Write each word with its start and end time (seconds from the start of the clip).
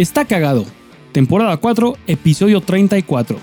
Está 0.00 0.24
cagado. 0.24 0.64
Temporada 1.12 1.58
4, 1.58 1.94
episodio 2.06 2.62
34. 2.62 3.36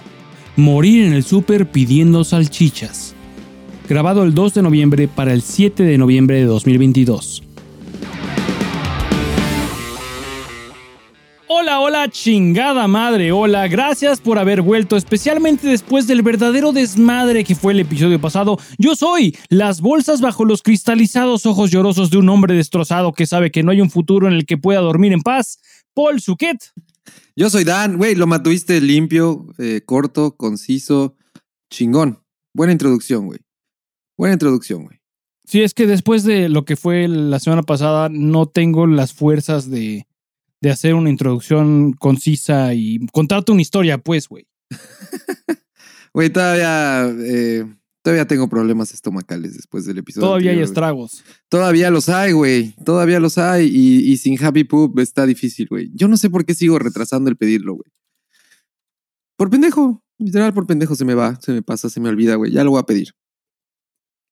Morir 0.55 1.05
en 1.05 1.13
el 1.13 1.23
súper 1.23 1.69
pidiendo 1.69 2.23
salchichas. 2.23 3.13
Grabado 3.87 4.23
el 4.23 4.33
2 4.33 4.55
de 4.55 4.61
noviembre 4.63 5.07
para 5.07 5.33
el 5.33 5.43
7 5.43 5.83
de 5.83 5.99
noviembre 5.99 6.37
de 6.37 6.45
2022. 6.45 7.43
Hola, 11.59 11.79
hola, 11.79 12.09
chingada 12.09 12.87
madre, 12.87 13.31
hola, 13.31 13.67
gracias 13.67 14.19
por 14.19 14.39
haber 14.39 14.61
vuelto, 14.61 14.97
especialmente 14.97 15.67
después 15.67 16.07
del 16.07 16.21
verdadero 16.21 16.71
desmadre 16.71 17.43
que 17.43 17.55
fue 17.55 17.73
el 17.73 17.81
episodio 17.81 18.19
pasado. 18.19 18.57
Yo 18.77 18.95
soy 18.95 19.37
las 19.49 19.81
bolsas 19.81 20.21
bajo 20.21 20.43
los 20.43 20.63
cristalizados 20.63 21.45
ojos 21.45 21.69
llorosos 21.69 22.09
de 22.09 22.17
un 22.17 22.29
hombre 22.29 22.55
destrozado 22.55 23.13
que 23.13 23.27
sabe 23.27 23.51
que 23.51 23.63
no 23.63 23.71
hay 23.71 23.81
un 23.81 23.91
futuro 23.91 24.27
en 24.27 24.33
el 24.33 24.45
que 24.45 24.57
pueda 24.57 24.81
dormir 24.81 25.13
en 25.13 25.21
paz, 25.21 25.59
Paul 25.97 26.21
Suquet. 26.21 26.59
Yo 27.35 27.49
soy 27.49 27.63
Dan, 27.63 27.97
güey, 27.97 28.13
lo 28.13 28.27
mantuviste 28.27 28.79
limpio, 28.79 29.47
eh, 29.57 29.81
corto, 29.83 30.37
conciso, 30.37 31.15
chingón. 31.71 32.23
Buena 32.53 32.71
introducción, 32.71 33.25
güey. 33.25 33.39
Buena 34.15 34.33
introducción, 34.33 34.83
güey. 34.83 35.01
Sí, 35.45 35.63
es 35.63 35.73
que 35.73 35.87
después 35.87 36.23
de 36.23 36.49
lo 36.49 36.65
que 36.65 36.75
fue 36.75 37.07
la 37.07 37.39
semana 37.39 37.63
pasada, 37.63 38.09
no 38.11 38.45
tengo 38.45 38.85
las 38.85 39.11
fuerzas 39.11 39.71
de, 39.71 40.05
de 40.61 40.69
hacer 40.69 40.93
una 40.93 41.09
introducción 41.09 41.93
concisa 41.93 42.75
y 42.75 42.99
contarte 43.07 43.51
una 43.51 43.63
historia, 43.63 43.97
pues, 43.97 44.27
güey. 44.27 44.47
Güey, 46.13 46.31
todavía, 46.31 47.13
eh, 47.19 47.65
todavía 48.07 48.25
tengo 48.25 48.47
problemas 48.47 48.93
estomacales 48.93 49.53
después 49.53 49.85
del 49.85 49.97
episodio. 49.97 50.27
Todavía 50.27 50.51
hay 50.51 50.55
anterior, 50.59 50.69
estragos. 50.69 51.23
Todavía 51.49 51.91
los 51.91 52.07
hay, 52.07 52.31
güey. 52.31 52.73
Todavía 52.85 53.19
los 53.19 53.37
hay. 53.37 53.65
Y, 53.65 54.09
y 54.09 54.15
sin 54.15 54.41
Happy 54.41 54.63
Poop 54.63 54.97
está 54.99 55.25
difícil, 55.25 55.67
güey. 55.67 55.91
Yo 55.93 56.07
no 56.07 56.15
sé 56.15 56.29
por 56.29 56.45
qué 56.45 56.53
sigo 56.53 56.79
retrasando 56.79 57.29
el 57.29 57.35
pedirlo, 57.35 57.73
güey. 57.73 57.91
Por 59.35 59.49
pendejo. 59.49 60.05
Literal, 60.19 60.53
por 60.53 60.65
pendejo 60.65 60.95
se 60.95 61.03
me 61.03 61.15
va, 61.15 61.37
se 61.41 61.51
me 61.51 61.61
pasa, 61.61 61.89
se 61.89 61.99
me 61.99 62.07
olvida, 62.07 62.35
güey. 62.35 62.49
Ya 62.49 62.63
lo 62.63 62.71
voy 62.71 62.79
a 62.79 62.83
pedir. 62.83 63.09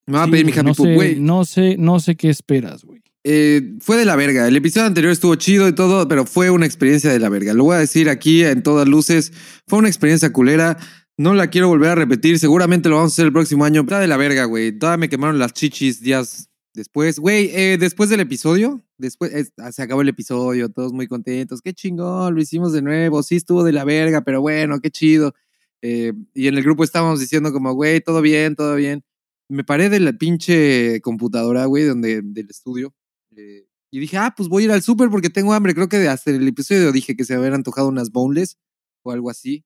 Me 0.08 0.14
va 0.20 0.24
a 0.24 0.28
pedir 0.32 0.46
mi 0.46 0.54
Happy 0.54 0.64
no 0.64 0.74
Poop, 0.74 0.94
güey. 0.94 1.20
No 1.20 1.44
sé, 1.44 1.76
no 1.78 2.00
sé 2.00 2.16
qué 2.16 2.30
esperas, 2.30 2.86
güey. 2.86 3.02
Eh, 3.26 3.74
fue 3.82 3.98
de 3.98 4.06
la 4.06 4.16
verga. 4.16 4.48
El 4.48 4.56
episodio 4.56 4.88
anterior 4.88 5.12
estuvo 5.12 5.36
chido 5.36 5.68
y 5.68 5.76
todo, 5.76 6.08
pero 6.08 6.26
fue 6.26 6.50
una 6.50 6.66
experiencia 6.66 7.12
de 7.12 7.20
la 7.20 7.28
verga. 7.28 7.54
Lo 7.54 7.66
voy 7.66 7.76
a 7.76 7.80
decir 7.80 8.08
aquí 8.08 8.42
en 8.42 8.64
todas 8.64 8.88
luces. 8.88 9.34
Fue 9.68 9.80
una 9.80 9.90
experiencia 9.90 10.32
culera. 10.32 10.78
No 11.18 11.34
la 11.34 11.50
quiero 11.50 11.70
volver 11.70 11.92
a 11.92 11.96
repetir. 11.96 12.40
Seguramente 12.40 12.90
lo 12.90 12.96
vamos 12.98 13.14
a 13.14 13.16
hacer 13.16 13.26
el 13.28 13.34
próximo 13.34 13.64
año. 13.64 13.82
Está 13.82 14.00
de 14.00 14.08
la 14.08 14.18
verga, 14.18 14.46
güey. 14.46 14.78
Todavía 14.78 14.98
me 14.98 15.10
quemaron 15.10 15.40
las 15.40 15.54
chichis 15.54 16.02
días 16.02 16.50
después. 16.74 17.20
Güey, 17.20 17.52
eh, 17.54 17.78
después 17.80 18.10
del 18.10 18.20
episodio, 18.20 18.84
después 18.98 19.34
eh, 19.34 19.46
se 19.72 19.82
acabó 19.82 20.02
el 20.02 20.10
episodio, 20.10 20.70
todos 20.70 20.92
muy 20.92 21.08
contentos. 21.08 21.62
Qué 21.62 21.74
chingón, 21.74 22.36
lo 22.36 22.42
hicimos 22.42 22.74
de 22.74 22.82
nuevo. 22.82 23.24
Sí 23.24 23.38
estuvo 23.38 23.64
de 23.64 23.72
la 23.72 23.86
verga, 23.86 24.22
pero 24.22 24.42
bueno, 24.42 24.80
qué 24.82 24.92
chido. 24.92 25.34
Eh, 25.82 26.12
y 26.34 26.48
en 26.48 26.58
el 26.58 26.64
grupo 26.64 26.84
estábamos 26.84 27.20
diciendo 27.20 27.54
como, 27.54 27.74
güey, 27.74 28.02
todo 28.02 28.22
bien, 28.22 28.56
todo 28.56 28.76
bien. 28.76 29.04
Me 29.48 29.64
paré 29.64 29.90
de 29.90 30.00
la 30.02 30.14
pinche 30.14 31.00
computadora, 31.02 31.66
güey, 31.66 31.86
donde, 31.86 32.22
del 32.24 32.50
estudio. 32.50 32.94
eh, 33.38 33.66
y 33.92 34.00
dije, 34.00 34.18
ah, 34.18 34.34
pues 34.36 34.50
voy 34.50 34.64
a 34.64 34.66
ir 34.66 34.72
al 34.74 34.82
súper 34.82 35.10
porque 35.10 35.30
tengo 35.30 35.54
hambre. 35.54 35.74
Creo 35.74 35.88
que 35.88 36.08
hasta 36.10 36.32
el 36.32 36.46
episodio 36.48 36.92
dije 36.92 37.16
que 37.16 37.24
se 37.24 37.34
habían 37.36 37.54
antojado 37.54 37.88
unas 37.88 38.12
boneless 38.12 38.58
o 39.04 39.12
algo 39.12 39.30
así. 39.30 39.64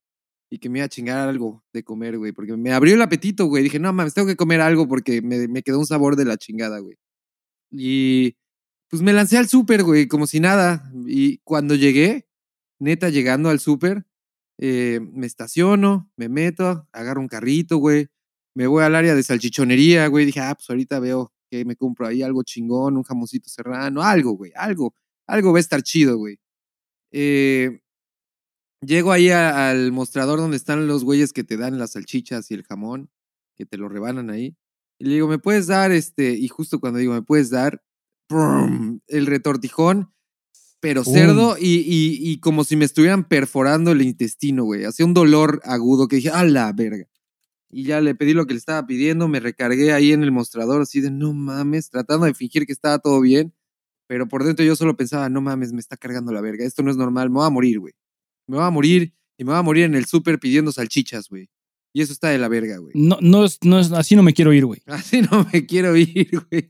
Y 0.49 0.59
que 0.59 0.69
me 0.69 0.79
iba 0.79 0.85
a 0.85 0.89
chingar 0.89 1.29
algo 1.29 1.63
de 1.73 1.83
comer, 1.83 2.17
güey. 2.17 2.31
Porque 2.31 2.55
me 2.57 2.71
abrió 2.71 2.95
el 2.95 3.01
apetito, 3.01 3.45
güey. 3.45 3.63
Dije, 3.63 3.79
no 3.79 3.93
mames, 3.93 4.13
tengo 4.13 4.27
que 4.27 4.35
comer 4.35 4.61
algo 4.61 4.87
porque 4.87 5.21
me, 5.21 5.47
me 5.47 5.61
quedó 5.63 5.79
un 5.79 5.85
sabor 5.85 6.15
de 6.15 6.25
la 6.25 6.37
chingada, 6.37 6.79
güey. 6.79 6.97
Y 7.71 8.35
pues 8.89 9.01
me 9.01 9.13
lancé 9.13 9.37
al 9.37 9.47
súper, 9.47 9.83
güey, 9.83 10.07
como 10.07 10.27
si 10.27 10.39
nada. 10.39 10.91
Y 11.05 11.37
cuando 11.39 11.75
llegué, 11.75 12.27
neta, 12.79 13.09
llegando 13.09 13.49
al 13.49 13.59
súper, 13.59 14.05
eh, 14.57 14.99
me 15.13 15.27
estaciono, 15.27 16.11
me 16.17 16.29
meto, 16.29 16.87
agarro 16.91 17.21
un 17.21 17.27
carrito, 17.27 17.77
güey. 17.77 18.07
Me 18.55 18.67
voy 18.67 18.83
al 18.83 18.95
área 18.95 19.15
de 19.15 19.23
salchichonería, 19.23 20.07
güey. 20.07 20.25
Dije, 20.25 20.39
ah, 20.41 20.55
pues 20.55 20.69
ahorita 20.69 20.99
veo 20.99 21.31
que 21.49 21.65
me 21.65 21.75
compro 21.75 22.07
ahí 22.07 22.23
algo 22.23 22.43
chingón, 22.43 22.97
un 22.97 23.03
jamoncito 23.03 23.49
serrano, 23.49 24.01
algo, 24.01 24.31
güey, 24.31 24.51
algo. 24.55 24.93
Algo 25.27 25.51
va 25.53 25.59
a 25.59 25.61
estar 25.61 25.83
chido, 25.83 26.17
güey. 26.17 26.39
Eh, 27.11 27.81
llego 28.81 29.11
ahí 29.11 29.29
a- 29.29 29.69
al 29.69 29.91
mostrador 29.91 30.39
donde 30.39 30.57
están 30.57 30.87
los 30.87 31.03
güeyes 31.03 31.33
que 31.33 31.43
te 31.43 31.57
dan 31.57 31.77
las 31.77 31.91
salchichas 31.91 32.49
y 32.51 32.53
el 32.55 32.63
jamón, 32.63 33.09
que 33.55 33.65
te 33.65 33.77
lo 33.77 33.89
rebanan 33.89 34.29
ahí. 34.29 34.55
Y 34.99 35.05
le 35.05 35.13
digo, 35.15 35.27
¿me 35.27 35.39
puedes 35.39 35.67
dar 35.67 35.91
este? 35.91 36.33
Y 36.33 36.47
justo 36.49 36.79
cuando 36.79 36.99
digo, 36.99 37.13
¿me 37.13 37.21
puedes 37.21 37.49
dar? 37.49 37.81
El 39.07 39.25
retortijón, 39.25 40.13
pero 40.79 41.03
cerdo 41.13 41.55
y, 41.59 41.77
y, 41.79 42.31
y 42.31 42.39
como 42.39 42.63
si 42.63 42.75
me 42.75 42.85
estuvieran 42.85 43.27
perforando 43.27 43.91
el 43.91 44.01
intestino, 44.01 44.63
güey. 44.65 44.85
Hacía 44.85 45.05
un 45.05 45.13
dolor 45.13 45.61
agudo 45.65 46.07
que 46.07 46.17
dije, 46.17 46.29
¡a 46.29 46.43
la 46.45 46.71
verga! 46.73 47.05
Y 47.71 47.83
ya 47.83 48.01
le 48.01 48.15
pedí 48.15 48.33
lo 48.33 48.47
que 48.47 48.53
le 48.53 48.59
estaba 48.59 48.85
pidiendo, 48.87 49.27
me 49.27 49.39
recargué 49.39 49.93
ahí 49.93 50.11
en 50.11 50.23
el 50.23 50.31
mostrador, 50.31 50.81
así 50.81 51.01
de 51.01 51.11
no 51.11 51.33
mames, 51.33 51.89
tratando 51.89 52.25
de 52.25 52.33
fingir 52.33 52.65
que 52.65 52.73
estaba 52.73 52.99
todo 52.99 53.21
bien. 53.21 53.53
Pero 54.07 54.27
por 54.27 54.43
dentro 54.43 54.65
yo 54.65 54.75
solo 54.75 54.97
pensaba, 54.97 55.29
no 55.29 55.41
mames, 55.41 55.71
me 55.73 55.79
está 55.79 55.97
cargando 55.97 56.31
la 56.31 56.41
verga. 56.41 56.65
Esto 56.65 56.81
no 56.83 56.91
es 56.91 56.97
normal, 56.97 57.29
me 57.29 57.35
voy 57.37 57.47
a 57.47 57.51
morir, 57.51 57.79
güey. 57.79 57.93
Me 58.49 58.57
voy 58.57 58.65
a 58.65 58.71
morir 58.71 59.13
y 59.37 59.43
me 59.43 59.51
voy 59.51 59.59
a 59.59 59.63
morir 59.63 59.83
en 59.85 59.95
el 59.95 60.05
súper 60.05 60.39
pidiendo 60.39 60.71
salchichas, 60.71 61.29
güey. 61.29 61.49
Y 61.93 62.01
eso 62.01 62.13
está 62.13 62.29
de 62.29 62.39
la 62.39 62.47
verga, 62.47 62.77
güey. 62.77 62.93
No, 62.95 63.17
no 63.21 63.45
es, 63.45 63.59
no 63.63 63.79
es, 63.79 63.91
así 63.91 64.15
no 64.15 64.23
me 64.23 64.33
quiero 64.33 64.53
ir, 64.53 64.65
güey. 64.65 64.81
Así 64.87 65.21
no 65.21 65.47
me 65.51 65.65
quiero 65.65 65.95
ir, 65.95 66.29
güey. 66.49 66.69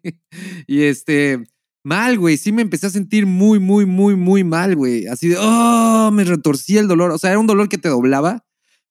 Y 0.67 0.81
este, 0.83 1.43
mal, 1.83 2.17
güey. 2.17 2.37
Sí 2.37 2.51
me 2.51 2.61
empecé 2.61 2.87
a 2.87 2.89
sentir 2.89 3.25
muy, 3.25 3.59
muy, 3.59 3.85
muy, 3.85 4.15
muy 4.15 4.43
mal, 4.43 4.75
güey. 4.75 5.07
Así 5.07 5.29
de, 5.29 5.37
oh, 5.39 6.11
me 6.11 6.23
retorcí 6.23 6.77
el 6.77 6.87
dolor. 6.87 7.11
O 7.11 7.17
sea, 7.17 7.31
era 7.31 7.39
un 7.39 7.47
dolor 7.47 7.69
que 7.69 7.77
te 7.77 7.89
doblaba. 7.89 8.45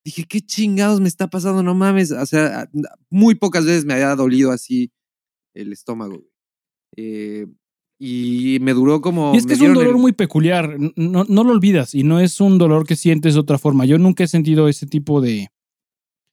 Dije, 0.05 0.25
¿qué 0.25 0.41
chingados 0.41 1.00
me 1.00 1.09
está 1.09 1.28
pasando? 1.28 1.62
No 1.62 1.75
mames. 1.75 2.10
O 2.12 2.26
sea, 2.26 2.70
muy 3.10 3.34
pocas 3.34 3.65
veces 3.65 3.84
me 3.84 3.94
había 3.94 4.15
dolido 4.15 4.50
así 4.50 4.93
el 5.55 5.72
estómago, 5.72 6.15
güey. 6.15 6.32
Eh, 6.97 7.47
y 7.98 8.59
me 8.60 8.72
duró 8.75 9.00
como. 9.00 9.34
Y 9.34 9.38
es 9.38 9.47
que 9.47 9.54
es 9.54 9.60
un 9.60 9.75
dolor 9.75 9.94
el- 9.97 10.00
muy 10.00 10.12
peculiar, 10.12 10.76
no, 10.97 11.25
no 11.28 11.44
lo 11.44 11.50
olvidas, 11.53 11.94
y 11.94 12.03
no 12.04 12.20
es 12.20 12.41
un 12.41 12.59
dolor 12.59 12.86
que 12.86 12.97
sientes 12.97 13.34
de 13.34 13.41
otra 13.41 13.59
forma. 13.59 13.84
Yo 13.86 13.98
nunca 13.98 14.25
he 14.25 14.28
sentido 14.28 14.69
ese 14.69 14.86
tipo 14.86 15.20
de... 15.20 15.48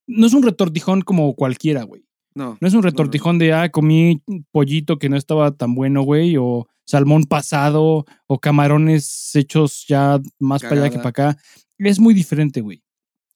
No 0.07 0.27
es 0.27 0.33
un 0.33 0.43
retortijón 0.43 1.01
como 1.01 1.33
cualquiera, 1.35 1.83
güey. 1.83 2.05
No. 2.35 2.57
No 2.61 2.67
es 2.67 2.73
un 2.73 2.83
retortijón 2.83 3.39
de, 3.39 3.53
ah, 3.53 3.69
comí 3.71 4.21
pollito 4.51 4.99
que 4.99 5.09
no 5.09 5.17
estaba 5.17 5.51
tan 5.55 5.73
bueno, 5.73 6.03
güey, 6.03 6.35
o 6.37 6.67
salmón 6.85 7.23
pasado, 7.23 8.05
o 8.27 8.39
camarones 8.39 9.35
hechos 9.35 9.85
ya 9.87 10.19
más 10.39 10.61
para 10.61 10.81
allá 10.81 10.89
que 10.91 10.97
para 10.97 11.09
acá. 11.09 11.37
Es 11.79 11.99
muy 11.99 12.13
diferente, 12.13 12.61
güey. 12.61 12.83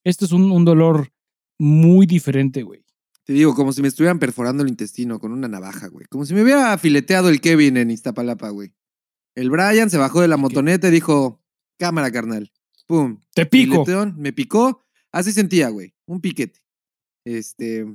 Este 0.04 0.24
es 0.26 0.32
un, 0.32 0.52
un 0.52 0.64
dolor 0.64 1.10
muy 1.58 2.06
diferente, 2.06 2.62
güey. 2.62 2.84
Te 3.30 3.34
digo, 3.34 3.54
como 3.54 3.72
si 3.72 3.80
me 3.80 3.86
estuvieran 3.86 4.18
perforando 4.18 4.64
el 4.64 4.68
intestino 4.70 5.20
con 5.20 5.30
una 5.30 5.46
navaja, 5.46 5.86
güey. 5.86 6.04
Como 6.06 6.26
si 6.26 6.34
me 6.34 6.42
hubiera 6.42 6.76
fileteado 6.78 7.28
el 7.28 7.40
Kevin 7.40 7.76
en 7.76 7.92
Iztapalapa, 7.92 8.48
güey. 8.48 8.74
El 9.36 9.50
Brian 9.50 9.88
se 9.88 9.98
bajó 9.98 10.20
de 10.20 10.26
la 10.26 10.36
motoneta 10.36 10.88
y 10.88 10.90
dijo, 10.90 11.40
cámara, 11.78 12.10
carnal. 12.10 12.50
Pum. 12.88 13.20
Te 13.32 13.46
pico. 13.46 13.84
Fileteón, 13.84 14.16
me 14.18 14.32
picó. 14.32 14.82
Así 15.12 15.30
sentía, 15.30 15.68
güey. 15.68 15.94
Un 16.06 16.20
piquete. 16.20 16.60
Este, 17.24 17.86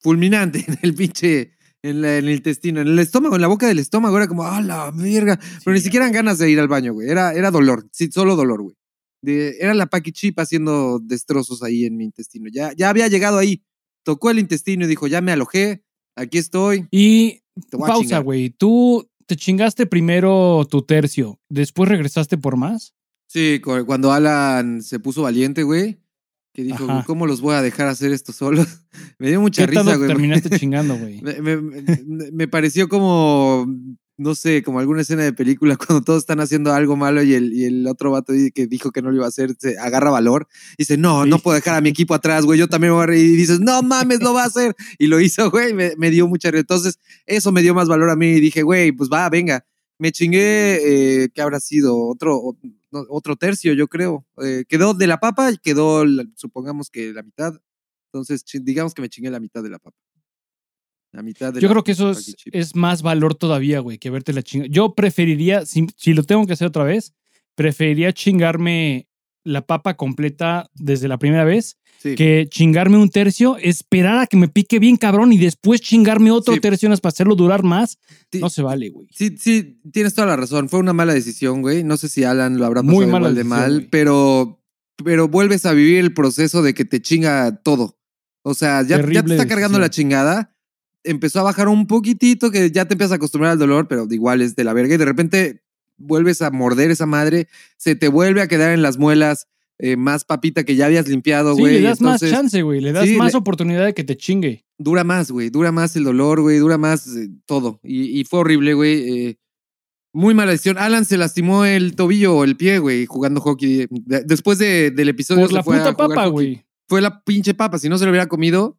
fulminante 0.00 0.62
en 0.68 0.78
el 0.82 0.94
pinche, 0.94 1.52
en, 1.82 2.02
la- 2.02 2.18
en 2.18 2.26
el 2.26 2.34
intestino, 2.34 2.82
en 2.82 2.88
el 2.88 2.98
estómago, 2.98 3.36
en 3.36 3.40
la 3.40 3.48
boca 3.48 3.66
del 3.66 3.78
estómago. 3.78 4.14
Era 4.18 4.28
como, 4.28 4.44
¡ah, 4.44 4.60
la 4.60 4.90
verga! 4.90 5.40
Pero 5.64 5.72
ni 5.74 5.80
siquiera 5.80 6.04
eran 6.04 6.12
ganas 6.14 6.36
de 6.36 6.50
ir 6.50 6.60
al 6.60 6.68
baño, 6.68 6.92
güey. 6.92 7.08
Era, 7.08 7.32
era 7.32 7.50
dolor. 7.50 7.88
Sí, 7.90 8.10
solo 8.12 8.36
dolor, 8.36 8.60
güey. 8.60 8.76
De- 9.22 9.56
era 9.60 9.72
la 9.72 9.86
Paki 9.86 10.12
Chip 10.12 10.38
haciendo 10.40 10.98
destrozos 11.02 11.62
ahí 11.62 11.86
en 11.86 11.96
mi 11.96 12.04
intestino. 12.04 12.50
Ya, 12.52 12.74
ya 12.76 12.90
había 12.90 13.08
llegado 13.08 13.38
ahí. 13.38 13.64
Tocó 14.04 14.30
el 14.30 14.38
intestino 14.38 14.84
y 14.84 14.88
dijo, 14.88 15.06
ya 15.06 15.20
me 15.20 15.32
alojé. 15.32 15.82
Aquí 16.16 16.38
estoy. 16.38 16.86
Y 16.90 17.40
pausa, 17.70 18.20
güey. 18.20 18.50
Tú 18.50 19.10
te 19.26 19.36
chingaste 19.36 19.86
primero 19.86 20.66
tu 20.70 20.82
tercio, 20.82 21.40
después 21.48 21.88
regresaste 21.88 22.38
por 22.38 22.56
más. 22.56 22.94
Sí, 23.26 23.60
cu- 23.64 23.84
cuando 23.86 24.12
Alan 24.12 24.82
se 24.82 25.00
puso 25.00 25.22
valiente, 25.22 25.62
güey. 25.62 25.98
Que 26.52 26.62
dijo, 26.62 26.84
Ajá. 26.84 27.02
¿cómo 27.04 27.26
los 27.26 27.40
voy 27.40 27.54
a 27.56 27.62
dejar 27.62 27.88
hacer 27.88 28.12
esto 28.12 28.32
solos? 28.32 28.68
me 29.18 29.28
dio 29.28 29.40
mucha 29.40 29.62
¿Qué 29.66 29.68
risa, 29.72 29.96
güey. 29.96 30.06
terminaste 30.06 30.50
chingando, 30.60 30.96
güey? 30.96 31.20
Me, 31.20 31.40
me- 31.40 31.56
me- 31.60 32.30
me 32.30 32.46
pareció 32.48 32.88
como, 32.88 33.66
no 34.16 34.34
sé, 34.34 34.62
como 34.62 34.78
alguna 34.78 35.02
escena 35.02 35.24
de 35.24 35.32
película 35.32 35.76
cuando 35.76 36.02
todos 36.04 36.22
están 36.22 36.40
haciendo 36.40 36.72
algo 36.72 36.96
malo 36.96 37.22
y 37.22 37.34
el, 37.34 37.52
y 37.52 37.64
el 37.64 37.86
otro 37.86 38.10
vato 38.10 38.32
que 38.54 38.66
dijo 38.66 38.92
que 38.92 39.02
no 39.02 39.10
lo 39.10 39.16
iba 39.16 39.24
a 39.24 39.28
hacer 39.28 39.54
se 39.58 39.78
agarra 39.78 40.10
valor 40.10 40.46
y 40.72 40.82
dice, 40.82 40.96
no, 40.96 41.26
no 41.26 41.38
puedo 41.38 41.56
dejar 41.56 41.74
a 41.74 41.80
mi 41.80 41.90
equipo 41.90 42.14
atrás, 42.14 42.44
güey, 42.44 42.58
yo 42.58 42.68
también 42.68 42.92
me 42.92 42.96
voy 42.96 43.04
a 43.04 43.06
reír. 43.06 43.30
Y 43.30 43.36
dices, 43.36 43.60
no 43.60 43.82
mames, 43.82 44.20
lo 44.22 44.34
va 44.34 44.44
a 44.44 44.46
hacer. 44.46 44.74
Y 44.98 45.06
lo 45.06 45.20
hizo, 45.20 45.50
güey, 45.50 45.74
me, 45.74 45.94
me 45.96 46.10
dio 46.10 46.26
mucha. 46.28 46.48
Entonces, 46.48 46.98
eso 47.26 47.52
me 47.52 47.62
dio 47.62 47.74
más 47.74 47.88
valor 47.88 48.10
a 48.10 48.16
mí 48.16 48.28
y 48.28 48.40
dije, 48.40 48.62
güey, 48.62 48.92
pues 48.92 49.10
va, 49.12 49.28
venga. 49.28 49.64
Me 49.98 50.12
chingué, 50.12 51.24
eh, 51.24 51.28
¿qué 51.34 51.40
habrá 51.42 51.60
sido? 51.60 51.96
Otro, 51.96 52.56
otro 52.90 53.36
tercio, 53.36 53.72
yo 53.74 53.88
creo. 53.88 54.26
Eh, 54.42 54.64
quedó 54.68 54.94
de 54.94 55.06
la 55.06 55.18
papa 55.20 55.52
y 55.52 55.58
quedó, 55.58 56.04
supongamos 56.36 56.90
que 56.90 57.12
la 57.12 57.22
mitad. 57.22 57.54
Entonces, 58.12 58.44
digamos 58.62 58.94
que 58.94 59.02
me 59.02 59.08
chingué 59.08 59.30
la 59.30 59.40
mitad 59.40 59.62
de 59.62 59.70
la 59.70 59.78
papa. 59.78 60.03
La 61.14 61.22
mitad 61.22 61.52
de 61.52 61.60
Yo 61.60 61.68
la 61.68 61.74
creo 61.74 61.84
que 61.84 61.92
eso 61.92 62.10
es, 62.10 62.74
más 62.74 63.02
valor 63.02 63.36
todavía, 63.36 63.78
güey, 63.78 63.98
que 63.98 64.10
verte 64.10 64.32
la 64.32 64.42
chinga. 64.42 64.66
Yo 64.68 64.94
preferiría, 64.96 65.64
si, 65.64 65.86
si 65.96 66.12
lo 66.12 66.24
tengo 66.24 66.44
que 66.44 66.54
hacer 66.54 66.66
otra 66.66 66.82
vez, 66.82 67.14
preferiría 67.54 68.12
chingarme 68.12 69.06
la 69.44 69.64
papa 69.64 69.94
completa 69.94 70.68
desde 70.74 71.06
la 71.06 71.18
primera 71.18 71.44
vez 71.44 71.78
Sí. 72.02 72.16
que 72.16 72.46
chingarme 72.50 72.98
un 72.98 73.08
tercio, 73.08 73.56
esperar 73.58 74.18
a 74.18 74.26
que 74.26 74.36
me 74.36 74.48
pique 74.48 74.78
bien 74.78 74.96
cabrón 74.96 75.32
y 75.32 75.38
después 75.38 75.80
chingarme 75.80 76.32
otro 76.32 76.52
Sí. 76.54 76.60
tercio 76.60 76.90
para 76.96 77.08
hacerlo 77.08 77.34
durar 77.36 77.62
más. 77.62 77.96
No 78.32 78.50
se 78.50 78.60
vale, 78.60 78.90
güey. 78.90 79.08
Sí, 79.12 79.36
sí, 79.38 79.80
tienes 79.92 80.14
toda 80.14 80.26
la 80.26 80.36
razón. 80.36 80.68
Fue 80.68 80.80
una 80.80 80.92
mala 80.92 81.14
decisión, 81.14 81.62
güey. 81.62 81.84
No 81.84 81.96
sé 81.96 82.08
si 82.08 82.24
Alan 82.24 82.58
lo 82.58 82.66
habrá 82.66 82.82
pasado 82.82 82.94
Muy 82.94 83.06
mala 83.06 83.28
igual 83.30 83.34
de 83.36 83.44
mal, 83.44 83.88
pero, 83.90 84.60
pero 85.02 85.28
vuelves 85.28 85.64
a 85.64 85.72
vivir 85.72 85.98
el 85.98 86.12
proceso 86.12 86.60
de 86.60 86.74
que 86.74 86.84
te 86.84 87.00
chinga 87.00 87.62
todo. 87.62 87.98
O 88.42 88.52
sea, 88.52 88.82
ya, 88.82 89.00
ya 89.10 89.22
te 89.22 89.32
está 89.32 89.46
cargando 89.46 89.78
la 89.78 89.88
chingada. 89.88 90.53
Empezó 91.04 91.40
a 91.40 91.44
bajar 91.44 91.68
un 91.68 91.86
poquitito, 91.86 92.50
que 92.50 92.70
ya 92.70 92.86
te 92.86 92.94
empiezas 92.94 93.12
a 93.12 93.16
acostumbrar 93.16 93.52
al 93.52 93.58
dolor, 93.58 93.86
pero 93.88 94.06
igual 94.10 94.40
es 94.42 94.56
de 94.56 94.64
la 94.64 94.72
verga. 94.72 94.94
Y 94.94 94.98
de 94.98 95.04
repente 95.04 95.62
vuelves 95.96 96.42
a 96.42 96.50
morder 96.50 96.90
esa 96.90 97.06
madre, 97.06 97.46
se 97.76 97.94
te 97.94 98.08
vuelve 98.08 98.42
a 98.42 98.48
quedar 98.48 98.72
en 98.72 98.82
las 98.82 98.98
muelas 98.98 99.46
eh, 99.78 99.96
más 99.96 100.24
papita 100.24 100.64
que 100.64 100.76
ya 100.76 100.86
habías 100.86 101.08
limpiado, 101.08 101.54
Sí, 101.56 101.60
güey. 101.60 101.74
le 101.74 101.82
das 101.82 102.00
Entonces, 102.00 102.30
más 102.30 102.40
chance, 102.40 102.62
güey. 102.62 102.80
Le 102.80 102.92
das 102.92 103.06
sí, 103.06 103.16
más 103.16 103.32
le- 103.32 103.38
oportunidad 103.38 103.84
de 103.84 103.92
que 103.94 104.04
te 104.04 104.16
chingue. 104.16 104.64
dura 104.78 105.04
más, 105.04 105.30
güey. 105.30 105.50
Dura 105.50 105.72
más 105.72 105.94
el 105.96 106.04
dolor, 106.04 106.40
güey. 106.40 106.58
Dura 106.58 106.78
más 106.78 107.06
eh, 107.08 107.28
todo. 107.46 107.80
Y, 107.82 108.20
y 108.20 108.24
fue 108.24 108.40
horrible, 108.40 108.74
güey. 108.74 109.26
eh, 109.28 109.38
muy 110.12 110.32
mala 110.32 110.52
decisión. 110.52 110.78
Alan 110.78 111.04
se 111.04 111.16
lastimó 111.16 111.64
el 111.64 111.96
tobillo 111.96 112.36
o 112.36 112.44
el 112.44 112.56
pie, 112.56 112.78
güey, 112.78 113.04
jugando 113.06 113.40
hockey. 113.40 113.86
De- 113.90 114.22
después 114.24 114.58
de- 114.58 114.92
del 114.92 115.08
episodio 115.08 115.42
Por 115.42 115.48
se 115.50 115.54
la 115.56 115.62
fue 115.64 115.78
puta 115.78 115.96
papa, 115.96 116.26
güey. 116.26 116.64
Fue 116.88 117.00
la 117.00 117.22
pinche 117.24 117.52
papa. 117.54 117.78
Si 117.80 117.88
no 117.88 117.98
se 117.98 118.04
lo 118.04 118.10
hubiera 118.12 118.28
comido, 118.28 118.78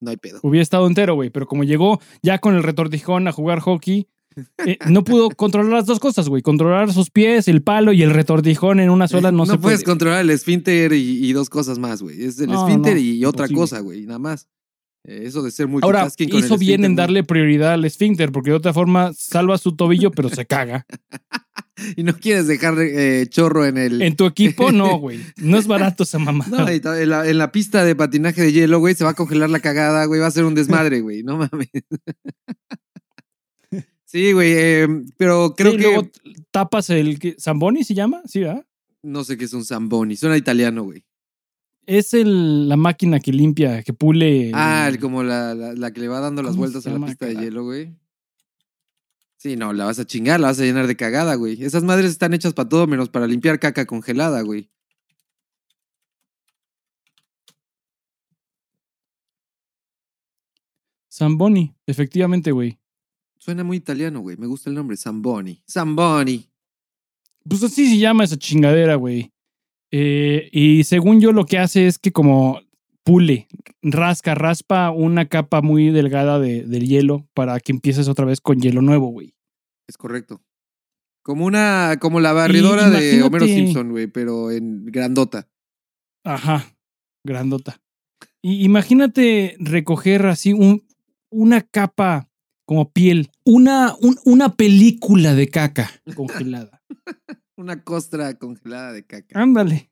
no 0.00 0.10
hay 0.10 0.16
pedo. 0.16 0.40
Hubiera 0.42 0.62
estado 0.62 0.86
entero, 0.86 1.14
güey. 1.14 1.30
Pero 1.30 1.46
como 1.46 1.64
llegó 1.64 2.00
ya 2.22 2.38
con 2.38 2.54
el 2.56 2.62
retortijón 2.62 3.28
a 3.28 3.32
jugar 3.32 3.60
hockey, 3.60 4.08
eh, 4.66 4.78
no 4.88 5.04
pudo 5.04 5.28
controlar 5.36 5.72
las 5.72 5.86
dos 5.86 6.00
cosas, 6.00 6.28
güey. 6.28 6.42
Controlar 6.42 6.92
sus 6.92 7.10
pies, 7.10 7.48
el 7.48 7.62
palo 7.62 7.92
y 7.92 8.02
el 8.02 8.10
retortijón 8.10 8.80
en 8.80 8.90
una 8.90 9.08
sola 9.08 9.32
no, 9.32 9.44
se 9.46 9.58
puedes 9.58 9.80
puede. 9.80 9.84
controlar 9.92 10.20
el 10.20 10.30
esfínter 10.30 10.92
y, 10.92 11.26
y 11.26 11.32
dos 11.32 11.50
cosas 11.50 11.78
más, 11.78 12.02
güey. 12.02 12.22
Es 12.24 12.38
el 12.40 12.48
No, 12.48 12.66
esfínter 12.66 12.94
no, 12.94 13.00
y 13.00 13.24
otra 13.24 13.48
cosa, 13.48 13.80
güey. 13.80 14.06
Nada 14.06 14.18
más. 14.18 14.48
Eh, 15.04 15.22
eso 15.24 15.42
de 15.42 15.50
ser 15.50 15.66
Ahora, 15.80 16.08
con 16.10 16.28
el 16.28 16.34
hizo 16.44 16.58
bien 16.58 16.84
en 16.84 16.92
no. 16.92 16.98
darle 16.98 17.24
prioridad 17.24 17.72
al 17.72 17.84
esfínter, 17.86 18.32
porque 18.32 18.50
de 18.50 18.56
otra 18.56 18.74
forma 18.74 19.12
salva 19.14 19.56
su 19.56 19.74
tobillo, 19.74 20.10
pero 20.10 20.28
se 20.28 20.44
caga. 20.46 20.86
Y 21.96 22.02
no 22.02 22.14
quieres 22.16 22.46
dejar 22.46 22.74
eh, 22.78 23.26
chorro 23.28 23.64
en 23.66 23.78
el... 23.78 24.02
En 24.02 24.16
tu 24.16 24.26
equipo, 24.26 24.70
no, 24.72 24.98
güey. 25.00 25.20
No 25.36 25.58
es 25.58 25.66
barato 25.66 26.02
esa. 26.04 26.18
No, 26.18 26.66
ta- 26.80 27.00
en 27.02 27.08
la, 27.08 27.28
en 27.28 27.38
la 27.38 27.52
pista 27.52 27.84
de 27.84 27.94
patinaje 27.96 28.42
de 28.42 28.52
hielo, 28.52 28.78
güey, 28.78 28.94
se 28.94 29.04
va 29.04 29.10
a 29.10 29.14
congelar 29.14 29.50
la 29.50 29.60
cagada, 29.60 30.04
güey, 30.06 30.20
va 30.20 30.26
a 30.26 30.30
ser 30.30 30.44
un 30.44 30.54
desmadre, 30.54 31.00
güey, 31.00 31.22
no 31.22 31.36
mames. 31.38 31.68
Sí, 34.04 34.32
güey, 34.32 34.52
eh, 34.56 34.88
pero 35.16 35.54
creo 35.56 35.70
Sí, 35.70 35.76
que 35.76 35.82
luego 35.84 36.08
tapas 36.50 36.90
el. 36.90 37.16
Zamboni, 37.38 37.84
¿se 37.84 37.94
llama? 37.94 38.20
Sí, 38.26 38.40
¿verdad? 38.40 38.66
no 39.04 39.22
sé 39.22 39.38
qué 39.38 39.44
es 39.44 39.52
un 39.52 39.64
Zamboni, 39.64 40.16
suena 40.16 40.36
italiano, 40.36 40.82
güey. 40.82 41.04
Es 41.86 42.12
el, 42.12 42.68
la 42.68 42.76
máquina 42.76 43.20
que 43.20 43.32
limpia, 43.32 43.82
que 43.84 43.92
pule. 43.92 44.50
Ah, 44.52 44.86
el- 44.88 44.98
como 44.98 45.22
la, 45.22 45.54
la, 45.54 45.74
la 45.74 45.92
que 45.92 46.00
le 46.00 46.08
va 46.08 46.18
dando 46.18 46.42
las 46.42 46.50
¿Cómo 46.52 46.62
vueltas 46.62 46.84
a 46.88 46.90
la 46.90 47.06
pista 47.06 47.26
de 47.26 47.36
hielo, 47.36 47.62
güey. 47.62 47.94
Sí, 49.40 49.56
no, 49.56 49.72
la 49.72 49.86
vas 49.86 49.98
a 49.98 50.04
chingar, 50.04 50.38
la 50.38 50.48
vas 50.48 50.60
a 50.60 50.64
llenar 50.64 50.86
de 50.86 50.96
cagada, 50.96 51.34
güey. 51.34 51.64
Esas 51.64 51.82
madres 51.82 52.10
están 52.10 52.34
hechas 52.34 52.52
para 52.52 52.68
todo 52.68 52.86
menos 52.86 53.08
para 53.08 53.26
limpiar 53.26 53.58
caca 53.58 53.86
congelada, 53.86 54.42
güey. 54.42 54.70
Zamboni, 61.10 61.74
efectivamente, 61.86 62.52
güey. 62.52 62.78
Suena 63.38 63.64
muy 63.64 63.78
italiano, 63.78 64.20
güey. 64.20 64.36
Me 64.36 64.46
gusta 64.46 64.68
el 64.68 64.76
nombre, 64.76 64.98
Zamboni. 64.98 65.62
Zamboni. 65.66 66.46
Pues 67.48 67.62
así 67.62 67.88
se 67.88 67.96
llama 67.96 68.24
esa 68.24 68.36
chingadera, 68.36 68.96
güey. 68.96 69.32
Eh, 69.90 70.50
y 70.52 70.84
según 70.84 71.18
yo, 71.18 71.32
lo 71.32 71.46
que 71.46 71.58
hace 71.58 71.86
es 71.86 71.98
que 71.98 72.12
como 72.12 72.60
pule, 73.10 73.48
rasca, 73.82 74.34
raspa 74.34 74.90
una 74.90 75.26
capa 75.28 75.62
muy 75.62 75.90
delgada 75.90 76.38
de, 76.38 76.62
del 76.62 76.86
hielo 76.86 77.26
para 77.34 77.58
que 77.60 77.72
empieces 77.72 78.08
otra 78.08 78.24
vez 78.24 78.40
con 78.40 78.60
hielo 78.60 78.82
nuevo, 78.82 79.08
güey. 79.08 79.34
Es 79.88 79.96
correcto. 79.96 80.40
Como 81.24 81.44
una, 81.44 81.96
como 82.00 82.20
la 82.20 82.32
barridora 82.32 82.88
de 82.88 83.22
Homero 83.22 83.46
Simpson, 83.46 83.90
güey, 83.90 84.06
pero 84.06 84.50
en 84.50 84.86
grandota. 84.86 85.48
Ajá, 86.24 86.64
grandota. 87.26 87.80
Y 88.42 88.64
imagínate 88.64 89.56
recoger 89.58 90.26
así 90.26 90.52
un, 90.52 90.86
una 91.30 91.60
capa 91.62 92.28
como 92.66 92.90
piel, 92.92 93.30
una, 93.44 93.94
un- 94.00 94.18
una 94.24 94.54
película 94.54 95.34
de 95.34 95.48
caca 95.48 95.90
congelada. 96.14 96.80
Una 97.58 97.84
costra 97.84 98.32
congelada 98.38 98.92
de 98.94 99.04
caca. 99.04 99.38
Ándale. 99.38 99.90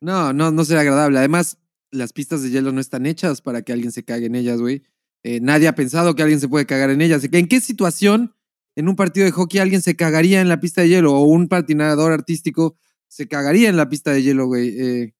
No, 0.00 0.32
no, 0.32 0.52
no 0.52 0.64
será 0.64 0.82
agradable. 0.82 1.18
Además, 1.18 1.58
las 1.90 2.12
pistas 2.12 2.42
de 2.42 2.50
hielo 2.50 2.72
no 2.72 2.80
están 2.80 3.06
hechas 3.06 3.40
para 3.42 3.62
que 3.62 3.72
alguien 3.72 3.92
se 3.92 4.04
cague 4.04 4.26
en 4.26 4.34
ellas, 4.34 4.60
güey. 4.60 4.82
Eh, 5.22 5.40
nadie 5.40 5.68
ha 5.68 5.74
pensado 5.74 6.14
que 6.14 6.22
alguien 6.22 6.40
se 6.40 6.48
puede 6.48 6.66
cagar 6.66 6.90
en 6.90 7.00
ellas. 7.00 7.26
¿En 7.30 7.48
qué 7.48 7.60
situación 7.60 8.34
en 8.76 8.88
un 8.88 8.96
partido 8.96 9.26
de 9.26 9.32
hockey 9.32 9.60
alguien 9.60 9.82
se 9.82 9.96
cagaría 9.96 10.40
en 10.40 10.48
la 10.48 10.60
pista 10.60 10.80
de 10.82 10.88
hielo? 10.88 11.14
O 11.14 11.24
un 11.24 11.48
patinador 11.48 12.12
artístico 12.12 12.76
se 13.08 13.28
cagaría 13.28 13.68
en 13.68 13.76
la 13.76 13.88
pista 13.88 14.12
de 14.12 14.22
hielo, 14.22 14.46
güey. 14.46 14.68
Eh, 14.78 15.14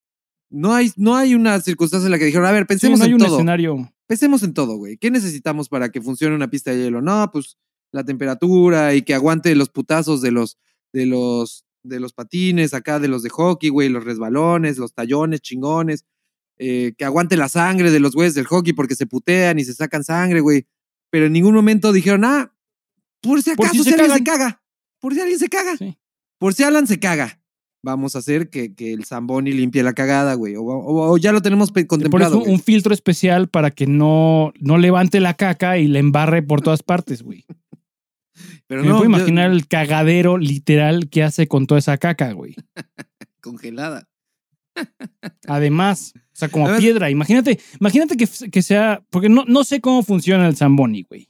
no, 0.48 0.74
hay, 0.74 0.90
no 0.96 1.16
hay 1.16 1.34
una 1.34 1.60
circunstancia 1.60 2.06
en 2.06 2.12
la 2.12 2.18
que 2.18 2.24
dijeron, 2.24 2.46
a 2.46 2.52
ver, 2.52 2.62
Sí, 2.62 2.68
pensemos 2.68 2.98
no 2.98 3.04
hay 3.04 3.10
en 3.10 3.14
un 3.14 3.20
todo. 3.20 3.36
escenario. 3.36 3.92
Pensemos 4.06 4.42
en 4.42 4.54
todo, 4.54 4.76
güey. 4.76 4.96
¿Qué 4.96 5.10
necesitamos 5.10 5.68
para 5.68 5.90
que 5.90 6.00
funcione 6.00 6.34
una 6.34 6.50
pista 6.50 6.70
de 6.70 6.84
hielo? 6.84 7.02
No, 7.02 7.30
pues 7.32 7.56
la 7.92 8.04
temperatura 8.04 8.94
y 8.94 9.02
que 9.02 9.14
aguante 9.14 9.54
los 9.54 9.68
putazos 9.68 10.20
de 10.22 10.30
los, 10.30 10.58
de 10.92 11.06
los, 11.06 11.64
de 11.82 12.00
los 12.00 12.12
patines, 12.12 12.74
acá 12.74 12.98
de 13.00 13.08
los 13.08 13.22
de 13.22 13.30
hockey, 13.30 13.68
güey, 13.68 13.88
los 13.88 14.04
resbalones, 14.04 14.78
los 14.78 14.94
tallones 14.94 15.40
chingones, 15.40 16.04
eh, 16.60 16.92
que 16.98 17.04
aguante 17.04 17.36
la 17.36 17.48
sangre 17.48 17.90
de 17.90 17.98
los 18.00 18.12
güeyes 18.14 18.34
del 18.34 18.46
hockey 18.46 18.72
porque 18.74 18.94
se 18.94 19.06
putean 19.06 19.58
y 19.58 19.64
se 19.64 19.72
sacan 19.74 20.04
sangre, 20.04 20.40
güey. 20.40 20.66
Pero 21.10 21.26
en 21.26 21.32
ningún 21.32 21.54
momento 21.54 21.92
dijeron, 21.92 22.24
ah, 22.24 22.52
por 23.22 23.42
si 23.42 23.54
Por 23.54 23.66
acaso 23.66 23.82
si 23.82 23.90
si, 23.90 23.96
se 23.96 24.00
alguien 24.00 24.18
se 24.18 24.24
caga, 24.24 24.62
por 25.00 25.14
si 25.14 25.20
alguien 25.20 25.38
se 25.38 25.48
caga, 25.48 25.76
Sí. 25.76 25.98
por 26.38 26.54
si 26.54 26.62
Alan 26.62 26.86
se 26.86 27.00
caga. 27.00 27.38
Vamos 27.82 28.14
a 28.14 28.18
hacer 28.18 28.50
que, 28.50 28.74
que 28.74 28.92
el 28.92 29.06
Zamboni 29.06 29.52
limpie 29.52 29.82
la 29.82 29.94
cagada, 29.94 30.34
güey. 30.34 30.54
O, 30.56 30.62
o- 30.62 31.12
o 31.12 31.16
ya 31.16 31.32
lo 31.32 31.40
tenemos 31.40 31.72
contemplado. 31.72 32.42
un, 32.42 32.60
filtro 32.60 32.92
especial 32.92 33.48
para 33.48 33.70
que 33.70 33.86
no, 33.86 34.52
no 34.60 34.76
levante 34.76 35.18
la 35.18 35.32
caca 35.34 35.78
y 35.78 35.86
la 35.88 35.98
embarre 35.98 36.42
por 36.42 36.60
todas 36.60 36.82
partes, 36.82 37.22
güey. 37.22 37.46
Pero 38.66 38.82
Me 38.82 38.88
no, 38.88 38.98
puedo 38.98 39.10
yo- 39.10 39.16
imaginar 39.16 39.50
el 39.50 39.66
cagadero 39.66 40.36
literal 40.36 41.08
que 41.08 41.22
hace 41.22 41.48
con 41.48 41.66
toda 41.66 41.78
esa 41.78 41.96
caca, 41.96 42.32
güey. 42.32 42.54
congelada. 43.40 44.06
Además, 45.46 46.12
sea, 46.40 46.48
como 46.48 46.64
Además- 46.66 46.80
piedra. 46.82 47.10
Imagínate, 47.10 47.60
imagínate 47.80 48.16
que, 48.16 48.26
que 48.50 48.62
sea, 48.62 49.02
porque 49.10 49.28
no, 49.28 49.44
no 49.46 49.64
sé 49.64 49.80
cómo 49.80 50.02
funciona 50.02 50.48
el 50.48 50.56
Zamboni, 50.56 51.02
güey. 51.08 51.28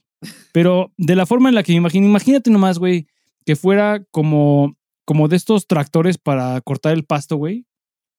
Pero 0.51 0.91
de 0.97 1.15
la 1.15 1.25
forma 1.25 1.49
en 1.49 1.55
la 1.55 1.63
que 1.63 1.71
me 1.73 1.77
imagino, 1.77 2.05
imagínate 2.07 2.49
nomás, 2.51 2.77
güey, 2.79 3.07
que 3.45 3.55
fuera 3.55 4.03
como, 4.11 4.77
como 5.05 5.27
de 5.27 5.35
estos 5.35 5.67
tractores 5.67 6.17
para 6.17 6.59
cortar 6.61 6.93
el 6.93 7.03
pasto, 7.05 7.37
güey. 7.37 7.65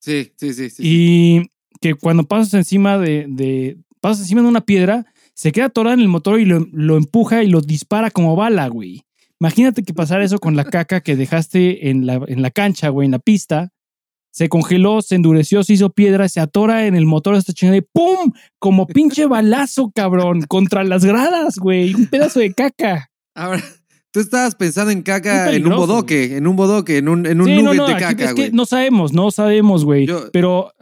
Sí, 0.00 0.32
sí, 0.36 0.52
sí, 0.52 0.70
sí. 0.70 0.82
Y 0.84 1.50
que 1.80 1.94
cuando 1.94 2.24
pasas 2.24 2.54
encima 2.54 2.98
de, 2.98 3.26
de- 3.28 3.76
pasas 4.00 4.22
encima 4.22 4.42
de 4.42 4.48
una 4.48 4.62
piedra, 4.62 5.06
se 5.34 5.52
queda 5.52 5.66
atorada 5.66 5.94
en 5.94 6.00
el 6.00 6.08
motor 6.08 6.40
y 6.40 6.44
lo, 6.44 6.66
lo 6.72 6.96
empuja 6.96 7.42
y 7.42 7.48
lo 7.48 7.60
dispara 7.60 8.10
como 8.10 8.34
bala, 8.36 8.66
güey. 8.68 9.02
Imagínate 9.40 9.82
que 9.82 9.94
pasara 9.94 10.24
eso 10.24 10.38
con 10.38 10.54
la 10.56 10.64
caca 10.64 11.00
que 11.00 11.16
dejaste 11.16 11.88
en 11.90 12.06
la, 12.06 12.20
en 12.28 12.42
la 12.42 12.50
cancha, 12.50 12.88
güey, 12.90 13.06
en 13.06 13.12
la 13.12 13.18
pista. 13.18 13.72
Se 14.32 14.48
congeló, 14.48 15.02
se 15.02 15.14
endureció, 15.14 15.62
se 15.62 15.74
hizo 15.74 15.90
piedra, 15.90 16.28
se 16.28 16.40
atora 16.40 16.86
en 16.86 16.96
el 16.96 17.06
motor 17.06 17.34
de 17.34 17.40
esta 17.40 17.52
chingada 17.52 17.76
y 17.76 17.82
¡pum! 17.82 18.32
Como 18.58 18.86
pinche 18.86 19.26
balazo, 19.26 19.92
cabrón, 19.94 20.42
contra 20.48 20.82
las 20.84 21.04
gradas, 21.04 21.58
güey. 21.58 21.94
Un 21.94 22.06
pedazo 22.06 22.40
de 22.40 22.52
caca. 22.54 23.10
Ahora, 23.34 23.62
tú 24.10 24.20
estabas 24.20 24.54
pensando 24.54 24.90
en 24.90 25.02
caca 25.02 25.52
en 25.52 25.66
un 25.66 25.76
bodoque, 25.76 26.36
en 26.36 26.46
un 26.46 26.56
bodoque, 26.56 26.96
en 26.96 27.08
un, 27.08 27.26
en 27.26 27.40
un 27.40 27.46
Sí, 27.46 27.56
nugget 27.62 27.76
no, 27.76 27.86
no, 27.86 27.88
de 27.88 28.00
caca, 28.00 28.24
es 28.24 28.34
que 28.34 28.40
güey. 28.42 28.52
no 28.52 28.64
sabemos, 28.66 29.12
no 29.12 29.30
sabemos, 29.30 29.84
güey. 29.84 30.06
Yo- 30.06 30.30
Pero 30.32 30.72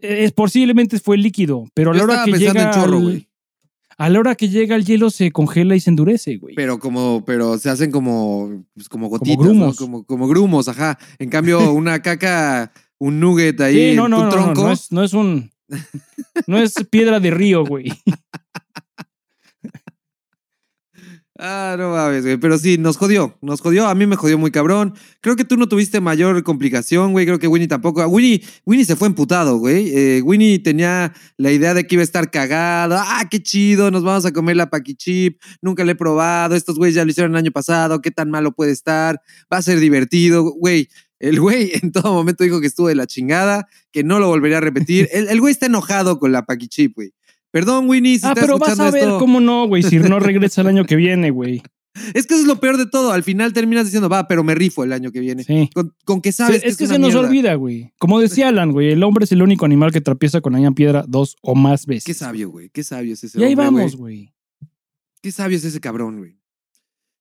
es, 0.00 0.32
posiblemente 0.32 0.98
fue 0.98 1.18
líquido. 1.18 1.66
Pero 1.74 1.90
a 1.92 1.94
la 1.94 2.02
hora 2.04 2.22
que 2.24 2.32
pensando 2.32 2.52
llega 2.60 2.72
en 2.74 2.74
chorro, 2.82 2.96
al- 2.96 3.02
güey. 3.02 3.28
a 3.98 4.08
la 4.08 4.18
hora 4.18 4.34
que 4.34 4.48
llega 4.48 4.76
el 4.76 4.84
hielo 4.86 5.10
se 5.10 5.30
congela 5.30 5.76
y 5.76 5.80
se 5.80 5.90
endurece, 5.90 6.36
güey. 6.38 6.54
Pero 6.54 6.78
como, 6.78 7.22
pero 7.26 7.58
se 7.58 7.68
hacen 7.70 7.90
como, 7.90 8.64
pues, 8.74 8.88
como 8.88 9.08
gotitas, 9.08 9.36
¿no? 9.38 9.44
grumos. 9.44 9.76
Como, 9.76 10.04
como 10.04 10.26
grumos, 10.26 10.68
ajá. 10.68 10.98
En 11.18 11.28
cambio, 11.30 11.72
una 11.72 12.00
caca, 12.02 12.72
un 12.98 13.20
nugget 13.20 13.60
ahí 13.60 13.74
Sí, 13.74 13.80
en 13.90 13.96
no, 13.96 14.08
no, 14.08 14.16
tu 14.16 14.22
no, 14.22 14.28
no, 14.28 14.32
tronco. 14.32 14.62
no 14.62 14.72
es, 14.72 14.92
no 14.92 15.02
es 15.04 15.12
un. 15.12 15.50
No 16.46 16.58
es 16.58 16.74
piedra 16.90 17.20
de 17.20 17.30
río, 17.30 17.64
güey. 17.64 17.92
Ah, 21.36 21.74
no 21.76 21.90
mames, 21.90 22.22
güey. 22.22 22.36
Pero 22.36 22.56
sí, 22.58 22.78
nos 22.78 22.96
jodió, 22.96 23.36
nos 23.42 23.60
jodió. 23.60 23.88
A 23.88 23.94
mí 23.96 24.06
me 24.06 24.14
jodió 24.14 24.38
muy 24.38 24.52
cabrón. 24.52 24.94
Creo 25.20 25.34
que 25.34 25.44
tú 25.44 25.56
no 25.56 25.68
tuviste 25.68 26.00
mayor 26.00 26.40
complicación, 26.44 27.10
güey. 27.10 27.26
Creo 27.26 27.40
que 27.40 27.48
Winnie 27.48 27.66
tampoco. 27.66 28.02
Ah, 28.02 28.06
Winnie, 28.06 28.40
Winnie 28.64 28.84
se 28.84 28.94
fue 28.94 29.08
emputado, 29.08 29.56
güey. 29.58 29.90
Eh, 29.92 30.22
Winnie 30.22 30.60
tenía 30.60 31.12
la 31.36 31.50
idea 31.50 31.74
de 31.74 31.88
que 31.88 31.96
iba 31.96 32.02
a 32.02 32.04
estar 32.04 32.30
cagado. 32.30 32.94
Ah, 32.96 33.24
qué 33.28 33.42
chido, 33.42 33.90
nos 33.90 34.04
vamos 34.04 34.24
a 34.26 34.32
comer 34.32 34.54
la 34.54 34.70
paquichip. 34.70 35.42
Nunca 35.60 35.84
la 35.84 35.90
he 35.92 35.96
probado. 35.96 36.54
Estos 36.54 36.76
güeyes 36.78 36.94
ya 36.94 37.04
lo 37.04 37.10
hicieron 37.10 37.32
el 37.32 37.38
año 37.38 37.50
pasado. 37.50 38.00
¿Qué 38.00 38.12
tan 38.12 38.30
malo 38.30 38.52
puede 38.52 38.70
estar? 38.70 39.20
Va 39.52 39.56
a 39.56 39.62
ser 39.62 39.80
divertido, 39.80 40.44
güey. 40.44 40.88
El 41.24 41.40
güey 41.40 41.70
en 41.82 41.90
todo 41.90 42.12
momento 42.12 42.44
dijo 42.44 42.60
que 42.60 42.66
estuvo 42.66 42.88
de 42.88 42.94
la 42.94 43.06
chingada, 43.06 43.66
que 43.90 44.04
no 44.04 44.18
lo 44.18 44.28
volvería 44.28 44.58
a 44.58 44.60
repetir. 44.60 45.08
El, 45.12 45.28
el 45.28 45.40
güey 45.40 45.52
está 45.52 45.66
enojado 45.66 46.18
con 46.18 46.32
la 46.32 46.44
Paquichip, 46.44 46.94
güey. 46.94 47.12
Perdón, 47.50 47.88
Winnie, 47.88 48.18
si 48.18 48.26
ah, 48.26 48.30
estás 48.30 48.44
pero 48.44 48.58
vas 48.58 48.78
a 48.80 48.90
ver 48.90 49.04
esto. 49.04 49.18
cómo 49.20 49.40
no, 49.40 49.68
güey, 49.68 49.82
si 49.84 49.98
no 50.00 50.18
regresa 50.20 50.62
el 50.62 50.66
año 50.66 50.84
que 50.84 50.96
viene, 50.96 51.30
güey. 51.30 51.62
Es 52.12 52.26
que 52.26 52.34
eso 52.34 52.42
es 52.42 52.48
lo 52.48 52.58
peor 52.58 52.76
de 52.76 52.86
todo. 52.86 53.12
Al 53.12 53.22
final 53.22 53.52
terminas 53.52 53.84
diciendo, 53.84 54.08
va, 54.08 54.26
pero 54.26 54.42
me 54.42 54.56
rifo 54.56 54.82
el 54.82 54.92
año 54.92 55.12
que 55.12 55.20
viene. 55.20 55.44
Sí. 55.44 55.70
Con, 55.72 55.94
con 56.04 56.20
que 56.20 56.32
sabes 56.32 56.62
es 56.64 56.76
que 56.76 56.88
se 56.88 56.98
nos 56.98 57.12
mierda. 57.12 57.28
olvida, 57.28 57.54
güey. 57.54 57.92
Como 57.98 58.18
decía 58.18 58.48
Alan, 58.48 58.72
güey, 58.72 58.90
el 58.90 59.04
hombre 59.04 59.24
es 59.24 59.30
el 59.32 59.40
único 59.40 59.64
animal 59.64 59.92
que 59.92 60.00
tropieza 60.00 60.40
con 60.40 60.54
la 60.54 60.58
misma 60.58 60.74
piedra 60.74 61.04
dos 61.06 61.36
o 61.42 61.54
más 61.54 61.86
veces. 61.86 62.04
Qué 62.04 62.14
sabio, 62.14 62.50
güey. 62.50 62.70
Qué 62.70 62.82
sabio 62.82 63.14
es 63.14 63.22
ese 63.22 63.38
Y 63.38 63.44
ahí 63.44 63.54
vamos, 63.54 63.94
güey. 63.94 64.34
Qué 65.22 65.30
sabio 65.30 65.56
es 65.56 65.64
ese 65.64 65.80
cabrón, 65.80 66.18
güey. 66.18 66.36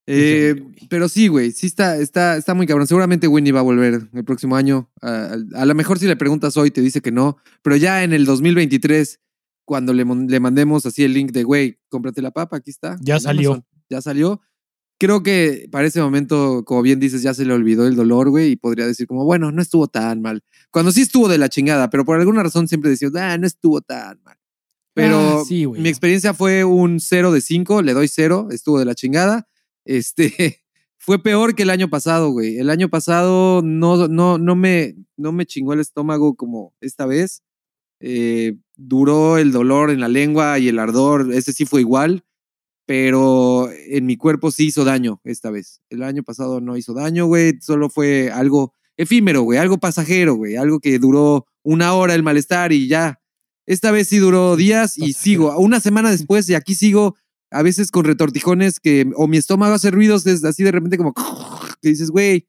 Eh, 0.05 0.55
pero 0.89 1.07
sí, 1.07 1.27
güey, 1.27 1.51
sí 1.51 1.67
está, 1.67 1.97
está, 1.97 2.35
está 2.37 2.53
muy 2.53 2.67
cabrón. 2.67 2.87
Seguramente 2.87 3.27
Winnie 3.27 3.53
va 3.53 3.61
a 3.61 3.63
volver 3.63 4.07
el 4.13 4.25
próximo 4.25 4.55
año. 4.55 4.89
A, 5.01 5.33
a- 5.55 5.61
a 5.61 5.65
lo 5.65 5.75
mejor 5.75 5.97
si 5.99 6.07
le 6.07 6.15
preguntas 6.17 6.57
hoy 6.57 6.71
te 6.71 6.81
dice 6.81 7.01
que 7.01 7.11
no, 7.11 7.37
pero 7.61 7.75
ya 7.77 8.03
en 8.03 8.11
el 8.13 8.25
2023, 8.25 9.19
cuando 9.65 9.93
le, 9.93 10.03
le 10.05 10.39
mandemos 10.39 10.85
así 10.85 11.03
el 11.03 11.13
link 11.13 11.31
de, 11.31 11.43
güey, 11.43 11.79
cómprate 11.89 12.21
la 12.21 12.31
papa, 12.31 12.57
aquí 12.57 12.69
está. 12.71 12.97
Ya 13.01 13.19
salió. 13.19 13.51
Amazon, 13.53 13.65
ya 13.89 14.01
salió. 14.01 14.41
Creo 14.99 15.23
que 15.23 15.67
para 15.71 15.87
ese 15.87 16.01
momento, 16.01 16.63
como 16.65 16.81
bien 16.81 16.99
dices, 16.99 17.21
ya 17.23 17.33
se 17.33 17.45
le 17.45 17.53
olvidó 17.53 17.87
el 17.87 17.95
dolor, 17.95 18.29
güey, 18.29 18.51
y 18.51 18.55
podría 18.55 18.85
decir 18.85 19.07
como, 19.07 19.25
bueno, 19.25 19.51
no 19.51 19.61
estuvo 19.61 19.87
tan 19.87 20.21
mal. 20.21 20.43
Cuando 20.71 20.91
sí 20.91 21.01
estuvo 21.01 21.27
de 21.29 21.37
la 21.37 21.49
chingada, 21.49 21.89
pero 21.89 22.05
por 22.05 22.19
alguna 22.19 22.43
razón 22.43 22.67
siempre 22.67 22.89
decía, 22.89 23.09
ah, 23.15 23.37
no 23.37 23.47
estuvo 23.47 23.81
tan 23.81 24.21
mal. 24.23 24.37
Pero 24.93 25.39
Ah, 25.41 25.43
sí, 25.47 25.65
mi 25.65 25.89
experiencia 25.89 26.33
fue 26.33 26.63
un 26.63 26.99
0 26.99 27.31
de 27.31 27.41
5, 27.41 27.81
le 27.81 27.93
doy 27.93 28.07
0, 28.07 28.49
estuvo 28.51 28.79
de 28.79 28.85
la 28.85 28.95
chingada. 28.95 29.47
Este 29.85 30.61
fue 30.97 31.21
peor 31.21 31.55
que 31.55 31.63
el 31.63 31.69
año 31.69 31.89
pasado, 31.89 32.29
güey. 32.29 32.57
El 32.57 32.69
año 32.69 32.89
pasado 32.89 33.61
no, 33.63 34.07
no, 34.07 34.37
no, 34.37 34.55
me, 34.55 34.95
no 35.17 35.31
me 35.31 35.45
chingó 35.45 35.73
el 35.73 35.79
estómago 35.79 36.35
como 36.35 36.73
esta 36.81 37.05
vez. 37.05 37.43
Eh, 37.99 38.57
duró 38.75 39.37
el 39.37 39.51
dolor 39.51 39.89
en 39.89 39.99
la 39.99 40.07
lengua 40.07 40.59
y 40.59 40.67
el 40.67 40.79
ardor, 40.79 41.31
ese 41.33 41.53
sí 41.53 41.65
fue 41.65 41.81
igual, 41.81 42.25
pero 42.85 43.69
en 43.71 44.05
mi 44.05 44.17
cuerpo 44.17 44.51
sí 44.51 44.67
hizo 44.67 44.83
daño 44.83 45.21
esta 45.23 45.51
vez. 45.51 45.81
El 45.89 46.03
año 46.03 46.23
pasado 46.23 46.59
no 46.59 46.75
hizo 46.75 46.93
daño, 46.93 47.27
güey, 47.27 47.59
solo 47.61 47.89
fue 47.89 48.29
algo 48.31 48.73
efímero, 48.97 49.43
güey, 49.43 49.57
algo 49.57 49.77
pasajero, 49.77 50.35
güey, 50.35 50.55
algo 50.55 50.79
que 50.79 50.99
duró 50.99 51.45
una 51.63 51.93
hora 51.93 52.13
el 52.13 52.23
malestar 52.23 52.73
y 52.73 52.87
ya. 52.87 53.19
Esta 53.65 53.91
vez 53.91 54.09
sí 54.09 54.17
duró 54.17 54.57
días 54.57 54.97
y 54.97 55.13
sigo. 55.13 55.57
Una 55.57 55.79
semana 55.79 56.11
después 56.11 56.49
y 56.49 56.55
aquí 56.55 56.75
sigo 56.75 57.15
a 57.53 57.61
veces 57.61 57.91
con 57.91 58.03
retortijones 58.05 58.79
que 58.79 59.09
o 59.15 59.27
mi 59.27 59.37
estómago 59.37 59.73
hace 59.75 59.91
ruidos 59.91 60.23
desde 60.23 60.47
así 60.49 60.63
de 60.63 60.71
repente 60.71 60.97
como 60.97 61.13
que 61.81 61.89
dices, 61.89 62.09
güey, 62.09 62.47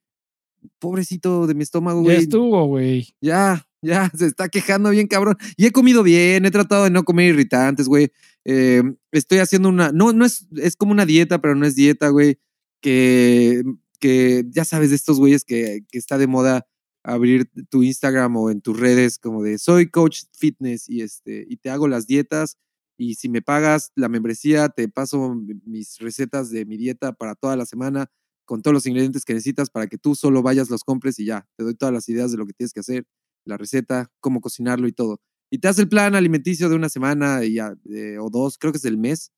pobrecito 0.79 1.47
de 1.47 1.55
mi 1.55 1.63
estómago, 1.63 2.01
Ya 2.01 2.05
güey. 2.05 2.17
estuvo, 2.19 2.67
güey. 2.67 3.15
Ya, 3.21 3.67
ya, 3.83 4.11
se 4.17 4.27
está 4.27 4.49
quejando 4.49 4.91
bien, 4.91 5.07
cabrón. 5.07 5.37
Y 5.57 5.67
he 5.67 5.73
comido 5.73 6.03
bien, 6.03 6.45
he 6.47 6.51
tratado 6.51 6.85
de 6.85 6.91
no 6.91 7.05
comer 7.05 7.29
irritantes, 7.35 7.89
güey. 7.89 8.11
Eh, 8.45 8.83
estoy 9.13 9.39
haciendo 9.39 9.69
una, 9.69 9.93
no, 9.93 10.13
no 10.13 10.25
es, 10.25 10.47
es 10.57 10.77
como 10.77 10.93
una 10.93 11.07
dieta, 11.07 11.41
pero 11.41 11.55
no 11.55 11.67
es 11.67 11.75
dieta, 11.75 12.09
güey. 12.09 12.39
Que, 12.81 13.63
que 13.99 14.45
ya 14.51 14.65
sabes 14.65 14.91
de 14.91 14.97
estos 14.97 15.19
güeyes 15.19 15.45
que, 15.45 15.81
que 15.91 15.99
está 15.99 16.19
de 16.19 16.27
moda 16.27 16.67
abrir 17.03 17.51
tu 17.71 17.83
Instagram 17.83 18.37
o 18.37 18.51
en 18.51 18.61
tus 18.61 18.79
redes 18.79 19.19
como 19.19 19.43
de 19.43 19.59
soy 19.59 19.91
coach 19.91 20.23
fitness 20.33 20.89
y 20.89 21.03
este, 21.03 21.45
y 21.49 21.57
te 21.57 21.71
hago 21.71 21.89
las 21.89 22.07
dietas. 22.07 22.57
Y 22.99 23.15
si 23.17 23.29
me 23.29 23.43
pagas 23.43 23.93
la 23.97 24.09
membresía, 24.09 24.69
te 24.69 24.89
paso 24.89 25.35
mis 25.65 25.99
recetas 25.99 26.51
de 26.51 26.65
mi 26.65 26.77
dieta 26.77 27.13
para 27.13 27.35
toda 27.35 27.57
la 27.57 27.67
semana 27.67 28.11
con 28.45 28.63
todos 28.63 28.75
los 28.75 28.87
ingredientes 28.87 29.25
que 29.25 29.35
necesitas 29.35 29.71
para 29.71 29.87
que 29.87 29.99
tú 29.99 30.15
solo 30.15 30.43
vayas, 30.43 30.71
los 30.71 30.85
compres 30.85 31.19
y 31.19 31.27
ya. 31.27 31.47
Te 31.57 31.65
doy 31.65 31.75
todas 31.75 31.95
las 31.95 32.09
ideas 32.09 32.31
de 32.31 32.39
lo 32.39 32.47
que 32.47 32.53
tienes 32.53 32.73
que 32.73 32.81
hacer, 32.81 33.07
la 33.45 33.57
receta, 33.57 34.11
cómo 34.21 34.41
cocinarlo 34.41 34.87
y 34.89 34.93
todo. 34.93 35.21
Y 35.51 35.59
te 35.59 35.69
hace 35.69 35.83
el 35.83 35.89
plan 35.89 36.15
alimenticio 36.15 36.69
de 36.69 36.77
una 36.77 36.89
semana 36.89 37.45
y 37.45 37.55
ya, 37.55 37.75
eh, 37.91 38.19
o 38.19 38.31
dos, 38.31 38.59
creo 38.59 38.73
que 38.73 38.79
es 38.79 38.83
del 38.83 38.99
mes. 38.99 39.33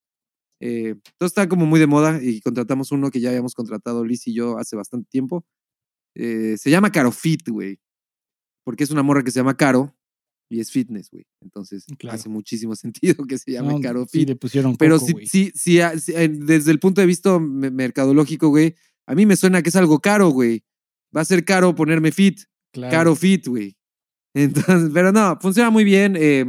Eh, 0.60 0.96
todo 1.18 1.26
está 1.26 1.48
como 1.48 1.66
muy 1.66 1.80
de 1.80 1.86
moda 1.86 2.20
y 2.22 2.40
contratamos 2.40 2.92
uno 2.92 3.10
que 3.10 3.20
ya 3.20 3.30
habíamos 3.30 3.54
contratado 3.54 4.04
Liz 4.04 4.26
y 4.26 4.34
yo 4.34 4.58
hace 4.58 4.76
bastante 4.76 5.08
tiempo. 5.10 5.44
Eh, 6.14 6.56
se 6.58 6.70
llama 6.70 6.92
Caro 6.92 7.12
Fit, 7.12 7.48
güey. 7.48 7.80
Porque 8.64 8.84
es 8.84 8.90
una 8.90 9.02
morra 9.02 9.24
que 9.24 9.30
se 9.30 9.40
llama 9.40 9.56
Caro 9.56 9.95
y 10.48 10.60
es 10.60 10.70
fitness, 10.70 11.10
güey. 11.10 11.24
Entonces 11.42 11.84
Claro. 11.98 12.14
hace 12.16 12.28
muchísimo 12.28 12.74
sentido 12.76 13.24
que 13.26 13.38
se 13.38 13.52
llame 13.52 13.72
No, 13.74 13.80
Caro 13.80 14.04
sí, 14.08 14.20
Fit. 14.20 14.28
le 14.28 14.36
pusieron 14.36 14.76
Pero 14.76 14.96
coco, 14.96 15.06
sí, 15.06 15.12
güey. 15.12 15.26
sí, 15.26 15.52
sí, 15.54 15.80
ah, 15.80 15.98
sí, 15.98 16.12
eh, 16.14 16.28
desde 16.28 16.70
el 16.70 16.78
punto 16.78 17.00
de 17.00 17.06
vista 17.06 17.38
me- 17.38 17.70
mercadológico, 17.70 18.48
güey, 18.48 18.74
a 19.06 19.14
mí 19.14 19.26
me 19.26 19.36
suena 19.36 19.62
que 19.62 19.68
es 19.70 19.76
algo 19.76 20.00
caro, 20.00 20.28
güey. 20.30 20.64
Va 21.16 21.20
a 21.20 21.24
ser 21.24 21.44
caro 21.44 21.74
ponerme 21.74 22.12
fit, 22.12 22.40
Claro. 22.72 22.90
caro 22.92 23.16
fit, 23.16 23.46
güey. 23.46 23.76
Entonces, 24.34 24.90
pero 24.92 25.12
no, 25.12 25.38
funciona 25.40 25.70
muy 25.70 25.84
bien. 25.84 26.16
eh, 26.18 26.44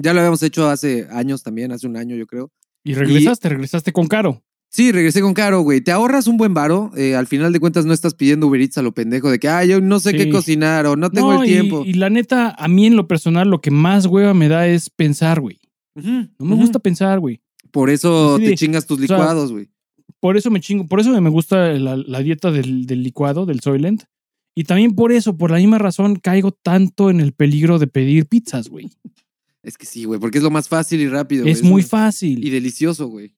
ya 0.00 0.12
lo 0.12 0.20
habíamos 0.20 0.42
hecho 0.42 0.68
hace 0.68 1.06
años 1.10 1.42
también, 1.42 1.70
hace 1.72 1.86
un 1.86 1.96
año, 1.96 2.16
yo 2.16 2.26
creo. 2.26 2.50
Y 2.84 2.94
regresaste, 2.94 3.48
regresaste 3.48 3.92
con 3.92 4.06
Caro. 4.08 4.44
Sí, 4.74 4.90
regresé 4.90 5.20
con 5.20 5.34
Caro, 5.34 5.60
güey. 5.60 5.80
Te 5.82 5.92
ahorras 5.92 6.26
un 6.26 6.36
buen 6.36 6.52
varo. 6.52 6.90
eh, 6.96 7.14
al 7.14 7.28
final 7.28 7.52
de 7.52 7.60
cuentas, 7.60 7.86
no 7.86 7.92
estás 7.92 8.14
pidiendo 8.14 8.48
Uber 8.48 8.60
Eats 8.60 8.76
a 8.76 8.82
lo 8.82 8.92
pendejo 8.92 9.30
de 9.30 9.38
que, 9.38 9.48
ay, 9.48 9.68
yo 9.68 9.80
no 9.80 10.00
sé 10.00 10.14
qué 10.16 10.28
cocinar 10.30 10.86
o 10.86 10.96
no 10.96 11.10
tengo 11.10 11.32
No, 11.32 11.42
el 11.44 11.48
y- 11.48 11.52
tiempo. 11.52 11.84
Y, 11.86 11.92
la 11.94 12.10
neta, 12.10 12.50
a 12.58 12.66
mí 12.66 12.84
en 12.86 12.96
lo 12.96 13.06
personal, 13.06 13.48
lo 13.48 13.60
que 13.60 13.70
más 13.70 14.06
hueva 14.06 14.34
me 14.34 14.48
da 14.48 14.66
es 14.66 14.90
pensar, 14.90 15.40
güey. 15.40 15.60
No 15.94 16.28
me 16.44 16.56
gusta 16.56 16.80
pensar, 16.80 17.20
güey. 17.20 17.40
Por 17.70 17.88
eso 17.88 18.36
te 18.38 18.48
de- 18.48 18.54
chingas 18.56 18.84
tus 18.84 18.98
o 19.00 19.06
sea, 19.06 19.16
licuados, 19.16 19.52
güey. 19.52 19.68
Por 20.18 20.36
eso 20.36 20.50
me 20.50 20.58
chingo, 20.60 20.88
por 20.88 20.98
eso 20.98 21.20
me 21.20 21.30
gusta 21.30 21.72
la, 21.74 21.96
la 21.96 22.18
dieta 22.20 22.50
del, 22.50 22.86
del 22.86 23.04
licuado, 23.04 23.46
del 23.46 23.60
Soylent. 23.60 24.02
Y 24.56 24.64
también 24.64 24.96
por 24.96 25.12
eso, 25.12 25.36
por 25.36 25.52
la 25.52 25.58
misma 25.58 25.78
razón, 25.78 26.16
caigo 26.16 26.50
tanto 26.50 27.10
en 27.10 27.20
el 27.20 27.32
peligro 27.32 27.78
de 27.78 27.86
pedir 27.86 28.26
pizzas, 28.26 28.68
güey. 28.68 28.90
Es 29.62 29.78
que 29.78 29.86
sí, 29.86 30.04
güey, 30.04 30.18
porque 30.18 30.38
es 30.38 30.44
lo 30.44 30.50
más 30.50 30.68
fácil 30.68 31.00
y 31.00 31.06
rápido. 31.08 31.46
Es 31.46 31.62
muy 31.62 31.82
un- 31.82 31.88
fácil. 31.88 32.44
Y 32.44 32.50
delicioso, 32.50 33.06
güey. 33.06 33.34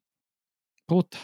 Puta. 0.87 1.19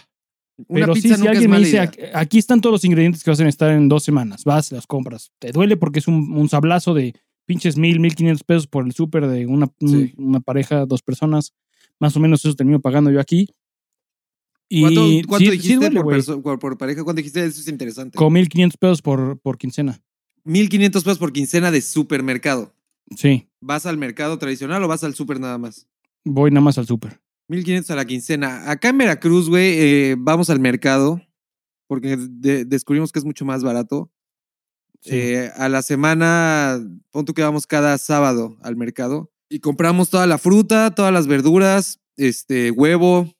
Una 0.68 0.80
Pero 0.86 0.94
sí, 0.94 1.02
si 1.02 1.26
alguien 1.26 1.50
me 1.50 1.58
dice, 1.58 1.70
idea. 1.70 1.92
"Aquí- 2.14 2.38
están 2.38 2.60
todos 2.60 2.72
los 2.74 2.84
ingredientes 2.84 3.24
que 3.24 3.30
vas 3.30 3.40
a 3.40 3.44
necesitar 3.44 3.70
en 3.72 3.88
dos 3.88 4.04
semanas, 4.04 4.44
vas, 4.44 4.70
las 4.70 4.86
compras. 4.86 5.32
Te 5.38 5.50
duele 5.50 5.76
porque 5.76 5.98
es 5.98 6.08
un, 6.08 6.32
un 6.36 6.48
sablazo 6.48 6.94
de 6.94 7.14
pinches 7.46 7.76
mil, 7.76 7.98
mil 8.00 8.14
quinientos 8.14 8.44
pesos 8.44 8.66
por 8.66 8.84
el 8.84 8.92
súper 8.92 9.26
de 9.26 9.46
una, 9.46 9.68
un- 9.80 9.88
Sí. 9.88 10.14
una 10.18 10.40
pareja, 10.40 10.84
dos 10.86 11.02
personas. 11.02 11.54
Más 11.98 12.16
o 12.16 12.20
menos 12.20 12.44
eso 12.44 12.54
termino 12.54 12.80
pagando 12.80 13.10
yo 13.10 13.20
aquí. 13.20 13.48
Y 14.68 14.82
¿Cuánto, 14.82 15.00
cuánto 15.28 15.44
sí- 15.44 15.50
dijiste 15.52 15.68
sí 15.68 15.74
duele, 15.76 16.00
por, 16.58 16.78
pareja? 16.78 17.04
¿Cuánto 17.04 17.18
dijiste? 17.18 17.44
Eso 17.44 17.60
es 17.60 17.68
interesante. 17.68 18.16
Con 18.16 18.32
1500 18.32 18.76
pesos 18.78 19.02
por, 19.02 19.38
por 19.40 19.58
quincena. 19.58 20.00
1500 20.44 21.04
pesos 21.04 21.18
por 21.18 21.32
quincena 21.32 21.70
de 21.70 21.80
supermercado. 21.82 22.74
Sí, 23.16 23.48
¿Vas 23.60 23.84
al 23.86 23.98
mercado 23.98 24.38
tradicional 24.38 24.82
o 24.82 24.88
vas 24.88 25.04
al 25.04 25.14
super 25.14 25.38
nada 25.40 25.58
más? 25.58 25.86
voy 26.24 26.50
nada 26.50 26.62
más 26.64 26.78
al 26.78 26.86
súper. 26.86 27.20
1500 27.48 27.90
a 27.90 27.96
la 27.96 28.04
quincena. 28.04 28.70
Acá 28.70 28.88
en 28.88 28.98
Veracruz, 28.98 29.48
güey, 29.48 29.74
eh, 29.78 30.16
vamos 30.18 30.50
al 30.50 30.60
mercado 30.60 31.20
porque 31.88 32.16
de- 32.16 32.64
descubrimos 32.64 33.12
que 33.12 33.18
es 33.18 33.24
mucho 33.24 33.44
más 33.44 33.62
barato. 33.62 34.10
Sí. 35.00 35.10
Eh, 35.14 35.50
a 35.56 35.68
la 35.68 35.82
semana, 35.82 36.80
pon 37.10 37.24
que 37.24 37.42
vamos 37.42 37.66
cada 37.66 37.98
sábado 37.98 38.56
al 38.62 38.76
mercado 38.76 39.32
y 39.50 39.58
compramos 39.58 40.08
toda 40.10 40.26
la 40.26 40.38
fruta, 40.38 40.94
todas 40.94 41.12
las 41.12 41.26
verduras, 41.26 42.00
este, 42.16 42.70
huevo, 42.70 43.34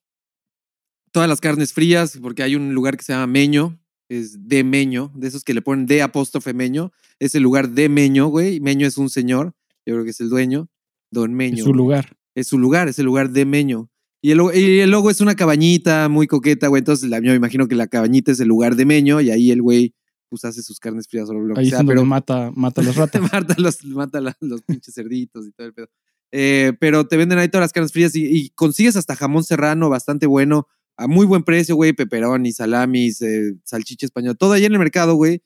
todas 1.12 1.28
las 1.28 1.40
carnes 1.40 1.72
frías, 1.72 2.18
porque 2.20 2.42
hay 2.42 2.56
un 2.56 2.74
lugar 2.74 2.96
que 2.96 3.04
se 3.04 3.12
llama 3.12 3.26
Meño, 3.28 3.78
es 4.08 4.48
de 4.48 4.64
Meño, 4.64 5.12
de 5.14 5.28
esos 5.28 5.44
que 5.44 5.54
le 5.54 5.62
ponen 5.62 5.86
de 5.86 6.02
apóstrofe 6.02 6.52
Meño, 6.52 6.92
es 7.20 7.34
el 7.34 7.42
lugar 7.44 7.68
de 7.70 7.88
Meño, 7.88 8.26
güey. 8.26 8.60
Meño 8.60 8.86
es 8.86 8.98
un 8.98 9.08
señor, 9.08 9.54
yo 9.86 9.94
creo 9.94 10.04
que 10.04 10.10
es 10.10 10.20
el 10.20 10.28
dueño, 10.30 10.68
Don 11.10 11.32
Meño. 11.32 11.58
es 11.58 11.64
su 11.64 11.74
lugar. 11.74 12.16
Es 12.34 12.48
su 12.48 12.58
lugar, 12.58 12.88
es 12.88 12.98
el 12.98 13.04
lugar 13.06 13.30
de 13.30 13.44
Meño. 13.44 13.88
Y 14.22 14.30
el, 14.30 14.38
logo- 14.38 14.52
y 14.54 14.78
el 14.80 14.90
logo 14.90 15.10
es 15.10 15.20
una 15.20 15.34
cabañita 15.34 16.08
muy 16.08 16.26
coqueta, 16.28 16.68
güey. 16.68 16.78
Entonces, 16.78 17.10
la, 17.10 17.18
yo 17.18 17.30
me 17.30 17.34
imagino 17.34 17.66
que 17.68 17.74
la 17.74 17.88
cabañita 17.88 18.30
es 18.32 18.38
el 18.40 18.48
lugar 18.48 18.76
de 18.76 18.84
Meño 18.86 19.20
y 19.20 19.30
ahí 19.30 19.50
el 19.50 19.60
güey 19.62 19.94
pues 20.30 20.44
hace 20.46 20.62
sus 20.62 20.78
carnes 20.80 21.06
frías 21.08 21.28
o 21.28 21.34
lo 21.34 21.52
que 21.54 21.60
Ahí 21.60 21.66
es 21.66 21.70
sea, 21.70 21.78
donde 21.80 21.90
pero 21.92 22.04
mata, 22.06 22.50
mata 22.54 22.80
a 22.80 22.84
las 22.84 22.96
ratas. 22.96 23.20
mata 23.32 23.54
los, 23.58 23.84
mata 23.84 24.20
los 24.40 24.62
pinches 24.62 24.94
cerditos 24.94 25.46
y 25.46 25.52
todo 25.52 25.66
el 25.66 25.74
pedo. 25.74 25.88
Eh, 26.30 26.72
pero 26.80 27.06
te 27.06 27.18
venden 27.18 27.38
ahí 27.38 27.48
todas 27.48 27.64
las 27.64 27.72
carnes 27.72 27.92
frías 27.92 28.14
y, 28.16 28.24
y 28.24 28.48
consigues 28.50 28.96
hasta 28.96 29.14
jamón 29.16 29.44
serrano 29.44 29.90
bastante 29.90 30.26
bueno, 30.26 30.68
a 30.96 31.06
muy 31.06 31.26
buen 31.26 31.42
precio, 31.42 31.74
güey, 31.74 31.92
peperoni, 31.92 32.52
salamis, 32.52 33.20
eh, 33.20 33.54
salchicha 33.64 34.06
española, 34.06 34.34
todo 34.34 34.52
ahí 34.52 34.64
en 34.64 34.72
el 34.72 34.78
mercado, 34.78 35.16
güey. 35.16 35.42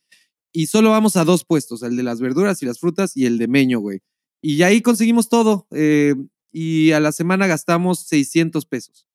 Y 0.52 0.66
solo 0.66 0.90
vamos 0.90 1.16
a 1.16 1.25
dos 1.25 1.45
puestos, 1.45 1.83
el 1.83 1.97
de 1.97 2.02
las 2.04 2.21
verduras 2.21 2.62
y 2.62 2.66
las 2.66 2.78
frutas 2.78 3.16
y 3.16 3.26
el 3.26 3.38
de 3.38 3.49
Meño, 3.49 3.80
güey. 3.80 4.00
Y 4.40 4.62
ahí 4.62 4.83
conseguimos 4.83 5.28
todo. 5.28 5.66
eh, 5.73 6.14
y 6.58 6.92
a 6.92 7.00
la 7.00 7.12
semana 7.12 7.46
gastamos 7.46 8.06
600 8.06 8.64
pesos. 8.64 9.06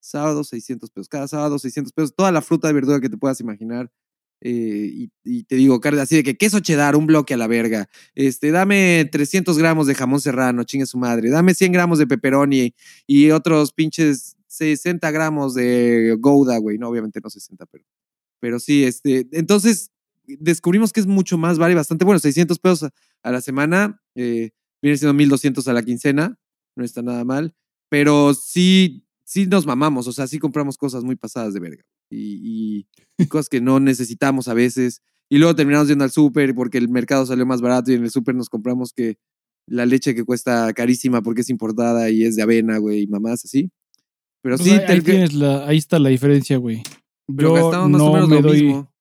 Sábado, 0.00 0.44
600 0.44 0.90
pesos. 0.90 1.10
Cada 1.10 1.28
sábado, 1.28 1.58
600 1.58 1.92
pesos. 1.92 2.14
Toda 2.16 2.32
la 2.32 2.40
fruta 2.40 2.70
y 2.70 2.72
verdura 2.72 3.00
que 3.00 3.10
te 3.10 3.18
puedas 3.18 3.38
imaginar. 3.38 3.90
eh, 4.40 5.08
y, 5.22 5.42
te 5.44 5.56
digo, 5.56 5.78
carne 5.80 6.00
así 6.00 6.16
de 6.16 6.22
que 6.22 6.38
queso 6.38 6.60
cheddar, 6.60 6.96
un 6.96 7.06
bloque 7.06 7.34
a 7.34 7.36
la 7.36 7.48
verga. 7.48 7.90
Este, 8.14 8.50
dame 8.50 9.06
300 9.12 9.58
gramos 9.58 9.86
de 9.86 9.94
jamón 9.94 10.22
serrano, 10.22 10.64
chingue 10.64 10.86
su 10.86 10.96
madre. 10.96 11.28
Dame 11.28 11.52
100 11.52 11.72
gramos 11.72 11.98
de 11.98 12.06
pepperoni 12.06 12.74
y 13.06 13.30
otros 13.30 13.74
pinches 13.74 14.38
60 14.46 15.10
gramos 15.10 15.52
de 15.52 16.16
Gouda, 16.18 16.56
güey. 16.56 16.78
No, 16.78 16.88
obviamente 16.88 17.20
no 17.22 17.28
60, 17.28 17.66
pero, 17.66 17.84
pero 18.40 18.58
sí, 18.58 18.84
este. 18.84 19.28
Entonces, 19.32 19.90
descubrimos 20.24 20.94
que 20.94 21.00
es 21.00 21.06
mucho 21.06 21.36
más, 21.36 21.58
vale 21.58 21.74
bastante, 21.74 22.06
bueno, 22.06 22.20
600 22.20 22.58
pesos 22.58 22.84
a, 22.84 22.90
a 23.22 23.32
la 23.32 23.42
semana, 23.42 24.02
eh, 24.14 24.52
viene 24.80 24.96
siendo 24.96 25.12
1200 25.12 25.68
a 25.68 25.74
la 25.74 25.82
quincena, 25.82 26.38
no 26.76 26.84
está 26.84 27.02
nada 27.02 27.24
mal, 27.24 27.54
pero 27.90 28.34
sí, 28.34 29.04
sí 29.24 29.46
nos 29.46 29.66
mamamos, 29.66 30.06
o 30.06 30.12
sea, 30.12 30.26
sí 30.26 30.38
compramos 30.38 30.76
cosas 30.76 31.02
muy 31.04 31.16
pasadas 31.16 31.54
de 31.54 31.60
verga 31.60 31.84
y, 32.10 32.86
cosas 33.28 33.48
que 33.48 33.60
no 33.60 33.80
necesitamos 33.80 34.48
a 34.48 34.54
veces. 34.54 35.02
Y 35.28 35.38
luego 35.38 35.56
terminamos 35.56 35.88
yendo 35.88 36.04
al 36.04 36.12
súper 36.12 36.54
porque 36.54 36.78
el 36.78 36.88
mercado 36.88 37.26
salió 37.26 37.44
más 37.46 37.60
barato 37.60 37.90
y 37.90 37.94
en 37.94 38.04
el 38.04 38.10
súper 38.10 38.36
nos 38.36 38.48
compramos 38.48 38.92
que 38.92 39.16
la 39.68 39.84
leche 39.84 40.14
que 40.14 40.22
cuesta 40.24 40.72
carísima 40.72 41.22
porque 41.22 41.40
es 41.40 41.50
importada 41.50 42.10
y 42.10 42.22
es 42.22 42.36
de 42.36 42.42
avena, 42.42 42.78
güey, 42.78 43.02
y 43.02 43.06
mamás 43.08 43.44
así. 43.44 43.70
Pero 44.42 44.56
Pues 44.56 44.68
sí, 44.68 44.76
ahí, 44.76 45.00
tienes 45.00 45.32
la- 45.32 45.66
ahí 45.66 45.78
está 45.78 45.98
la 45.98 46.10
diferencia, 46.10 46.58
güey. 46.58 46.84
Yo 47.28 47.52
gastamos 47.52 47.90
más 47.90 48.00
o 48.00 48.04
no 48.04 48.12
menos 48.12 48.28
me 48.28 48.36
lo 48.36 48.42
doy. 48.42 48.62
mismo. 48.62 48.92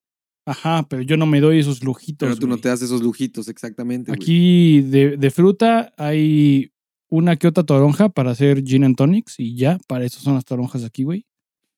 Ajá, 0.48 0.88
pero 0.90 1.02
yo 1.04 1.18
no 1.18 1.26
me 1.28 1.42
doy 1.42 1.60
esos 1.60 1.84
lujitos. 1.84 2.28
Pero 2.28 2.40
tú 2.40 2.48
no 2.48 2.58
te 2.58 2.70
das 2.70 2.82
esos 2.82 3.04
lujitos, 3.04 3.48
exactamente. 3.48 4.12
Aquí 4.12 4.82
de, 4.82 5.18
de 5.18 5.32
fruta 5.32 5.94
hay 5.98 6.72
una 7.16 7.36
que 7.38 7.48
otra 7.48 7.64
toronja 7.64 8.10
para 8.10 8.32
hacer 8.32 8.64
gin 8.64 8.84
and 8.84 8.96
tonics 8.96 9.40
y 9.40 9.56
ya, 9.56 9.78
para 9.88 10.06
eso 10.06 10.20
son 10.20 10.36
las 10.36 10.46
toronjas 10.46 10.84
aquí, 10.84 11.04
güey. 11.04 11.26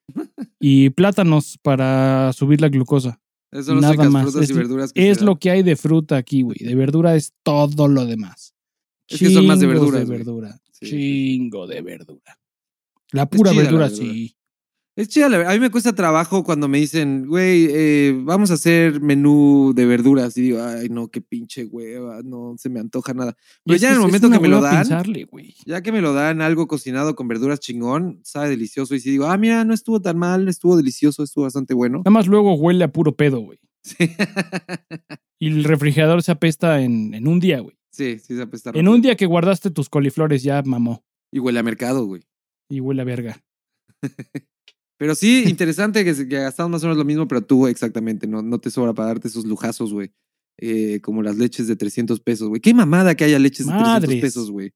Y 0.60 0.90
plátanos 0.92 1.58
para 1.62 2.32
subir 2.34 2.62
la 2.62 2.70
glucosa. 2.70 3.20
Son 3.52 3.80
las 3.82 3.96
nada 3.98 4.10
más. 4.10 4.24
frutas 4.24 4.44
Es- 4.44 4.50
y 4.50 4.54
verduras 4.54 4.94
que 4.94 5.10
Es 5.10 5.22
lo 5.22 5.36
que 5.38 5.50
hay 5.52 5.64
de 5.64 5.76
fruta 5.76 6.18
aquí, 6.18 6.42
güey. 6.42 6.58
De 6.60 6.76
verdura 6.76 7.16
es 7.16 7.34
todo 7.44 7.88
lo 7.88 8.06
demás. 8.06 8.54
Es 9.08 9.20
que 9.20 9.30
son 9.30 9.46
más 9.48 9.60
de 9.60 9.68
verduras, 9.68 10.08
verdura. 10.08 10.60
Sí. 10.72 10.88
Chingo 10.88 11.66
de 11.68 11.82
verdura. 11.82 12.40
La 13.12 13.30
pura 13.30 13.54
la 13.54 13.62
verdura. 13.62 13.90
sí. 13.90 14.36
Es 14.98 15.10
chida, 15.10 15.30
la 15.30 15.38
verdad. 15.38 15.54
A 15.54 15.56
mí 15.56 15.62
me 15.62 15.70
cuesta 15.70 15.94
trabajo 15.94 16.44
cuando 16.44 16.68
me 16.68 16.80
dicen, 16.80 17.28
güey, 17.28 17.68
eh, 17.70 18.20
vamos 18.24 18.50
a 18.50 18.56
hacer 18.56 19.00
menú 19.00 19.72
de 19.76 19.86
verduras. 19.86 20.36
Y 20.38 20.42
digo, 20.42 20.64
ay, 20.64 20.90
no, 20.90 21.10
qué 21.10 21.22
pinche 21.22 21.66
hueva, 21.66 22.22
no 22.24 22.56
se 22.58 22.68
me 22.70 22.80
antoja 22.80 23.14
nada. 23.14 23.38
Pero 23.64 23.78
ya 23.78 23.90
en 23.90 23.94
el 23.94 24.00
momento 24.02 24.28
que 24.32 24.40
me 24.40 24.48
lo 24.48 24.60
dan, 24.60 24.78
pensarle, 24.80 25.28
ya 25.68 25.84
que 25.84 25.92
me 25.92 26.02
lo 26.02 26.14
dan 26.14 26.42
algo 26.42 26.68
cocinado 26.68 27.16
con 27.16 27.28
verduras 27.28 27.60
chingón, 27.60 28.22
sabe 28.24 28.50
delicioso. 28.50 28.96
Y 28.96 29.00
si 29.00 29.12
digo, 29.12 29.28
ah, 29.28 29.38
mira, 29.38 29.64
no 29.66 29.74
estuvo 29.76 30.02
tan 30.02 30.18
mal, 30.18 30.48
estuvo 30.48 30.76
delicioso, 30.76 31.22
estuvo 31.24 31.44
bastante 31.44 31.76
bueno. 31.76 32.00
Nada 32.00 32.10
más 32.10 32.26
luego 32.26 32.56
huele 32.56 32.84
a 32.84 32.92
puro 32.92 33.16
pedo, 33.16 33.40
güey. 33.42 33.60
Sí, 33.84 34.10
Y 35.40 35.48
el 35.50 35.64
refrigerador 35.64 36.24
se 36.24 36.32
apesta 36.32 36.82
en, 36.82 37.14
en 37.14 37.28
un 37.28 37.40
día, 37.40 37.60
güey. 37.60 37.78
sí, 37.92 38.18
sí 38.18 38.36
se 38.36 38.42
apesta 38.42 38.72
En 38.72 38.78
rápido. 38.78 38.94
un 38.94 39.02
día 39.02 39.16
que 39.16 39.28
guardaste 39.28 39.70
tus 39.70 39.90
coliflores 39.90 40.42
ya 40.42 40.64
mamó. 40.64 41.06
Y 41.32 41.38
huele 41.38 41.60
a 41.60 41.64
mercado, 41.64 42.04
güey. 42.06 42.24
Y 42.68 42.80
huele 42.80 43.04
a 43.04 43.06
verga. 43.06 43.38
Pero 44.98 45.14
sí, 45.14 45.44
interesante 45.48 46.04
que, 46.04 46.14
gastamos 46.26 46.72
más 46.72 46.84
o 46.84 46.88
menos 46.88 46.98
lo 46.98 47.06
mismo, 47.06 47.28
pero 47.28 47.42
tú 47.42 47.68
exactamente, 47.68 48.28
no, 48.28 48.42
no 48.42 48.60
te 48.60 48.72
sobra 48.72 48.94
para 48.94 49.10
darte 49.10 49.28
esos 49.28 49.46
lujazos, 49.46 49.94
güey. 49.94 50.12
Eh, 50.60 51.00
como 51.02 51.22
las 51.22 51.38
leches 51.38 51.68
de 51.68 51.76
300 51.76 52.20
pesos, 52.20 52.50
güey. 52.50 52.60
Qué 52.60 52.74
mamada 52.74 53.14
que 53.14 53.24
haya 53.24 53.38
leches 53.38 53.68
de 53.68 53.74
Madres. 53.74 54.10
300 54.10 54.22
pesos, 54.22 54.52
güey. 54.52 54.74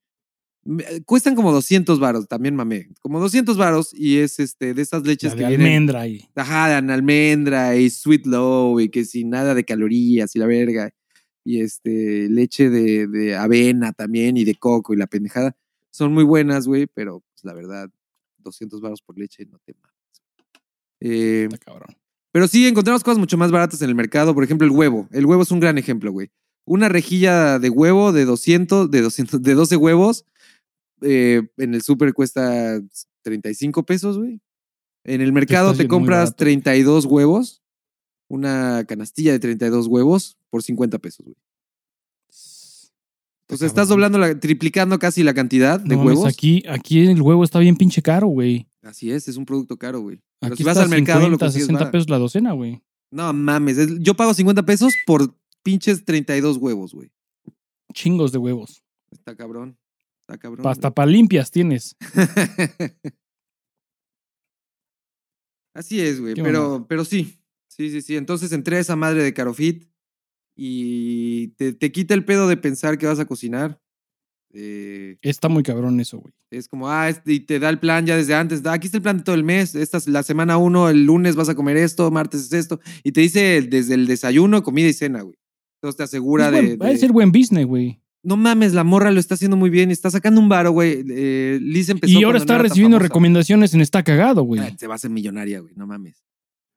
Eh, 0.80 1.02
Cuestan 1.06 1.36
como 1.36 1.52
200 1.52 2.00
varos, 2.00 2.28
también 2.28 2.56
mamé. 2.56 2.90
Como 3.02 3.20
200 3.20 3.58
varos 3.58 3.92
y 3.94 4.18
es 4.18 4.40
este 4.40 4.76
de 4.76 4.82
esas 4.84 5.08
leches 5.08 5.32
La 5.32 5.38
que 5.38 5.44
de 5.44 5.50
vienen 5.50 5.68
almendra 5.68 6.08
y. 6.08 6.30
ajá, 6.36 6.78
en 6.78 6.92
almendra 6.92 7.76
y 7.76 7.90
sweet 7.90 8.28
low 8.28 8.80
y 8.80 8.90
que 8.90 9.06
sin 9.06 9.32
nada 9.32 9.56
de 9.56 9.64
calorías 9.64 10.36
y 10.36 10.40
la 10.40 10.46
verga. 10.46 10.94
Y 11.44 11.62
este 11.62 12.30
leche 12.30 12.70
de, 12.70 13.08
de 13.08 13.36
avena 13.36 13.94
también 13.94 14.38
y 14.38 14.44
de 14.44 14.54
coco 14.54 14.94
y 14.94 14.98
la 14.98 15.08
pendejada. 15.08 15.58
Son 15.90 16.14
muy 16.14 16.24
buenas, 16.24 16.68
güey, 16.68 16.86
pero 16.86 17.24
pues, 17.34 17.44
la 17.44 17.54
verdad, 17.54 17.90
200 18.38 18.82
varos 18.82 19.02
por 19.02 19.18
leche 19.18 19.46
no 19.46 19.58
te 19.66 19.74
mames. 19.74 19.91
Eh, 21.02 21.50
Está 21.52 21.58
cabrón. 21.58 21.96
pero 22.32 22.48
sí, 22.48 22.66
encontramos 22.68 23.04
cosas 23.04 23.18
mucho 23.18 23.38
más 23.38 23.52
baratas 23.52 23.82
en 23.82 23.90
el 23.90 23.96
mercado. 23.96 24.34
Por 24.34 24.44
ejemplo, 24.44 24.66
el 24.66 24.72
huevo. 24.72 25.08
El 25.12 25.26
huevo 25.26 25.44
es 25.44 25.52
un 25.52 25.60
gran 25.60 25.78
ejemplo, 25.78 26.12
güey. 26.12 26.30
Una 26.66 26.88
rejilla 26.88 27.60
de 27.60 27.70
huevo 27.70 28.12
de 28.14 28.24
200, 28.24 28.90
de 28.90 29.02
200, 29.02 29.42
de 29.42 29.54
12 29.56 29.76
huevos, 29.76 30.26
eh, 31.02 31.42
en 31.58 31.74
el 31.74 31.82
súper 31.82 32.14
cuesta 32.14 32.80
35 33.24 33.84
pesos, 33.86 34.18
güey. 34.18 34.40
En 35.04 35.22
el 35.22 35.34
mercado 35.34 35.74
te 35.74 35.88
compras 35.88 36.30
barato, 36.30 36.36
güey. 36.46 36.62
32 36.62 37.06
huevos, 37.06 37.64
una 38.30 38.86
canastilla 38.88 39.32
de 39.32 39.40
32 39.40 39.88
huevos 39.88 40.38
por 40.52 40.62
50 40.62 41.00
pesos, 41.00 41.26
güey. 41.26 41.36
Sea, 43.50 43.68
estás 43.68 43.90
doblando, 43.90 44.18
la, 44.18 44.40
triplicando 44.40 44.98
casi 44.98 45.24
la 45.24 45.34
cantidad 45.34 45.80
de 45.80 45.96
No 45.96 46.04
huevos. 46.04 46.26
aquí, 46.26 46.64
aquí 46.70 47.06
el 47.06 47.22
huevo 47.22 47.44
está 47.44 47.60
bien 47.60 47.76
pinche 47.76 48.02
caro, 48.02 48.28
güey. 48.28 48.68
Así 48.82 49.12
es, 49.12 49.28
es 49.28 49.36
un 49.36 49.46
producto 49.46 49.78
caro, 49.78 50.00
güey. 50.00 50.22
Pero 50.42 50.54
Aquí 50.54 50.64
si 50.64 50.68
vas 50.68 50.78
al 50.78 50.90
mercado, 50.90 51.20
lo 51.22 51.38
50, 51.38 51.46
consigues 51.46 51.66
60 51.68 51.80
barato. 51.80 51.92
pesos 51.92 52.10
la 52.10 52.18
docena, 52.18 52.52
güey. 52.54 52.82
No 53.12 53.32
mames, 53.32 53.78
es- 53.78 54.00
yo 54.00 54.16
pago 54.16 54.34
50 54.34 54.64
pesos 54.66 54.94
por 55.06 55.36
pinches 55.64 56.04
32 56.04 56.58
huevos, 56.58 56.94
güey. 56.94 57.12
Chingos 57.94 58.32
de 58.32 58.38
huevos. 58.40 58.84
Está 59.12 59.36
cabrón. 59.36 59.78
Está 60.22 60.38
cabrón. 60.40 60.66
Hasta 60.68 60.92
para 60.94 61.12
limpias 61.12 61.52
tienes. 61.52 61.96
Así 65.74 66.02
es, 66.02 66.20
güey. 66.20 66.34
Pero, 66.36 66.86
pero 66.88 67.06
sí. 67.06 67.38
Sí, 67.68 67.90
sí, 67.90 68.02
sí. 68.02 68.18
Entonces 68.18 68.52
entré 68.52 68.78
a 68.78 68.80
esa 68.80 68.96
madre 68.96 69.24
de 69.24 69.34
Carofit 69.34 69.90
y 70.56 71.50
te, 71.50 71.74
te 71.74 71.92
quita 71.92 72.14
el 72.14 72.26
pedo 72.26 72.48
de 72.48 72.58
pensar 72.58 72.98
que 72.98 73.08
vas 73.08 73.20
a 73.20 73.26
cocinar. 73.26 73.82
Eh, 74.54 75.18
Está 75.22 75.48
muy 75.50 75.64
cabrón 75.64 76.00
eso, 76.00 76.20
güey. 76.20 76.34
es 76.52 76.68
como, 76.68 76.90
ah, 76.90 77.10
este, 77.10 77.34
y 77.34 77.40
te 77.40 77.60
da 77.60 77.70
el 77.70 77.80
plan 77.80 78.06
ya 78.06 78.16
desde 78.18 78.36
antes. 78.36 78.62
Da, 78.64 78.74
aquí 78.74 78.88
está 78.88 78.98
el 78.98 79.04
plan 79.04 79.18
de 79.18 79.24
todo 79.24 79.36
el 79.36 79.44
mes. 79.44 79.76
Esta 79.76 79.98
es 79.98 80.08
la 80.08 80.24
semana 80.24 80.58
uno, 80.58 80.90
el 80.90 81.06
lunes 81.06 81.36
vas 81.36 81.50
a 81.50 81.56
comer 81.56 81.78
esto, 81.78 82.10
martes 82.12 82.42
es 82.46 82.54
esto. 82.54 82.80
Y 83.04 83.12
te 83.14 83.22
dice 83.22 83.62
desde 83.62 83.94
el 83.96 84.08
desayuno, 84.08 84.64
comida 84.64 84.88
y 84.88 84.94
cena, 84.94 85.22
güey. 85.22 85.36
Entonces 85.82 85.98
te 85.98 86.04
asegura 86.04 86.48
Es 86.48 86.52
de, 86.52 86.62
buen- 86.76 86.82
Va 86.82 86.94
a 86.94 86.98
ser 86.98 87.12
buen 87.12 87.32
business, 87.32 87.66
güey. 87.66 88.02
No 88.24 88.38
mames, 88.38 88.74
la 88.74 88.84
morra 88.84 89.10
lo 89.12 89.20
está 89.20 89.34
haciendo 89.34 89.58
muy 89.58 89.72
bien. 89.72 89.90
Está 89.90 90.12
sacando 90.12 90.40
un 90.40 90.48
varo, 90.48 90.72
güey. 90.72 91.04
Eh, 91.10 91.58
Liz 91.60 91.90
empezó 91.90 92.12
Y 92.20 92.24
ahora 92.24 92.38
no 92.38 92.44
está 92.44 92.58
recibiendo 92.60 93.00
recomendaciones 93.00 93.74
en 93.74 93.82
Está 93.82 94.04
Cagado, 94.04 94.44
güey. 94.44 94.62
Ah, 94.62 94.72
Se 94.78 94.86
va 94.86 94.94
a 94.94 94.98
hacer 94.98 95.10
millonaria, 95.10 95.60
güey. 95.60 95.74
No 95.76 95.88
mames. 95.88 96.24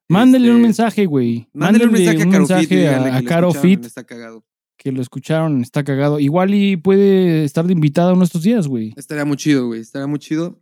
Mándele 0.08 0.48
un 0.50 0.56
Este, 0.56 0.62
mensaje, 0.62 1.06
güey. 1.06 1.48
Mándale 1.52 1.86
un 1.86 1.92
mensaje 1.92 2.22
a 2.22 2.28
Caro 2.30 2.46
Fit. 2.46 2.70
mensaje 2.70 2.88
a, 2.88 3.22
Caro 3.24 3.52
Fit 3.52 3.84
Está 3.84 4.04
cagado. 4.04 4.44
Que 4.84 4.92
lo 4.92 5.00
escucharon, 5.00 5.62
está 5.62 5.82
cagado. 5.82 6.20
Igual 6.20 6.54
y 6.54 6.76
puede 6.76 7.44
estar 7.44 7.66
de 7.66 7.72
invitada 7.72 8.12
uno 8.12 8.20
de 8.20 8.26
estos 8.26 8.42
días, 8.42 8.68
güey. 8.68 8.92
Estaría 8.96 9.24
muy 9.24 9.38
chido, 9.38 9.66
güey. 9.66 9.80
Estaría 9.80 10.06
muy 10.06 10.18
chido. 10.18 10.60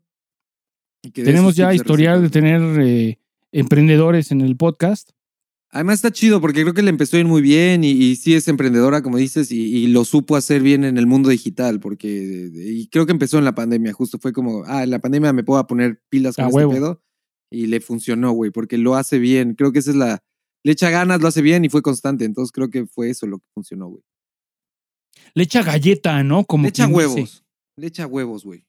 Y 1.03 1.11
que 1.11 1.23
dé 1.23 1.33
Tenemos 1.33 1.57
ya 1.57 1.75
historial 1.75 2.23
de 2.23 2.31
tener 2.31 2.63
eh, 2.81 3.19
emprendedores 3.51 4.31
en 4.31 4.41
el 4.41 4.57
podcast. 4.57 5.11
Además 5.71 5.97
está 5.97 6.13
chido 6.13 6.41
porque 6.41 6.63
creo 6.63 6.73
que 6.73 6.83
le 6.83 6.91
empezó 6.91 7.17
a 7.17 7.21
ir 7.21 7.27
muy 7.27 7.43
bien 7.43 7.83
y, 7.83 7.91
y 7.91 8.15
sí 8.15 8.35
es 8.35 8.47
emprendedora, 8.47 9.03
como 9.03 9.17
dices, 9.17 9.51
y, 9.51 9.61
y 9.61 9.89
lo 9.89 10.05
supo 10.05 10.37
hacer 10.37 10.63
bien 10.63 10.85
en 10.85 10.99
el 10.99 11.07
mundo 11.09 11.31
digital, 11.31 11.81
porque 11.81 12.51
y 12.55 12.87
creo 12.89 13.07
que 13.07 13.13
empezó 13.13 13.39
en 13.39 13.45
la 13.45 13.55
pandemia, 13.55 13.93
justo 13.93 14.19
fue 14.21 14.33
como, 14.33 14.63
ah, 14.67 14.85
en 14.85 14.91
la 14.91 15.01
pandemia 15.01 15.33
me 15.33 15.43
puedo 15.43 15.67
poner 15.67 16.01
pilas 16.11 16.37
con 16.37 16.45
A 16.45 16.49
este 16.49 16.57
huevo. 16.59 16.73
pedo 16.73 17.03
y 17.51 17.67
le 17.67 17.81
funcionó, 17.81 18.33
güey, 18.33 18.51
porque 18.51 18.79
lo 18.79 18.95
hace 18.95 19.19
bien. 19.19 19.55
Creo 19.55 19.73
que 19.73 19.81
esa 19.81 19.91
es 19.91 19.97
la, 19.97 20.23
le 20.63 20.73
echa 20.73 20.91
ganas, 20.91 21.21
lo 21.21 21.29
hace 21.29 21.43
bien 21.43 21.65
y 21.65 21.71
fue 21.71 21.83
constante, 21.83 22.25
entonces 22.25 22.53
creo 22.53 22.71
que 22.71 22.87
fue 22.87 23.11
eso 23.11 23.27
lo 23.27 23.39
que 23.39 23.47
funcionó, 23.55 23.89
güey. 23.89 24.03
Le 25.35 25.45
echa 25.45 25.63
galleta, 25.63 26.23
¿no? 26.23 26.45
Como 26.45 26.65
Le 26.65 26.69
echa 26.71 26.87
huevos, 26.87 27.15
dice. 27.17 27.43
le 27.77 27.87
echa 27.87 28.07
huevos, 28.07 28.45
güey. 28.45 28.65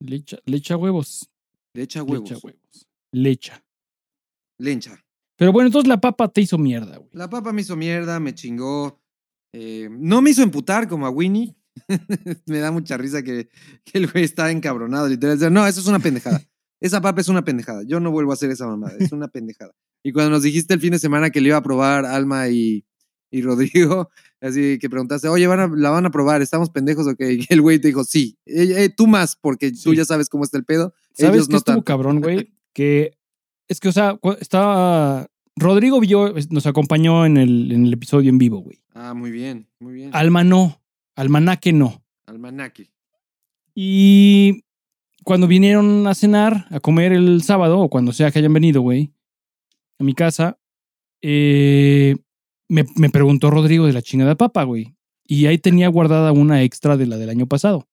Le 0.00 0.16
echa, 0.16 0.38
le 0.44 0.56
echa 0.58 0.76
huevos. 0.76 1.28
Le 1.74 1.82
echa 1.82 2.00
Le 2.00 2.04
huevos. 2.10 2.30
echa 2.30 2.38
huevos. 2.42 2.86
Le 3.12 3.30
echa. 3.30 3.64
Lencha. 4.60 5.04
Pero 5.36 5.52
bueno, 5.52 5.68
entonces 5.68 5.88
la 5.88 6.00
papa 6.00 6.28
te 6.28 6.40
hizo 6.40 6.58
mierda, 6.58 6.96
güey. 6.98 7.10
La 7.12 7.28
papa 7.30 7.52
me 7.52 7.62
hizo 7.62 7.76
mierda, 7.76 8.18
me 8.20 8.34
chingó. 8.34 9.00
eh, 9.54 9.88
no 9.90 10.20
me 10.20 10.30
hizo 10.30 10.42
emputar 10.42 10.88
como 10.88 11.06
a 11.06 11.10
Winnie. 11.10 11.54
me 12.46 12.58
da 12.58 12.70
mucha 12.72 12.96
risa 12.96 13.22
que, 13.22 13.48
que 13.84 13.98
el 13.98 14.10
güey 14.10 14.24
está 14.24 14.50
encabronado, 14.50 15.08
literal. 15.08 15.52
No, 15.52 15.66
eso 15.66 15.80
es 15.80 15.86
una 15.86 16.00
pendejada. 16.00 16.40
Esa 16.80 17.00
papa 17.00 17.20
es 17.20 17.28
una 17.28 17.44
pendejada. 17.44 17.82
Yo 17.86 17.98
no 18.00 18.10
vuelvo 18.10 18.30
a 18.30 18.34
hacer 18.34 18.50
esa 18.50 18.66
mamada. 18.66 18.94
Es 18.98 19.12
una 19.12 19.28
pendejada. 19.28 19.72
Y 20.02 20.12
cuando 20.12 20.30
nos 20.30 20.42
dijiste 20.42 20.74
el 20.74 20.80
fin 20.80 20.92
de 20.92 20.98
semana 20.98 21.30
que 21.30 21.40
le 21.40 21.48
iba 21.48 21.56
a 21.56 21.62
probar 21.62 22.04
Alma 22.06 22.48
y, 22.48 22.84
y 23.30 23.42
Rodrigo, 23.42 24.10
así 24.40 24.78
que 24.78 24.88
preguntaste, 24.88 25.28
oye, 25.28 25.46
¿van 25.48 25.60
a- 25.60 25.70
¿la 25.74 25.90
van 25.90 26.06
a 26.06 26.10
probar? 26.10 26.40
¿Estamos 26.40 26.70
pendejos 26.70 27.06
o 27.08 27.16
qué? 27.16 27.32
Y 27.34 27.46
el 27.48 27.60
güey 27.60 27.78
te 27.80 27.88
dijo, 27.88 28.04
sí. 28.04 28.38
Eh, 28.46 28.74
eh, 28.84 28.88
tú 28.90 29.06
más, 29.06 29.36
porque 29.36 29.72
tú 29.72 29.92
ya 29.94 30.04
sabes 30.04 30.28
cómo 30.28 30.44
está 30.44 30.56
el 30.58 30.64
pedo. 30.64 30.94
¿Sabes 31.14 31.34
Ellos 31.34 31.48
qué 31.48 31.52
no 31.52 31.58
estuvo 31.58 31.82
cabrón, 31.84 32.20
güey? 32.22 32.52
Que 32.72 33.18
es 33.66 33.80
que, 33.80 33.88
o 33.88 33.92
sea, 33.92 34.18
estaba. 34.40 35.26
Rodrigo 35.56 35.98
vio, 35.98 36.32
nos 36.50 36.66
acompañó 36.66 37.26
en 37.26 37.36
el, 37.36 37.72
en 37.72 37.84
el 37.86 37.92
episodio 37.92 38.30
en 38.30 38.38
vivo, 38.38 38.58
güey. 38.60 38.80
Ah, 38.94 39.12
muy 39.14 39.32
bien, 39.32 39.66
muy 39.80 39.92
bien. 39.94 40.10
Alma 40.12 40.44
no. 40.44 40.80
Almanaque 41.16 41.72
no. 41.72 42.00
Almanaque. 42.26 42.88
Y 43.74 44.64
cuando 45.28 45.46
vinieron 45.46 46.06
a 46.06 46.14
cenar, 46.14 46.64
a 46.70 46.80
comer 46.80 47.12
el 47.12 47.42
sábado, 47.42 47.80
o 47.80 47.90
cuando 47.90 48.14
sea 48.14 48.30
que 48.30 48.38
hayan 48.38 48.54
venido, 48.54 48.80
güey, 48.80 49.12
a 49.98 50.04
mi 50.04 50.14
casa, 50.14 50.58
eh, 51.20 52.16
me, 52.66 52.86
me 52.96 53.10
preguntó 53.10 53.50
Rodrigo 53.50 53.84
de 53.84 53.92
la 53.92 54.00
chingada 54.00 54.36
papa, 54.36 54.62
güey. 54.62 54.96
Y 55.26 55.44
ahí 55.44 55.58
tenía 55.58 55.88
guardada 55.88 56.32
una 56.32 56.62
extra 56.62 56.96
de 56.96 57.04
la 57.04 57.18
del 57.18 57.28
año 57.28 57.46
pasado. 57.46 57.86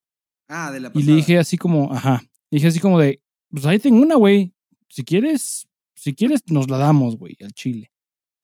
Ah, 0.47 0.71
de 0.71 0.79
la 0.79 0.87
Y 0.87 0.91
pasada. 0.91 1.09
le 1.11 1.15
dije 1.17 1.37
así 1.37 1.57
como, 1.57 1.91
ajá. 1.91 2.21
Le 2.51 2.55
dije 2.55 2.67
así 2.67 2.79
como 2.79 2.99
de, 2.99 3.21
pues 3.49 3.65
ahí 3.65 3.79
tengo 3.79 4.01
una, 4.01 4.15
güey. 4.15 4.53
Si 4.87 5.03
quieres, 5.03 5.67
si 5.93 6.15
quieres, 6.15 6.41
nos 6.49 6.69
la 6.69 6.77
damos, 6.77 7.17
güey, 7.17 7.35
al 7.43 7.51
chile. 7.51 7.91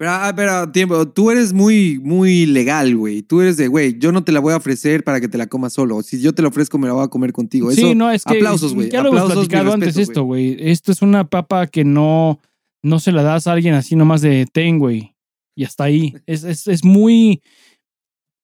Pero, 0.01 0.13
ah, 0.13 0.33
pero, 0.35 0.71
tiempo, 0.71 1.07
tú 1.09 1.29
eres 1.29 1.53
muy, 1.53 1.99
muy 1.99 2.47
legal, 2.47 2.97
güey. 2.97 3.21
Tú 3.21 3.39
eres 3.39 3.55
de, 3.55 3.67
güey, 3.67 3.99
yo 3.99 4.11
no 4.11 4.23
te 4.23 4.31
la 4.31 4.39
voy 4.39 4.51
a 4.51 4.57
ofrecer 4.57 5.03
para 5.03 5.21
que 5.21 5.27
te 5.27 5.37
la 5.37 5.45
comas 5.45 5.73
solo. 5.73 6.01
Si 6.01 6.19
yo 6.19 6.33
te 6.33 6.41
la 6.41 6.47
ofrezco, 6.47 6.79
me 6.79 6.87
la 6.87 6.93
voy 6.93 7.03
a 7.03 7.07
comer 7.07 7.31
contigo. 7.31 7.69
Eso, 7.69 7.89
sí, 7.89 7.93
no, 7.93 8.09
es 8.09 8.25
que. 8.25 8.37
aplausos, 8.37 8.73
güey. 8.73 8.89
Ya 8.89 9.03
lo 9.03 9.09
hemos 9.09 9.31
platicado 9.31 9.71
antes 9.71 9.95
esto, 9.97 10.23
güey. 10.23 10.57
Esto 10.59 10.91
es 10.91 11.03
una 11.03 11.29
papa 11.29 11.67
que 11.67 11.83
no, 11.83 12.39
no 12.81 12.99
se 12.99 13.11
la 13.11 13.21
das 13.21 13.45
a 13.45 13.51
alguien 13.51 13.75
así 13.75 13.95
nomás 13.95 14.21
de 14.21 14.47
ten, 14.51 14.79
güey. 14.79 15.15
Y 15.55 15.65
hasta 15.65 15.83
ahí. 15.83 16.15
Es, 16.25 16.45
es, 16.45 16.65
es 16.65 16.83
muy. 16.83 17.43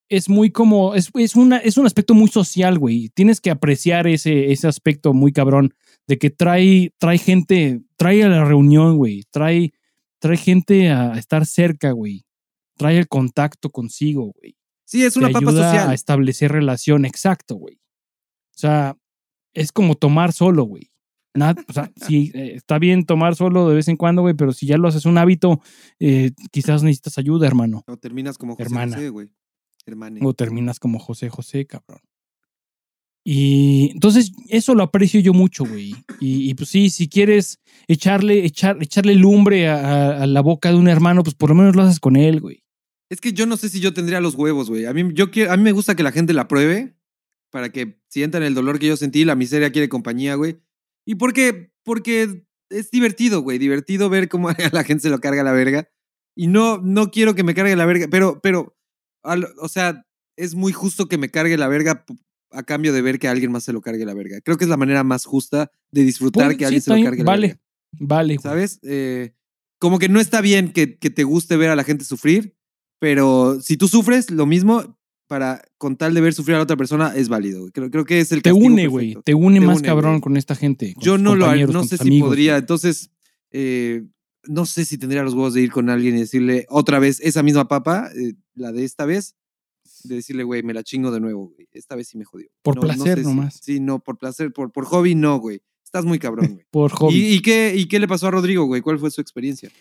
Es 0.09 0.29
muy 0.29 0.51
como. 0.51 0.93
Es, 0.93 1.09
es, 1.15 1.35
una, 1.35 1.57
es 1.57 1.79
un 1.79 1.87
aspecto 1.87 2.13
muy 2.13 2.27
social, 2.27 2.77
güey. 2.77 3.09
Tienes 3.15 3.41
que 3.41 3.49
apreciar 3.49 4.05
ese, 4.05 4.51
ese 4.51 4.67
aspecto 4.67 5.11
muy 5.11 5.31
cabrón. 5.31 5.73
De 6.07 6.19
que 6.19 6.29
trae, 6.29 6.93
trae 6.99 7.17
gente. 7.17 7.81
Trae 7.95 8.23
a 8.23 8.29
la 8.29 8.45
reunión, 8.45 8.97
güey. 8.97 9.23
Trae, 9.31 9.73
trae 10.19 10.37
gente 10.37 10.89
a 10.89 11.17
estar 11.17 11.45
cerca, 11.45 11.91
güey. 11.91 12.25
Trae 12.77 12.97
el 12.97 13.07
contacto 13.07 13.69
consigo, 13.71 14.31
güey 14.39 14.57
Sí, 14.87 15.03
es 15.03 15.17
una 15.17 15.27
te 15.27 15.33
papa 15.33 15.49
ayuda 15.49 15.69
social. 15.69 15.89
a 15.89 15.93
establecer 15.93 16.51
relación, 16.51 17.03
exacto, 17.03 17.55
güey. 17.55 17.75
O 18.55 18.57
sea, 18.57 18.95
es 19.53 19.73
como 19.73 19.95
tomar 19.95 20.31
solo, 20.31 20.63
güey. 20.63 20.91
O 21.35 21.73
sea, 21.73 21.91
sí, 22.09 22.31
eh, 22.33 22.53
está 22.55 22.79
bien 22.79 23.05
tomar 23.05 23.35
solo 23.35 23.67
de 23.67 23.75
vez 23.75 23.89
en 23.89 23.97
cuando, 23.97 24.21
güey, 24.21 24.33
pero 24.33 24.53
si 24.53 24.65
ya 24.65 24.77
lo 24.77 24.87
haces 24.87 25.05
un 25.05 25.17
hábito, 25.17 25.59
eh, 25.99 26.31
quizás 26.51 26.83
necesitas 26.83 27.17
ayuda, 27.17 27.47
hermano. 27.47 27.83
O 27.85 27.97
terminas 27.97 28.37
como 28.37 28.53
José 28.53 28.63
Hermana. 28.63 28.95
José, 28.95 29.09
güey. 29.09 29.29
Hermane. 29.85 30.21
O 30.23 30.33
terminas 30.33 30.79
como 30.79 30.99
José 30.99 31.29
José, 31.29 31.65
cabrón. 31.65 31.99
Y 33.29 33.91
entonces 33.91 34.31
eso 34.47 34.73
lo 34.73 34.83
aprecio 34.83 35.19
yo 35.19 35.33
mucho, 35.33 35.65
güey. 35.65 35.93
Y, 36.21 36.53
pues 36.53 36.69
sí, 36.69 36.89
si 36.89 37.09
quieres 37.09 37.59
echarle, 37.89 38.45
echar, 38.45 38.81
echarle 38.81 39.15
lumbre 39.15 39.67
a, 39.67 40.25
la 40.25 40.39
boca 40.39 40.69
de 40.69 40.77
un 40.77 40.87
hermano, 40.87 41.23
pues 41.23 41.35
por 41.35 41.49
lo 41.49 41.55
menos 41.55 41.75
lo 41.75 41.81
haces 41.81 41.99
con 41.99 42.15
él, 42.15 42.39
güey. 42.39 42.63
Es 43.09 43.19
que 43.19 43.33
yo 43.33 43.45
no 43.45 43.57
sé 43.57 43.67
si 43.67 43.81
yo 43.81 43.93
tendría 43.93 44.21
los 44.21 44.35
huevos, 44.35 44.69
güey. 44.69 44.85
A 44.85 44.93
mí, 44.93 45.03
yo 45.13 45.25
a 45.49 45.57
mí 45.57 45.63
me 45.63 45.73
gusta 45.73 45.93
que 45.93 46.03
la 46.03 46.13
gente 46.13 46.31
la 46.31 46.47
pruebe 46.47 46.95
para 47.51 47.69
que 47.69 47.99
sientan 48.07 48.43
el 48.43 48.53
dolor 48.53 48.79
que 48.79 48.87
yo 48.87 48.95
sentí. 48.95 49.25
La 49.25 49.35
miseria 49.35 49.73
quiere 49.73 49.89
compañía, 49.89 50.35
güey. 50.35 50.61
Y 51.05 51.15
porque, 51.15 51.73
porque 51.83 52.45
es 52.69 52.91
divertido, 52.91 53.41
güey. 53.41 53.57
Divertido 53.57 54.09
ver 54.09 54.29
cómo 54.29 54.47
a 54.51 54.55
la 54.71 54.85
gente 54.85 55.01
se 55.01 55.09
lo 55.09 55.19
carga 55.19 55.43
la 55.43 55.51
verga. 55.51 55.89
Y 56.33 56.47
no, 56.47 56.77
no 56.77 57.11
quiero 57.11 57.35
que 57.35 57.43
me 57.43 57.53
cargue 57.53 57.75
la 57.75 57.85
verga, 57.85 58.07
pero, 58.09 58.39
pero, 58.41 58.77
o 59.59 59.67
sea, 59.67 60.05
es 60.37 60.55
muy 60.55 60.71
justo 60.71 61.09
que 61.09 61.17
me 61.17 61.29
cargue 61.29 61.57
la 61.57 61.67
verga 61.67 62.05
a 62.51 62.63
cambio 62.63 62.93
de 62.93 63.01
ver 63.01 63.19
que 63.19 63.27
alguien 63.27 63.51
más 63.51 63.63
se 63.63 63.73
lo 63.73 63.81
cargue 63.81 64.05
la 64.05 64.13
verga. 64.13 64.39
Creo 64.41 64.57
que 64.57 64.63
es 64.65 64.69
la 64.69 64.77
manera 64.77 65.03
más 65.03 65.25
justa 65.25 65.71
de 65.91 66.03
disfrutar 66.03 66.45
Puede- 66.45 66.57
que 66.57 66.63
sí, 66.63 66.65
alguien 66.65 66.81
se 66.81 66.89
lo 66.97 67.03
cargue 67.03 67.23
la 67.23 67.31
vale, 67.31 67.47
verga. 67.47 67.61
Vale, 67.99 68.35
güey. 68.35 68.43
¿Sabes? 68.43 68.79
Eh, 68.83 69.33
como 69.79 69.99
que 69.99 70.09
no 70.09 70.19
está 70.19 70.41
bien 70.41 70.71
que, 70.71 70.97
que 70.97 71.09
te 71.09 71.23
guste 71.23 71.57
ver 71.57 71.69
a 71.69 71.75
la 71.75 71.83
gente 71.83 72.03
sufrir, 72.05 72.55
pero 72.99 73.59
si 73.61 73.77
tú 73.77 73.87
sufres, 73.87 74.31
lo 74.31 74.45
mismo, 74.45 74.97
para 75.27 75.61
con 75.77 75.97
tal 75.97 76.13
de 76.13 76.21
ver 76.21 76.33
sufrir 76.33 76.55
a 76.55 76.59
la 76.59 76.63
otra 76.63 76.77
persona, 76.77 77.13
es 77.15 77.29
válido. 77.29 77.69
Creo, 77.71 77.91
creo 77.91 78.05
que 78.05 78.19
es 78.19 78.31
el 78.31 78.41
Te 78.41 78.49
castigo 78.51 78.65
une, 78.73 78.87
güey. 78.87 79.17
Te 79.23 79.33
une 79.33 79.59
Te 79.59 79.65
más 79.65 79.79
une, 79.79 79.85
cabrón 79.87 80.21
con 80.21 80.37
esta 80.37 80.55
gente. 80.55 80.93
con 80.93 81.03
Yo 81.03 81.17
no 81.17 81.35
lo 81.35 81.53
no 81.67 81.83
sé 81.83 81.97
si 81.97 82.03
amigos, 82.07 82.29
podría. 82.29 82.57
Entonces, 82.57 83.11
eh, 83.51 84.03
no 84.45 84.65
sé 84.65 84.85
si 84.85 84.97
tendría 84.97 85.23
los 85.23 85.33
huevos 85.33 85.53
de 85.53 85.61
ir 85.61 85.71
con 85.71 85.89
alguien 85.89 86.15
y 86.15 86.19
decirle 86.21 86.65
otra 86.69 86.99
vez 86.99 87.19
esa 87.19 87.43
misma 87.43 87.67
papa, 87.67 88.09
eh, 88.15 88.33
la 88.55 88.71
de 88.71 88.85
esta 88.85 89.05
vez, 89.05 89.35
de 90.03 90.15
decirle, 90.15 90.43
güey, 90.43 90.63
me 90.63 90.73
la 90.73 90.83
chingo 90.83 91.11
de 91.11 91.19
nuevo, 91.19 91.49
güey. 91.55 91.67
Esta 91.71 91.95
vez 91.95 92.07
sí 92.07 92.17
me 92.17 92.25
jodió. 92.25 92.47
Por 92.61 92.75
No- 92.75 92.81
no 92.81 92.87
placer 92.87 93.19
si- 93.19 93.23
nomás. 93.23 93.59
Sí, 93.61 93.79
no, 93.79 93.99
por 93.99 94.17
placer, 94.17 94.51
por, 94.53 94.71
por 94.71 94.85
hobby 94.85 95.15
no, 95.15 95.39
güey. 95.39 95.61
Estás 95.83 96.03
muy 96.05 96.19
cabrón, 96.19 96.53
güey. 96.53 96.65
Por 96.71 96.91
hobby. 96.91 97.15
¿Y, 97.15 97.33
y 97.35 97.41
qué, 97.41 97.73
¿Y 97.75 97.85
qué 97.87 97.99
le 97.99 98.07
pasó 98.09 98.27
a 98.27 98.31
Rodrigo, 98.31 98.65
güey? 98.65 98.81
¿Cuál 98.81 98.99
fue 98.99 99.09
su 99.09 99.21
experiencia? 99.21 99.71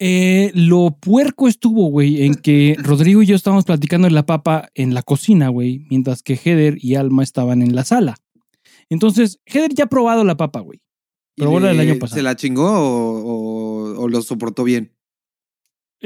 Eh, 0.00 0.50
lo 0.54 0.96
puerco 1.00 1.46
estuvo, 1.48 1.86
güey, 1.88 2.24
en 2.24 2.34
que 2.34 2.76
Rodrigo 2.78 3.22
y 3.22 3.26
yo 3.26 3.36
estábamos 3.36 3.64
platicando 3.64 4.08
en 4.08 4.14
la 4.14 4.26
papa 4.26 4.68
en 4.74 4.92
la 4.92 5.02
cocina, 5.02 5.48
güey, 5.48 5.86
mientras 5.88 6.22
que 6.22 6.34
Heather 6.36 6.76
y 6.80 6.96
Alma 6.96 7.22
estaban 7.22 7.62
en 7.62 7.74
la 7.76 7.84
sala. 7.84 8.16
Entonces, 8.90 9.38
Heather 9.46 9.72
ya 9.72 9.84
ha 9.84 9.88
probado 9.88 10.24
la 10.24 10.36
papa, 10.36 10.60
güey. 10.60 10.80
¿Y 11.36 11.42
Probó 11.42 11.60
la 11.60 11.68
del 11.68 11.80
año 11.80 11.98
pasado. 11.98 12.16
¿Se 12.18 12.22
la 12.22 12.36
chingó 12.36 12.64
o, 12.70 13.22
o- 13.24 14.00
o 14.02 14.08
lo 14.08 14.20
soportó 14.22 14.64
bien? 14.64 14.92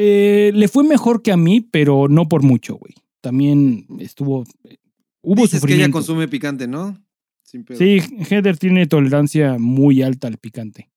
Eh, 0.01 0.53
le 0.55 0.69
fue 0.69 0.85
mejor 0.85 1.23
que 1.23 1.33
a 1.33 1.37
mí, 1.37 1.61
pero 1.61 2.07
no 2.09 2.29
por 2.29 2.45
mucho, 2.45 2.77
güey. 2.77 2.95
También 3.21 3.87
estuvo. 3.99 4.45
eh, 4.65 4.77
Hubo 5.23 5.43
Dices 5.43 5.51
que 5.51 5.57
ella 5.57 5.61
sufrimiento. 5.61 5.93
consume 5.99 6.29
picante, 6.29 6.69
¿no? 6.69 6.97
Sin 7.43 7.65
pedo. 7.65 7.79
Sí, 7.79 7.99
Heather 8.31 8.57
tiene 8.59 8.87
tolerancia 8.87 9.57
muy 9.59 10.03
alta 10.03 10.29
al 10.29 10.39
picante. 10.39 10.89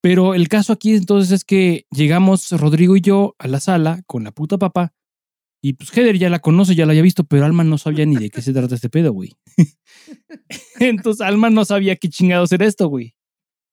Pero 0.00 0.34
el 0.34 0.48
caso 0.48 0.72
aquí 0.72 0.94
entonces 0.94 1.32
es 1.32 1.44
que 1.44 1.86
llegamos 1.90 2.50
Rodrigo 2.52 2.96
y 2.96 3.00
yo 3.00 3.34
a 3.38 3.48
la 3.48 3.58
sala 3.58 4.02
con 4.06 4.22
la 4.22 4.30
puta 4.30 4.56
papa 4.56 4.94
y 5.60 5.72
pues 5.72 5.90
Heather 5.90 6.16
ya 6.16 6.30
la 6.30 6.38
conoce, 6.38 6.76
ya 6.76 6.86
la 6.86 6.92
había 6.92 7.02
visto, 7.02 7.24
pero 7.24 7.44
Alma 7.44 7.64
no 7.64 7.78
sabía 7.78 8.06
ni 8.06 8.14
de 8.14 8.30
qué 8.30 8.40
se 8.40 8.52
trata 8.52 8.76
este 8.76 8.88
pedo, 8.88 9.12
güey. 9.12 9.36
entonces 10.78 11.20
Alma 11.26 11.50
no 11.50 11.64
sabía 11.64 11.96
qué 11.96 12.08
chingados 12.08 12.52
era 12.52 12.64
esto, 12.66 12.86
güey. 12.88 13.16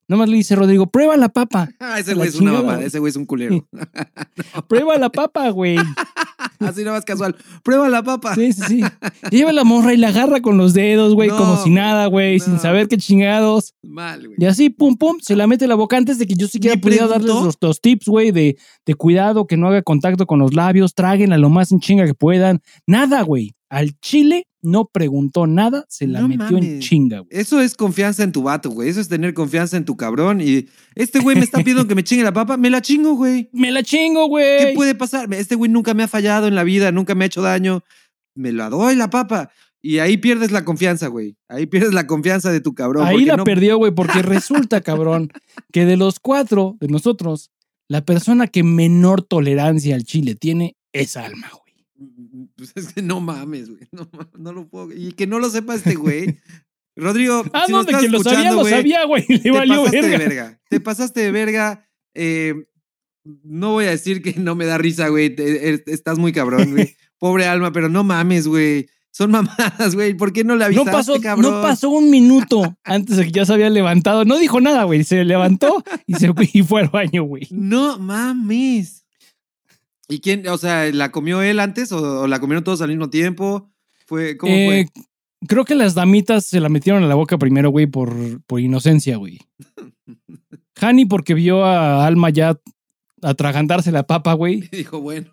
Nomás 0.08 0.30
le 0.30 0.38
dice 0.38 0.56
Rodrigo, 0.56 0.88
prueba 0.88 1.18
la 1.18 1.30
papa, 1.30 1.70
Ah, 1.80 2.00
ese 2.00 2.14
güey 2.14 2.30
es 2.30 2.36
una 2.36 2.52
chingada, 2.52 2.76
güey. 2.76 2.88
ese 2.88 3.00
güey 3.00 3.10
es 3.10 3.16
un 3.16 3.26
culero. 3.26 3.68
prueba 4.68 4.98
la 4.98 5.10
papa, 5.10 5.50
güey. 5.50 5.78
Así 6.60 6.82
nada 6.82 6.98
más 6.98 7.06
casual. 7.06 7.36
Prueba 7.64 7.90
la 7.90 8.02
papa. 8.04 8.34
Sí, 8.36 8.54
sí, 8.54 8.62
sí. 8.68 8.82
Lleva 9.30 9.52
la 9.52 9.64
morra 9.64 9.94
y 9.94 9.98
la 9.98 10.10
agarra 10.10 10.42
con 10.42 10.58
los 10.58 10.74
dedos, 10.74 11.14
güey, 11.14 11.30
No, 11.30 11.38
como 11.38 11.58
si 11.64 11.70
nada, 11.70 12.06
güey, 12.06 12.40
sin 12.40 12.60
saber 12.60 12.88
qué 12.88 12.98
chingados. 12.98 13.74
Mal, 13.84 14.26
güey. 14.26 14.38
Y 14.40 14.46
así, 14.46 14.70
pum, 14.70 14.96
pum, 14.96 15.18
se 15.22 15.36
la 15.36 15.48
mete 15.48 15.68
la 15.68 15.76
boca 15.76 15.98
antes 15.98 16.18
de 16.18 16.26
que 16.28 16.36
yo 16.36 16.48
siquiera 16.48 16.78
pudiera 16.80 17.08
darles 17.08 17.26
preguntó. 17.26 17.46
los, 17.46 17.58
los 17.62 17.82
tips, 17.82 18.08
güey, 18.08 18.32
de, 18.32 18.58
de 18.86 18.96
cuidado, 18.96 19.48
que 19.48 19.58
no 19.58 19.68
haga 19.68 19.82
contacto 19.82 20.26
con 20.26 20.40
los 20.40 20.54
labios, 20.54 20.94
tráguenla 20.94 21.38
lo 21.38 21.50
más 21.50 21.72
en 21.72 21.80
chinga 21.80 22.06
que 22.06 22.14
puedan. 22.14 22.62
Nada, 22.88 23.22
güey. 23.24 23.54
Al 23.70 24.00
chile 24.00 24.48
no 24.66 24.86
preguntó 24.86 25.48
nada, 25.48 25.86
se 25.90 26.08
la 26.08 26.22
No 26.22 26.28
metió 26.28 26.58
en 26.58 26.80
chinga, 26.80 27.20
güey. 27.20 27.30
Eso 27.32 27.62
es 27.62 27.76
confianza 27.76 28.24
en 28.24 28.32
tu 28.32 28.44
vato, 28.44 28.70
güey. 28.70 28.90
Eso 28.90 29.00
es 29.00 29.08
tener 29.08 29.34
confianza 29.34 29.78
en 29.78 29.86
tu 29.86 29.96
cabrón. 29.96 30.42
Y 30.42 30.68
este 30.96 31.20
güey 31.20 31.36
me 31.36 31.44
está 31.44 31.60
pidiendo 31.60 31.88
que 31.88 31.96
me 31.96 32.04
chingue 32.04 32.24
la 32.24 32.34
papa. 32.34 32.58
Me 32.58 32.70
la 32.70 32.82
chingo, 32.82 33.14
güey. 33.16 33.50
¡Me 33.54 33.72
la 33.72 33.84
chingo, 33.84 34.26
¿Qué 34.26 34.30
güey! 34.30 34.76
puede 34.76 34.96
pasar? 34.96 35.34
Este 35.34 35.56
güey 35.56 35.72
nunca 35.72 35.94
me 35.94 36.04
ha 36.04 36.08
fallado 36.08 36.48
en 36.48 36.56
la 36.56 36.64
vida, 36.64 36.92
nunca 36.92 37.16
me 37.16 37.26
ha 37.26 37.28
hecho 37.28 37.42
daño. 37.42 37.84
Me 38.36 38.52
la 38.52 38.70
doy 38.70 38.96
la 38.96 39.10
papa. 39.10 39.52
Y 39.82 40.00
ahí 40.00 40.18
pierdes 40.18 40.52
la 40.52 40.66
confianza, 40.66 41.08
güey. 41.08 41.38
Ahí 41.48 41.68
pierdes 41.68 41.94
la 41.94 42.08
confianza 42.08 42.52
de 42.52 42.60
tu 42.60 42.74
cabrón. 42.74 43.06
Ahí 43.06 43.24
la 43.24 43.38
no- 43.38 43.44
perdió, 43.44 43.78
güey, 43.78 43.92
porque 43.94 44.22
resulta, 44.24 44.82
cabrón, 44.82 45.32
que 45.72 45.86
de 45.86 45.96
los 45.96 46.20
cuatro, 46.20 46.76
de 46.80 46.88
nosotros, 46.88 47.52
la 47.88 48.04
persona 48.04 48.48
que 48.48 48.64
menor 48.64 49.22
tolerancia 49.22 49.94
al 49.96 50.04
chile 50.04 50.34
tiene 50.34 50.76
es 50.92 51.16
Alma, 51.18 51.50
güey. 51.52 51.65
Pues 52.58 52.74
es 52.76 52.94
que 52.94 53.02
no 53.02 53.22
mames, 53.22 53.70
güey. 53.70 53.88
No, 53.92 54.10
no 54.38 54.54
lo 54.54 54.68
puedo. 54.68 54.92
Y 54.94 55.14
que 55.14 55.28
no 55.28 55.40
lo 55.40 55.50
sepa 55.50 55.76
este 55.76 55.96
güey. 55.96 56.40
Rodrigo, 56.98 57.44
Ah, 57.54 57.64
si 57.66 57.72
no, 57.74 57.84
de 57.84 57.94
que 57.94 58.10
lo 58.10 58.24
sabía, 58.24 58.52
lo 58.52 58.62
güey, 58.62 58.74
sabía, 58.74 59.06
güey. 59.06 59.26
Le 59.30 59.40
te 59.40 59.52
valió 59.52 59.84
pasaste 59.84 60.02
verga. 60.02 60.18
de 60.18 60.26
verga. 60.28 60.62
Te 60.70 60.80
pasaste 60.80 61.20
de 61.22 61.32
verga. 61.32 61.90
Eh, 62.14 62.54
no 63.44 63.72
voy 63.74 63.86
a 63.86 63.90
decir 63.90 64.22
que 64.22 64.34
no 64.40 64.56
me 64.56 64.66
da 64.66 64.78
risa, 64.78 65.08
güey. 65.10 65.36
Estás 65.88 66.18
muy 66.20 66.32
cabrón, 66.32 66.72
güey. 66.72 66.96
Pobre 67.18 67.46
alma, 67.48 67.72
pero 67.72 67.90
no 67.90 68.04
mames, 68.04 68.48
güey. 68.48 68.88
Son 69.12 69.32
mamadas, 69.32 69.96
güey. 69.96 70.14
¿Por 70.14 70.32
qué 70.34 70.44
no 70.44 70.54
le 70.56 70.60
No 70.60 70.66
avisaste, 70.66 70.92
pasó, 70.92 71.22
cabrón? 71.22 71.54
no 71.56 71.62
pasó 71.62 71.90
un 71.90 72.10
minuto 72.10 72.78
antes 72.84 73.18
de 73.18 73.26
que 73.26 73.32
ya 73.32 73.46
se 73.46 73.54
había 73.54 73.70
levantado. 73.70 74.26
No 74.26 74.38
dijo 74.38 74.60
nada, 74.62 74.84
güey. 74.84 75.04
Se 75.04 75.24
levantó 75.24 75.84
y 76.06 76.16
se 76.16 76.32
y 76.54 76.64
fue 76.64 76.82
al 76.82 76.90
baño, 76.90 77.24
güey. 77.24 77.48
No 77.52 77.98
mames. 77.98 79.05
¿Y 80.08 80.20
quién, 80.20 80.48
o 80.48 80.58
sea, 80.58 80.92
la 80.92 81.12
comió 81.12 81.42
él 81.42 81.60
antes 81.60 81.92
o, 81.92 82.22
o 82.22 82.28
la 82.28 82.40
comieron 82.40 82.64
todos 82.64 82.82
al 82.82 82.90
mismo 82.90 83.10
tiempo? 83.10 83.72
Fue, 84.06 84.38
¿Cómo 84.38 84.52
Eh, 84.54 84.88
fue? 84.94 85.04
creo 85.48 85.66
que 85.66 85.76
las 85.76 85.96
damitas 85.96 86.46
se 86.46 86.60
la 86.60 86.70
metieron 86.70 87.04
a 87.04 87.08
la 87.08 87.16
boca 87.16 87.38
primero, 87.38 87.70
güey, 87.72 87.88
por, 87.88 88.42
por 88.46 88.60
inocencia, 88.60 89.18
güey. 89.18 89.40
Hani 90.80 91.06
porque 91.06 91.34
vio 91.34 91.64
a 91.64 92.06
Alma 92.06 92.30
ya 92.30 92.60
atragantarse 93.22 93.92
la 93.92 94.04
papa, 94.06 94.34
güey. 94.34 94.62
Dijo, 94.72 95.00
bueno. 95.00 95.32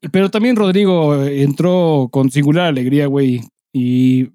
Y- 0.00 0.08
Pero 0.08 0.30
también 0.30 0.56
Rodrigo 0.56 1.24
eh, 1.24 1.42
entró 1.42 2.08
con 2.12 2.30
singular 2.30 2.66
alegría, 2.66 3.06
güey. 3.06 3.40
Y 3.72 4.28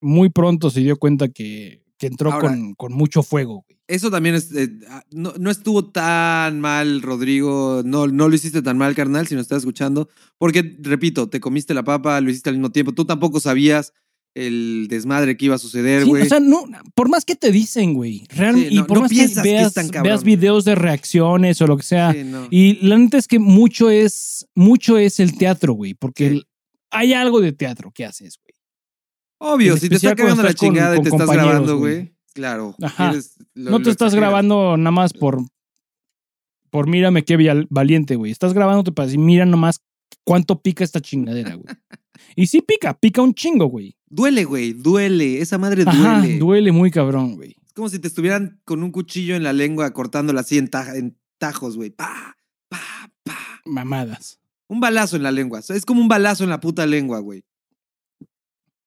muy 0.00 0.30
pronto 0.30 0.70
se 0.70 0.80
dio 0.80 0.96
cuenta 0.96 1.28
que, 1.28 1.82
que 1.98 2.06
entró 2.06 2.32
Ahora- 2.32 2.48
con, 2.48 2.74
con 2.74 2.92
mucho 2.92 3.22
fuego, 3.22 3.64
güey. 3.66 3.75
Eso 3.88 4.10
también 4.10 4.34
es. 4.34 4.52
eh, 4.52 4.68
ah, 4.88 5.04
no, 5.12 5.32
no 5.38 5.50
estuvo 5.50 5.84
tan 5.90 6.60
mal, 6.60 7.02
Rodrigo. 7.02 7.82
No, 7.84 8.06
no 8.08 8.28
lo 8.28 8.34
hiciste 8.34 8.60
tan 8.62 8.76
mal, 8.78 8.94
carnal, 8.96 9.26
si 9.28 9.34
nos 9.36 9.42
estás 9.42 9.58
escuchando. 9.58 10.08
Porque, 10.38 10.76
repito, 10.80 11.28
te 11.28 11.38
comiste 11.40 11.72
la 11.74 11.84
papa, 11.84 12.20
lo 12.20 12.30
hiciste 12.30 12.50
al 12.50 12.56
mismo 12.56 12.72
tiempo. 12.72 12.92
Tú 12.92 13.04
tampoco 13.04 13.38
sabías 13.38 13.92
el 14.34 14.86
desmadre 14.90 15.36
que 15.36 15.46
iba 15.46 15.54
a 15.54 15.58
suceder, 15.58 16.02
Sí, 16.02 16.08
güey. 16.10 16.22
o 16.22 16.26
sea, 16.26 16.40
no, 16.40 16.64
por 16.94 17.08
más 17.08 17.24
que 17.24 17.36
te 17.36 17.50
dicen, 17.50 17.94
güey, 17.94 18.26
realmente, 18.28 18.68
Sí, 18.68 18.74
y 18.74 18.78
no- 18.80 18.86
por 18.86 18.96
no 18.98 19.00
más 19.02 19.10
que 19.10 19.16
piensas 19.16 19.42
que 19.44 19.50
veas, 19.50 19.74
veas 20.02 20.24
videos 20.24 20.64
de 20.66 20.74
reacciones 20.74 21.62
o 21.62 21.66
lo 21.66 21.78
que 21.78 21.82
sea, 21.84 22.12
Sí, 22.12 22.22
no. 22.22 22.46
y 22.50 22.86
la 22.86 22.98
neta 22.98 23.16
es 23.16 23.28
que 23.28 23.38
mucho 23.38 23.88
es, 23.88 24.46
mucho 24.54 24.98
es 24.98 25.20
el 25.20 25.38
teatro, 25.38 25.72
güey, 25.72 25.94
porque 25.94 26.26
el- 26.26 26.48
hay 26.90 27.14
algo 27.14 27.40
de 27.40 27.52
teatro 27.52 27.90
que 27.92 28.04
haces, 28.04 28.38
güey. 28.42 28.54
Obvio, 29.38 29.72
en 29.74 29.80
si 29.80 29.88
te 29.88 29.94
está 29.96 30.14
cagando 30.14 30.42
la 30.42 30.48
con- 30.50 30.54
chingada 30.56 30.96
y 30.98 31.02
te 31.02 31.08
estás 31.08 31.30
grabando, 31.30 31.78
güey. 31.78 32.12
Claro. 32.36 32.76
Ajá. 32.82 33.14
lo- 33.54 33.70
no 33.70 33.78
te 33.78 33.88
estás 33.90 34.08
exageras. 34.08 34.14
grabando 34.14 34.76
nada 34.76 34.90
más 34.90 35.14
por. 35.14 35.40
Por 36.70 36.86
mírame 36.86 37.24
qué 37.24 37.64
valiente, 37.70 38.16
güey. 38.16 38.30
Estás 38.30 38.52
grabándote 38.52 38.92
para 38.92 39.06
decir, 39.06 39.18
mira 39.18 39.46
nomás 39.46 39.80
cuánto 40.24 40.60
pica 40.60 40.84
esta 40.84 41.00
chingadera, 41.00 41.54
güey. 41.54 41.64
Y 42.34 42.46
sí 42.48 42.60
pica, 42.60 42.92
pica 42.98 43.22
un 43.22 43.32
chingo, 43.34 43.66
güey. 43.66 43.96
Duele, 44.08 44.44
güey, 44.44 44.72
duele. 44.74 45.40
Esa 45.40 45.56
madre 45.58 45.84
Ajá, 45.86 46.20
duele. 46.20 46.38
duele 46.38 46.72
muy 46.72 46.90
cabrón, 46.90 47.36
güey. 47.36 47.56
Es 47.64 47.72
como 47.72 47.88
si 47.88 47.98
te 47.98 48.08
estuvieran 48.08 48.60
con 48.66 48.82
un 48.82 48.90
cuchillo 48.90 49.36
en 49.36 49.42
la 49.42 49.52
lengua 49.54 49.90
cortándola 49.92 50.40
así 50.40 50.58
en, 50.58 50.68
en 50.94 51.16
tajos, 51.38 51.76
güey. 51.76 51.90
Pa, 51.90 52.36
pa, 52.68 52.78
pa. 53.22 53.36
Mamadas. 53.64 54.38
Un 54.68 54.80
balazo 54.80 55.16
en 55.16 55.22
la 55.22 55.30
lengua. 55.30 55.60
Es 55.66 55.84
como 55.86 56.00
un 56.02 56.08
balazo 56.08 56.44
en 56.44 56.50
la 56.50 56.60
puta 56.60 56.84
lengua, 56.84 57.20
güey. 57.20 57.42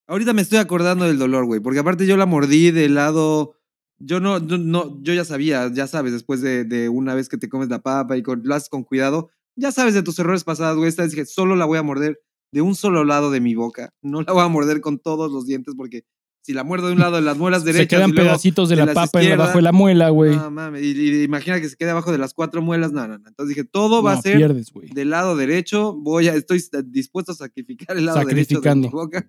Ahorita 0.10 0.34
me 0.34 0.41
estoy 0.41 0.58
acordando 0.58 1.06
del 1.06 1.19
dolor, 1.19 1.45
güey. 1.45 1.60
Porque 1.60 1.80
aparte 1.80 2.08
yo 2.08 2.17
la 2.17 2.26
mordí 2.26 2.72
del 2.72 2.95
lado. 2.95 3.56
Yo 4.00 4.19
no, 4.19 4.39
no, 4.39 4.58
no, 4.58 5.02
yo 5.04 5.13
ya 5.13 5.24
sabía, 5.24 5.69
ya 5.74 5.86
sabes, 5.86 6.13
después 6.13 6.41
de, 6.41 6.63
de 6.63 6.88
una 6.88 7.13
vez 7.15 7.28
que 7.30 7.38
te 7.38 7.50
comes 7.50 7.69
la 7.69 7.80
papa 7.80 8.15
y 8.17 8.24
con, 8.24 8.41
lo 8.45 8.56
haces 8.56 8.69
con 8.69 8.84
cuidado, 8.84 9.30
ya 9.58 9.74
sabes 9.74 9.93
de 9.93 10.02
tus 10.02 10.17
errores 10.19 10.45
pasados, 10.45 10.78
güey. 10.78 10.88
Esta 10.88 11.04
vez 11.04 11.12
dije, 11.12 11.26
solo 11.26 11.56
la 11.58 11.65
voy 11.65 11.78
a 11.78 11.84
morder 11.84 12.19
de 12.52 12.62
un 12.62 12.76
solo 12.76 13.04
lado 13.04 13.30
de 13.30 13.41
mi 13.41 13.56
boca. 13.56 13.93
No 14.02 14.22
la 14.22 14.34
voy 14.34 14.43
a 14.43 14.48
morder 14.48 14.82
con 14.82 15.00
todos 15.00 15.32
los 15.32 15.45
dientes 15.45 15.76
porque 15.76 16.06
si 16.41 16.54
la 16.54 16.63
muerdo 16.63 16.88
de 16.88 16.93
un 16.93 17.00
lado 17.00 17.17
de 17.17 17.22
las 17.22 17.38
muelas 17.38 17.63
derechas. 17.63 17.84
Se 17.84 17.88
quedan 17.88 18.10
y 18.10 18.13
luego 18.13 18.30
pedacitos 18.30 18.69
de 18.69 18.78
de 18.78 18.86
la 18.86 18.93
papa 18.93 19.19
abajo 19.19 19.58
de 19.58 19.62
la 19.62 19.72
muela, 19.72 20.10
güey. 20.10 20.36
No 20.36 20.50
mames, 20.50 20.82
y, 20.82 20.91
y 20.91 21.24
imagina 21.24 21.60
que 21.60 21.69
se 21.69 21.76
quede 21.76 21.91
abajo 21.91 22.12
de 22.12 22.17
las 22.17 22.34
cuatro 22.34 22.62
muelas. 22.62 22.91
No, 22.91 23.08
no, 23.08 23.19
no. 23.19 23.28
Entonces 23.28 23.56
dije, 23.56 23.67
todo 23.69 24.02
va 24.02 24.13
No, 24.13 24.19
a 24.19 24.22
ser 24.22 24.38
pierdes, 24.38 24.72
del 24.93 25.10
lado 25.10 25.36
derecho. 25.36 25.93
Voy 25.93 26.30
a, 26.30 26.36
estoy 26.36 26.63
dispuesto 26.86 27.34
a 27.34 27.36
sacrificar 27.36 27.98
el 27.98 28.06
lado 28.06 28.24
derecho 28.26 28.62
de 28.62 28.76
mi 28.76 28.88
boca. 28.88 29.28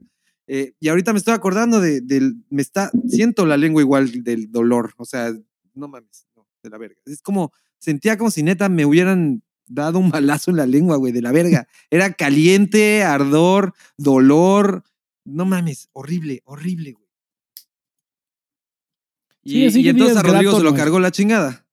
Eh, 0.53 0.75
y 0.81 0.89
ahorita 0.89 1.13
me 1.13 1.21
estoy 1.21 1.33
acordando 1.33 1.81
de, 1.81 2.01
del, 2.01 2.35
me 2.51 2.61
está, 2.61 2.91
siento 3.07 3.47
la 3.47 3.57
lengua 3.57 3.83
igual 3.83 4.25
del 4.25 4.51
dolor. 4.51 4.95
O 4.97 5.05
sea, 5.05 5.33
no 5.75 5.87
mames, 5.87 6.27
no, 6.35 6.45
de 6.61 6.71
la 6.71 6.77
verga. 6.77 6.97
Es 7.07 7.23
como, 7.23 7.53
sentía 7.79 8.19
como 8.19 8.33
si 8.33 8.43
neta 8.43 8.69
me 8.69 8.85
hubieran 8.85 9.45
dado 9.69 10.01
un 10.01 10.11
balazo 10.11 10.51
en 10.51 10.57
la 10.57 10.67
lengua, 10.67 10.97
güey, 10.97 11.13
de 11.13 11.23
la 11.23 11.31
verga. 11.31 11.69
Era 11.89 12.13
caliente, 12.15 13.05
ardor, 13.05 13.75
dolor. 13.97 14.83
No 15.25 15.45
mames, 15.45 15.89
horrible, 15.93 16.43
horrible, 16.45 16.95
güey. 16.95 17.09
Sí, 19.45 19.81
Y, 19.83 19.89
entonces 19.89 20.17
a 20.17 20.23
Rodrigo 20.23 20.51
grato 20.51 20.59
se 20.59 20.65
lo 20.65 20.75
cargó 20.75 20.99
la 20.99 21.13
chingada. 21.13 21.65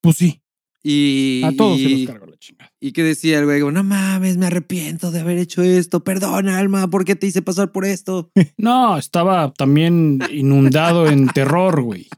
Pues 0.00 0.16
sí, 0.16 0.40
Y, 0.82 1.42
a 1.44 1.54
todos 1.54 1.78
se 1.78 1.88
los 1.90 2.06
cargo 2.06 2.24
la 2.24 2.27
chingada. 2.38 2.72
¿Y 2.80 2.92
qué 2.92 3.02
decía 3.02 3.38
el 3.38 3.44
güey? 3.44 3.60
No 3.72 3.82
mames, 3.84 4.36
me 4.36 4.46
arrepiento 4.46 5.10
de 5.10 5.20
haber 5.20 5.38
hecho 5.38 5.62
esto. 5.62 6.04
Perdona, 6.04 6.58
Alma, 6.58 6.88
¿por 6.88 7.04
qué 7.04 7.16
te 7.16 7.26
hice 7.26 7.42
pasar 7.42 7.72
por 7.72 7.84
esto? 7.84 8.30
No, 8.56 8.96
estaba 8.98 9.52
también 9.52 10.20
inundado 10.30 11.08
en 11.08 11.28
terror, 11.28 11.82
güey. 11.82 12.08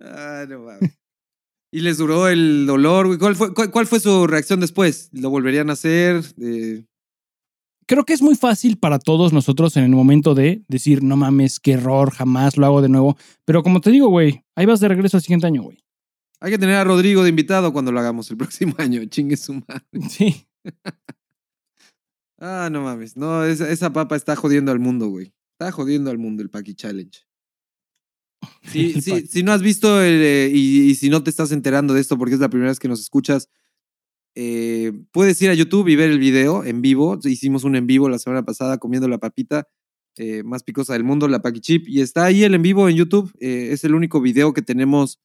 Ah, 0.00 0.44
no 0.48 0.60
mames. 0.60 0.98
Y 1.72 1.80
les 1.80 1.96
duró 1.98 2.28
el 2.28 2.66
dolor, 2.66 3.06
güey. 3.06 3.18
¿Cuál 3.18 3.34
fue, 3.36 3.54
cuál, 3.54 3.70
cuál 3.70 3.86
fue 3.86 4.00
su 4.00 4.26
reacción 4.26 4.60
después? 4.60 5.08
¿Lo 5.12 5.30
volverían 5.30 5.70
a 5.70 5.74
hacer? 5.74 6.22
Eh, 6.40 6.84
Creo 7.86 8.04
que 8.04 8.12
es 8.12 8.22
muy 8.22 8.36
fácil 8.36 8.78
para 8.78 8.98
todos 8.98 9.32
nosotros 9.32 9.76
en 9.76 9.84
el 9.84 9.90
momento 9.90 10.34
de 10.34 10.62
decir, 10.68 11.02
no 11.02 11.16
mames, 11.16 11.60
qué 11.60 11.72
error, 11.72 12.10
jamás 12.10 12.56
lo 12.56 12.66
hago 12.66 12.82
de 12.82 12.88
nuevo. 12.88 13.16
Pero 13.44 13.62
como 13.62 13.80
te 13.80 13.90
digo, 13.90 14.08
güey, 14.08 14.44
ahí 14.54 14.66
vas 14.66 14.80
de 14.80 14.88
regreso 14.88 15.16
al 15.16 15.22
siguiente 15.22 15.46
año, 15.46 15.62
güey. 15.62 15.78
Hay 16.42 16.50
que 16.50 16.58
tener 16.58 16.74
a 16.74 16.84
Rodrigo 16.84 17.22
de 17.22 17.28
invitado 17.28 17.72
cuando 17.72 17.92
lo 17.92 18.00
hagamos 18.00 18.30
el 18.30 18.36
próximo 18.38 18.74
año. 18.78 19.04
Chingue 19.06 19.36
su 19.36 19.54
madre. 19.54 20.08
Sí. 20.08 20.46
Ah, 22.44 22.68
no 22.72 22.82
mames. 22.82 23.16
No, 23.16 23.44
esa, 23.44 23.70
esa 23.70 23.92
papa 23.92 24.16
está 24.16 24.34
jodiendo 24.34 24.72
al 24.72 24.80
mundo, 24.80 25.06
güey. 25.06 25.32
Está 25.52 25.70
jodiendo 25.70 26.10
al 26.10 26.18
mundo 26.18 26.42
el 26.42 26.50
Paki 26.50 26.74
Challenge. 26.74 27.20
Sí, 28.64 29.00
sí, 29.00 29.28
si 29.28 29.44
no 29.44 29.52
has 29.52 29.62
visto 29.62 30.02
el, 30.02 30.20
eh, 30.20 30.50
y, 30.52 30.90
y 30.90 30.94
si 30.96 31.08
no 31.08 31.22
te 31.22 31.30
estás 31.30 31.52
enterando 31.52 31.94
de 31.94 32.00
esto 32.00 32.18
porque 32.18 32.34
es 32.34 32.40
la 32.40 32.48
primera 32.48 32.72
vez 32.72 32.80
que 32.80 32.88
nos 32.88 32.98
escuchas, 32.98 33.48
eh, 34.34 34.92
puedes 35.12 35.40
ir 35.42 35.50
a 35.50 35.54
YouTube 35.54 35.88
y 35.88 35.96
ver 35.96 36.10
el 36.10 36.18
video 36.18 36.64
en 36.64 36.82
vivo. 36.82 37.18
Hicimos 37.22 37.64
un 37.64 37.76
en 37.76 37.86
vivo 37.86 38.08
la 38.08 38.18
semana 38.18 38.44
pasada 38.44 38.78
comiendo 38.78 39.08
la 39.08 39.18
papita 39.18 39.68
eh, 40.16 40.42
más 40.42 40.62
picosa 40.62 40.94
del 40.94 41.04
mundo, 41.04 41.28
la 41.28 41.42
Paki 41.42 41.60
Chip, 41.60 41.88
y 41.88 42.00
está 42.00 42.24
ahí 42.24 42.44
el 42.44 42.54
en 42.54 42.62
vivo 42.62 42.88
en 42.88 42.96
YouTube. 42.96 43.32
Eh, 43.40 43.68
es 43.72 43.84
el 43.84 43.94
único 43.94 44.20
video 44.20 44.52
que 44.52 44.62
tenemos 44.62 45.20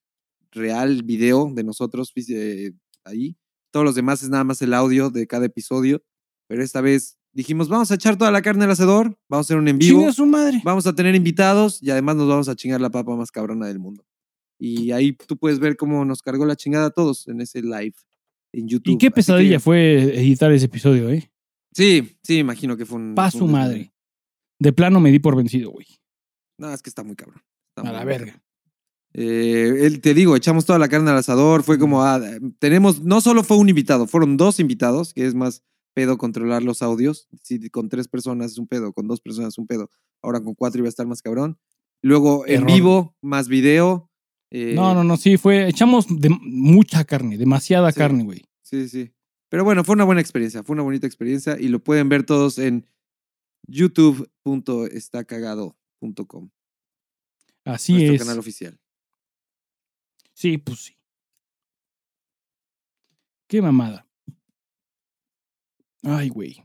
real, 0.57 1.03
video 1.03 1.49
de 1.53 1.63
nosotros 1.63 2.11
eh, 2.29 2.71
ahí. 3.05 3.37
Todos 3.71 3.85
los 3.85 3.95
demás 3.95 4.23
es 4.23 4.29
nada 4.29 4.43
más 4.43 4.61
el 4.61 4.73
audio 4.73 5.09
de 5.09 5.27
cada 5.27 5.45
episodio, 5.45 6.03
pero 6.47 6.63
esta 6.63 6.81
vez 6.81 7.17
dijimos, 7.33 7.69
vamos 7.69 7.91
a 7.91 7.95
echar 7.95 8.17
toda 8.17 8.31
la 8.31 8.41
carne 8.41 8.65
al 8.65 8.71
asador, 8.71 9.17
vamos 9.29 9.45
a 9.45 9.47
hacer 9.47 9.57
un 9.57 9.67
en 9.67 9.77
vivo. 9.77 10.11
Su 10.11 10.25
madre. 10.25 10.61
Vamos 10.63 10.87
a 10.87 10.93
tener 10.95 11.13
invitados 11.15 11.81
y 11.81 11.91
además 11.91 12.15
nos 12.15 12.27
vamos 12.27 12.49
a 12.49 12.55
chingar 12.55 12.81
la 12.81 12.89
papa 12.89 13.15
más 13.15 13.31
cabrona 13.31 13.67
del 13.67 13.79
mundo. 13.79 14.05
Y 14.59 14.91
ahí 14.91 15.13
tú 15.13 15.37
puedes 15.37 15.59
ver 15.59 15.77
cómo 15.77 16.03
nos 16.03 16.21
cargó 16.21 16.45
la 16.45 16.55
chingada 16.55 16.87
a 16.87 16.89
todos 16.89 17.27
en 17.27 17.41
ese 17.41 17.61
live 17.61 17.93
en 18.53 18.67
YouTube. 18.67 18.93
Y 18.93 18.97
qué 18.97 19.11
pesadilla 19.11 19.57
que- 19.57 19.59
fue 19.59 20.17
editar 20.19 20.51
ese 20.51 20.65
episodio, 20.65 21.09
¿eh? 21.09 21.31
Sí, 21.73 22.17
sí, 22.23 22.39
imagino 22.39 22.75
que 22.75 22.85
fue 22.87 22.97
un. 22.97 23.13
Pa' 23.13 23.29
su 23.29 23.45
madre. 23.47 23.93
De 24.59 24.73
plano 24.73 24.99
me 24.99 25.11
di 25.11 25.19
por 25.19 25.35
vencido, 25.35 25.69
güey. 25.69 25.85
No, 26.57 26.73
es 26.73 26.81
que 26.81 26.89
está 26.89 27.03
muy 27.03 27.15
cabrón. 27.15 27.43
Está 27.69 27.81
A 27.81 27.91
muy 27.91 27.93
la 27.93 28.03
verga. 28.05 28.43
Eh, 29.19 29.85
él- 29.87 29.99
te 29.99 30.13
digo, 30.13 30.35
echamos 30.35 30.65
toda 30.65 30.77
la 30.77 30.89
carne 30.89 31.09
al 31.09 31.17
asador. 31.17 31.63
Fue 31.63 31.79
como, 31.79 32.03
ah, 32.03 32.21
tenemos, 32.59 33.01
no 33.01 33.19
solo 33.19 33.43
fue 33.43 33.57
un 33.57 33.67
invitado, 33.67 34.05
fueron 34.05 34.37
dos 34.37 34.59
invitados, 34.59 35.11
que 35.13 35.25
es 35.25 35.33
más 35.33 35.63
pedo 35.95 36.19
controlar 36.19 36.61
los 36.61 36.83
audios. 36.83 37.27
Si 37.41 37.67
con 37.71 37.89
tres 37.89 38.07
personas 38.07 38.51
es 38.51 38.57
un 38.59 38.67
pedo, 38.67 38.93
con 38.93 39.07
dos 39.07 39.19
personas 39.19 39.55
es 39.55 39.57
un 39.57 39.65
pedo. 39.65 39.89
Ahora 40.21 40.39
con 40.41 40.53
cuatro 40.53 40.77
iba 40.79 40.87
a 40.87 40.89
estar 40.89 41.07
más 41.07 41.23
cabrón. 41.23 41.57
Luego 42.03 42.45
en 42.47 42.67
vivo, 42.67 43.15
más 43.21 43.47
video. 43.47 44.11
eh, 44.51 44.73
No, 44.75 44.93
no, 44.93 45.03
no, 45.03 45.17
sí, 45.17 45.37
fue. 45.37 45.67
Echamos 45.67 46.05
de 46.09 46.29
mucha 46.29 47.03
carne, 47.03 47.37
demasiada 47.39 47.91
Sí. 47.91 47.97
carne, 47.97 48.23
güey. 48.23 48.45
Sí, 48.61 48.87
sí. 48.87 49.11
Pero 49.49 49.63
bueno, 49.63 49.83
fue 49.83 49.95
una 49.95 50.03
buena 50.03 50.21
experiencia, 50.21 50.61
fue 50.63 50.75
una 50.75 50.83
bonita 50.83 51.07
experiencia 51.07 51.57
y 51.59 51.69
lo 51.69 51.83
pueden 51.83 52.07
ver 52.09 52.23
todos 52.23 52.59
en 52.59 52.85
youtube.estacagado.com, 53.67 56.49
Así 57.65 57.93
nuestro 57.93 58.13
es. 58.15 58.21
canal 58.21 58.39
oficial. 58.39 58.79
Sí, 60.37 60.59
pues 60.59 60.79
sí. 60.81 60.93
Qué 63.47 63.59
mamada. 63.59 64.05
Ay, 66.03 66.29
güey. 66.29 66.63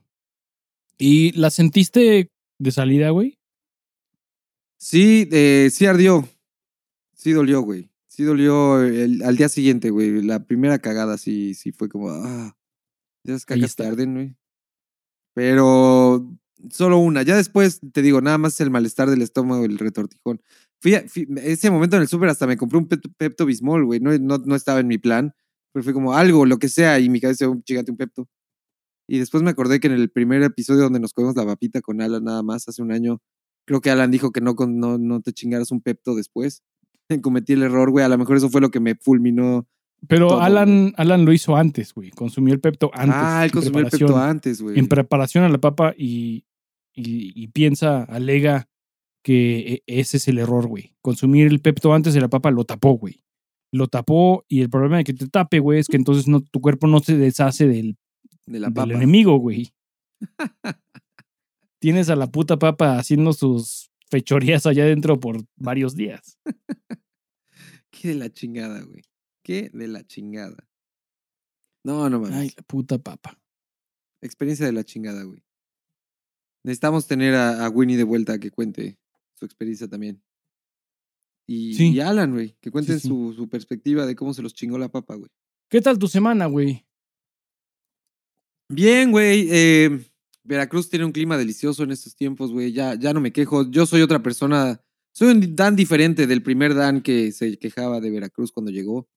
¿Y 0.99 1.33
la 1.33 1.49
sentiste 1.51 2.31
de 2.59 2.71
salida, 2.71 3.09
güey? 3.09 3.39
Sí, 4.77 5.27
eh, 5.33 5.71
sí 5.73 5.87
ardió. 5.87 6.29
Sí 7.15 7.33
dolió, 7.33 7.63
güey. 7.63 7.89
Sí 8.09 8.25
dolió 8.25 8.83
el- 8.83 9.23
al 9.23 9.39
día 9.39 9.49
siguiente, 9.49 9.89
güey. 9.89 10.21
La 10.21 10.45
primera 10.45 10.79
cagada 10.79 11.17
sí, 11.17 11.55
sí 11.55 11.73
fue 11.73 11.89
como, 11.89 12.11
ah, 12.11 12.55
esas 13.25 13.47
está. 13.49 13.89
arden, 13.89 14.13
güey. 14.13 14.37
Pero 15.33 16.31
solo 16.71 16.99
una. 16.99 17.23
Ya 17.23 17.37
después, 17.37 17.81
te 17.95 18.03
digo, 18.03 18.21
nada 18.21 18.37
más 18.37 18.61
el 18.61 18.69
malestar 18.71 19.09
del 19.09 19.23
estómago, 19.23 19.65
el 19.65 19.79
retortijón. 19.79 20.43
Fui, 20.83 20.95
a- 20.97 21.05
fui- 21.09 21.29
ese 21.45 21.71
momento 21.71 21.95
en 21.97 22.03
el 22.03 22.09
súper 22.09 22.29
hasta 22.29 22.47
me 22.47 22.57
compré 22.57 22.77
un 22.79 22.89
Pepto, 22.89 23.47
Bismol, 23.47 23.85
güey. 23.87 24.01
No, 24.01 24.11
no, 24.19 24.39
no 24.39 24.57
estaba 24.57 24.81
en 24.81 24.89
mi 24.89 24.99
plan. 24.99 25.33
Pero 25.73 25.85
fue 25.85 25.93
como 25.93 26.13
algo, 26.15 26.45
lo 26.45 26.59
que 26.59 26.69
sea. 26.69 26.99
Y 26.99 27.09
mi 27.09 27.21
cabeza, 27.21 27.49
"Oh, 27.49 27.59
chígate 27.65 27.91
un 27.93 27.97
Pepto. 27.97 28.29
Y 29.09 29.19
después 29.19 29.43
me 29.43 29.51
acordé 29.51 29.79
que 29.81 29.87
en 29.87 29.95
el 29.95 30.11
primer 30.11 30.43
episodio 30.43 30.83
donde 30.83 30.99
nos 31.01 31.13
comimos 31.13 31.37
la 31.37 31.47
papita 31.47 31.81
con 31.81 32.01
Alan 32.01 32.25
nada 32.25 32.43
más, 32.43 32.69
hace 32.69 32.83
un 32.83 32.93
año, 32.93 33.21
creo 33.65 33.81
que 33.81 33.91
Alan 33.91 34.11
dijo 34.11 34.33
que 34.33 34.41
no, 34.41 34.55
no, 34.69 34.99
no 34.99 35.21
te 35.21 35.33
chingaras 35.33 35.71
un 35.71 35.81
Pepto 35.83 36.15
después. 36.17 36.63
Cometí 37.23 37.53
el 37.53 37.63
error, 37.63 37.91
güey. 37.91 38.05
A 38.05 38.09
lo 38.09 38.19
mejor 38.19 38.37
eso 38.37 38.51
fue 38.51 38.61
lo 38.61 38.71
que 38.71 38.81
me 38.81 38.97
fulminó. 38.97 39.67
Pero 40.09 40.27
Todo, 40.29 40.41
Alan, 40.41 40.93
Alan 40.97 41.25
lo 41.25 41.33
hizo 41.33 41.55
antes, 41.57 41.95
güey. 41.95 42.11
Consumió 42.11 42.53
el 42.55 42.61
Pepto 42.61 42.91
antes. 42.93 43.15
ah, 43.17 43.45
él 43.45 43.53
consumió 43.53 43.81
el 43.81 43.87
Pepto 43.89 44.17
antes, 44.17 44.61
güey. 44.61 44.77
En 44.79 44.89
preparación 44.89 45.45
a 45.45 45.49
la 45.49 45.59
papa 45.59 45.95
y, 45.97 46.45
y, 46.93 47.33
y 47.41 47.49
piensa, 47.49 48.03
alega 48.05 48.69
que 49.23 49.75
e- 49.75 49.83
ese 49.87 50.17
es 50.17 50.29
el 50.29 50.39
error, 50.39 50.67
güey. 50.67 50.95
Consumir 51.01 51.47
el 51.47 51.61
Pepto 51.61 51.93
antes 51.95 52.15
de 52.15 52.21
la 52.21 52.29
papa 52.29 52.51
lo 52.51 52.65
tapó, 52.65 52.93
güey. 52.93 53.25
Lo 53.73 53.89
tapó 53.89 54.45
y 54.49 54.61
el 54.61 54.69
problema 54.71 54.99
de 54.99 55.05
que 55.05 55.15
te 55.15 55.29
tape, 55.29 55.59
güey, 55.61 55.79
es 55.81 55.89
que 55.89 55.97
entonces 55.97 56.29
no, 56.29 56.41
tu 56.43 56.61
cuerpo 56.61 56.87
no 56.87 57.01
se 57.01 57.17
deshace 57.17 57.67
del, 57.67 57.97
De 58.47 58.61
la 58.61 58.67
del 58.69 58.75
papa. 58.75 58.93
enemigo, 58.93 59.37
güey. 59.39 59.73
Tienes 61.81 62.11
a 62.11 62.17
la 62.17 62.27
puta 62.31 62.59
papa 62.59 62.99
haciendo 62.99 63.33
sus 63.33 63.91
fechorías 64.11 64.67
allá 64.67 64.85
adentro 64.85 65.19
por 65.19 65.43
varios 65.57 65.95
días. 65.97 66.39
Qué 67.91 68.09
de 68.09 68.15
la 68.15 68.31
chingada, 68.31 68.83
güey. 68.83 69.03
Qué 69.45 69.71
de 69.73 69.89
la 69.89 70.05
chingada. 70.05 70.69
No, 71.85 72.09
no 72.09 72.21
mames. 72.21 72.37
Ay, 72.37 72.51
la 72.57 72.63
puta 72.63 72.99
papa. 72.99 73.39
Experiencia 74.23 74.67
de 74.67 74.73
la 74.73 74.85
chingada, 74.85 75.25
güey. 75.25 75.43
Necesitamos 76.65 77.09
tener 77.09 77.35
a, 77.35 77.65
a 77.65 77.69
Winnie 77.71 77.97
de 77.97 78.05
vuelta 78.05 78.39
que 78.39 78.53
cuente 78.53 78.99
su 79.43 79.47
experiencia 79.47 79.89
también. 79.89 80.23
Y, 81.49 81.75
Sí. 81.75 81.93
y 81.93 81.99
Alan, 82.01 82.31
güey, 82.33 82.57
que 82.61 82.71
cuenten 82.71 83.01
sí. 83.01 83.09
Su, 83.09 83.33
su 83.35 83.49
perspectiva 83.49 84.07
de 84.07 84.15
cómo 84.15 84.33
se 84.33 84.41
los 84.43 84.55
chingó 84.55 84.79
la 84.79 84.89
papa, 84.89 85.17
güey. 85.17 85.29
¿Qué 85.69 85.81
tal 85.81 85.99
tu 85.99 86.07
semana, 86.07 86.47
güey? 86.47 86.87
Bien, 88.71 89.11
güey. 89.11 89.49
eh, 89.51 90.01
Veracruz 90.45 90.89
tiene 90.89 91.05
un 91.05 91.13
clima 91.13 91.37
delicioso 91.37 91.83
en 91.83 91.91
estos 91.91 92.15
tiempos, 92.15 92.53
güey. 92.53 92.73
Ya, 92.73 92.95
ya 92.95 93.13
no 93.13 93.21
me 93.21 93.33
quejo. 93.33 93.69
Yo 93.71 93.87
soy 93.87 94.03
otra 94.03 94.23
persona. 94.23 94.81
Soy 95.13 95.29
un 95.33 95.55
Dan 95.57 95.77
diferente 95.77 96.27
del 96.27 96.43
primer 96.43 96.75
Dan 96.75 97.03
que 97.03 97.33
se 97.33 97.59
quejaba 97.59 98.01
de 98.01 98.11
Veracruz 98.11 98.53
cuando 98.53 98.71
llegó. 98.71 99.09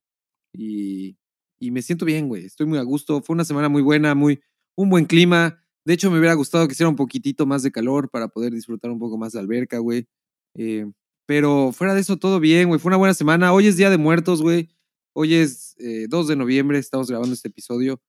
Y, 0.53 1.17
y 1.59 1.71
me 1.71 1.81
siento 1.81 2.05
bien, 2.05 2.27
güey. 2.27 2.45
Estoy 2.45 2.65
muy 2.67 2.77
a 2.79 2.83
gusto. 2.83 3.21
Fue 3.21 3.33
una 3.35 3.45
semana 3.45 3.69
muy 3.69 3.81
buena, 3.81 4.15
muy, 4.15 4.39
un 4.75 4.89
buen 4.89 5.05
clima. 5.05 5.63
De 5.85 5.93
hecho, 5.93 6.11
me 6.11 6.19
hubiera 6.19 6.33
gustado 6.33 6.67
que 6.67 6.73
hiciera 6.73 6.89
un 6.89 6.95
poquitito 6.95 7.45
más 7.45 7.63
de 7.63 7.71
calor 7.71 8.09
para 8.09 8.27
poder 8.27 8.51
disfrutar 8.51 8.91
un 8.91 8.99
poco 8.99 9.17
más 9.17 9.33
de 9.33 9.39
alberca, 9.39 9.77
güey. 9.77 10.07
Eh, 10.55 10.91
pero 11.25 11.71
fuera 11.71 11.93
de 11.93 12.01
eso, 12.01 12.17
todo 12.17 12.39
bien, 12.39 12.67
güey. 12.67 12.79
Fue 12.79 12.89
una 12.89 12.97
buena 12.97 13.13
semana. 13.13 13.53
Hoy 13.53 13.67
es 13.67 13.77
Día 13.77 13.89
de 13.89 13.97
Muertos, 13.97 14.41
güey. 14.41 14.69
Hoy 15.13 15.35
es 15.35 15.75
2 16.09 16.27
de 16.27 16.35
noviembre. 16.35 16.79
Estamos 16.79 17.09
grabando 17.09 17.33
este 17.33 17.47
episodio. 17.47 18.01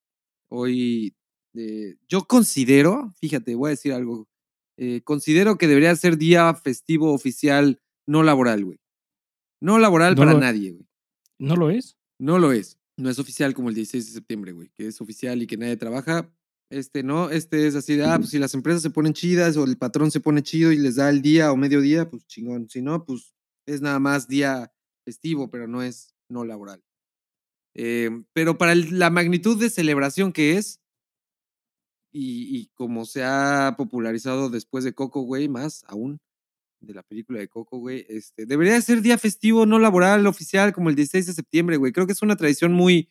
Hoy 0.49 1.15
eh, 1.57 1.97
yo 2.09 2.27
considero, 2.27 3.15
fíjate, 3.19 3.55
voy 3.55 3.69
a 3.69 3.71
decir 3.71 3.93
algo, 3.95 4.29
eh, 4.77 5.01
considero 5.05 5.57
que 5.57 5.67
debería 5.67 5.97
ser 5.97 6.19
día 6.19 6.55
festivo 6.55 7.13
oficial 7.13 7.81
no 8.07 8.23
laboral, 8.23 8.65
güey. 8.65 8.79
No 9.61 9.79
laboral 9.79 10.17
para 10.17 10.35
nadie, 10.35 10.73
güey. 10.73 10.87
¿No 11.39 11.57
lo 11.57 11.71
es? 11.71 11.97
No 12.19 12.39
lo 12.39 12.53
es. 12.53 12.79
No 12.99 13.09
es 13.09 13.19
oficial 13.19 13.55
como 13.55 13.71
el 13.71 13.75
16 13.75 14.07
de 14.07 14.13
septiembre, 14.13 14.53
güey, 14.53 14.69
que 14.75 14.87
es 14.87 15.01
oficial 15.01 15.43
y 15.43 15.47
que 15.47 15.57
nadie 15.57 15.77
trabaja. 15.77 16.31
Este 16.71 17.03
no, 17.03 17.31
este 17.31 17.67
es 17.67 17.77
así 17.77 17.95
de, 17.95 18.05
ah, 18.05 18.17
pues 18.19 18.31
si 18.31 18.39
las 18.39 18.55
empresas 18.55 18.83
se 18.83 18.91
ponen 18.91 19.13
chidas 19.13 19.57
o 19.57 19.65
el 19.65 19.79
patrón 19.79 20.11
se 20.11 20.21
pone 20.21 20.43
chido 20.43 20.73
y 20.73 20.79
les 20.79 20.97
da 20.97 21.09
el 21.11 21.23
día 21.23 21.53
o 21.53 21.57
medio 21.57 21.81
día, 21.81 22.11
pues 22.11 22.27
chingón. 22.27 22.69
Si 22.69 22.83
no, 22.83 23.05
pues 23.05 23.35
es 23.67 23.81
nada 23.81 24.01
más 24.01 24.27
día 24.27 24.73
festivo, 25.05 25.49
pero 25.51 25.69
no 25.69 25.83
es 25.83 26.15
no 26.29 26.45
laboral. 26.45 26.83
Eh, 27.75 28.11
pero 28.33 28.59
para 28.59 28.75
la 28.75 29.11
magnitud 29.11 29.61
de 29.61 29.71
celebración 29.71 30.33
que 30.33 30.57
es, 30.57 30.81
y, 32.19 32.69
como 32.75 33.05
se 33.05 33.23
ha 33.23 33.75
popularizado 33.77 34.49
después 34.49 34.85
de 34.85 34.95
Coco, 34.95 35.21
güey, 35.21 35.49
más 35.49 35.85
aún 35.87 36.19
de 36.81 36.95
la 36.95 37.03
película 37.03 37.39
de 37.39 37.49
Coco, 37.49 37.79
güey, 37.79 38.07
este, 38.09 38.47
debería 38.47 38.81
ser 38.81 39.03
día 39.03 39.19
festivo 39.19 39.67
no 39.67 39.79
laboral 39.79 40.27
oficial 40.27 40.73
como 40.73 40.89
el 40.89 40.97
16 40.97 41.27
de 41.27 41.33
septiembre, 41.35 41.77
güey. 41.77 41.93
Creo 41.93 42.07
que 42.07 42.15
es 42.15 42.23
una 42.23 42.37
tradición 42.37 42.73
muy 42.73 43.11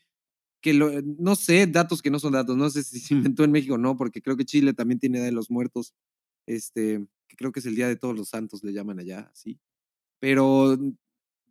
que 0.73 1.03
no 1.19 1.35
sé, 1.35 1.67
datos 1.67 2.01
que 2.01 2.09
no 2.09 2.17
son 2.19 2.33
datos, 2.33 2.57
no 2.57 2.69
sé 2.71 2.83
si 2.83 2.99
se 2.99 3.13
inventó 3.13 3.43
en 3.43 3.51
México 3.51 3.75
o 3.75 3.77
no, 3.77 3.95
porque 3.97 4.21
creo 4.23 4.35
que 4.35 4.45
Chile 4.45 4.73
también 4.73 4.99
tiene 4.99 5.19
Día 5.19 5.27
de 5.27 5.31
los 5.31 5.51
Muertos, 5.51 5.93
este, 6.47 7.05
que 7.27 7.35
creo 7.37 7.51
que 7.51 7.59
es 7.59 7.67
el 7.67 7.75
Día 7.75 7.87
de 7.87 7.95
Todos 7.97 8.15
los 8.17 8.29
Santos, 8.29 8.63
le 8.63 8.73
llaman 8.73 8.99
allá, 8.99 9.31
sí. 9.35 9.59
Pero 10.19 10.77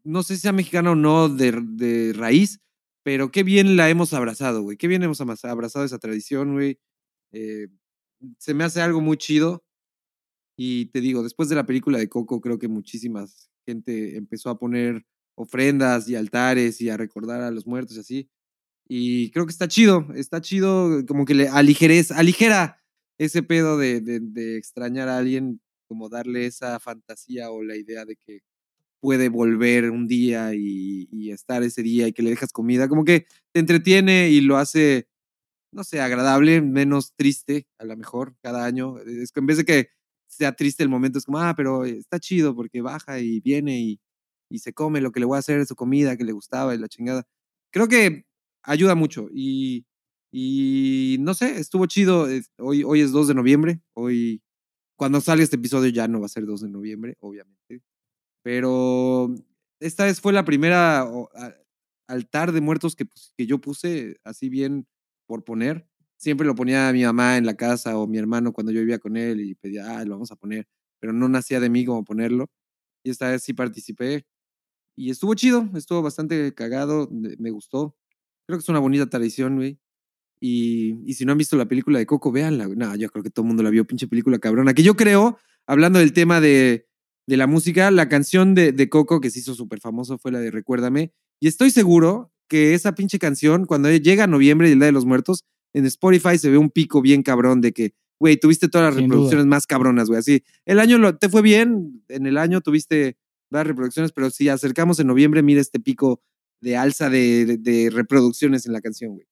no 0.05 0.22
sé 0.24 0.37
si 0.37 0.42
sea 0.42 0.53
mexicano 0.53 0.92
o 0.92 0.96
no 0.96 1.29
de, 1.29 1.53
de 1.53 2.12
raíz, 2.14 2.61
pero 3.05 3.31
qué 3.31 3.44
bien 3.44 3.77
la 3.77 3.88
hemos 3.90 4.12
abrazado, 4.14 4.62
güey. 4.62 4.77
Qué 4.79 4.88
bien 4.88 5.03
hemos 5.05 5.20
abrazado 5.20 5.85
esa 5.85 5.98
tradición, 5.98 6.55
güey. 6.55 6.81
Eh, 7.33 7.68
se 8.38 8.55
me 8.55 8.64
hace 8.64 8.81
algo 8.83 9.00
muy 9.00 9.18
chido. 9.18 9.64
Y 10.57 10.87
te 10.87 11.00
digo, 11.00 11.22
después 11.22 11.48
de 11.48 11.57
la 11.57 11.66
película 11.66 11.98
de 11.98 12.09
Coco, 12.09 12.40
creo 12.40 12.59
que 12.59 12.68
muchísima 12.68 13.27
gente 13.66 14.16
empezó 14.16 14.50
a 14.50 14.59
poner 14.59 15.05
ofrendas 15.37 16.09
y 16.09 16.16
altares 16.16 16.81
y 16.81 16.90
a 16.90 16.96
recordar 16.96 17.42
a 17.42 17.50
los 17.50 17.66
muertos 17.66 17.96
y 17.96 18.00
así. 18.00 18.31
Y 18.87 19.31
creo 19.31 19.47
que 19.47 19.53
está 19.53 19.68
chido, 19.68 20.07
está 20.14 20.40
chido, 20.40 21.05
como 21.07 21.25
que 21.25 21.35
le 21.35 21.49
aligeres, 21.49 22.11
aligera 22.12 22.83
ese 23.18 23.42
pedo 23.42 23.79
de, 23.79 24.01
de, 24.01 24.57
extrañar 24.59 25.09
a 25.09 25.18
alguien, 25.18 25.61
como 25.88 26.09
darle 26.09 26.47
esa 26.47 26.81
fantasía 26.81 27.51
o 27.51 27.62
la 27.62 27.77
idea 27.77 28.05
de 28.05 28.16
que 28.16 28.40
puede 29.01 29.29
volver 29.29 29.90
un 29.90 30.07
día 30.09 30.55
y, 30.55 31.09
y, 31.12 31.31
estar 31.31 31.62
ese 31.62 31.83
día 31.83 32.09
y 32.09 32.12
que 32.12 32.23
le 32.23 32.31
dejas 32.31 32.53
comida, 32.53 32.88
como 32.88 33.05
que 33.05 33.27
te 33.53 33.61
entretiene 33.61 34.31
y 34.31 34.40
lo 34.40 34.57
hace 34.59 35.09
no 35.75 35.85
sé, 35.85 36.01
agradable, 36.01 36.62
menos 36.62 37.14
triste, 37.16 37.66
a 37.79 37.85
lo 37.85 37.97
mejor, 37.97 38.37
cada 38.42 38.64
año. 38.64 38.99
Es 39.01 39.33
que 39.33 39.40
en 39.40 39.47
vez 39.47 39.59
de 39.59 39.64
que 39.64 39.90
sea 40.27 40.53
triste 40.55 40.83
el 40.83 40.88
momento, 40.88 41.18
es 41.18 41.25
como, 41.27 41.38
ah, 41.38 41.55
pero 41.57 41.85
está 41.85 42.20
chido 42.20 42.55
porque 42.55 42.81
baja 42.81 43.18
y 43.20 43.40
viene 43.40 43.79
y, 43.81 44.01
y 44.49 44.61
se 44.61 44.73
come 44.73 45.01
lo 45.01 45.12
que 45.12 45.20
le 45.20 45.27
voy 45.27 45.37
a 45.37 45.40
hacer, 45.40 45.66
su 45.66 45.77
comida 45.77 46.16
que 46.16 46.25
le 46.25 46.33
gustaba 46.33 46.75
y 46.75 46.79
la 46.79 46.88
chingada. 46.88 47.27
Creo 47.73 47.88
que 47.88 48.25
ayuda 48.64 48.94
mucho 48.96 49.29
y, 49.33 49.87
y 50.33 51.18
no 51.20 51.35
sé, 51.35 51.59
estuvo 51.61 51.87
chido. 51.87 52.29
Hoy, 52.59 52.85
hoy 52.85 53.00
es 53.00 53.12
2 53.12 53.29
de 53.29 53.35
noviembre, 53.35 53.81
hoy, 53.94 54.42
cuando 54.96 55.20
salga 55.20 55.44
este 55.44 55.57
episodio 55.57 55.90
ya 55.90 56.09
no 56.09 56.20
va 56.20 56.27
a 56.27 56.31
ser 56.31 56.46
2 56.46 56.62
de 56.62 56.70
noviembre, 56.70 57.16
obviamente. 57.20 57.83
Pero 58.42 59.35
esta 59.81 60.05
vez 60.07 60.20
fue 60.20 60.33
la 60.33 60.44
primera 60.44 61.07
altar 62.09 62.53
de 62.53 62.61
muertos 62.61 62.96
que, 62.96 63.07
pues, 63.07 63.33
que 63.37 63.46
yo 63.46 63.61
puse 63.61 64.16
así 64.24 64.48
bien 64.48 64.87
por 65.27 65.44
poner. 65.44 65.87
Siempre 66.16 66.46
lo 66.46 66.55
ponía 66.55 66.92
mi 66.92 67.05
mamá 67.05 67.37
en 67.38 67.46
la 67.46 67.57
casa 67.57 67.98
o 67.98 68.07
mi 68.07 68.18
hermano 68.18 68.53
cuando 68.53 68.72
yo 68.72 68.81
vivía 68.81 68.98
con 68.98 69.16
él 69.16 69.40
y 69.40 69.55
pedía, 69.55 69.98
ah, 69.98 70.05
lo 70.05 70.12
vamos 70.12 70.33
a 70.33 70.37
poner, 70.37 70.66
pero 71.00 71.12
no 71.12 71.29
nacía 71.29 71.61
de 71.61 71.70
mí 71.70 71.85
como 71.85 72.05
ponerlo. 72.05 72.50
Y 73.05 73.11
esta 73.11 73.31
vez 73.31 73.42
sí 73.44 73.53
participé 73.55 74.27
y 74.96 75.11
estuvo 75.11 75.35
chido, 75.35 75.68
estuvo 75.77 76.03
bastante 76.03 76.55
cagado, 76.55 77.09
me 77.11 77.50
gustó. 77.50 77.96
Creo 78.46 78.59
que 78.59 78.62
es 78.62 78.68
una 78.68 78.78
bonita 78.78 79.07
tradición, 79.07 79.57
güey. 79.57 79.78
Y, 80.40 80.96
y, 81.07 81.14
si 81.14 81.24
no 81.24 81.33
han 81.33 81.38
visto 81.38 81.57
la 81.57 81.66
película 81.66 81.98
de 81.98 82.07
Coco, 82.07 82.30
véanla. 82.30 82.68
No, 82.68 82.94
yo 82.96 83.09
creo 83.09 83.22
que 83.22 83.30
todo 83.30 83.44
el 83.44 83.48
mundo 83.48 83.62
la 83.62 83.70
vio, 83.70 83.87
pinche 83.87 84.07
película 84.07 84.38
cabrona. 84.38 84.74
Que 84.74 84.83
yo 84.83 84.94
creo, 84.94 85.38
hablando 85.66 85.98
del 85.98 86.12
tema 86.12 86.40
de, 86.40 86.87
de 87.26 87.37
la 87.37 87.46
música, 87.46 87.90
la 87.90 88.09
canción 88.09 88.54
de, 88.54 88.72
de 88.72 88.88
Coco 88.88 89.20
que 89.20 89.30
se 89.30 89.38
hizo 89.38 89.54
súper 89.54 89.80
famoso 89.80 90.18
fue 90.18 90.33
la 90.33 90.40
de 90.40 90.50
Recuérdame. 90.50 91.12
Y 91.40 91.48
estoy 91.48 91.70
seguro 91.70 92.33
que 92.48 92.74
esa 92.74 92.94
pinche 92.94 93.18
canción, 93.18 93.64
cuando 93.64 93.90
llega 93.90 94.26
noviembre 94.26 94.68
y 94.68 94.72
el 94.72 94.78
Día 94.78 94.87
de 94.87 94.92
los 94.92 95.07
Muertos, 95.07 95.44
en 95.72 95.87
Spotify 95.87 96.38
se 96.38 96.50
ve 96.50 96.59
un 96.59 96.70
pico 96.70 97.00
bien 97.02 97.22
cabrón 97.22 97.61
de 97.61 97.72
que, 97.72 97.94
güey, 98.20 98.37
tuviste 98.37 98.68
todas 98.68 98.94
las 98.94 99.02
reproducciones 99.02 99.46
más 99.46 99.66
cabronas, 99.66 100.09
güey. 100.09 100.20
Así, 100.20 100.44
el 100.66 100.78
año 100.78 100.98
lo, 100.98 101.16
te 101.16 101.28
fue 101.28 101.42
bien, 101.42 102.04
en 102.09 102.26
el 102.26 102.38
año 102.38 102.61
tuviste 102.61 103.16
varias 103.50 103.68
reproducciones, 103.68 104.12
pero 104.12 104.30
si 104.30 104.48
acercamos 104.48 105.00
en 105.00 105.07
noviembre, 105.07 105.42
mira 105.42 105.61
este 105.61 105.80
pico 105.80 106.20
de 106.64 106.77
alza 106.77 107.11
de, 107.11 107.59
de, 107.59 107.90
reproducciones 107.90 108.66
en 108.66 108.72
la 108.72 108.81
canción, 108.81 109.12
güey. 109.12 109.27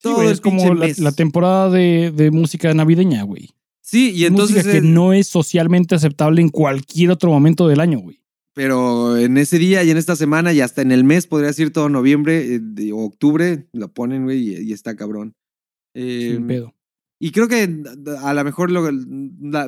Todo 0.00 0.30
es 0.30 0.40
como 0.40 0.74
la, 0.74 1.12
temporada 1.12 1.68
de, 1.68 2.10
de 2.10 2.30
música 2.30 2.72
navideña, 2.72 3.22
güey. 3.22 3.50
Sí, 3.82 4.12
y 4.12 4.24
entonces. 4.24 4.64
Música 4.64 4.72
que 4.72 4.80
no 4.80 5.12
es 5.12 5.26
socialmente 5.26 5.94
aceptable 5.94 6.40
en 6.40 6.48
cualquier 6.48 7.10
otro 7.10 7.30
momento 7.30 7.68
del 7.68 7.80
año, 7.80 7.98
güey. 7.98 8.20
Pero 8.54 9.18
en 9.18 9.36
ese 9.36 9.58
día 9.58 9.84
y 9.84 9.90
en 9.90 9.98
esta 9.98 10.16
semana 10.16 10.52
y 10.52 10.60
hasta 10.60 10.80
en 10.80 10.90
el 10.90 11.04
mes, 11.04 11.26
podría 11.26 11.48
decir 11.48 11.72
todo 11.72 11.88
noviembre 11.88 12.56
eh, 12.56 12.92
o 12.92 13.04
octubre, 13.04 13.68
lo 13.72 13.92
ponen, 13.92 14.24
güey, 14.24 14.62
y, 14.62 14.72
está 14.72 14.96
cabrón. 14.96 15.34
Eh, 15.94 16.40
pedo. 16.46 16.74
Y 17.18 17.32
creo 17.32 17.48
que 17.48 17.82
a 18.22 18.32
lo 18.32 18.44
mejor 18.44 18.70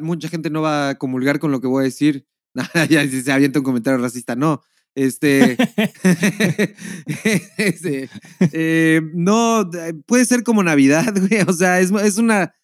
mucha 0.02 0.28
gente 0.28 0.48
no 0.48 0.62
va 0.62 0.90
a 0.90 0.98
comulgar 0.98 1.38
con 1.38 1.52
lo 1.52 1.60
que 1.60 1.66
voy 1.66 1.82
a 1.82 1.84
decir. 1.84 2.26
ya 2.88 3.06
si 3.06 3.22
se 3.22 3.32
avienta 3.32 3.58
un 3.58 3.64
comentario 3.64 3.98
racista, 3.98 4.34
no. 4.34 4.62
Este, 4.94 5.56
este 7.56 8.10
eh, 8.52 9.00
no, 9.14 9.70
puede 10.06 10.24
ser 10.24 10.42
como 10.42 10.62
Navidad, 10.62 11.14
güey. 11.28 11.42
O 11.46 11.52
sea, 11.52 11.80
es, 11.80 11.90
es 11.90 12.18
una, 12.18 12.54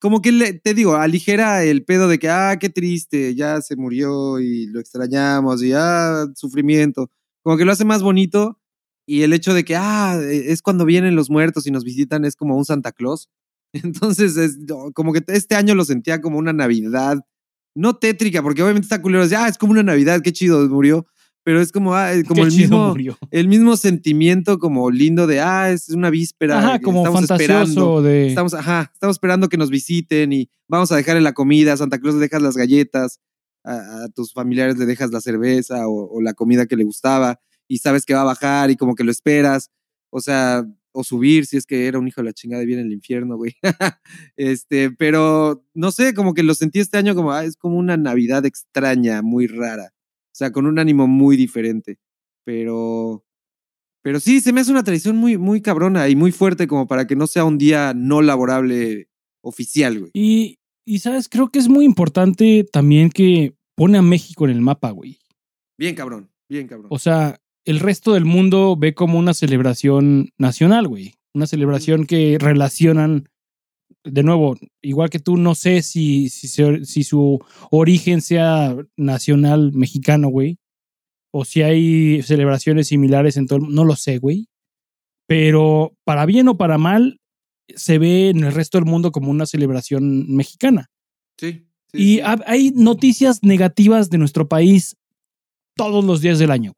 como 0.00 0.22
que 0.22 0.32
le, 0.32 0.54
te 0.54 0.74
digo, 0.74 0.96
aligera 0.96 1.64
el 1.64 1.84
pedo 1.84 2.08
de 2.08 2.18
que, 2.18 2.28
ah, 2.28 2.58
qué 2.58 2.70
triste, 2.70 3.34
ya 3.34 3.60
se 3.60 3.76
murió 3.76 4.40
y 4.40 4.66
lo 4.66 4.80
extrañamos 4.80 5.62
y, 5.62 5.72
ah, 5.74 6.26
sufrimiento. 6.34 7.10
Como 7.42 7.56
que 7.56 7.64
lo 7.64 7.72
hace 7.72 7.84
más 7.84 8.02
bonito 8.02 8.58
y 9.06 9.22
el 9.22 9.32
hecho 9.34 9.52
de 9.52 9.64
que, 9.64 9.76
ah, 9.76 10.18
e, 10.20 10.52
es 10.52 10.62
cuando 10.62 10.86
vienen 10.86 11.16
los 11.16 11.30
muertos 11.30 11.66
y 11.66 11.70
nos 11.70 11.84
visitan, 11.84 12.24
es 12.24 12.36
como 12.36 12.56
un 12.56 12.64
Santa 12.64 12.92
Claus. 12.92 13.28
Entonces, 13.72 14.36
es 14.36 14.58
como 14.94 15.12
que 15.12 15.22
este 15.28 15.56
año 15.56 15.74
lo 15.74 15.84
sentía 15.84 16.20
como 16.20 16.38
una 16.38 16.52
Navidad, 16.52 17.18
no 17.74 17.96
tétrica, 17.96 18.40
porque 18.40 18.62
obviamente 18.62 18.86
está 18.86 19.02
culero, 19.02 19.24
ah, 19.36 19.48
es 19.48 19.58
como 19.58 19.72
una 19.72 19.82
Navidad, 19.82 20.22
qué 20.22 20.32
chido, 20.32 20.66
murió 20.68 21.06
pero 21.44 21.60
es 21.60 21.70
como, 21.70 21.94
ah, 21.94 22.10
como 22.26 22.42
el 22.42 22.52
mismo, 22.52 22.96
el 23.30 23.48
mismo 23.48 23.76
sentimiento 23.76 24.58
como 24.58 24.90
lindo 24.90 25.26
de, 25.26 25.40
ah, 25.40 25.70
es 25.70 25.90
una 25.90 26.10
víspera. 26.10 26.58
Ajá, 26.58 26.80
como 26.80 27.00
estamos 27.00 27.30
esperando, 27.30 28.02
de... 28.02 28.28
Estamos, 28.28 28.54
ajá, 28.54 28.90
estamos 28.92 29.14
esperando 29.14 29.48
que 29.48 29.58
nos 29.58 29.70
visiten 29.70 30.32
y 30.32 30.50
vamos 30.66 30.90
a 30.90 30.96
dejarle 30.96 31.20
la 31.20 31.34
comida, 31.34 31.76
Santa 31.76 32.00
Cruz 32.00 32.14
le 32.14 32.22
dejas 32.22 32.42
las 32.42 32.56
galletas, 32.56 33.20
a, 33.62 34.08
tus 34.14 34.32
familiares 34.32 34.78
le 34.78 34.86
dejas 34.86 35.10
la 35.10 35.20
cerveza 35.20 35.86
o, 35.86 36.20
la 36.20 36.34
comida 36.34 36.66
que 36.66 36.76
le 36.76 36.84
gustaba 36.84 37.40
y 37.68 37.78
sabes 37.78 38.04
que 38.04 38.14
va 38.14 38.22
a 38.22 38.24
bajar 38.24 38.70
y 38.70 38.76
como 38.76 38.94
que 38.94 39.04
lo 39.04 39.10
esperas, 39.10 39.70
o 40.10 40.20
sea, 40.20 40.66
o 40.92 41.02
subir 41.02 41.44
si 41.44 41.56
es 41.56 41.66
que 41.66 41.86
era 41.86 41.98
un 41.98 42.06
hijo 42.08 42.20
de 42.20 42.26
la 42.26 42.32
chingada 42.32 42.62
y 42.62 42.66
viene 42.66 42.82
el 42.82 42.92
infierno, 42.92 43.36
güey. 43.36 43.56
este, 44.36 44.90
pero 44.90 45.66
no 45.74 45.90
sé, 45.90 46.14
como 46.14 46.34
que 46.34 46.42
lo 46.42 46.54
sentí 46.54 46.78
este 46.78 46.98
año 46.98 47.14
como, 47.14 47.32
ah, 47.32 47.44
es 47.44 47.56
como 47.56 47.76
una 47.76 47.96
Navidad 47.96 48.46
extraña, 48.46 49.20
muy 49.22 49.46
rara. 49.46 49.93
O 50.34 50.36
sea, 50.36 50.50
con 50.50 50.66
un 50.66 50.80
ánimo 50.80 51.06
muy 51.06 51.36
diferente. 51.36 52.00
Pero. 52.44 53.24
Pero 54.02 54.18
sí, 54.18 54.40
se 54.40 54.52
me 54.52 54.60
hace 54.60 54.72
una 54.72 54.82
tradición 54.82 55.16
muy, 55.16 55.38
muy 55.38 55.62
cabrona 55.62 56.08
y 56.08 56.16
muy 56.16 56.32
fuerte 56.32 56.66
como 56.66 56.88
para 56.88 57.06
que 57.06 57.14
no 57.14 57.28
sea 57.28 57.44
un 57.44 57.56
día 57.56 57.94
no 57.94 58.20
laborable 58.20 59.08
oficial, 59.40 60.00
güey. 60.00 60.10
Y, 60.12 60.58
y 60.84 60.98
sabes, 60.98 61.28
creo 61.28 61.48
que 61.48 61.60
es 61.60 61.68
muy 61.68 61.84
importante 61.84 62.66
también 62.70 63.10
que 63.10 63.54
pone 63.76 63.96
a 63.96 64.02
México 64.02 64.44
en 64.44 64.50
el 64.50 64.60
mapa, 64.60 64.90
güey. 64.90 65.20
Bien 65.78 65.94
cabrón, 65.94 66.30
bien 66.48 66.66
cabrón. 66.66 66.88
O 66.90 66.98
sea, 66.98 67.40
el 67.64 67.80
resto 67.80 68.12
del 68.12 68.24
mundo 68.24 68.76
ve 68.76 68.92
como 68.92 69.18
una 69.18 69.34
celebración 69.34 70.32
nacional, 70.36 70.88
güey. 70.88 71.14
Una 71.32 71.46
celebración 71.46 72.06
que 72.06 72.36
relacionan 72.38 73.30
de 74.04 74.22
nuevo, 74.22 74.56
igual 74.82 75.10
que 75.10 75.18
tú, 75.18 75.36
no 75.36 75.54
sé 75.54 75.82
si, 75.82 76.28
si, 76.28 76.48
si 76.48 77.04
su 77.04 77.42
origen 77.70 78.20
sea 78.20 78.76
nacional 78.96 79.72
mexicano, 79.72 80.28
güey. 80.28 80.58
O 81.32 81.44
si 81.44 81.62
hay 81.62 82.22
celebraciones 82.22 82.88
similares 82.88 83.36
en 83.36 83.46
todo 83.46 83.58
el 83.58 83.74
No 83.74 83.84
lo 83.84 83.96
sé, 83.96 84.18
güey. 84.18 84.48
Pero 85.26 85.96
para 86.04 86.26
bien 86.26 86.48
o 86.48 86.56
para 86.56 86.78
mal, 86.78 87.20
se 87.74 87.98
ve 87.98 88.28
en 88.28 88.44
el 88.44 88.52
resto 88.52 88.78
del 88.78 88.84
mundo 88.84 89.10
como 89.10 89.30
una 89.30 89.46
celebración 89.46 90.32
mexicana. 90.34 90.90
Sí. 91.36 91.66
y 91.92 92.20
hay 92.20 92.70
noticias 92.70 93.42
negativas 93.42 94.08
de 94.08 94.18
nuestro 94.18 94.48
país 94.48 94.96
todos 95.74 96.04
los 96.04 96.20
días 96.20 96.38
del 96.38 96.52
año. 96.52 96.74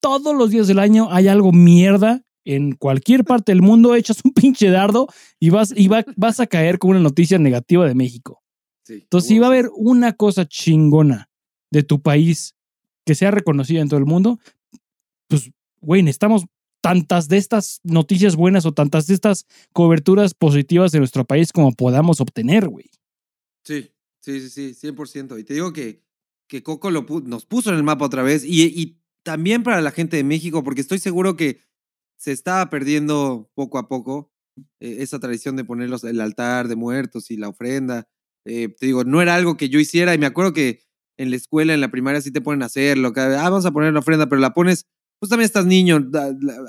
Todos 0.00 0.36
los 0.36 0.50
días 0.50 0.68
del 0.68 0.78
año 0.78 1.08
hay 1.10 1.26
algo 1.26 1.50
mierda 1.50 2.22
en 2.44 2.72
cualquier 2.72 3.24
parte 3.24 3.52
del 3.52 3.62
mundo, 3.62 3.94
echas 3.94 4.20
un 4.24 4.32
pinche 4.32 4.68
dardo 4.70 5.08
y 5.40 5.50
vas, 5.50 5.72
y 5.76 5.88
vas 5.88 6.40
a 6.40 6.46
caer 6.46 6.78
con 6.78 6.90
una 6.90 7.00
noticia 7.00 7.38
negativa 7.38 7.86
de 7.86 7.94
México. 7.94 8.42
Entonces, 8.88 9.28
si 9.28 9.38
va 9.38 9.46
a 9.46 9.50
haber 9.50 9.70
una 9.74 10.12
cosa 10.12 10.46
chingona 10.46 11.30
de 11.70 11.82
tu 11.82 12.02
país 12.02 12.54
que 13.06 13.14
sea 13.14 13.30
reconocida 13.30 13.80
en 13.80 13.88
todo 13.88 13.98
el 13.98 14.06
mundo, 14.06 14.38
pues, 15.28 15.50
güey, 15.80 16.02
necesitamos 16.02 16.44
tantas 16.82 17.28
de 17.28 17.38
estas 17.38 17.80
noticias 17.82 18.36
buenas 18.36 18.66
o 18.66 18.72
tantas 18.72 19.06
de 19.06 19.14
estas 19.14 19.46
coberturas 19.72 20.34
positivas 20.34 20.92
de 20.92 20.98
nuestro 20.98 21.24
país 21.24 21.50
como 21.50 21.72
podamos 21.72 22.20
obtener, 22.20 22.68
güey. 22.68 22.90
Sí, 23.64 23.90
sí, 24.20 24.40
sí, 24.40 24.74
sí, 24.74 24.88
100%. 24.88 25.40
Y 25.40 25.44
te 25.44 25.54
digo 25.54 25.72
que, 25.72 26.02
que 26.46 26.62
Coco 26.62 26.90
lo 26.90 27.06
nos 27.24 27.46
puso 27.46 27.70
en 27.70 27.76
el 27.76 27.84
mapa 27.84 28.04
otra 28.04 28.22
vez 28.22 28.44
y, 28.44 28.64
y 28.64 28.98
también 29.22 29.62
para 29.62 29.80
la 29.80 29.92
gente 29.92 30.18
de 30.18 30.24
México, 30.24 30.62
porque 30.62 30.82
estoy 30.82 30.98
seguro 30.98 31.36
que 31.36 31.60
se 32.24 32.32
estaba 32.32 32.70
perdiendo 32.70 33.50
poco 33.54 33.76
a 33.76 33.86
poco 33.86 34.32
eh, 34.80 34.96
esa 35.00 35.20
tradición 35.20 35.56
de 35.56 35.64
poner 35.64 35.90
el 36.04 36.20
altar 36.22 36.68
de 36.68 36.76
muertos 36.76 37.30
y 37.30 37.36
la 37.36 37.48
ofrenda. 37.48 38.08
Eh, 38.46 38.74
te 38.80 38.86
digo, 38.86 39.04
no 39.04 39.20
era 39.20 39.34
algo 39.34 39.58
que 39.58 39.68
yo 39.68 39.78
hiciera 39.78 40.14
y 40.14 40.18
me 40.18 40.24
acuerdo 40.24 40.54
que 40.54 40.80
en 41.18 41.28
la 41.28 41.36
escuela, 41.36 41.74
en 41.74 41.82
la 41.82 41.90
primaria, 41.90 42.22
sí 42.22 42.30
te 42.30 42.40
ponen 42.40 42.62
a 42.62 42.66
hacerlo. 42.66 43.12
ah, 43.14 43.28
vamos 43.28 43.66
a 43.66 43.72
poner 43.72 43.92
la 43.92 43.98
ofrenda, 43.98 44.26
pero 44.26 44.40
la 44.40 44.54
pones, 44.54 44.86
pues 45.18 45.28
también 45.28 45.44
estás 45.44 45.66
niño. 45.66 46.02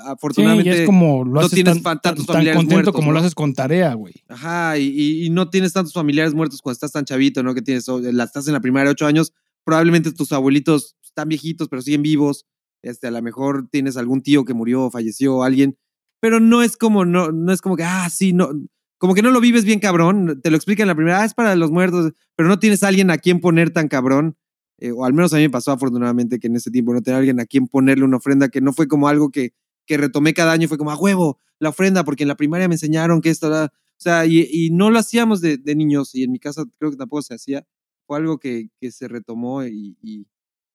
afortunadamente, 0.04 0.82
es 0.82 0.86
como 0.86 1.24
lo 1.24 1.40
no 1.40 1.48
tienes 1.48 1.82
tantos 1.82 2.26
familiares 2.26 2.58
contento 2.58 2.92
como 2.92 3.12
lo 3.12 3.18
haces 3.18 3.34
con 3.34 3.54
tarea, 3.54 3.94
güey. 3.94 4.12
Ajá, 4.28 4.76
y, 4.76 5.30
no 5.30 5.48
tienes 5.48 5.72
tantos 5.72 5.94
familiares 5.94 6.34
muertos 6.34 6.60
cuando 6.60 6.74
estás 6.74 6.92
tan 6.92 7.06
chavito, 7.06 7.42
¿no? 7.42 7.54
Que 7.54 7.62
tienes, 7.62 7.88
la, 7.88 8.24
estás 8.24 8.46
en 8.46 8.52
la 8.52 8.60
primaria, 8.60 8.90
ocho 8.90 9.06
años, 9.06 9.32
probablemente 9.64 10.12
tus 10.12 10.32
abuelitos 10.32 10.96
están 11.02 11.30
viejitos, 11.30 11.68
pero 11.70 11.80
siguen 11.80 12.02
vivos 12.02 12.44
este, 12.86 13.08
a 13.08 13.10
lo 13.10 13.20
mejor 13.22 13.68
tienes 13.70 13.96
algún 13.96 14.22
tío 14.22 14.44
que 14.44 14.54
murió, 14.54 14.90
falleció, 14.90 15.42
alguien, 15.42 15.76
pero 16.20 16.40
no 16.40 16.62
es 16.62 16.76
como, 16.76 17.04
no, 17.04 17.32
no 17.32 17.52
es 17.52 17.60
como 17.60 17.76
que, 17.76 17.84
ah, 17.84 18.08
sí, 18.10 18.32
no, 18.32 18.50
como 18.98 19.14
que 19.14 19.22
no 19.22 19.30
lo 19.30 19.40
vives 19.40 19.64
bien 19.64 19.80
cabrón, 19.80 20.40
te 20.42 20.50
lo 20.50 20.56
explican 20.56 20.86
la 20.86 20.94
primera, 20.94 21.20
ah, 21.20 21.24
es 21.24 21.34
para 21.34 21.56
los 21.56 21.70
muertos, 21.70 22.12
pero 22.36 22.48
no 22.48 22.58
tienes 22.58 22.82
alguien 22.82 23.10
a 23.10 23.18
quien 23.18 23.40
poner 23.40 23.70
tan 23.70 23.88
cabrón, 23.88 24.36
eh, 24.78 24.92
o 24.92 25.04
al 25.04 25.14
menos 25.14 25.32
a 25.32 25.36
mí 25.36 25.42
me 25.42 25.50
pasó 25.50 25.72
afortunadamente 25.72 26.38
que 26.38 26.46
en 26.46 26.56
ese 26.56 26.70
tiempo 26.70 26.92
no 26.94 27.02
tenía 27.02 27.18
alguien 27.18 27.40
a 27.40 27.46
quien 27.46 27.66
ponerle 27.66 28.04
una 28.04 28.18
ofrenda, 28.18 28.48
que 28.48 28.60
no 28.60 28.72
fue 28.72 28.86
como 28.86 29.08
algo 29.08 29.30
que, 29.30 29.52
que 29.86 29.96
retomé 29.96 30.32
cada 30.32 30.52
año, 30.52 30.68
fue 30.68 30.78
como, 30.78 30.90
a 30.90 30.96
huevo, 30.96 31.40
la 31.58 31.70
ofrenda, 31.70 32.04
porque 32.04 32.24
en 32.24 32.28
la 32.28 32.36
primaria 32.36 32.68
me 32.68 32.74
enseñaron 32.74 33.20
que 33.20 33.30
esto, 33.30 33.48
era, 33.48 33.64
o 33.64 33.98
sea, 34.00 34.26
y, 34.26 34.70
no 34.70 34.90
lo 34.90 34.98
hacíamos 34.98 35.40
de, 35.40 35.56
de, 35.58 35.74
niños, 35.74 36.14
y 36.14 36.22
en 36.22 36.30
mi 36.30 36.38
casa 36.38 36.64
creo 36.78 36.92
que 36.92 36.96
tampoco 36.96 37.22
se 37.22 37.34
hacía, 37.34 37.66
fue 38.06 38.18
algo 38.18 38.38
que, 38.38 38.70
que 38.80 38.92
se 38.92 39.08
retomó 39.08 39.64
y 39.64 39.96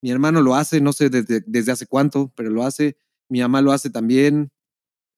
mi 0.01 0.09
hermano 0.09 0.41
lo 0.41 0.55
hace, 0.55 0.81
no 0.81 0.93
sé 0.93 1.09
desde, 1.09 1.43
desde 1.45 1.71
hace 1.71 1.85
cuánto, 1.85 2.31
pero 2.35 2.49
lo 2.49 2.63
hace. 2.63 2.97
Mi 3.29 3.39
mamá 3.39 3.61
lo 3.61 3.71
hace 3.71 3.89
también. 3.89 4.51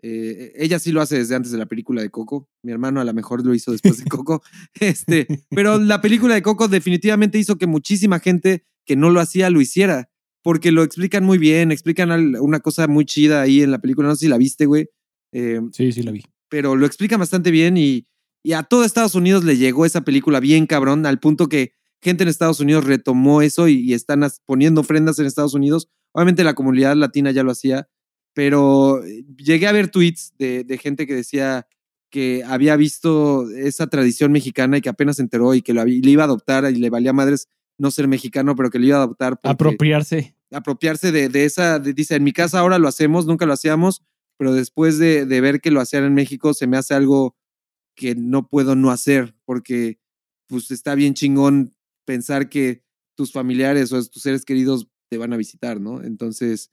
Eh, 0.01 0.51
ella 0.57 0.79
sí 0.79 0.91
lo 0.91 0.99
hace 1.01 1.17
desde 1.17 1.35
antes 1.35 1.53
de 1.53 1.57
la 1.57 1.65
película 1.65 2.01
de 2.01 2.09
Coco. 2.09 2.49
Mi 2.61 2.73
hermano 2.73 2.99
a 2.99 3.05
lo 3.05 3.13
mejor 3.13 3.45
lo 3.45 3.53
hizo 3.53 3.71
después 3.71 3.97
de 3.97 4.05
Coco. 4.05 4.43
este, 4.79 5.27
pero 5.49 5.79
la 5.79 6.01
película 6.01 6.35
de 6.35 6.41
Coco 6.41 6.67
definitivamente 6.67 7.39
hizo 7.39 7.57
que 7.57 7.67
muchísima 7.67 8.19
gente 8.19 8.65
que 8.85 8.97
no 8.97 9.09
lo 9.09 9.21
hacía 9.21 9.49
lo 9.49 9.61
hiciera. 9.61 10.09
Porque 10.41 10.73
lo 10.73 10.83
explican 10.83 11.23
muy 11.23 11.37
bien, 11.37 11.71
explican 11.71 12.11
una 12.35 12.59
cosa 12.59 12.87
muy 12.87 13.05
chida 13.05 13.41
ahí 13.41 13.61
en 13.61 13.71
la 13.71 13.79
película. 13.79 14.09
No 14.09 14.15
sé 14.15 14.25
si 14.25 14.27
la 14.27 14.37
viste, 14.37 14.65
güey. 14.65 14.89
Eh, 15.31 15.61
sí, 15.71 15.93
sí 15.93 16.03
la 16.03 16.11
vi. 16.11 16.25
Pero 16.49 16.75
lo 16.75 16.85
explican 16.85 17.21
bastante 17.21 17.49
bien 17.49 17.77
y, 17.77 18.05
y 18.43 18.51
a 18.51 18.63
todo 18.63 18.83
Estados 18.83 19.15
Unidos 19.15 19.45
le 19.45 19.55
llegó 19.55 19.85
esa 19.85 20.01
película 20.01 20.41
bien 20.41 20.67
cabrón, 20.67 21.05
al 21.05 21.21
punto 21.21 21.47
que 21.47 21.75
gente 22.03 22.23
en 22.23 22.29
Estados 22.29 22.59
Unidos 22.59 22.83
retomó 22.83 23.41
eso 23.41 23.67
y, 23.67 23.93
están 23.93 24.23
poniendo 24.45 24.81
ofrendas 24.81 25.17
en 25.19 25.25
Estados 25.25 25.53
Unidos. 25.53 25.89
Obviamente 26.11 26.43
la 26.43 26.53
comunidad 26.53 26.95
latina 26.95 27.31
ya 27.31 27.43
lo 27.43 27.51
hacía, 27.51 27.87
pero 28.33 29.03
eh, 29.03 29.25
llegué 29.37 29.67
a 29.67 29.71
ver 29.71 29.89
tweets 29.89 30.33
de, 30.37 30.79
gente 30.81 31.07
que 31.07 31.15
decía 31.15 31.65
que 32.11 32.43
había 32.45 32.75
visto 32.75 33.49
esa 33.49 33.87
tradición 33.87 34.31
mexicana 34.31 34.77
y 34.77 34.81
que 34.81 34.89
apenas 34.89 35.15
se 35.15 35.23
enteró 35.23 35.55
y 35.55 35.63
que 35.63 35.73
lo, 35.73 35.83
le 35.83 36.11
iba 36.11 36.23
a 36.23 36.25
adoptar 36.25 36.69
y 36.71 36.75
le 36.75 36.89
valía 36.91 37.13
madres 37.13 37.47
no 37.79 37.89
ser 37.89 38.07
mexicano, 38.07 38.55
pero 38.55 38.69
que 38.69 38.77
le 38.77 38.87
iba 38.87 38.97
a 38.97 39.03
adoptar. 39.03 39.39
apropiarse. 39.43 40.35
Apropiarse 40.51 41.11
de, 41.11 41.45
esa, 41.45 41.79
dice, 41.79 42.15
en 42.15 42.23
mi 42.23 42.31
casa 42.31 42.59
ahora 42.59 42.77
lo 42.77 42.87
hacemos, 42.87 43.25
nunca 43.25 43.47
lo 43.47 43.53
hacíamos, 43.53 44.03
pero 44.37 44.53
después 44.53 44.99
de, 44.99 45.25
de 45.25 45.41
ver 45.41 45.61
que 45.61 45.71
lo 45.71 45.81
hacían 45.81 46.03
en 46.03 46.13
México 46.13 46.53
se 46.53 46.67
me 46.67 46.77
hace 46.77 46.93
algo 46.93 47.35
que 47.95 48.13
no 48.13 48.47
puedo 48.47 48.75
no 48.75 48.91
hacer, 48.91 49.35
porque 49.45 49.97
pues 50.47 50.69
está 50.69 50.93
bien 50.93 51.15
chingón 51.15 51.73
pensar 52.05 52.49
que 52.49 52.83
tus 53.15 53.31
familiares 53.31 53.91
o 53.93 54.03
tus 54.05 54.21
seres 54.21 54.45
queridos 54.45 54.87
te 55.09 55.17
van 55.17 55.33
a 55.33 55.37
visitar, 55.37 55.79
¿no? 55.79 56.03
Entonces, 56.03 56.71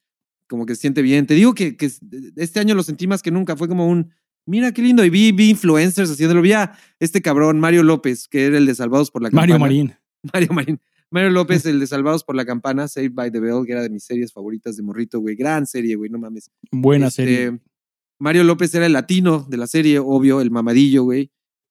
como 0.49 0.67
que 0.67 0.75
se 0.75 0.83
siente 0.83 1.03
bien. 1.03 1.27
Te 1.27 1.35
digo 1.35 1.55
que, 1.55 1.77
que 1.77 1.91
este 2.37 2.61
año 2.61 2.75
lo 2.75 2.83
sentí 2.83 3.07
más 3.07 3.23
que 3.23 3.31
nunca. 3.31 3.57
Fue 3.57 3.69
como 3.69 3.87
un, 3.87 4.11
mira 4.47 4.73
qué 4.73 4.83
lindo. 4.83 5.05
Y 5.05 5.11
vi, 5.11 5.33
vi 5.33 5.51
influencers 5.51 6.11
haciéndolo. 6.11 6.43
Vi 6.43 6.53
a 6.53 6.73
este 6.99 7.23
cabrón, 7.23 7.61
Mario 7.61 7.83
López, 7.83 8.29
que 8.29 8.47
era 8.47 8.59
el 8.59 8.67
de 8.67 8.75
Salvados 8.75 9.11
por 9.11 9.23
la 9.23 9.31
Campana. 9.31 9.59
Mario 9.59 9.59
Marín. 9.59 9.95
Mario 10.33 10.49
Marín. 10.53 10.81
Mario 11.11 11.31
López, 11.31 11.65
el 11.67 11.81
de 11.81 11.87
Salvados 11.87 12.25
por 12.25 12.37
la 12.37 12.45
Campana, 12.45 12.89
Saved 12.89 13.13
by 13.13 13.31
the 13.31 13.41
Bell, 13.41 13.65
que 13.67 13.73
era 13.73 13.83
de 13.83 13.91
mis 13.91 14.05
series 14.05 14.33
favoritas 14.33 14.77
de 14.77 14.83
Morrito, 14.83 15.21
güey. 15.21 15.37
Gran 15.37 15.67
serie, 15.67 15.97
güey, 15.97 16.11
no 16.11 16.19
mames. 16.19 16.51
Buena 16.71 17.09
este, 17.09 17.25
serie. 17.25 17.61
Mario 18.19 18.45
López 18.45 18.75
era 18.75 18.87
el 18.87 18.93
latino 18.93 19.47
de 19.49 19.57
la 19.57 19.67
serie, 19.67 19.99
obvio, 19.99 20.41
el 20.41 20.51
mamadillo, 20.51 21.05
güey. 21.05 21.31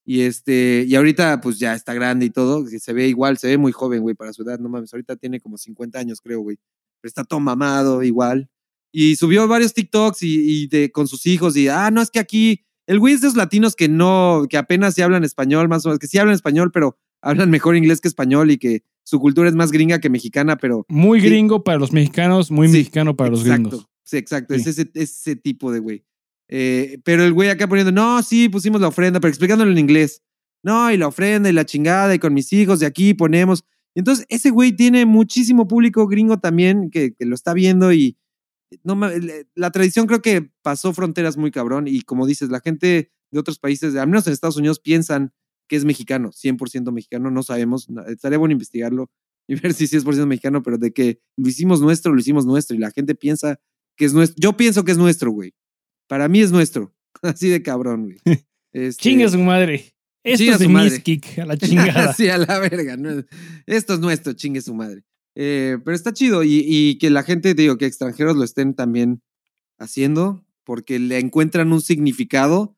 Y 0.09 0.21
este, 0.21 0.85
y 0.87 0.95
ahorita 0.95 1.39
pues 1.39 1.59
ya 1.59 1.75
está 1.75 1.93
grande 1.93 2.25
y 2.25 2.29
todo, 2.31 2.65
se 2.65 2.93
ve 2.93 3.07
igual, 3.07 3.37
se 3.37 3.45
ve 3.45 3.59
muy 3.59 3.71
joven, 3.71 4.01
güey, 4.01 4.15
para 4.15 4.33
su 4.33 4.41
edad, 4.41 4.57
no 4.57 4.67
mames, 4.67 4.91
ahorita 4.91 5.15
tiene 5.17 5.39
como 5.39 5.55
50 5.55 5.99
años, 5.99 6.19
creo, 6.19 6.39
güey. 6.41 6.57
Pero 6.99 7.09
está 7.09 7.23
todo 7.23 7.39
mamado, 7.39 8.01
igual. 8.01 8.49
Y 8.91 9.17
subió 9.17 9.47
varios 9.47 9.75
TikToks 9.75 10.23
y, 10.23 10.65
de, 10.65 10.91
con 10.91 11.07
sus 11.07 11.27
hijos 11.27 11.55
y, 11.55 11.67
ah, 11.67 11.91
no, 11.91 12.01
es 12.01 12.09
que 12.09 12.17
aquí, 12.17 12.65
el 12.87 12.97
güey 12.97 13.13
es 13.13 13.21
de 13.21 13.27
esos 13.27 13.37
latinos 13.37 13.75
que 13.75 13.87
no, 13.87 14.47
que 14.49 14.57
apenas 14.57 14.95
se 14.95 15.03
hablan 15.03 15.23
español, 15.23 15.69
más 15.69 15.85
o 15.85 15.89
menos, 15.89 15.99
que 15.99 16.07
sí 16.07 16.17
hablan 16.17 16.33
español, 16.33 16.71
pero 16.73 16.97
hablan 17.21 17.51
mejor 17.51 17.75
inglés 17.75 18.01
que 18.01 18.07
español 18.07 18.49
y 18.49 18.57
que 18.57 18.81
su 19.03 19.19
cultura 19.19 19.47
es 19.47 19.53
más 19.53 19.71
gringa 19.71 19.99
que 19.99 20.09
mexicana, 20.09 20.57
pero... 20.57 20.87
Muy 20.89 21.21
gringo 21.21 21.63
para 21.63 21.77
los 21.77 21.93
mexicanos, 21.93 22.49
muy 22.49 22.67
mexicano 22.67 23.15
para 23.15 23.29
los 23.29 23.43
gringos. 23.43 23.85
Sí, 24.05 24.17
exacto, 24.17 24.55
es 24.55 24.65
ese, 24.65 24.89
ese 24.95 25.35
tipo 25.35 25.71
de 25.71 25.77
güey. 25.77 26.03
Eh, 26.49 26.99
pero 27.03 27.23
el 27.23 27.31
güey 27.31 27.49
acá 27.49 27.67
poniendo, 27.67 27.91
no, 27.91 28.21
sí, 28.23 28.49
pusimos 28.49 28.81
la 28.81 28.87
ofrenda, 28.87 29.19
pero 29.19 29.29
explicándolo 29.29 29.71
en 29.71 29.77
inglés. 29.77 30.23
No, 30.63 30.91
y 30.91 30.97
la 30.97 31.07
ofrenda 31.07 31.49
y 31.49 31.53
la 31.53 31.65
chingada, 31.65 32.13
y 32.13 32.19
con 32.19 32.33
mis 32.33 32.51
hijos 32.51 32.79
de 32.79 32.85
aquí 32.85 33.13
ponemos. 33.13 33.63
Entonces 33.95 34.25
ese 34.29 34.49
güey 34.49 34.73
tiene 34.73 35.05
muchísimo 35.05 35.67
público 35.67 36.07
gringo 36.07 36.39
también 36.39 36.89
que, 36.89 37.15
lo 37.19 37.35
está 37.35 37.53
viendo 37.53 37.93
y 37.93 38.17
no, 38.83 38.99
la 39.55 39.71
tradición 39.71 40.05
creo 40.05 40.21
que 40.21 40.51
pasó 40.61 40.93
fronteras 40.93 41.37
muy 41.37 41.51
cabrón. 41.51 41.87
Y 41.87 42.01
como 42.01 42.27
dices, 42.27 42.49
la 42.49 42.59
gente 42.59 43.11
de 43.31 43.39
otros 43.39 43.59
países, 43.59 43.95
al 43.95 44.07
menos 44.07 44.27
en 44.27 44.33
Estados 44.33 44.57
Unidos, 44.57 44.79
piensan 44.79 45.33
que 45.67 45.75
es 45.75 45.85
mexicano, 45.85 46.31
100% 46.31 46.91
mexicano, 46.91 47.31
no 47.31 47.43
sabemos. 47.43 47.87
Estaría 48.07 48.37
bueno 48.37 48.53
investigarlo 48.53 49.09
y 49.47 49.55
ver 49.55 49.73
si 49.73 49.85
es 49.85 50.03
por 50.03 50.13
ciento 50.13 50.27
mexicano, 50.27 50.61
pero 50.61 50.77
de 50.77 50.91
que 50.91 51.21
lo 51.37 51.47
hicimos 51.47 51.81
nuestro, 51.81 52.13
lo 52.13 52.19
hicimos 52.19 52.45
nuestro. 52.45 52.75
Y 52.75 52.79
la 52.79 52.91
gente 52.91 53.15
piensa 53.15 53.59
que 53.95 54.05
es 54.05 54.13
nuestro. 54.13 54.35
Yo 54.39 54.57
pienso 54.57 54.83
que 54.83 54.91
es 54.91 54.97
nuestro, 54.97 55.31
güey. 55.31 55.53
Para 56.09 56.27
mí 56.27 56.41
es 56.41 56.51
nuestro. 56.51 56.93
Así 57.21 57.47
de 57.47 57.63
cabrón, 57.63 58.03
güey. 58.03 58.17
Este, 58.71 59.01
Chinga 59.01 59.27
su 59.27 59.39
madre. 59.39 59.95
Esto 60.23 60.43
es 60.43 60.59
de 60.59 60.67
Miskik, 60.67 61.39
a 61.39 61.45
la 61.45 61.57
chingada. 61.57 62.13
sí, 62.13 62.29
a 62.29 62.37
la 62.37 62.59
verga. 62.59 62.95
Esto 63.65 63.95
es 63.95 63.99
nuestro, 63.99 64.33
chingue 64.33 64.61
su 64.61 64.75
madre. 64.75 65.03
Eh, 65.33 65.79
pero 65.83 65.95
está 65.95 66.13
chido 66.13 66.43
y, 66.43 66.99
que 66.99 67.09
la 67.09 67.23
gente, 67.23 67.55
digo, 67.55 67.79
que 67.79 67.87
extranjeros 67.87 68.35
lo 68.35 68.43
estén 68.43 68.75
también 68.75 69.23
haciendo 69.79 70.45
porque 70.65 70.99
le 70.99 71.17
encuentran 71.17 71.73
un 71.73 71.81
significado, 71.81 72.77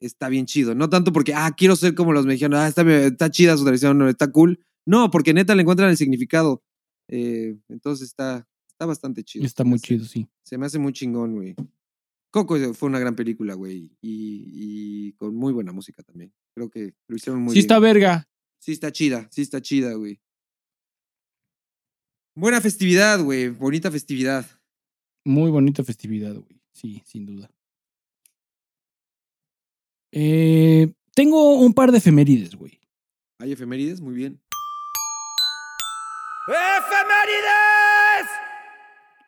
está 0.00 0.28
bien 0.28 0.46
chido. 0.46 0.74
No 0.74 0.90
tanto 0.90 1.12
porque, 1.12 1.34
ah, 1.34 1.54
quiero 1.56 1.76
ser 1.76 1.94
como 1.94 2.12
los 2.12 2.26
mexicanos, 2.26 2.58
ah, 2.58 2.66
está, 2.66 2.82
está 3.04 3.30
chida 3.30 3.56
su 3.56 3.64
tradición, 3.64 4.08
está 4.08 4.32
cool. 4.32 4.58
No, 4.84 5.12
porque 5.12 5.34
neta 5.34 5.54
le 5.54 5.62
encuentran 5.62 5.90
el 5.90 5.96
significado. 5.96 6.64
Eh, 7.06 7.56
entonces 7.68 8.08
está, 8.08 8.44
está 8.66 8.86
bastante 8.86 9.22
chido. 9.22 9.46
Está 9.46 9.62
muy 9.62 9.78
chido, 9.78 10.04
sí. 10.04 10.26
Se 10.42 10.58
me 10.58 10.66
hace 10.66 10.80
muy 10.80 10.92
chingón, 10.92 11.36
güey. 11.36 11.54
Coco 12.30 12.56
fue 12.74 12.88
una 12.88 12.98
gran 12.98 13.16
película, 13.16 13.54
güey, 13.54 13.90
y, 14.02 15.12
con 15.12 15.34
muy 15.34 15.52
buena 15.52 15.72
música 15.72 16.02
también. 16.02 16.32
Creo 16.54 16.68
que 16.68 16.94
lo 17.08 17.16
hicieron 17.16 17.40
muy 17.40 17.52
bien. 17.52 17.54
Sí 17.54 17.60
está 17.60 17.78
verga. 17.78 18.28
Sí 18.60 18.72
está 18.72 18.92
chida, 18.92 19.28
sí 19.30 19.42
está 19.42 19.62
chida, 19.62 19.94
güey. 19.94 20.20
Buena 22.36 22.60
festividad, 22.60 23.22
güey, 23.22 23.48
bonita 23.48 23.90
festividad. 23.90 24.46
Muy 25.24 25.50
bonita 25.50 25.82
festividad, 25.82 26.34
güey, 26.34 26.60
sí, 26.72 27.02
sin 27.06 27.26
duda. 27.26 27.50
Eh, 30.12 30.92
tengo 31.14 31.54
un 31.60 31.72
par 31.74 31.92
de 31.92 31.98
efemérides, 31.98 32.54
güey. 32.54 32.78
¿Hay 33.40 33.52
efemérides? 33.52 34.00
Muy 34.00 34.14
bien. 34.14 34.40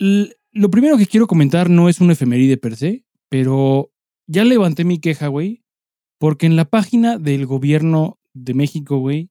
L- 0.01 0.35
lo 0.53 0.71
primero 0.71 0.99
que 0.99 1.07
quiero 1.07 1.27
comentar 1.27 1.71
no 1.71 1.89
es 1.89 2.01
un 2.01 2.11
efeméride 2.11 2.57
per 2.57 2.77
se, 2.77 3.05
pero 3.29 3.93
ya 4.27 4.45
levanté 4.45 4.85
mi 4.85 4.99
queja, 4.99 5.29
güey, 5.29 5.65
porque 6.19 6.47
en 6.47 6.57
la 6.57 6.65
página 6.65 7.19
del 7.19 7.47
gobierno 7.47 8.19
de 8.35 8.55
México, 8.55 8.99
güey, 8.99 9.31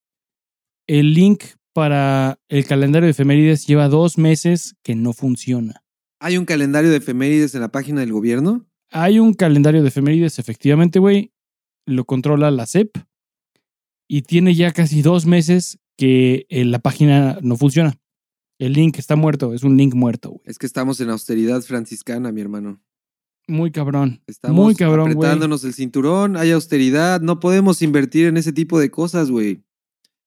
el 0.88 1.14
link 1.14 1.44
para 1.74 2.40
el 2.48 2.66
calendario 2.66 3.06
de 3.06 3.12
efemérides 3.12 3.68
lleva 3.68 3.90
dos 3.90 4.18
meses 4.18 4.76
que 4.84 4.96
no 4.96 5.14
funciona. 5.14 5.84
¿Hay 6.20 6.38
un 6.38 6.46
calendario 6.46 6.90
de 6.90 6.98
efemérides 6.98 7.56
en 7.56 7.62
la 7.62 7.72
página 7.72 8.02
del 8.02 8.12
gobierno? 8.12 8.66
Hay 8.92 9.20
un 9.20 9.34
calendario 9.34 9.82
de 9.82 9.90
efemérides, 9.90 10.40
efectivamente, 10.40 11.00
güey, 11.00 11.32
lo 11.86 12.06
controla 12.06 12.52
la 12.52 12.66
CEP 12.66 12.98
y 14.08 14.24
tiene 14.24 14.56
ya 14.56 14.72
casi 14.72 15.02
dos 15.02 15.26
meses 15.26 15.80
que 15.96 16.48
eh, 16.50 16.66
la 16.66 16.80
página 16.80 17.38
no 17.42 17.56
funciona. 17.56 18.00
El 18.60 18.74
link 18.74 19.00
está 19.00 19.16
muerto, 19.16 19.54
es 19.54 19.64
un 19.64 19.78
link 19.78 19.96
muerto, 19.96 20.30
güey. 20.32 20.42
Es 20.46 20.58
que 20.58 20.66
estamos 20.66 21.00
en 21.00 21.10
austeridad 21.10 21.62
franciscana, 21.62 22.32
mi 22.32 22.42
hermano. 22.42 22.82
Muy 23.48 23.72
cabrón. 23.72 24.22
Estamos 24.28 24.64
Muy 24.64 24.76
cabrón, 24.76 25.12
apretándonos 25.12 25.64
el 25.64 25.74
cinturón, 25.74 26.38
hay 26.38 26.52
austeridad, 26.52 27.22
no 27.22 27.40
podemos 27.40 27.82
invertir 27.82 28.28
en 28.28 28.38
ese 28.38 28.54
tipo 28.54 28.78
de 28.80 28.92
cosas, 28.92 29.32
güey. 29.32 29.64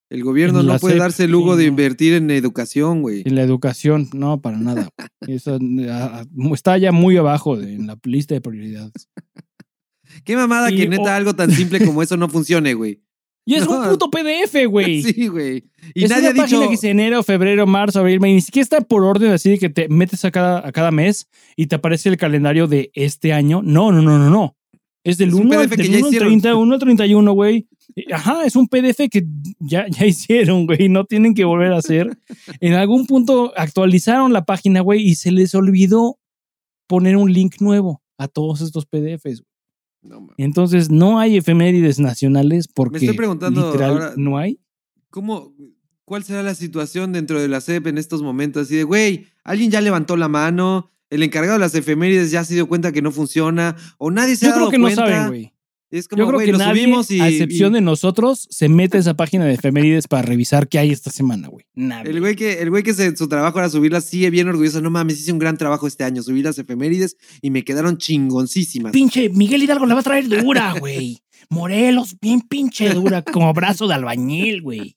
El 0.09 0.23
gobierno 0.23 0.59
En 0.59 0.67
no 0.67 0.77
puede 0.79 0.97
darse 0.97 1.23
el 1.25 1.31
lujo 1.31 1.55
de 1.55 1.65
invertir 1.65 2.13
en 2.13 2.29
educación, 2.31 3.01
güey. 3.01 3.21
En 3.25 3.35
la 3.35 3.43
educación, 3.43 4.09
no, 4.13 4.41
para 4.41 4.57
nada. 4.57 4.89
Eso 5.27 5.57
está 6.53 6.77
ya 6.77 6.91
muy 6.91 7.17
abajo 7.17 7.55
de- 7.55 7.73
en 7.75 7.87
la 7.87 7.97
lista 8.03 8.33
de 8.35 8.41
prioridades. 8.41 9.09
Qué 10.25 10.35
mamada 10.35 10.71
Y- 10.71 10.77
que 10.77 10.87
neta 10.89 11.15
algo 11.15 11.33
tan 11.35 11.49
simple 11.51 11.83
como 11.85 12.03
eso 12.03 12.17
no 12.17 12.29
funcione, 12.29 12.73
güey. 12.73 13.02
Y 13.45 13.55
es 13.55 13.65
No. 13.65 13.79
un 13.81 13.89
puto 13.89 14.09
PDF, 14.09 14.65
güey. 14.67 15.01
Sí, 15.13 15.27
güey. 15.27 15.63
Y 15.93 16.05
es 16.05 16.09
nadie 16.09 16.21
una 16.21 16.29
ha 16.29 16.33
dicho. 16.33 16.43
página 16.43 16.65
que 16.65 16.71
dice 16.71 16.89
enero, 16.89 17.23
febrero, 17.23 17.67
marzo, 17.67 17.99
abril, 17.99 18.19
mayo. 18.19 18.33
Ni 18.35 18.41
siquiera 18.41 18.63
está 18.63 18.81
por 18.81 19.03
orden 19.03 19.31
así 19.31 19.49
de 19.51 19.57
que 19.59 19.69
te 19.69 19.89
metes 19.89 20.23
a 20.25 20.31
cada, 20.31 20.65
a 20.65 20.71
cada 20.71 20.91
mes 20.91 21.27
y 21.57 21.67
te 21.67 21.75
aparece 21.75 22.09
el 22.09 22.17
calendario 22.17 22.67
de 22.67 22.89
este 22.93 23.33
año. 23.33 23.61
No, 23.63 23.91
no, 23.91 24.01
no, 24.01 24.17
no, 24.17 24.29
no. 24.29 24.55
Es 25.03 25.17
del 25.17 25.29
Es 25.29 25.35
un 25.35 25.47
1 25.47 25.59
al, 25.59 25.67
PDF 25.67 25.75
que 25.75 25.83
del 25.83 25.91
ya 25.91 25.97
1 25.97 26.05
al 26.07 26.13
hicieron. 26.13 26.29
30, 26.29 26.55
1 26.55 26.73
al 26.73 26.79
31, 26.79 27.33
güey. 27.33 27.67
Ajá, 28.13 28.45
es 28.45 28.55
un 28.55 28.67
PDF 28.69 29.09
que 29.11 29.25
ya, 29.59 29.85
ya 29.89 30.05
hicieron, 30.05 30.65
güey. 30.65 30.87
No 30.87 31.03
tienen 31.03 31.33
que 31.33 31.43
volver 31.43 31.73
a 31.73 31.77
hacer. 31.77 32.17
En 32.61 32.73
algún 32.75 33.05
punto 33.05 33.51
actualizaron 33.57 34.31
la 34.31 34.45
página, 34.45 34.79
güey, 34.79 35.01
y 35.05 35.15
se 35.15 35.31
les 35.33 35.53
olvidó 35.55 36.17
poner 36.87 37.17
un 37.17 37.31
link 37.33 37.55
nuevo 37.59 38.01
a 38.17 38.29
todos 38.29 38.61
estos 38.61 38.85
PDFs. 38.85 39.43
No. 40.03 40.27
Entonces, 40.37 40.89
no 40.89 41.19
hay 41.19 41.37
efemérides 41.37 41.99
nacionales 41.99 42.67
porque 42.67 42.97
estoy 42.97 43.15
preguntando 43.15 43.67
literal 43.67 43.91
ahora- 43.91 44.13
no 44.17 44.37
hay. 44.37 44.59
¿Cómo, 45.09 45.53
¿Cuál 46.05 46.23
será 46.23 46.43
la 46.43 46.55
situación 46.55 47.13
dentro 47.13 47.39
de 47.41 47.47
la 47.47 47.61
CEP 47.61 47.87
en 47.87 47.97
estos 47.97 48.21
momentos? 48.21 48.63
Así 48.63 48.75
de, 48.75 48.83
güey, 48.83 49.27
alguien 49.43 49.71
ya 49.71 49.79
levantó 49.79 50.17
la 50.17 50.27
mano, 50.27 50.91
el 51.09 51.23
encargado 51.23 51.53
de 51.53 51.59
las 51.59 51.75
efemérides 51.75 52.31
ya 52.31 52.43
se 52.43 52.55
dio 52.55 52.67
cuenta 52.67 52.91
que 52.91 53.01
no 53.01 53.11
funciona, 53.11 53.75
o 53.97 54.11
nadie 54.11 54.35
se 54.35 54.45
Yo 54.47 54.51
ha 54.51 54.55
dado 54.55 54.67
creo 54.69 54.71
que 54.71 54.77
no 54.79 54.83
cuenta. 54.85 55.05
saben, 55.05 55.27
güey. 55.29 55.52
Es 55.95 56.07
como, 56.07 56.23
Yo 56.23 56.27
creo 56.27 56.39
que 56.39 56.51
lo 56.53 56.57
nadie, 56.57 56.81
subimos 56.81 57.11
y, 57.11 57.19
a 57.19 57.27
excepción 57.29 57.73
y 57.73 57.75
de 57.75 57.81
nosotros, 57.81 58.47
se 58.49 58.67
mete 58.67 58.97
a 58.97 58.99
esa 58.99 59.13
página 59.13 59.45
de 59.45 59.53
efemérides 59.53 60.07
para 60.07 60.23
revisar 60.23 60.67
qué 60.67 60.79
hay 60.79 60.89
esta 60.91 61.11
semana, 61.11 61.49
güey. 61.49 61.65
El 61.75 62.19
güey 62.19 62.35
que, 62.35 62.61
el 62.63 62.71
güey 62.71 62.81
que 62.81 62.95
se- 62.95 63.15
su 63.15 63.27
trabajo 63.27 63.59
era 63.59 63.69
subirlas 63.69 64.05
sigue 64.05 64.31
bien 64.31 64.47
orgulloso. 64.47 64.81
No 64.81 64.89
mames, 64.89 65.19
hice 65.19 65.31
un 65.31 65.37
gran 65.37 65.55
trabajo 65.57 65.85
este 65.85 66.03
año. 66.03 66.23
Subí 66.23 66.41
las 66.41 66.57
efemérides 66.57 67.15
y 67.43 67.51
me 67.51 67.63
quedaron 67.63 67.97
chingoncísimas. 67.99 68.91
Pinche 68.91 69.29
Miguel 69.29 69.61
Hidalgo 69.61 69.85
la 69.85 69.93
va 69.93 69.99
a 69.99 70.03
traer 70.03 70.27
dura, 70.27 70.73
güey. 70.79 71.21
Morelos, 71.49 72.15
bien 72.19 72.41
pinche 72.41 72.89
dura, 72.93 73.21
como 73.21 73.53
brazo 73.53 73.87
de 73.87 73.93
albañil, 73.93 74.63
güey. 74.63 74.95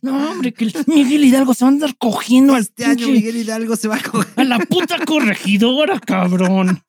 No, 0.00 0.30
hombre, 0.30 0.52
que 0.52 0.66
el 0.66 0.74
Miguel 0.86 1.24
Hidalgo 1.24 1.54
se 1.54 1.64
va 1.64 1.70
a 1.70 1.72
andar 1.72 1.96
cogiendo 1.98 2.54
al 2.54 2.60
Este 2.62 2.84
año 2.84 3.06
pinche- 3.08 3.12
Miguel 3.14 3.36
Hidalgo 3.38 3.74
se 3.74 3.88
va 3.88 3.96
a 3.96 4.02
coger. 4.02 4.32
a 4.36 4.44
la 4.44 4.58
puta 4.60 5.04
corregidora, 5.04 5.98
cabrón. 5.98 6.82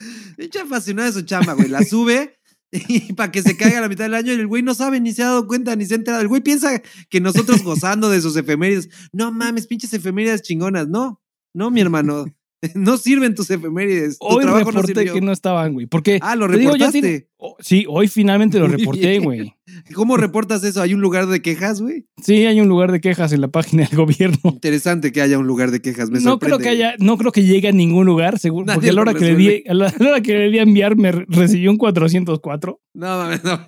Pinche 0.36 0.60
apasionado 0.60 1.12
de 1.12 1.20
su 1.20 1.22
chamba, 1.22 1.52
güey. 1.52 1.68
La 1.68 1.84
sube 1.84 2.38
y 2.72 3.12
para 3.12 3.32
que 3.32 3.42
se 3.42 3.56
caiga 3.56 3.78
a 3.78 3.80
la 3.82 3.88
mitad 3.88 4.04
del 4.04 4.14
año 4.14 4.32
y 4.32 4.36
el 4.36 4.46
güey 4.46 4.62
no 4.62 4.74
sabe, 4.74 5.00
ni 5.00 5.12
se 5.12 5.22
ha 5.22 5.26
dado 5.26 5.46
cuenta, 5.46 5.76
ni 5.76 5.86
se 5.86 5.94
ha 5.94 5.96
enterado. 5.96 6.22
El 6.22 6.28
güey 6.28 6.40
piensa 6.40 6.82
que 7.08 7.20
nosotros 7.20 7.62
gozando 7.62 8.10
de 8.10 8.20
sus 8.20 8.36
efemérides. 8.36 8.88
No 9.12 9.32
mames, 9.32 9.66
pinches 9.66 9.92
efemérides 9.92 10.42
chingonas. 10.42 10.88
No, 10.88 11.20
no, 11.54 11.70
mi 11.70 11.80
hermano. 11.80 12.26
No 12.74 12.98
sirven 12.98 13.34
tus 13.34 13.50
efemérides. 13.50 14.18
Tu 14.18 14.26
Hoy 14.26 14.42
trabajo 14.44 14.70
no 14.72 14.82
reporté 14.82 15.06
que 15.06 15.20
no 15.22 15.32
estaban, 15.32 15.72
güey. 15.72 15.86
Porque. 15.86 16.18
Ah, 16.20 16.36
lo 16.36 16.46
te 16.48 16.58
digo, 16.58 16.76
ya 16.76 16.86
reportaste. 16.90 17.28
oh, 17.38 17.56
sí, 17.60 17.86
hoy 17.88 18.06
finalmente 18.08 18.58
lo 18.58 18.68
Muy 18.68 18.76
reporté, 18.76 19.18
güey. 19.18 19.54
¿Cómo 19.94 20.16
reportas 20.18 20.62
eso? 20.64 20.82
¿Hay 20.82 20.92
un 20.92 21.00
lugar 21.00 21.26
de 21.26 21.40
quejas, 21.40 21.80
güey? 21.80 22.06
Sí, 22.22 22.44
hay 22.44 22.60
un 22.60 22.68
lugar 22.68 22.92
de 22.92 23.00
quejas 23.00 23.32
en 23.32 23.40
la 23.40 23.48
página 23.48 23.86
del 23.86 23.96
gobierno. 23.96 24.38
Interesante 24.44 25.10
que 25.10 25.22
haya 25.22 25.38
un 25.38 25.46
lugar 25.46 25.70
de 25.70 25.80
quejas. 25.80 26.10
Me 26.10 26.18
no 26.18 26.32
sorprende. 26.32 26.56
creo 26.56 26.58
que 26.64 26.68
haya, 26.68 26.94
no 26.98 27.16
creo 27.16 27.32
que 27.32 27.44
llegue 27.44 27.68
a 27.68 27.72
ningún 27.72 28.04
lugar, 28.04 28.38
seguro, 28.38 28.66
Nadie 28.66 28.76
porque 28.76 28.90
a 28.90 28.92
la 28.92 29.00
hora 29.00 29.14
que 29.14 29.24
le 29.24 29.36
di, 29.36 29.64
a 29.66 29.74
la, 29.74 29.88
a 29.88 29.94
la 29.98 30.08
hora 30.10 30.20
que 30.20 30.36
le 30.36 30.50
di 30.50 30.58
a 30.58 30.62
enviar 30.62 30.96
me 30.96 31.12
re- 31.12 31.24
recibió 31.28 31.70
un 31.70 31.78
404. 31.78 32.80
No 32.94 33.06
mames, 33.06 33.42
no. 33.42 33.52
no. 33.56 33.62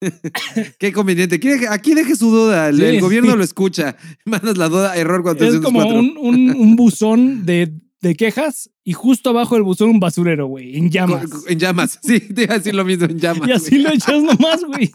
Qué 0.78 0.92
conveniente. 0.92 1.40
Aquí- 1.70 1.94
deje 1.94 2.16
su 2.16 2.30
duda. 2.30 2.68
El, 2.68 2.76
Sí, 2.78 2.84
el 2.84 3.00
gobierno 3.00 3.32
sí. 3.32 3.36
lo 3.38 3.44
escucha. 3.44 3.96
Mandas 4.24 4.58
la 4.58 4.68
duda, 4.68 4.96
error 4.96 5.20
Es 5.20 5.22
404. 5.22 5.62
como 5.62 5.86
un, 5.88 6.16
un, 6.18 6.50
un 6.56 6.76
buzón 6.76 7.46
de, 7.46 7.72
de 8.02 8.14
quejas 8.14 8.70
y 8.84 8.92
justo 8.92 9.30
abajo 9.30 9.54
del 9.54 9.64
buzón 9.64 9.88
un 9.90 10.00
basurero, 10.00 10.46
güey, 10.46 10.76
en 10.76 10.90
llamas. 10.90 11.26
En 11.48 11.58
llamas. 11.58 11.98
Sí, 12.02 12.20
te 12.20 12.42
iba 12.44 12.54
a 12.54 12.58
decir 12.58 12.74
lo 12.74 12.84
mismo, 12.84 13.06
en 13.06 13.18
llamas. 13.18 13.48
Y 13.48 13.52
así 13.52 13.78
lo 13.78 13.90
echas 13.90 14.22
nomás, 14.22 14.62
güey. 14.64 14.90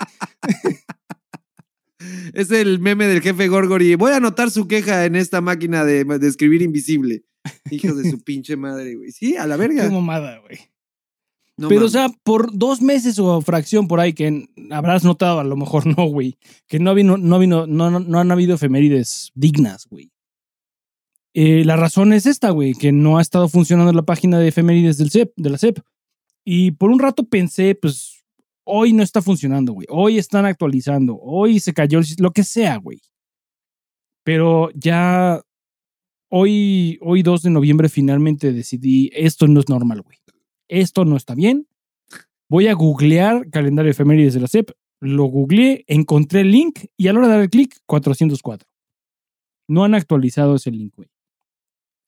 Es 2.33 2.49
el 2.51 2.79
meme 2.79 3.07
del 3.07 3.21
jefe 3.21 3.47
Gorgori. 3.49 3.95
Voy 3.95 4.11
a 4.11 4.17
anotar 4.17 4.51
su 4.51 4.67
queja 4.67 5.05
en 5.05 5.15
esta 5.15 5.41
máquina 5.41 5.83
de, 5.83 6.05
de 6.05 6.27
escribir 6.27 6.61
invisible. 6.61 7.23
Hijo 7.71 7.93
de 7.93 8.09
su 8.09 8.21
pinche 8.23 8.55
madre, 8.55 8.95
güey. 8.95 9.11
Sí, 9.11 9.35
a 9.35 9.45
la 9.47 9.57
verga. 9.57 9.83
Qué 9.83 9.89
mamada, 9.89 10.39
güey. 10.39 10.59
No 11.59 11.67
Pero, 11.67 11.87
o 11.87 11.89
sea, 11.89 12.07
por 12.23 12.57
dos 12.57 12.81
meses 12.81 13.19
o 13.19 13.41
fracción 13.41 13.89
por 13.89 13.99
ahí 13.99 14.13
que 14.13 14.47
habrás 14.71 15.03
notado, 15.03 15.41
a 15.41 15.43
lo 15.43 15.57
mejor 15.57 15.85
no, 15.85 16.05
güey. 16.05 16.37
Que 16.67 16.79
no, 16.79 16.93
vino, 16.93 17.17
no, 17.17 17.37
vino, 17.37 17.67
no, 17.67 17.91
no, 17.91 17.99
no 17.99 18.19
han 18.19 18.31
habido 18.31 18.55
efemérides 18.55 19.31
dignas, 19.35 19.85
güey. 19.89 20.09
Eh, 21.33 21.65
la 21.65 21.75
razón 21.75 22.13
es 22.13 22.25
esta, 22.25 22.51
güey, 22.51 22.73
que 22.73 22.93
no 22.93 23.17
ha 23.17 23.21
estado 23.21 23.49
funcionando 23.49 23.91
la 23.91 24.03
página 24.03 24.39
de 24.39 24.47
efemérides 24.47 24.97
del 24.97 25.11
CEP, 25.11 25.33
de 25.35 25.49
la 25.49 25.57
CEP. 25.57 25.79
Y 26.45 26.71
por 26.71 26.91
un 26.91 26.99
rato 26.99 27.25
pensé, 27.25 27.75
pues, 27.75 28.23
hoy 28.63 28.93
no 28.93 29.03
está 29.03 29.21
funcionando, 29.21 29.73
güey. 29.73 29.87
Hoy 29.89 30.17
están 30.17 30.45
actualizando. 30.45 31.19
Hoy 31.21 31.59
se 31.59 31.73
cayó 31.73 31.99
el 31.99 32.05
lo 32.19 32.31
que 32.31 32.45
sea, 32.45 32.77
güey. 32.77 33.01
Pero 34.23 34.69
ya 34.75 35.41
hoy, 36.29 36.99
hoy 37.01 37.21
2 37.21 37.41
de 37.43 37.49
noviembre 37.49 37.89
finalmente 37.89 38.53
decidí, 38.53 39.11
esto 39.13 39.45
no 39.47 39.59
es 39.59 39.67
normal, 39.67 40.01
güey. 40.01 40.19
Esto 40.69 41.03
no 41.05 41.17
está 41.17 41.35
bien. 41.35 41.67
Voy 42.49 42.67
a 42.67 42.73
googlear 42.73 43.49
calendario 43.49 43.87
de 43.89 43.91
efemérides 43.91 44.33
de 44.33 44.39
la 44.39 44.47
CEP. 44.47 44.71
Lo 45.01 45.25
googleé, 45.25 45.83
encontré 45.87 46.41
el 46.41 46.51
link 46.51 46.79
y 46.97 47.07
a 47.07 47.13
la 47.13 47.19
hora 47.19 47.27
de 47.27 47.33
dar 47.35 47.41
el 47.43 47.49
clic, 47.49 47.75
404. 47.85 48.67
No 49.67 49.83
han 49.83 49.93
actualizado 49.95 50.55
ese 50.55 50.71
link, 50.71 50.93
güey. 50.95 51.09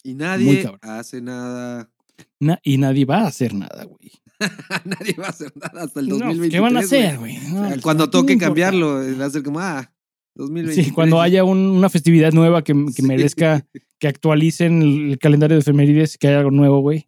Y 0.03 0.15
nadie 0.15 0.67
hace 0.81 1.21
nada. 1.21 1.91
Na- 2.39 2.59
y 2.63 2.77
nadie 2.77 3.05
va 3.05 3.19
a 3.21 3.27
hacer 3.27 3.53
nada, 3.53 3.83
güey. 3.85 4.11
nadie 4.85 5.13
va 5.19 5.27
a 5.27 5.29
hacer 5.29 5.51
nada 5.55 5.83
hasta 5.83 5.99
el 5.99 6.07
No, 6.07 6.15
2023. 6.17 6.51
¿Qué 6.51 6.59
van 6.59 6.75
a 6.77 6.79
hacer, 6.79 7.17
güey. 7.19 7.37
O 7.37 7.41
sea, 7.41 7.67
pues, 7.69 7.81
cuando 7.81 8.03
¿a 8.05 8.09
quién 8.09 8.21
le 8.23 8.27
toque 8.33 8.37
cambiarlo, 8.39 8.95
va 9.19 9.25
a 9.25 9.29
ser 9.29 9.43
como, 9.43 9.59
ah, 9.59 9.93
2023. 10.35 10.87
Sí, 10.87 10.91
cuando 10.91 11.21
haya 11.21 11.43
un- 11.43 11.57
una 11.59 11.89
festividad 11.89 12.31
nueva 12.33 12.63
que, 12.63 12.73
que 12.73 12.91
Sí. 13.01 13.03
merezca 13.03 13.65
que 13.99 14.07
actualicen 14.07 14.81
el, 14.81 15.11
el 15.11 15.19
calendario 15.19 15.55
de 15.55 15.61
efemérides, 15.61 16.17
que 16.17 16.27
haya 16.29 16.39
algo 16.39 16.51
nuevo, 16.51 16.79
güey. 16.81 17.07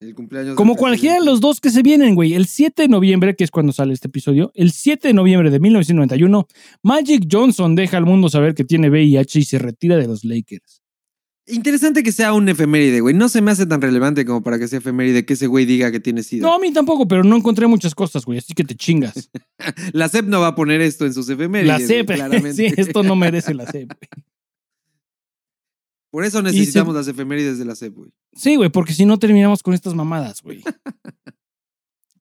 El 0.00 0.14
cumpleaños 0.14 0.54
Como 0.54 0.76
cualquiera 0.76 1.16
de 1.16 1.24
los 1.24 1.40
dos 1.40 1.60
que 1.60 1.70
se 1.70 1.82
vienen, 1.82 2.14
güey. 2.14 2.34
El 2.34 2.46
7 2.46 2.82
de 2.82 2.88
noviembre, 2.88 3.34
que 3.34 3.42
es 3.42 3.50
cuando 3.50 3.72
sale 3.72 3.92
este 3.92 4.06
episodio, 4.06 4.52
el 4.54 4.70
7 4.70 5.08
de 5.08 5.14
noviembre 5.14 5.50
de 5.50 5.58
1991, 5.58 6.46
Magic 6.82 7.26
Johnson 7.30 7.74
deja 7.74 7.96
al 7.96 8.06
mundo 8.06 8.28
saber 8.28 8.54
que 8.54 8.64
tiene 8.64 8.90
VIH 8.90 9.40
y 9.40 9.44
se 9.44 9.58
retira 9.58 9.96
de 9.96 10.06
los 10.06 10.24
Lakers. 10.24 10.82
Interesante 11.50 12.02
que 12.02 12.12
sea 12.12 12.34
un 12.34 12.48
efeméride, 12.48 13.00
güey. 13.00 13.14
No 13.14 13.28
se 13.28 13.40
me 13.40 13.50
hace 13.50 13.66
tan 13.66 13.80
relevante 13.80 14.24
como 14.24 14.42
para 14.42 14.58
que 14.58 14.68
sea 14.68 14.80
efeméride 14.80 15.24
que 15.24 15.32
ese 15.32 15.46
güey 15.46 15.64
diga 15.64 15.90
que 15.90 15.98
tiene 15.98 16.22
SIDA. 16.22 16.46
No, 16.46 16.54
a 16.54 16.58
mí 16.58 16.72
tampoco, 16.72 17.08
pero 17.08 17.24
no 17.24 17.36
encontré 17.36 17.66
muchas 17.66 17.94
cosas, 17.94 18.24
güey, 18.26 18.38
así 18.38 18.52
que 18.52 18.64
te 18.64 18.74
chingas. 18.74 19.30
La 19.92 20.08
CEP 20.08 20.26
no 20.26 20.40
va 20.40 20.48
a 20.48 20.54
poner 20.54 20.80
esto 20.82 21.06
en 21.06 21.14
sus 21.14 21.28
efemérides. 21.28 21.80
La 21.80 21.86
CEP, 21.86 22.06
claramente. 22.14 22.52
sí, 22.52 22.66
esto 22.76 23.02
no 23.02 23.16
merece 23.16 23.54
la 23.54 23.66
CEP. 23.66 23.90
Por 26.10 26.24
eso 26.24 26.40
necesitamos 26.42 26.94
las 26.94 27.08
efemérides 27.08 27.58
de 27.58 27.64
la 27.64 27.74
CEP, 27.74 27.94
güey. 27.94 28.10
Sí, 28.32 28.56
güey, 28.56 28.70
porque 28.70 28.94
si 28.94 29.04
no 29.04 29.18
terminamos 29.18 29.62
con 29.62 29.74
estas 29.74 29.94
mamadas, 29.94 30.42
güey. 30.42 30.62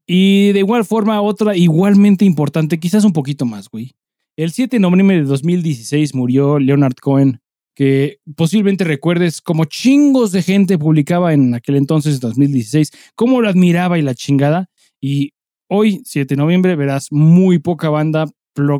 Y 0.09 0.53
de 0.53 0.59
igual 0.59 0.85
forma, 0.85 1.21
otra 1.21 1.55
igualmente 1.57 2.23
importante, 2.23 2.79
quizás 2.79 3.03
un 3.03 3.11
poquito 3.11 3.45
más, 3.45 3.69
güey. 3.69 3.93
El 4.37 4.51
7 4.51 4.77
de 4.77 4.79
noviembre 4.79 5.17
de 5.17 5.23
2016 5.23 6.15
murió 6.15 6.59
Leonard 6.59 6.95
Cohen, 7.01 7.41
que 7.75 8.19
posiblemente 8.37 8.85
recuerdes 8.85 9.41
como 9.41 9.65
chingos 9.65 10.31
de 10.31 10.43
gente 10.43 10.77
publicaba 10.77 11.33
en 11.33 11.53
aquel 11.53 11.75
entonces, 11.75 12.21
2016, 12.21 12.91
cómo 13.15 13.41
lo 13.41 13.49
admiraba 13.49 13.99
y 13.99 14.01
la 14.01 14.15
chingada. 14.15 14.69
Y 15.01 15.33
hoy, 15.67 16.01
7 16.05 16.35
de 16.35 16.37
noviembre, 16.37 16.77
verás 16.77 17.11
muy 17.11 17.59
poca 17.59 17.89
banda 17.89 18.27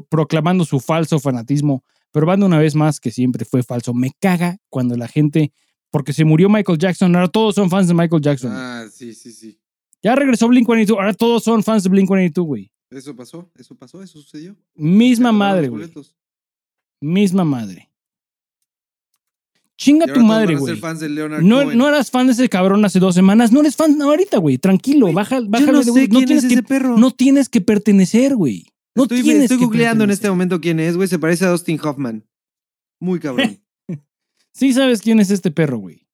proclamando 0.09 0.63
su 0.63 0.79
falso 0.79 1.19
fanatismo, 1.19 1.83
probando 2.17 2.47
una 2.47 2.57
vez 2.57 2.73
más 2.73 2.99
que 2.99 3.11
siempre 3.11 3.45
fue 3.45 3.61
falso. 3.61 3.93
Me 3.93 4.09
caga 4.19 4.57
cuando 4.69 4.97
la 4.97 5.07
gente, 5.07 5.53
porque 5.91 6.13
se 6.13 6.25
murió 6.25 6.49
Michael 6.49 6.79
Jackson, 6.79 7.15
ahora 7.15 7.27
todos 7.27 7.53
son 7.53 7.69
fans 7.69 7.87
de 7.87 7.93
Michael 7.93 8.23
Jackson. 8.23 8.51
Ah, 8.51 8.87
sí, 8.91 9.13
sí, 9.13 9.31
sí. 9.31 9.59
Ya 10.01 10.15
regresó 10.15 10.47
Blink 10.47 10.65
182, 10.65 10.97
ahora 10.97 11.13
todos 11.13 11.43
son 11.43 11.61
fans 11.61 11.83
de 11.83 11.89
Blink 11.89 12.07
182, 12.07 12.43
güey. 12.47 12.71
Eso 12.89 13.15
pasó, 13.15 13.51
eso 13.55 13.75
pasó, 13.75 14.01
eso 14.01 14.19
sucedió. 14.19 14.55
Misma 14.73 15.31
madre, 15.31 15.67
güey. 15.67 15.87
Misma 16.99 17.43
madre. 17.43 17.87
Chinga 19.77 20.11
tu 20.11 20.21
madre, 20.21 20.55
güey. 20.55 20.81
No, 21.43 21.71
no, 21.71 21.87
eras 21.87 22.09
fan 22.09 22.25
de 22.25 22.33
ese 22.33 22.49
cabrón 22.49 22.83
hace 22.83 22.97
dos 22.97 23.13
semanas. 23.13 23.51
No 23.51 23.59
eres 23.59 23.75
fan 23.75 24.01
ahorita, 24.01 24.39
güey. 24.39 24.57
Tranquilo, 24.57 25.13
baja, 25.13 25.39
bájale 25.47 25.71
no 25.71 25.83
de 25.83 26.07
no 26.07 26.19
tienes 26.23 26.47
que, 26.47 26.63
perro. 26.63 26.97
No 26.97 27.11
tienes 27.11 27.47
que 27.47 27.61
pertenecer, 27.61 28.35
güey. 28.35 28.65
No 28.97 29.03
estoy, 29.03 29.21
tienes 29.21 29.43
estoy 29.43 29.57
googleando 29.63 30.03
en 30.03 30.09
este 30.09 30.27
momento 30.27 30.59
quién 30.59 30.79
es, 30.79 30.95
güey. 30.95 31.07
Se 31.07 31.19
parece 31.19 31.45
a 31.45 31.49
Dustin 31.49 31.79
Hoffman. 31.83 32.27
Muy 32.99 33.19
cabrón. 33.19 33.63
sí 34.53 34.73
sabes 34.73 35.01
quién 35.01 35.19
es 35.19 35.29
este 35.29 35.51
perro, 35.51 35.77
güey. 35.77 36.07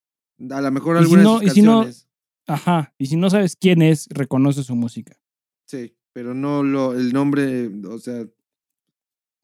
A 0.51 0.59
lo 0.59 0.69
mejor 0.69 0.97
algunas 0.97 1.23
de 1.23 1.31
sus 1.31 1.41
canciones. 1.45 2.09
ajá. 2.45 2.93
Y 2.97 3.05
si 3.05 3.15
no 3.15 3.29
sabes 3.29 3.55
quién 3.55 3.81
es, 3.81 4.07
reconoce 4.09 4.63
su 4.63 4.75
música. 4.75 5.17
Sí, 5.65 5.95
pero 6.11 6.33
no 6.33 6.61
lo, 6.61 6.93
el 6.93 7.13
nombre, 7.13 7.71
o 7.87 7.97
sea, 7.99 8.27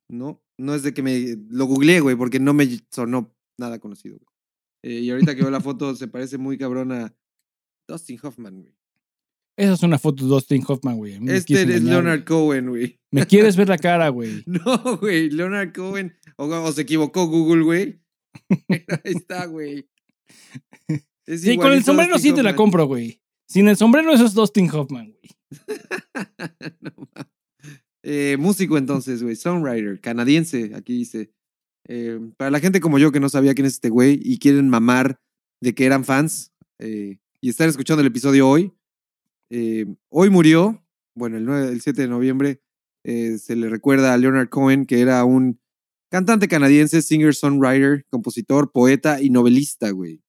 no, 0.10 0.44
no 0.58 0.76
es 0.76 0.84
de 0.84 0.94
que 0.94 1.02
me 1.02 1.38
lo 1.50 1.66
googleé, 1.66 2.02
güey, 2.02 2.18
porque 2.18 2.40
no 2.40 2.54
me 2.54 2.68
sonó 2.92 3.34
nada 3.58 3.80
conocido. 3.80 4.20
Eh, 4.84 5.00
y 5.00 5.12
ahorita 5.12 5.34
que 5.34 5.44
veo 5.44 5.52
la 5.52 5.62
foto, 5.62 5.96
se 5.96 6.10
parece 6.10 6.38
muy 6.38 6.58
cabrón 6.58 6.92
a 6.92 7.16
Dustin 7.88 8.20
Hoffman, 8.22 8.62
güey. 8.62 8.79
Esa 9.60 9.74
es 9.74 9.84
una 9.84 10.00
foto 10.00 10.24
de 10.24 10.30
Dustin 10.30 10.64
Hoffman, 10.66 10.96
güey. 10.96 11.20
Este 11.28 11.64
es 11.64 11.84
Leonard 11.84 12.24
Cohen, 12.24 12.70
güey. 12.70 12.98
¿Me 13.12 13.26
quieres 13.26 13.58
ver 13.58 13.68
la 13.68 13.78
cara, 13.78 14.08
güey? 14.08 14.42
No, 14.46 14.98
güey. 15.00 15.30
Leonard 15.30 15.74
Cohen. 15.74 16.16
O, 16.38 16.72
se 16.72 16.84
equivocó 16.84 17.28
Google, 17.28 17.64
güey. 17.64 18.02
Ahí 18.70 19.14
está, 19.16 19.48
güey. 19.48 19.90
Sí, 21.28 21.58
con 21.58 21.74
el 21.74 21.84
sombrero 21.84 22.18
sí 22.20 22.32
te 22.32 22.42
la 22.42 22.56
compro, 22.56 22.86
güey. 22.86 23.22
Sin 23.50 23.68
el 23.68 23.76
sombrero, 23.76 24.14
eso 24.14 24.26
es 24.26 24.34
Dustin 24.34 24.70
Hoffman, 24.72 25.12
güey. 25.12 25.30
eh, 28.04 28.38
músico 28.40 28.78
entonces, 28.78 29.22
güey. 29.22 29.36
Songwriter, 29.36 30.00
canadiense, 30.00 30.72
aquí 30.74 30.94
dice. 30.94 31.34
Eh, 31.90 32.18
para 32.38 32.50
la 32.50 32.62
gente 32.62 32.80
como 32.80 32.98
yo 32.98 33.12
que 33.12 33.20
no 33.20 33.28
sabía 33.28 33.54
quién 33.54 33.66
es 33.66 33.74
este 33.74 33.90
güey 33.90 34.22
y 34.24 34.40
quieren 34.40 34.70
mamar 34.70 35.20
de 35.62 35.76
que 35.76 35.86
eran 35.86 36.06
fans 36.06 36.54
eh, 36.80 37.18
y 37.42 37.50
estar 37.50 37.68
escuchando 37.68 38.00
el 38.00 38.08
episodio 38.08 38.48
hoy, 38.48 38.72
eh, 39.50 39.86
hoy 40.10 40.30
murió, 40.30 40.84
bueno, 41.16 41.38
el, 41.38 41.46
9, 41.46 41.70
el 41.70 41.82
7 41.82 42.02
de 42.02 42.08
noviembre, 42.08 42.62
se 43.04 43.56
le 43.56 43.70
recuerda 43.70 44.14
a 44.14 44.18
Leonard 44.18 44.50
Cohen, 44.50 44.86
que 44.86 45.02
era 45.02 45.24
un 45.24 45.60
cantante 46.12 46.48
canadiense, 46.48 47.02
singer, 47.02 47.34
songwriter, 47.34 48.06
compositor, 48.10 48.72
poeta 48.72 49.22
y 49.22 49.30
novelista, 49.30 49.90
güey. 49.92 50.22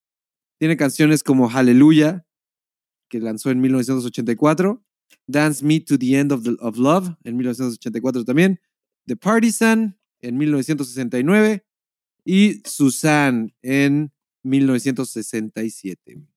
Tiene 0.58 0.76
canciones 0.76 1.22
como 1.22 1.48
Hallelujah, 1.48 2.24
que 3.08 3.20
lanzó 3.20 3.50
en 3.50 3.60
1984, 3.60 4.82
Dance 5.26 5.64
Me 5.64 5.80
to 5.80 5.98
the 5.98 6.18
End 6.18 6.32
of, 6.32 6.46
of 6.60 6.78
Love, 6.78 7.16
en 7.24 7.36
1984 7.36 8.24
también, 8.24 8.60
The 9.06 9.16
Partisan, 9.16 9.98
en 10.20 10.36
1969 10.36 11.64
y 12.24 12.62
Susan 12.64 13.54
en 13.62 14.12
1967. 14.42 16.29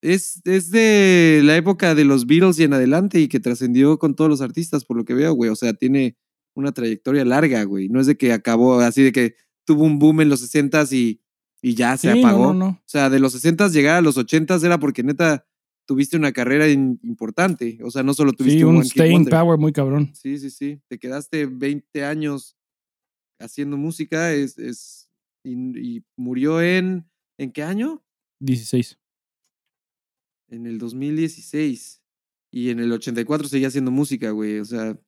Es, 0.00 0.40
es, 0.44 0.70
de 0.70 1.40
la 1.42 1.56
época 1.56 1.94
de 1.94 2.04
los 2.04 2.26
Beatles 2.26 2.58
y 2.58 2.64
en 2.64 2.72
adelante 2.72 3.20
y 3.20 3.28
que 3.28 3.40
trascendió 3.40 3.98
con 3.98 4.14
todos 4.14 4.30
los 4.30 4.40
artistas, 4.40 4.84
por 4.84 4.96
lo 4.96 5.04
que 5.04 5.14
veo, 5.14 5.32
güey. 5.32 5.50
O 5.50 5.56
sea, 5.56 5.72
tiene 5.74 6.16
una 6.54 6.72
trayectoria 6.72 7.24
larga, 7.24 7.64
güey. 7.64 7.88
No 7.88 8.00
es 8.00 8.06
de 8.06 8.16
que 8.16 8.32
acabó 8.32 8.80
así 8.80 9.02
de 9.02 9.12
que 9.12 9.34
tuvo 9.64 9.84
un 9.84 9.98
boom 9.98 10.20
en 10.20 10.28
los 10.28 10.42
60s 10.42 10.92
y, 10.92 11.20
y 11.62 11.74
ya 11.74 11.96
se 11.96 12.10
apagó. 12.10 12.50
O 12.50 12.80
sea, 12.84 13.10
de 13.10 13.18
los 13.18 13.34
60s 13.34 13.70
llegar 13.70 13.96
a 13.96 14.00
los 14.00 14.16
80s 14.16 14.64
era 14.64 14.78
porque 14.78 15.02
neta 15.02 15.46
tuviste 15.86 16.16
una 16.16 16.32
carrera 16.32 16.68
importante. 16.68 17.78
O 17.82 17.90
sea, 17.90 18.02
no 18.02 18.14
solo 18.14 18.32
tuviste 18.32 18.64
un, 18.64 18.76
un 18.76 18.84
staying 18.84 19.26
power 19.26 19.58
muy 19.58 19.72
cabrón. 19.72 20.10
Sí, 20.14 20.38
sí, 20.38 20.50
sí. 20.50 20.80
Te 20.86 20.98
quedaste 20.98 21.46
20 21.46 22.04
años 22.04 22.56
haciendo 23.40 23.76
música 23.76 24.32
es, 24.32 24.58
es 24.58 25.08
y, 25.44 26.04
murió 26.16 26.60
en 26.60 27.08
¿en 27.38 27.52
qué 27.52 27.62
año? 27.62 28.04
16. 28.40 28.98
En 30.48 30.66
el 30.66 30.78
2016. 30.78 32.02
Y 32.50 32.70
en 32.70 32.80
el 32.80 32.92
84 32.92 33.48
seguía 33.48 33.68
haciendo 33.68 33.90
música, 33.90 34.30
güey. 34.30 34.58
O 34.58 34.64
sea, 34.64 34.98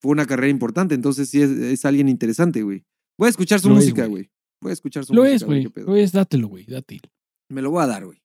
fue 0.00 0.12
una 0.12 0.26
carrera 0.26 0.48
importante. 0.48 0.94
Entonces 0.94 1.28
sí 1.28 1.40
es, 1.42 1.84
alguien 1.84 2.08
interesante, 2.08 2.62
güey. 2.62 2.84
Voy 3.18 3.26
a 3.26 3.30
escuchar 3.30 3.60
su 3.60 3.68
música, 3.68 4.06
güey. 4.06 4.30
Voy 4.60 4.70
a 4.70 4.72
escuchar 4.72 5.04
su 5.04 5.14
Lo 5.14 5.22
música. 5.22 5.36
Es, 5.36 5.44
güey. 5.44 5.68
Lo 5.84 5.96
es, 5.96 6.12
dátelo, 6.12 6.48
güey. 6.48 6.64
Dátelo. 6.66 7.10
Me 7.48 7.62
lo 7.62 7.70
voy 7.70 7.82
a 7.82 7.86
dar, 7.86 8.04
güey. 8.04 8.22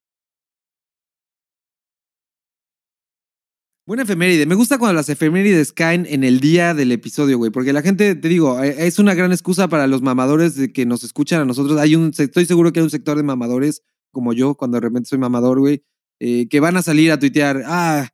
Buena 3.85 4.03
efeméride. 4.03 4.45
Me 4.45 4.55
gusta 4.55 4.77
cuando 4.77 4.93
las 4.93 5.09
efemérides 5.09 5.73
caen 5.73 6.05
en 6.07 6.23
el 6.23 6.39
día 6.39 6.73
del 6.73 6.91
episodio, 6.93 7.37
güey. 7.37 7.51
Porque 7.51 7.73
la 7.73 7.81
gente, 7.81 8.15
te 8.15 8.29
digo, 8.29 8.63
eh, 8.63 8.87
es 8.87 8.97
una 8.97 9.13
gran 9.13 9.33
excusa 9.33 9.67
para 9.67 9.87
los 9.87 10.01
mamadores 10.01 10.55
de 10.55 10.71
que 10.71 10.85
nos 10.85 11.03
escuchan 11.03 11.41
a 11.41 11.45
nosotros. 11.45 11.77
Hay 11.79 11.95
un, 11.95 12.11
estoy 12.17 12.45
seguro 12.45 12.71
que 12.71 12.79
hay 12.79 12.85
un 12.85 12.89
sector 12.89 13.17
de 13.17 13.23
mamadores, 13.23 13.83
como 14.11 14.31
yo, 14.31 14.55
cuando 14.55 14.75
de 14.75 14.81
repente 14.81 15.09
soy 15.09 15.19
mamador, 15.19 15.59
güey, 15.59 15.83
eh, 16.25 16.47
que 16.47 16.61
van 16.61 16.77
a 16.77 16.81
salir 16.81 17.11
a 17.11 17.19
tuitear, 17.19 17.63
ah, 17.65 18.07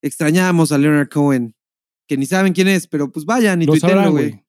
extrañamos 0.00 0.70
a 0.70 0.78
Leonard 0.78 1.08
Cohen, 1.08 1.52
que 2.06 2.16
ni 2.16 2.24
saben 2.24 2.52
quién 2.52 2.68
es, 2.68 2.86
pero 2.86 3.10
pues 3.10 3.24
vayan 3.24 3.60
y 3.60 3.66
tuiteenlo, 3.66 4.12
güey. 4.12 4.40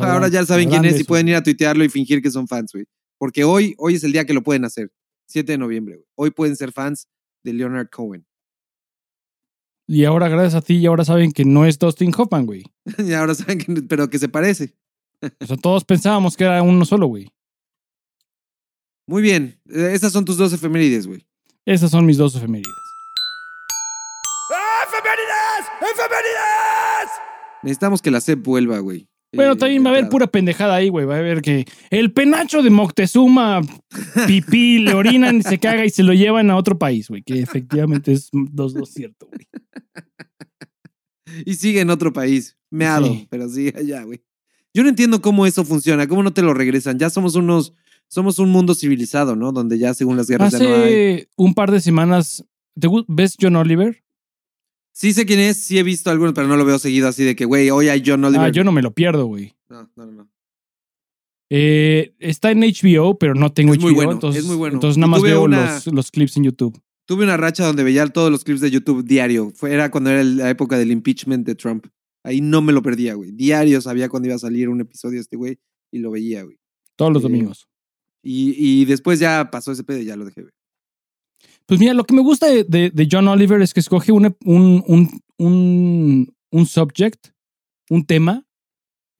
Ahora 0.00 0.28
ya 0.28 0.42
saben 0.46 0.70
quién 0.70 0.86
es 0.86 0.98
y 0.98 1.04
pueden 1.04 1.28
ir 1.28 1.34
a 1.34 1.42
tuitearlo 1.42 1.84
y 1.84 1.90
fingir 1.90 2.22
que 2.22 2.30
son 2.30 2.48
fans, 2.48 2.72
güey. 2.72 2.86
Porque 3.18 3.44
hoy, 3.44 3.74
hoy 3.76 3.96
es 3.96 4.04
el 4.04 4.12
día 4.12 4.24
que 4.24 4.32
lo 4.32 4.42
pueden 4.42 4.64
hacer. 4.64 4.90
7 5.26 5.52
de 5.52 5.58
noviembre, 5.58 5.96
güey. 5.96 6.06
Hoy 6.14 6.30
pueden 6.30 6.56
ser 6.56 6.72
fans 6.72 7.08
de 7.44 7.52
Leonard 7.52 7.90
Cohen. 7.90 8.26
Y 9.86 10.06
ahora, 10.06 10.30
gracias 10.30 10.54
a 10.54 10.62
ti, 10.62 10.76
y 10.76 10.86
ahora 10.86 11.04
saben 11.04 11.30
que 11.30 11.44
no 11.44 11.66
es 11.66 11.78
Dustin 11.78 12.10
Hoffman, 12.16 12.46
güey. 12.46 12.64
y 13.06 13.12
ahora 13.12 13.34
saben 13.34 13.58
que, 13.58 13.82
pero 13.82 14.08
que 14.08 14.18
se 14.18 14.30
parece. 14.30 14.74
o 15.40 15.46
sea, 15.46 15.58
todos 15.58 15.84
pensábamos 15.84 16.38
que 16.38 16.44
era 16.44 16.62
uno 16.62 16.86
solo, 16.86 17.06
güey. 17.06 17.28
Muy 19.06 19.20
bien. 19.20 19.60
Eh, 19.68 19.90
esas 19.92 20.10
son 20.10 20.24
tus 20.24 20.38
dos 20.38 20.54
efemérides, 20.54 21.06
güey. 21.06 21.26
Esas 21.64 21.90
son 21.90 22.06
mis 22.06 22.16
dos 22.16 22.34
efemérides. 22.34 22.72
¡Efemérides! 24.84 25.66
¡Efemérides! 25.80 27.10
Necesitamos 27.62 28.02
que 28.02 28.10
la 28.10 28.20
CEP 28.20 28.42
vuelva, 28.44 28.78
güey. 28.80 29.08
Bueno, 29.34 29.56
también 29.56 29.82
va 29.84 29.90
a 29.90 29.92
haber 29.92 30.08
pura 30.08 30.26
pendejada 30.26 30.74
ahí, 30.74 30.88
güey. 30.88 31.06
Va 31.06 31.14
a 31.14 31.18
haber 31.18 31.40
que 31.40 31.64
el 31.90 32.12
penacho 32.12 32.62
de 32.62 32.68
Moctezuma 32.68 33.62
pipí 34.26 34.80
le 34.80 34.92
orinan 34.92 35.38
y 35.38 35.42
se 35.42 35.58
caga 35.58 35.86
y 35.86 35.90
se 35.90 36.02
lo 36.02 36.12
llevan 36.12 36.50
a 36.50 36.56
otro 36.56 36.78
país, 36.78 37.08
güey. 37.08 37.22
Que 37.22 37.40
efectivamente 37.40 38.12
es 38.12 38.28
dos, 38.32 38.74
dos 38.74 38.90
cierto, 38.90 39.28
güey. 39.28 39.46
Y 41.46 41.54
sigue 41.54 41.80
en 41.80 41.88
otro 41.88 42.12
país. 42.12 42.58
Meado, 42.70 43.06
sí. 43.06 43.26
pero 43.30 43.48
sigue 43.48 43.72
allá, 43.78 44.02
güey. 44.02 44.22
Yo 44.74 44.82
no 44.82 44.88
entiendo 44.88 45.22
cómo 45.22 45.46
eso 45.46 45.64
funciona, 45.64 46.06
cómo 46.06 46.22
no 46.22 46.32
te 46.32 46.42
lo 46.42 46.52
regresan. 46.52 46.98
Ya 46.98 47.08
somos 47.08 47.34
unos, 47.34 47.74
somos 48.08 48.38
un 48.38 48.50
mundo 48.50 48.74
civilizado, 48.74 49.36
¿no? 49.36 49.52
Donde 49.52 49.78
ya 49.78 49.94
según 49.94 50.16
las 50.16 50.28
guerras 50.28 50.54
Hace 50.54 50.64
ya 50.64 50.70
no 50.70 50.84
hay. 50.84 51.26
un 51.36 51.54
par 51.54 51.70
de 51.70 51.80
semanas, 51.80 52.44
¿te 52.78 52.88
ves 53.08 53.36
John 53.40 53.56
Oliver? 53.56 54.02
Sí 54.92 55.12
sé 55.14 55.24
quién 55.24 55.40
es, 55.40 55.56
sí 55.56 55.78
he 55.78 55.82
visto 55.82 56.10
algunos, 56.10 56.34
pero 56.34 56.46
no 56.46 56.56
lo 56.56 56.64
veo 56.64 56.78
seguido 56.78 57.08
así 57.08 57.24
de 57.24 57.34
que, 57.34 57.46
güey, 57.46 57.70
hoy 57.70 57.88
hay 57.88 58.02
John 58.04 58.24
Oliver. 58.24 58.46
Ah, 58.46 58.50
yo 58.50 58.62
no 58.62 58.72
me 58.72 58.82
lo 58.82 58.92
pierdo, 58.92 59.26
güey. 59.26 59.54
No, 59.68 59.90
no, 59.96 60.06
no. 60.06 60.28
Eh, 61.54 62.14
está 62.18 62.50
en 62.50 62.60
HBO, 62.60 63.18
pero 63.18 63.34
no 63.34 63.52
tengo 63.52 63.72
es 63.74 63.78
HBO. 63.78 63.84
Muy 63.84 63.94
bueno, 63.94 64.12
entonces, 64.12 64.42
es 64.42 64.48
muy 64.48 64.56
bueno. 64.56 64.74
Entonces 64.74 64.98
nada 64.98 65.10
más 65.10 65.22
veo 65.22 65.46
los, 65.46 65.86
los, 65.86 66.10
clips 66.10 66.36
en 66.36 66.44
YouTube. 66.44 66.80
Tuve 67.06 67.24
una 67.24 67.36
racha 67.36 67.66
donde 67.66 67.84
veía 67.84 68.06
todos 68.06 68.30
los 68.30 68.44
clips 68.44 68.60
de 68.60 68.70
YouTube 68.70 69.04
diario. 69.04 69.50
Fue, 69.54 69.72
era 69.72 69.90
cuando 69.90 70.10
era 70.10 70.24
la 70.24 70.48
época 70.50 70.78
del 70.78 70.90
impeachment 70.92 71.46
de 71.46 71.54
Trump. 71.54 71.86
Ahí 72.24 72.40
no 72.40 72.62
me 72.62 72.72
lo 72.72 72.82
perdía, 72.82 73.14
güey. 73.14 73.32
Diario 73.32 73.80
sabía 73.80 74.08
cuándo 74.08 74.28
iba 74.28 74.36
a 74.36 74.38
salir 74.38 74.68
un 74.68 74.80
episodio 74.80 75.16
de 75.16 75.22
este 75.22 75.36
güey 75.36 75.58
y 75.90 75.98
lo 75.98 76.10
veía, 76.10 76.42
güey. 76.42 76.58
Todos 76.96 77.12
los 77.12 77.22
eh, 77.22 77.24
domingos. 77.24 77.68
Y, 78.22 78.54
y 78.56 78.84
después 78.84 79.18
ya 79.18 79.50
pasó 79.50 79.72
ese 79.72 79.84
pedo 79.84 79.98
y 79.98 80.04
ya 80.04 80.16
lo 80.16 80.24
dejé 80.24 80.42
ver. 80.42 80.54
Pues 81.66 81.80
mira, 81.80 81.94
lo 81.94 82.04
que 82.04 82.14
me 82.14 82.22
gusta 82.22 82.46
de, 82.48 82.64
de, 82.64 83.08
John 83.10 83.28
Oliver 83.28 83.60
es 83.62 83.72
que 83.72 83.80
escoge 83.80 84.12
un, 84.12 84.36
un, 84.44 85.22
un, 85.38 86.34
un 86.50 86.66
subject, 86.66 87.28
un 87.88 88.04
tema, 88.04 88.46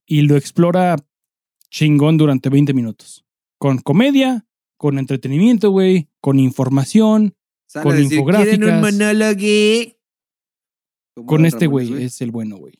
y 0.06 0.22
lo 0.22 0.36
explora 0.36 0.96
chingón 1.70 2.18
durante 2.18 2.50
20 2.50 2.74
minutos. 2.74 3.24
Con 3.58 3.78
comedia, 3.78 4.44
con 4.76 4.98
entretenimiento, 4.98 5.70
güey, 5.70 6.08
con 6.20 6.38
información, 6.38 7.34
con 7.82 7.96
decir, 7.96 8.12
infográficas. 8.14 8.58
un 8.58 8.80
monólogo? 8.80 9.96
Con 11.26 11.46
este 11.46 11.66
güey, 11.66 12.02
es 12.02 12.20
el 12.20 12.30
bueno, 12.30 12.56
güey. 12.56 12.74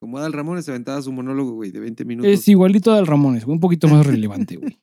Como 0.00 0.18
Adal 0.18 0.32
Ramones 0.32 0.64
se 0.64 0.72
aventaba 0.72 1.00
su 1.00 1.12
monólogo, 1.12 1.52
güey, 1.52 1.70
de 1.70 1.78
20 1.78 2.04
minutos. 2.04 2.32
Es 2.32 2.48
igualito 2.48 2.90
a 2.90 2.94
Adal 2.94 3.06
Ramones, 3.06 3.44
un 3.44 3.60
poquito 3.60 3.86
más 3.86 4.04
relevante, 4.06 4.56
güey. 4.56 4.76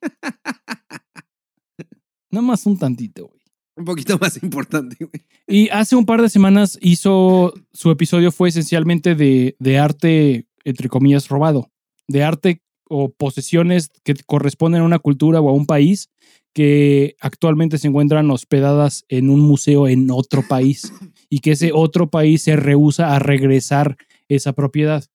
Nada 2.32 2.46
más 2.46 2.66
un 2.66 2.78
tantito, 2.78 3.28
güey. 3.28 3.40
Un 3.76 3.86
poquito 3.86 4.18
más 4.20 4.42
importante, 4.44 4.98
güey. 5.00 5.24
Y 5.48 5.70
hace 5.70 5.96
un 5.96 6.06
par 6.06 6.22
de 6.22 6.30
semanas 6.30 6.78
hizo, 6.82 7.54
su 7.72 7.92
episodio 7.92 8.32
fue 8.32 8.50
esencialmente 8.50 9.16
de, 9.16 9.56
de 9.60 9.78
arte, 9.80 10.48
entre 10.66 10.90
comillas, 10.90 11.30
robado. 11.30 11.72
De 12.08 12.24
arte 12.24 12.62
o 12.90 13.10
posesiones 13.10 13.90
que 14.04 14.16
corresponden 14.26 14.82
a 14.82 14.86
una 14.86 15.00
cultura 15.00 15.40
o 15.40 15.50
a 15.50 15.54
un 15.54 15.66
país 15.66 16.10
que 16.54 17.16
actualmente 17.22 17.78
se 17.78 17.88
encuentran 17.88 18.30
hospedadas 18.32 19.06
en 19.08 19.30
un 19.30 19.40
museo 19.42 19.88
en 19.88 20.10
otro 20.12 20.44
país 20.48 20.92
y 21.30 21.40
que 21.40 21.52
ese 21.52 21.72
otro 21.74 22.10
país 22.10 22.42
se 22.42 22.56
rehúsa 22.56 23.16
a 23.16 23.20
regresar 23.20 23.96
esa 24.28 24.54
propiedad. 24.54 25.06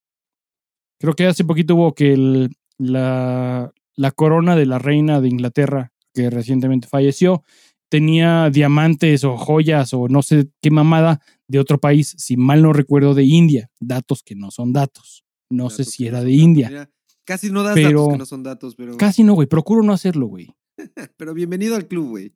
Creo 1.00 1.14
que 1.14 1.26
hace 1.26 1.44
poquito 1.44 1.74
hubo 1.74 1.94
que 1.94 2.12
el- 2.12 2.56
la, 2.78 3.72
la 3.96 4.10
corona 4.12 4.56
de 4.56 4.66
la 4.66 4.78
reina 4.78 5.20
de 5.20 5.28
Inglaterra, 5.28 5.92
que 6.14 6.30
recientemente 6.30 6.88
falleció, 6.88 7.42
tenía 7.90 8.48
diamantes 8.50 9.24
o 9.24 9.36
joyas 9.36 9.92
o 9.92 10.08
no 10.08 10.22
sé 10.22 10.48
qué 10.62 10.70
mamada 10.70 11.20
de 11.48 11.58
otro 11.58 11.78
país, 11.78 12.14
si 12.18 12.36
mal 12.36 12.62
no 12.62 12.72
recuerdo, 12.72 13.14
de 13.14 13.24
India. 13.24 13.70
Datos 13.80 14.22
que 14.22 14.34
no 14.34 14.50
son 14.50 14.72
datos. 14.72 15.24
No 15.50 15.70
sé 15.70 15.84
si 15.84 16.06
era 16.06 16.22
de. 16.22 16.32
India. 16.32 16.68
Mira, 16.68 16.90
casi 17.24 17.50
no 17.50 17.62
das 17.62 17.74
Pero- 17.74 18.00
datos 18.00 18.12
que 18.14 18.18
no 18.18 18.26
son 18.26 18.42
datos, 18.42 18.74
pero, 18.76 18.96
Casi 18.96 19.22
no, 19.24 19.34
güey. 19.34 19.46
Procuro 19.46 19.82
no 19.82 19.92
hacerlo, 19.92 20.26
güey. 20.26 20.54
pero 21.16 21.34
bienvenido 21.34 21.76
al 21.76 21.86
club, 21.86 22.08
güey. 22.08 22.32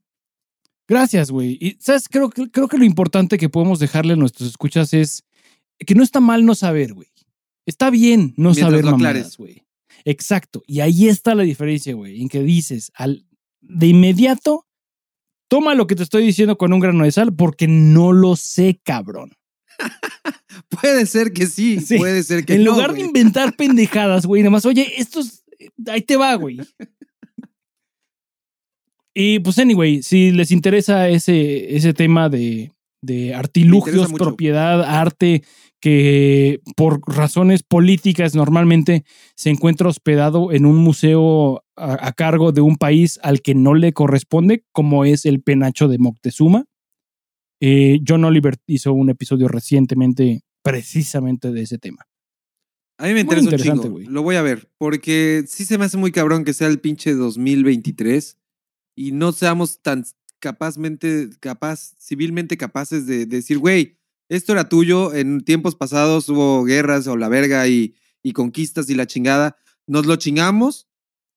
Gracias, 0.87 1.31
güey. 1.31 1.59
Y, 1.61 1.77
¿sabes? 1.81 2.09
Creo, 2.09 2.31
que- 2.31 2.51
creo 2.51 2.69
que 2.69 2.79
lo 2.79 2.85
importante 2.85 3.39
que 3.39 3.49
podemos 3.49 3.79
dejarle 3.79 4.13
a 4.15 4.17
nuestros 4.17 4.49
escuchas 4.49 4.93
es 4.95 5.25
que 5.79 5.95
no 5.95 6.03
está 6.03 6.21
mal 6.21 6.45
no 6.45 6.55
saber, 6.55 6.95
güey. 6.95 7.09
Está 7.67 7.91
bien 7.91 8.35
no 8.37 8.51
Mientras 8.51 8.71
saber 8.71 8.85
mamadas, 8.85 9.37
güey. 9.37 9.63
Exacto. 10.05 10.63
Y 10.67 10.81
ahí 10.81 11.09
está 11.09 11.35
la 11.35 11.43
diferencia, 11.43 11.95
güey, 11.95 12.23
en 12.23 12.29
que 12.29 12.43
dices 12.43 12.91
al 12.95 13.27
de 13.61 13.87
inmediato 13.89 14.65
toma 15.49 15.75
lo 15.75 15.87
que 15.87 15.95
te 15.95 16.03
estoy 16.03 16.25
diciendo 16.25 16.59
con 16.59 16.73
un 16.73 16.81
grano 16.81 17.05
de 17.05 17.13
sal 17.13 17.35
porque 17.35 17.67
no 17.69 18.13
lo 18.13 18.37
sé, 18.37 18.81
cabrón. 18.85 19.33
Puede 20.69 21.07
ser 21.07 21.33
que 21.33 21.47
sí, 21.47 21.81
Sí. 21.81 21.97
puede 21.99 22.23
ser 22.23 22.45
que 22.45 22.55
en 22.55 22.65
no, 22.65 22.73
lugar 22.73 22.93
de 22.93 23.01
inventar 23.01 23.57
pendejadas, 23.57 24.27
güey, 24.27 24.43
nada 24.43 24.51
más, 24.51 24.67
oye, 24.67 25.01
esto 25.01 25.21
es. 25.21 25.45
Ahí 25.87 26.03
te 26.03 26.17
va, 26.17 26.35
güey. 26.35 26.59
Y 29.15 29.41
pues, 29.41 29.59
anyway, 29.59 30.03
si 30.03 30.31
les 30.31 30.51
interesa 30.53 31.09
ese, 31.09 31.75
ese 31.75 31.93
tema 31.95 32.29
de, 32.29 32.73
de 33.03 33.35
artilugios, 33.35 34.13
propiedad, 34.13 34.83
arte, 34.83 35.43
que 35.81 36.61
por 36.77 37.01
razones 37.07 37.63
políticas 37.63 38.35
normalmente 38.35 39.05
se 39.37 39.51
encuentra 39.51 39.89
hospedado 39.89 40.53
en 40.53 40.67
un 40.67 40.77
museo 40.77 41.63
a, 41.77 42.09
a 42.09 42.13
cargo 42.13 42.53
de 42.53 42.61
un 42.61 42.77
país 42.77 43.19
al 43.23 43.43
que 43.43 43.55
no 43.55 43.75
le 43.75 43.93
corresponde, 43.93 44.65
como 44.73 45.05
es 45.05 45.25
el 45.25 45.41
penacho 45.41 45.89
de 45.89 45.99
Moctezuma. 45.99 46.65
Eh, 47.61 48.01
John 48.07 48.25
Oliver 48.25 48.57
hizo 48.67 48.93
un 48.93 49.11
episodio 49.11 49.49
recientemente 49.49 50.43
precisamente 50.63 51.51
de 51.51 51.63
ese 51.63 51.79
tema. 51.79 52.07
A 52.99 53.07
mí 53.07 53.15
me 53.15 53.25
Muy 53.25 53.37
interesa 53.37 53.73
un 53.73 53.81
chingo. 53.81 53.99
Lo 54.11 54.23
voy 54.23 54.37
a 54.37 54.43
ver, 54.43 54.71
porque 54.77 55.45
sí 55.47 55.65
se 55.65 55.79
me 55.79 55.85
hace 55.85 55.97
muy 55.97 56.11
cabrón 56.11 56.45
que 56.45 56.53
sea 56.53 56.67
el 56.67 56.81
pinche 56.81 57.15
2023 57.15 58.37
y 58.97 59.13
no 59.13 59.33
seamos 59.33 59.81
tan 59.81 60.05
capazmente, 60.41 61.31
capaz, 61.41 61.95
civilmente 61.99 62.57
capaces 62.57 63.07
de, 63.07 63.27
de 63.27 63.37
decir, 63.37 63.59
güey, 63.59 63.98
esto 64.29 64.53
era 64.53 64.69
tuyo, 64.69 65.15
en 65.15 65.43
tiempos 65.43 65.75
pasados 65.75 66.29
hubo 66.29 66.65
guerras 66.65 67.07
o 67.07 67.17
la 67.17 67.29
verga 67.29 67.67
y, 67.69 67.95
y 68.23 68.33
conquistas 68.33 68.89
y 68.91 68.95
la 68.95 69.07
chingada, 69.07 69.57
nos 69.87 70.07
lo 70.07 70.17
chingamos, 70.17 70.89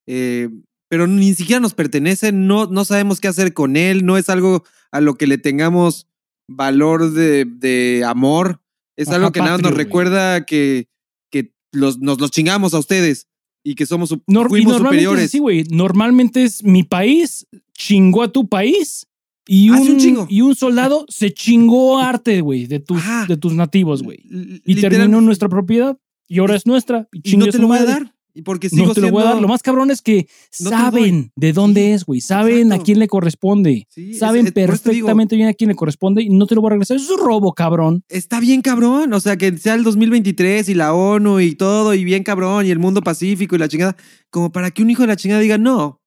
eh, 0.08 0.50
pero 0.89 1.08
ni 1.08 1.34
siquiera 1.34 1.60
nos 1.60 1.74
pertenece, 1.74 2.32
no, 2.32 2.66
no 2.66 2.84
sabemos 2.84 3.22
qué 3.22 3.28
hacer 3.30 3.54
con 3.54 3.78
él, 3.78 4.06
no 4.06 4.18
es 4.18 4.30
algo 4.30 4.64
a 4.92 5.00
lo 5.00 5.16
que 5.16 5.28
le 5.28 5.38
tengamos 5.38 6.08
valor 6.50 7.12
de, 7.12 7.46
de 7.46 8.04
amor, 8.06 8.62
es 8.98 9.08
Ajá, 9.08 9.18
algo 9.18 9.32
que 9.32 9.39
nada 9.39 9.58
nos 9.58 9.74
recuerda 9.74 10.46
que, 10.46 10.89
que 11.30 11.54
los, 11.72 12.00
nos 12.00 12.20
los 12.20 12.32
chingamos 12.32 12.74
a 12.74 12.80
ustedes 12.80 13.28
y 13.64 13.76
que 13.76 13.86
somos 13.86 14.12
y 14.12 14.22
normalmente 14.28 14.72
es 14.72 14.78
superiores. 14.78 15.36
güey. 15.36 15.64
Normalmente 15.70 16.44
es 16.44 16.64
mi 16.64 16.84
país 16.84 17.48
chingó 17.74 18.24
a 18.24 18.32
tu 18.32 18.50
país 18.50 19.08
y 19.54 19.70
un, 19.70 19.80
un 19.80 19.97
chingo. 19.97 20.28
y 20.30 20.41
un 20.41 20.56
soldado 20.56 21.06
se 21.10 21.34
chingó 21.34 21.99
arte, 21.99 22.41
güey, 22.41 22.68
de 22.68 22.80
tus, 22.80 22.97
Ajá. 22.99 23.26
de 23.28 23.38
tus 23.38 23.54
nativos, 23.54 24.02
güey. 24.04 24.20
Y 24.24 24.76
literal- 24.76 24.97
terminó 24.99 25.20
en 25.20 25.26
nuestra 25.26 25.49
propiedad 25.49 25.97
y 26.28 26.39
ahora 26.39 26.56
es 26.56 26.66
nuestra. 26.66 27.08
Y, 27.12 27.20
y 27.20 27.22
chingue 27.24 27.45
no 27.47 27.52
te 27.52 27.58
su 27.58 27.62
lo 27.64 27.68
voy 27.68 27.78
a 27.78 27.82
madre. 27.82 27.93
dar. 27.93 28.16
Y 28.34 28.43
porque 28.43 28.70
sigo 28.70 28.86
No 28.86 28.93
te 28.93 29.02
lo 29.02 29.12
voy 29.12 29.24
a 29.24 29.26
dar. 29.26 29.41
Lo 29.41 29.49
más 29.49 29.62
cabrón 29.62 29.91
es 29.91 30.02
que 30.02 30.26
No 30.62 30.70
te 30.70 30.76
lo 30.78 30.82
saben 30.82 31.32
de 31.36 31.52
dónde 31.52 31.93
es, 31.93 32.06
güey. 32.06 32.22
Saben 32.22 32.60
Exacto. 32.68 32.82
a 32.82 32.86
quién 32.86 32.99
le 32.99 33.08
corresponde. 33.10 33.88
Sí, 33.89 34.12
es- 34.12 34.20
saben 34.20 34.47
es- 34.47 34.54
por 34.54 34.62
eso 34.64 34.72
te 34.84 34.91
digo, 34.91 35.08
perfectamente 35.08 35.36
bien 35.36 35.49
a 35.49 35.54
quién 35.54 35.68
le 35.68 35.76
corresponde 35.76 36.24
y 36.24 36.30
no 36.30 36.47
te 36.47 36.56
lo 36.56 36.62
voy 36.62 36.70
a 36.70 36.72
regresar. 36.72 36.95
Eso 36.95 37.16
es 37.16 37.20
robo, 37.20 37.52
cabrón. 37.54 38.06
está 38.08 38.39
bien 38.39 38.62
cabrón. 38.62 39.12
O 39.12 39.20
sea, 39.20 39.36
que 39.36 39.58
sea 39.58 39.74
el 39.74 39.84
2023 39.84 40.70
y 40.70 40.74
la 40.76 40.93
ONU 40.93 41.41
y 41.41 41.56
todo, 41.56 41.93
y 41.93 42.06
bien 42.06 42.24
cabrón, 42.24 42.66
y 42.66 42.70
el 42.70 42.80
mundo 42.80 43.02
pacífico 43.02 43.58
y 43.58 43.60
la 43.60 43.68
chingada. 43.68 43.97
Como 44.30 44.49
para 44.54 44.72
que 44.72 44.82
un 44.82 44.89
hijo 44.89 45.02
de 45.02 45.08
la 45.08 45.18
chingada 45.18 45.41
diga, 45.41 45.58
no. 45.58 46.01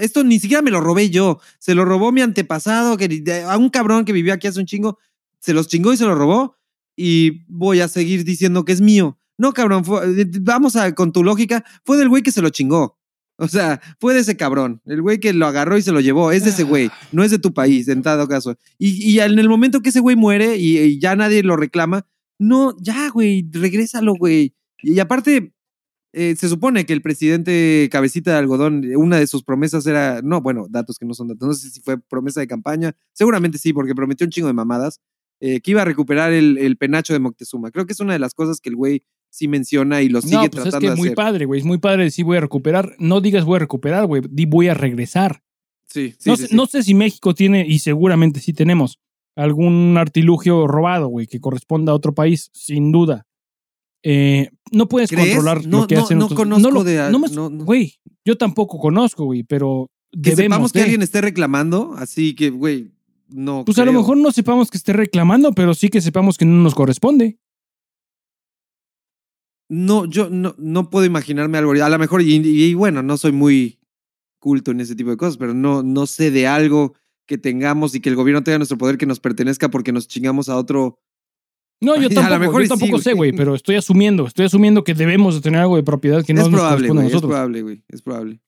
Esto 0.00 0.22
ni 0.24 0.38
siquiera 0.38 0.62
me 0.62 0.70
lo 0.70 0.80
robé 0.80 1.10
yo. 1.10 1.40
Se 1.58 1.74
lo 1.74 1.84
robó 1.84 2.12
mi 2.12 2.20
antepasado, 2.20 2.96
que 2.96 3.22
a 3.46 3.56
un 3.58 3.68
cabrón 3.70 4.04
que 4.04 4.12
vivió 4.12 4.32
aquí 4.32 4.46
hace 4.46 4.60
un 4.60 4.66
chingo. 4.66 4.98
Se 5.40 5.52
los 5.52 5.68
chingó 5.68 5.92
y 5.92 5.96
se 5.96 6.04
lo 6.04 6.14
robó. 6.14 6.56
Y 6.96 7.44
voy 7.48 7.80
a 7.80 7.88
seguir 7.88 8.24
diciendo 8.24 8.64
que 8.64 8.72
es 8.72 8.80
mío. 8.80 9.18
No, 9.38 9.52
cabrón, 9.52 9.84
fue- 9.84 10.20
eh, 10.22 10.26
vamos 10.42 10.76
a, 10.76 10.94
con 10.94 11.10
tu 11.12 11.24
lógica, 11.24 11.64
fue 11.84 11.96
del 11.96 12.08
güey 12.08 12.22
que 12.22 12.30
se 12.32 12.42
lo 12.42 12.50
chingó. 12.50 12.98
O 13.38 13.48
sea, 13.48 13.80
fue 13.98 14.14
de 14.14 14.20
ese 14.20 14.36
cabrón, 14.36 14.80
el 14.84 15.00
güey 15.02 15.18
que 15.18 15.32
lo 15.32 15.46
agarró 15.46 15.76
y 15.78 15.82
se 15.82 15.90
lo 15.90 16.00
llevó, 16.00 16.30
es 16.30 16.44
de 16.44 16.50
ese 16.50 16.62
güey, 16.64 16.90
no 17.10 17.24
es 17.24 17.30
de 17.32 17.38
tu 17.40 17.52
país, 17.54 17.88
en 17.88 18.02
dado 18.02 18.28
caso. 18.28 18.56
Y, 18.78 19.10
y 19.10 19.18
en 19.20 19.38
el 19.38 19.48
momento 19.48 19.80
que 19.80 19.88
ese 19.88 19.98
güey 20.00 20.14
muere 20.14 20.58
y, 20.58 20.78
y 20.78 21.00
ya 21.00 21.16
nadie 21.16 21.42
lo 21.42 21.56
reclama, 21.56 22.06
no, 22.38 22.76
ya, 22.78 23.08
güey, 23.08 23.48
regrésalo, 23.50 24.14
güey. 24.14 24.54
Y, 24.82 25.00
aparte, 25.00 25.52
eh, 26.12 26.36
se 26.36 26.48
supone 26.48 26.84
que 26.84 26.92
el 26.92 27.02
presidente 27.02 27.88
Cabecita 27.90 28.32
de 28.32 28.38
Algodón, 28.38 28.84
una 28.96 29.18
de 29.18 29.26
sus 29.26 29.42
promesas 29.42 29.86
era, 29.86 30.20
no, 30.22 30.40
bueno, 30.40 30.66
datos 30.68 30.98
que 30.98 31.06
no 31.06 31.14
son 31.14 31.28
datos, 31.28 31.48
no 31.48 31.54
sé 31.54 31.70
si 31.70 31.80
fue 31.80 31.98
promesa 31.98 32.40
de 32.40 32.46
campaña, 32.46 32.94
seguramente 33.12 33.58
sí, 33.58 33.72
porque 33.72 33.94
prometió 33.94 34.26
un 34.26 34.30
chingo 34.30 34.48
de 34.48 34.54
mamadas, 34.54 35.00
eh, 35.40 35.60
que 35.60 35.72
iba 35.72 35.82
a 35.82 35.84
recuperar 35.84 36.32
el, 36.32 36.58
el 36.58 36.76
penacho 36.76 37.12
de 37.12 37.18
Moctezuma. 37.18 37.70
Creo 37.70 37.86
que 37.86 37.94
es 37.94 38.00
una 38.00 38.12
de 38.12 38.18
las 38.18 38.34
cosas 38.34 38.60
que 38.60 38.68
el 38.68 38.76
güey 38.76 39.02
sí 39.32 39.48
menciona 39.48 40.02
y 40.02 40.08
lo 40.08 40.20
sigue 40.20 40.34
no, 40.34 40.40
pues 40.42 40.66
es 40.66 40.70
tratando 40.70 40.80
que 40.80 40.90
de 40.90 40.96
muy 40.96 41.14
padre, 41.14 41.46
güey. 41.46 41.58
Es 41.58 41.66
muy 41.66 41.78
padre 41.78 42.04
decir 42.04 42.24
voy 42.24 42.36
a 42.36 42.40
recuperar. 42.40 42.94
No 42.98 43.20
digas 43.20 43.44
voy 43.44 43.56
a 43.56 43.60
recuperar, 43.60 44.06
güey. 44.06 44.22
Di 44.30 44.44
voy 44.44 44.68
a 44.68 44.74
regresar. 44.74 45.42
Sí, 45.86 46.14
sí, 46.18 46.28
no, 46.28 46.36
sí, 46.36 46.42
sé, 46.42 46.48
sí. 46.48 46.56
no 46.56 46.66
sé 46.66 46.82
si 46.82 46.94
México 46.94 47.34
tiene, 47.34 47.66
y 47.66 47.80
seguramente 47.80 48.40
sí 48.40 48.52
tenemos, 48.52 49.00
algún 49.34 49.96
artilugio 49.98 50.66
robado, 50.66 51.08
güey, 51.08 51.26
que 51.26 51.40
corresponda 51.40 51.92
a 51.92 51.94
otro 51.94 52.14
país, 52.14 52.50
sin 52.52 52.92
duda. 52.92 53.26
Eh, 54.02 54.50
no 54.72 54.88
puedes 54.88 55.10
¿Crees? 55.10 55.34
controlar 55.36 55.66
No- 55.66 55.82
lo 55.82 55.86
que 55.86 55.94
no- 55.94 56.00
hacen 56.02 56.18
no 56.18 56.24
otros- 56.26 56.36
conozco 56.36 56.70
lo- 56.70 56.84
de- 56.84 57.10
no 57.10 57.18
no- 57.18 57.50
no. 57.50 57.64
Güey, 57.64 57.94
yo 58.24 58.36
tampoco 58.36 58.78
conozco, 58.78 59.24
güey, 59.24 59.42
pero 59.44 59.90
que 60.12 60.30
debemos 60.30 60.36
sepamos 60.56 60.72
que 60.72 60.78
de. 60.80 60.82
alguien 60.84 61.02
esté 61.02 61.20
reclamando, 61.20 61.94
así 61.96 62.34
que, 62.34 62.50
güey, 62.50 62.92
no. 63.28 63.64
Pues 63.64 63.78
a 63.78 63.84
lo 63.84 63.92
mejor 63.92 64.16
no 64.16 64.32
sepamos 64.32 64.70
que 64.70 64.76
esté 64.78 64.92
reclamando, 64.92 65.52
pero 65.52 65.74
sí 65.74 65.88
que 65.88 66.00
sepamos 66.00 66.36
que 66.36 66.44
no 66.44 66.62
nos 66.62 66.74
corresponde. 66.74 67.38
No, 69.68 70.04
yo 70.04 70.28
no, 70.28 70.54
no 70.58 70.90
puedo 70.90 71.06
imaginarme 71.06 71.56
algo. 71.58 71.72
A 71.72 71.88
lo 71.88 71.98
mejor, 71.98 72.20
y, 72.22 72.34
y 72.34 72.74
bueno, 72.74 73.02
no 73.02 73.16
soy 73.16 73.32
muy 73.32 73.78
culto 74.38 74.70
en 74.72 74.80
ese 74.80 74.94
tipo 74.96 75.10
de 75.10 75.16
cosas, 75.16 75.36
pero 75.38 75.54
no, 75.54 75.82
no 75.82 76.06
sé 76.06 76.30
de 76.30 76.46
algo 76.46 76.94
que 77.26 77.38
tengamos 77.38 77.94
y 77.94 78.00
que 78.00 78.10
el 78.10 78.16
gobierno 78.16 78.42
tenga 78.42 78.58
nuestro 78.58 78.76
poder 78.76 78.98
que 78.98 79.06
nos 79.06 79.20
pertenezca 79.20 79.70
porque 79.70 79.92
nos 79.92 80.08
chingamos 80.08 80.48
a 80.48 80.56
otro. 80.56 80.98
No, 81.82 81.96
yo 81.96 82.06
A 82.06 82.08
lo 82.08 82.14
tampoco, 82.14 82.38
mejor 82.38 82.60
yo 82.60 82.64
y 82.64 82.64
sí, 82.64 82.68
tampoco 82.70 83.02
sé, 83.02 83.12
güey. 83.12 83.32
pero 83.32 83.54
estoy 83.54 83.74
asumiendo, 83.76 84.26
estoy 84.26 84.46
asumiendo 84.46 84.84
que 84.84 84.94
debemos 84.94 85.34
de 85.34 85.40
tener 85.42 85.60
algo 85.60 85.76
de 85.76 85.82
propiedad 85.82 86.24
que 86.24 86.32
no 86.32 86.40
es 86.42 86.48
nos 86.48 86.54
probable, 86.60 86.88
corresponde 86.88 87.00
a 87.00 87.02
güey. 87.02 87.06
Es 87.08 87.12
nosotros. 87.12 87.30
probable, 87.30 87.62
güey. 87.62 87.82
Es 87.88 88.02
probable. 88.02 88.40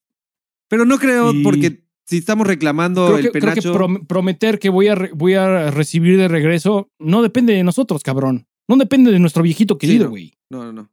Pero 0.68 0.84
no 0.86 0.98
creo, 0.98 1.32
Y- 1.34 1.42
porque 1.42 1.84
si 2.06 2.18
estamos 2.18 2.46
reclamando 2.46 3.06
Creo 3.06 3.18
el 3.18 3.24
que, 3.24 3.30
creo 3.32 3.54
que 3.54 3.60
penacho. 3.62 3.74
prom- 3.78 4.06
prometer 4.06 4.58
que 4.58 4.68
voy 4.70 4.88
a, 4.88 4.94
re- 4.94 5.10
voy 5.14 5.34
a 5.34 5.70
recibir 5.70 6.16
de 6.16 6.28
regreso 6.28 6.90
no 6.98 7.22
depende 7.22 7.52
de 7.52 7.64
nosotros, 7.64 8.02
cabrón. 8.02 8.46
No 8.68 8.76
depende 8.76 9.10
de 9.12 9.18
nuestro 9.18 9.42
viejito 9.42 9.76
querido, 9.78 10.08
güey. 10.08 10.32
No, 10.48 10.64
no, 10.64 10.72
no. 10.72 10.90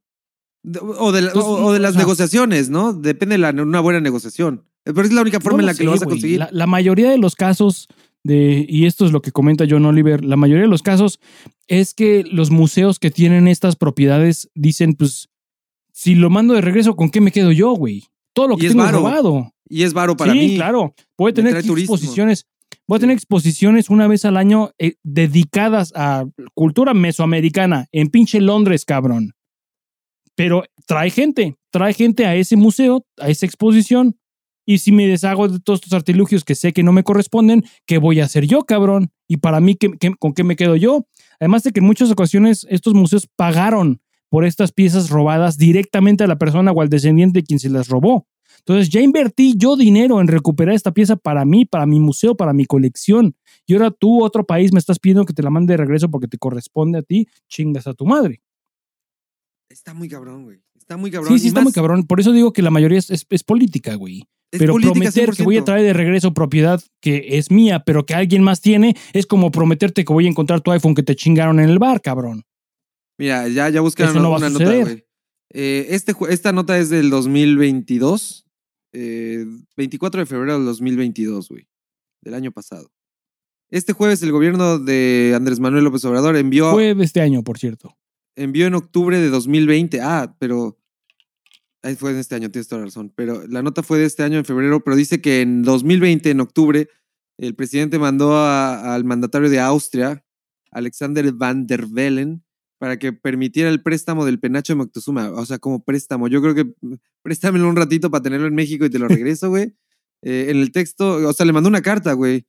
O 1.00 1.12
de, 1.12 1.22
la- 1.22 1.28
Entonces, 1.30 1.52
o- 1.52 1.66
o 1.66 1.74
de 1.74 1.80
las 1.80 1.92
o 1.92 1.94
sea- 1.94 2.02
negociaciones, 2.02 2.70
¿no? 2.70 2.94
Depende 2.94 3.34
de 3.34 3.40
la, 3.40 3.50
una 3.52 3.80
buena 3.80 4.00
negociación. 4.00 4.64
Pero 4.84 5.02
es 5.04 5.12
la 5.14 5.22
única 5.22 5.40
forma 5.40 5.58
No 5.58 5.62
en 5.64 5.66
la 5.68 5.74
que 5.76 5.84
lo 5.84 5.92
vas 5.92 6.02
a 6.02 6.06
conseguir. 6.06 6.40
La, 6.40 6.50
la 6.52 6.66
mayoría 6.68 7.10
de 7.12 7.18
los 7.18 7.36
casos 7.36 7.88
de, 8.24 8.66
y 8.68 8.86
esto 8.86 9.06
es 9.06 9.12
lo 9.12 9.22
que 9.22 9.32
comenta 9.32 9.66
John 9.70 9.86
Oliver, 9.86 10.24
la 10.24 10.36
mayoría 10.36 10.64
de 10.64 10.70
los 10.70 10.84
casos 10.84 11.20
es 11.68 11.94
que 11.94 12.24
los 12.24 12.52
museos 12.52 13.00
que 13.00 13.12
tienen 13.12 13.48
estas 13.48 13.76
propiedades 13.76 14.50
dicen, 14.54 14.94
pues, 14.94 15.30
si 15.92 16.16
lo 16.16 16.30
mando 16.30 16.54
de 16.54 16.62
regreso, 16.62 16.96
¿con 16.96 17.10
qué 17.10 17.22
me 17.22 17.32
quedo 17.32 17.52
yo, 17.52 17.72
güey? 17.74 18.06
Todo 18.34 18.48
lo 18.50 18.58
que 18.58 18.70
tengo 18.70 18.88
robado. 18.88 19.52
Y 19.68 19.84
es 19.84 19.94
varo 19.94 20.16
para 20.18 20.34
sí, 20.34 20.40
mí. 20.40 20.56
claro. 20.56 20.94
Puede 21.16 21.42
Me 21.42 21.50
tener 21.50 21.58
exposiciones. 21.58 22.48
Voy 22.88 22.98
a 22.98 23.00
tener 23.00 23.16
exposiciones 23.16 23.90
una 23.90 24.08
vez 24.08 24.26
al 24.26 24.38
año 24.38 24.72
eh, 24.80 24.96
dedicadas 25.04 25.94
a 25.96 26.26
cultura 26.54 26.94
mesoamericana 26.94 27.88
en 27.92 28.10
pinche 28.10 28.42
Londres, 28.42 28.86
cabrón. 28.86 29.34
Pero 30.36 30.64
trae 30.88 31.10
gente, 31.10 31.56
trae 31.70 31.94
gente 31.94 32.26
a 32.26 32.36
ese 32.36 32.56
museo, 32.56 33.06
a 33.18 33.30
esa 33.30 33.46
exposición. 33.46 34.18
Y 34.72 34.78
si 34.78 34.94
me 34.94 35.06
deshago 35.06 35.50
de 35.50 35.60
todos 35.60 35.80
estos 35.80 35.92
artilugios 35.92 36.46
que 36.46 36.56
sé 36.56 36.72
que 36.72 36.82
no 36.82 36.94
me 36.94 37.04
corresponden, 37.04 37.66
¿qué 37.86 37.98
voy 37.98 38.22
a 38.22 38.24
hacer 38.24 38.48
yo, 38.48 38.64
cabrón? 38.64 39.12
Y 39.28 39.38
para 39.38 39.60
mí, 39.60 39.76
¿qué, 39.76 39.92
qué, 40.00 40.14
con 40.18 40.34
qué 40.34 40.46
me 40.46 40.56
quedo 40.56 40.78
yo? 40.78 41.06
Además 41.42 41.64
de 41.64 41.72
que 41.72 41.82
en 41.82 41.86
muchas 41.86 42.10
ocasiones 42.10 42.66
estos 42.70 42.94
museos 42.94 43.28
pagaron 43.36 44.02
por 44.30 44.46
estas 44.46 44.72
piezas 44.72 45.10
robadas 45.10 45.58
directamente 45.58 46.24
a 46.24 46.28
la 46.28 46.38
persona 46.38 46.72
o 46.72 46.82
al 46.82 46.88
descendiente 46.88 47.40
de 47.40 47.44
quien 47.44 47.60
se 47.60 47.70
las 47.70 47.90
robó. 47.90 48.28
Entonces 48.60 48.88
ya 48.88 49.02
invertí 49.02 49.56
yo 49.58 49.76
dinero 49.76 50.22
en 50.22 50.30
recuperar 50.30 50.74
esta 50.74 50.94
pieza 50.94 51.18
para 51.18 51.44
mí, 51.44 51.66
para 51.66 51.86
mi 51.86 52.00
museo, 52.00 52.36
para 52.36 52.54
mi 52.54 52.64
colección. 52.64 53.36
Y 53.66 53.74
ahora 53.74 53.92
tú, 53.92 54.24
otro 54.24 54.46
país, 54.46 54.72
me 54.72 54.80
estás 54.80 55.00
pidiendo 55.00 55.26
que 55.26 55.34
te 55.34 55.44
la 55.44 55.50
mande 55.50 55.74
de 55.74 55.78
regreso 55.80 56.10
porque 56.10 56.30
te 56.30 56.38
corresponde 56.38 57.00
a 57.00 57.02
ti, 57.02 57.28
chingas 57.50 57.88
a 57.88 57.94
tu 57.94 58.06
madre. 58.06 58.42
Está 59.68 59.94
muy 59.94 60.08
cabrón, 60.08 60.46
güey. 60.46 60.62
Está 60.78 60.96
muy 60.96 61.12
cabrón. 61.12 61.34
Sí, 61.34 61.40
sí, 61.40 61.48
está 61.50 61.60
muy 61.60 61.74
cabrón. 61.74 62.08
Por 62.08 62.22
eso 62.22 62.32
digo 62.32 62.54
que 62.54 62.62
la 62.62 62.72
mayoría 62.72 63.00
es, 63.00 63.10
es, 63.10 63.26
es 63.30 63.44
política, 63.44 63.96
güey. 63.96 64.24
Pero 64.52 64.76
prometer 64.76 65.30
100%. 65.30 65.38
que 65.38 65.44
voy 65.44 65.58
a 65.58 65.64
traer 65.64 65.86
de 65.86 65.94
regreso 65.94 66.34
propiedad 66.34 66.82
que 67.02 67.38
es 67.38 67.52
mía, 67.52 67.84
pero 67.86 68.06
que 68.06 68.14
alguien 68.14 68.44
más 68.44 68.60
tiene, 68.62 68.96
es 69.14 69.26
como 69.26 69.50
prometerte 69.50 70.04
que 70.04 70.12
voy 70.12 70.26
a 70.26 70.30
encontrar 70.30 70.62
tu 70.62 70.72
iPhone 70.72 70.94
que 70.94 71.04
te 71.04 71.16
chingaron 71.16 71.60
en 71.60 71.70
el 71.70 71.80
bar, 71.80 72.02
cabrón. 72.02 72.44
Mira, 73.18 73.48
ya, 73.48 73.70
ya 73.70 73.82
buscaron 73.82 74.22
no 74.22 74.36
una 74.36 74.50
nota, 74.50 74.66
güey. 74.66 75.06
Eh, 75.54 75.88
este, 75.90 76.14
esta 76.30 76.52
nota 76.52 76.78
es 76.78 76.90
del 76.90 77.10
2022. 77.10 78.46
eh, 78.94 79.46
24 79.78 80.22
de 80.22 80.26
febrero 80.26 80.54
del 80.56 80.66
2022, 80.66 81.50
güey. 81.50 81.68
Del 82.22 82.34
año 82.34 82.52
pasado. 82.52 82.92
Este 83.70 83.94
jueves 83.94 84.22
el 84.22 84.32
gobierno 84.32 84.80
de 84.80 85.34
Andrés 85.36 85.60
Manuel 85.60 85.86
López 85.86 86.04
Obrador 86.06 86.36
envió, 86.36 86.72
Fue 86.72 86.94
de 86.94 87.04
este 87.04 87.22
año, 87.22 87.42
por 87.44 87.58
cierto. 87.58 87.98
envió 88.36 88.68
en 88.68 88.76
octubre 88.76 89.18
de 89.18 89.30
2020. 89.30 90.02
Ah, 90.02 90.36
pero... 90.40 90.78
Ahí 91.84 91.96
fue 91.96 92.12
en 92.12 92.18
este 92.18 92.36
año, 92.36 92.52
tienes 92.52 92.68
toda 92.68 92.80
la 92.80 92.86
razón. 92.86 93.12
Pero 93.16 93.46
la 93.48 93.64
nota 93.64 93.84
fue 93.84 93.98
de 93.98 94.06
este 94.06 94.24
año, 94.24 94.38
en 94.38 94.46
febrero, 94.46 94.84
pero 94.84 94.96
dice 94.96 95.22
que 95.22 95.42
en 95.42 95.64
2020, 95.64 96.30
en 96.30 96.40
octubre, 96.40 96.88
el 97.38 97.56
presidente 97.56 97.98
mandó 97.98 98.38
al 98.38 99.04
mandatario 99.04 99.50
de 99.50 99.60
Austria, 99.60 100.24
Alexander 100.72 101.32
Van 101.34 101.66
der 101.66 101.88
Bellen, 101.88 102.44
para 102.78 102.98
que 102.98 103.14
permitiera 103.14 103.70
el 103.70 103.82
préstamo 103.82 104.26
del 104.26 104.40
penacho 104.40 104.74
de 104.74 104.78
Moctezuma. 104.78 105.32
O 105.32 105.46
sea, 105.46 105.60
como 105.60 105.84
préstamo. 105.84 106.28
Yo 106.28 106.42
creo 106.42 106.56
que 106.56 106.66
mm, 106.82 106.96
préstamelo 107.22 107.68
un 107.70 107.76
ratito 107.76 108.10
para 108.10 108.24
tenerlo 108.24 108.48
en 108.48 108.56
México 108.56 108.86
y 108.86 108.90
te 108.90 109.00
lo 109.00 109.08
regreso, 109.08 109.50
güey. 109.50 109.76
Eh, 110.24 110.48
en 110.50 110.58
el 110.58 110.72
texto, 110.72 111.28
o 111.28 111.34
sea, 111.34 111.46
le 111.46 111.54
mandó 111.54 111.70
una 111.70 111.82
carta, 111.82 112.14
güey. 112.14 112.46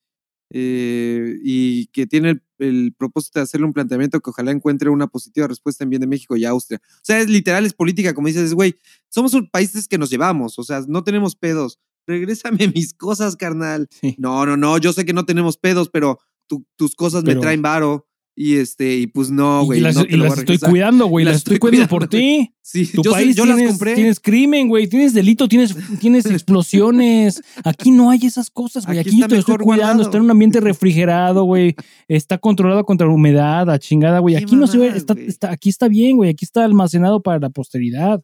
Eh, 0.55 1.39
y 1.43 1.87
que 1.87 2.07
tiene 2.07 2.31
el, 2.31 2.43
el 2.59 2.95
propósito 2.97 3.39
de 3.39 3.45
hacerle 3.45 3.67
un 3.67 3.73
planteamiento 3.73 4.21
que 4.21 4.31
ojalá 4.31 4.51
encuentre 4.51 4.91
una 4.91 5.07
positiva 5.07 5.47
respuesta 5.49 5.83
en 5.85 5.91
bien 5.91 6.01
de 6.01 6.07
México 6.07 6.37
y 6.37 6.45
Austria. 6.45 6.81
O 6.85 7.01
sea, 7.03 7.19
es 7.21 7.29
literal, 7.29 7.65
es 7.67 7.73
política, 7.75 8.15
como 8.15 8.29
dices, 8.29 8.55
güey, 8.55 8.77
somos 9.09 9.35
un 9.35 9.49
países 9.51 9.89
que 9.89 9.99
nos 9.99 10.11
llevamos, 10.11 10.59
o 10.59 10.65
sea, 10.65 10.83
no 10.87 11.03
tenemos 11.05 11.35
pedos. 11.37 11.79
Regrésame 12.07 12.69
mis 12.75 12.95
cosas, 12.95 13.37
carnal. 13.37 13.89
Sí. 13.91 14.15
No, 14.19 14.45
no, 14.47 14.57
no, 14.57 14.79
yo 14.79 14.93
sé 14.93 15.05
que 15.05 15.13
no 15.13 15.25
tenemos 15.25 15.57
pedos, 15.57 15.89
pero 15.91 16.19
tu- 16.47 16.67
tus 16.77 16.95
cosas 16.95 17.25
Pero- 17.25 17.37
me 17.37 17.43
traen 17.43 17.63
varo. 17.63 18.07
Y 18.35 18.57
este, 18.57 18.97
y 18.97 19.07
pues 19.09 19.31
no, 19.31 19.63
güey. 19.67 19.79
y 19.81 19.83
las, 19.83 19.95
no 19.95 20.05
te 20.07 20.15
y 20.15 20.17
lo 20.17 20.25
las 20.25 20.39
estoy 20.39 20.59
cuidando, 20.59 21.07
güey. 21.07 21.23
Las 21.25 21.35
Las, 21.35 21.39
estoy 21.41 21.59
cuidando 21.59 21.87
por 21.89 22.09
ti. 22.09 22.55
Sí, 22.63 22.87
Tu 22.87 23.03
yo, 23.03 23.11
sé- 23.11 23.17
país 23.17 23.37
yo 23.37 23.45
tienes, 23.45 23.61
las 23.63 23.71
compré. 23.73 23.95
tienes 23.95 24.21
crimen, 24.21 24.69
güey. 24.69 24.87
Tienes 24.89 25.13
delito, 25.13 25.49
tienes, 25.49 25.77
tienes 26.01 26.25
explosiones. 26.25 27.43
Aquí 27.63 27.91
no 27.91 28.11
hay 28.11 28.21
esas 28.25 28.49
cosas, 28.49 28.87
güey. 28.87 28.99
Aquí 29.01 29.11
Aquí, 29.11 29.21
te 29.21 29.29
lo 29.29 29.37
estoy 29.41 29.57
cuidando. 29.59 29.65
guardado. 29.65 30.03
Está 30.03 30.17
en 30.17 30.25
un 30.25 30.31
ambiente 30.31 30.61
refrigerado, 30.61 31.45
güey. 31.45 31.75
Está 32.09 32.39
controlado 32.39 32.85
contra 32.87 33.07
la 33.07 33.13
humedad, 33.13 33.69
a 33.69 33.79
chingada, 33.79 34.21
güey. 34.21 34.37
Aquí 34.37 34.57
no 34.57 34.67
se 34.67 34.79
ve. 34.79 34.89
está- 34.97 35.51
aquí 35.51 35.69
está 35.69 35.89
bien, 35.89 36.17
güey. 36.17 36.31
Aquí 36.31 36.47
está 36.47 36.65
almacenado 36.65 37.23
para 37.23 37.39
la 37.39 37.51
posteridad. 37.51 38.23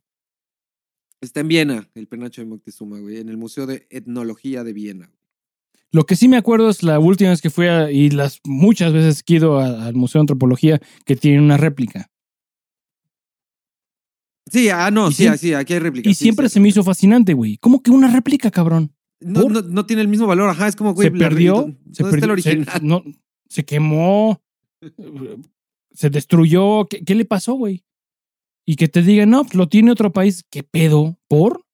Está 1.20 1.40
en 1.40 1.48
Viena, 1.48 1.90
el 1.94 2.06
penacho 2.06 2.40
de 2.40 2.46
Moctezuma, 2.46 2.98
güey, 3.00 3.18
en 3.18 3.28
el 3.28 3.36
Museo 3.36 3.66
de 3.66 3.86
Etnología 3.90 4.62
de 4.64 4.72
Viena. 4.72 5.10
Lo 5.90 6.04
que 6.04 6.16
sí 6.16 6.28
me 6.28 6.36
acuerdo 6.36 6.68
es 6.68 6.82
la 6.82 6.98
última 6.98 7.30
vez 7.30 7.40
que 7.40 7.50
fui 7.50 7.66
a, 7.66 7.90
y 7.90 8.10
las 8.10 8.40
muchas 8.44 8.92
veces 8.92 9.22
que 9.22 9.34
he 9.34 9.36
ido 9.38 9.58
al 9.58 9.94
Museo 9.94 10.18
de 10.20 10.24
Antropología 10.24 10.80
que 11.06 11.16
tiene 11.16 11.40
una 11.40 11.56
réplica. 11.56 12.10
Sí, 14.50 14.68
ah, 14.70 14.90
no, 14.90 15.10
sí, 15.10 15.28
sí, 15.36 15.52
aquí 15.52 15.74
hay 15.74 15.78
réplicas. 15.78 16.10
Y 16.10 16.14
sí, 16.14 16.24
siempre 16.24 16.48
sí. 16.48 16.54
se 16.54 16.60
me 16.60 16.68
hizo 16.68 16.82
fascinante, 16.82 17.34
güey. 17.34 17.58
¿Cómo 17.58 17.82
que 17.82 17.90
una 17.90 18.10
réplica, 18.10 18.50
cabrón? 18.50 18.94
No, 19.20 19.42
no, 19.48 19.62
no 19.62 19.84
tiene 19.84 20.02
el 20.02 20.08
mismo 20.08 20.26
valor, 20.26 20.48
ajá, 20.48 20.68
es 20.68 20.76
como, 20.76 20.94
güey, 20.94 21.08
se 21.10 21.16
perdió, 21.16 21.54
¿dónde 21.56 21.76
se, 21.86 21.90
está 21.90 22.04
el 22.04 22.10
perdió 22.10 22.26
se- 22.26 22.32
original? 22.50 22.80
no, 22.82 23.02
se 23.48 23.64
quemó, 23.64 24.40
se 25.92 26.08
destruyó. 26.10 26.86
¿Qué, 26.86 27.04
qué 27.04 27.14
le 27.14 27.24
pasó, 27.24 27.54
güey? 27.54 27.84
Y 28.64 28.76
que 28.76 28.88
te 28.88 29.02
digan, 29.02 29.30
no, 29.30 29.42
pues 29.42 29.54
lo 29.54 29.68
tiene 29.68 29.90
otro 29.90 30.12
país. 30.12 30.44
¿Qué 30.50 30.62
pedo? 30.62 31.18
¿Por? 31.28 31.64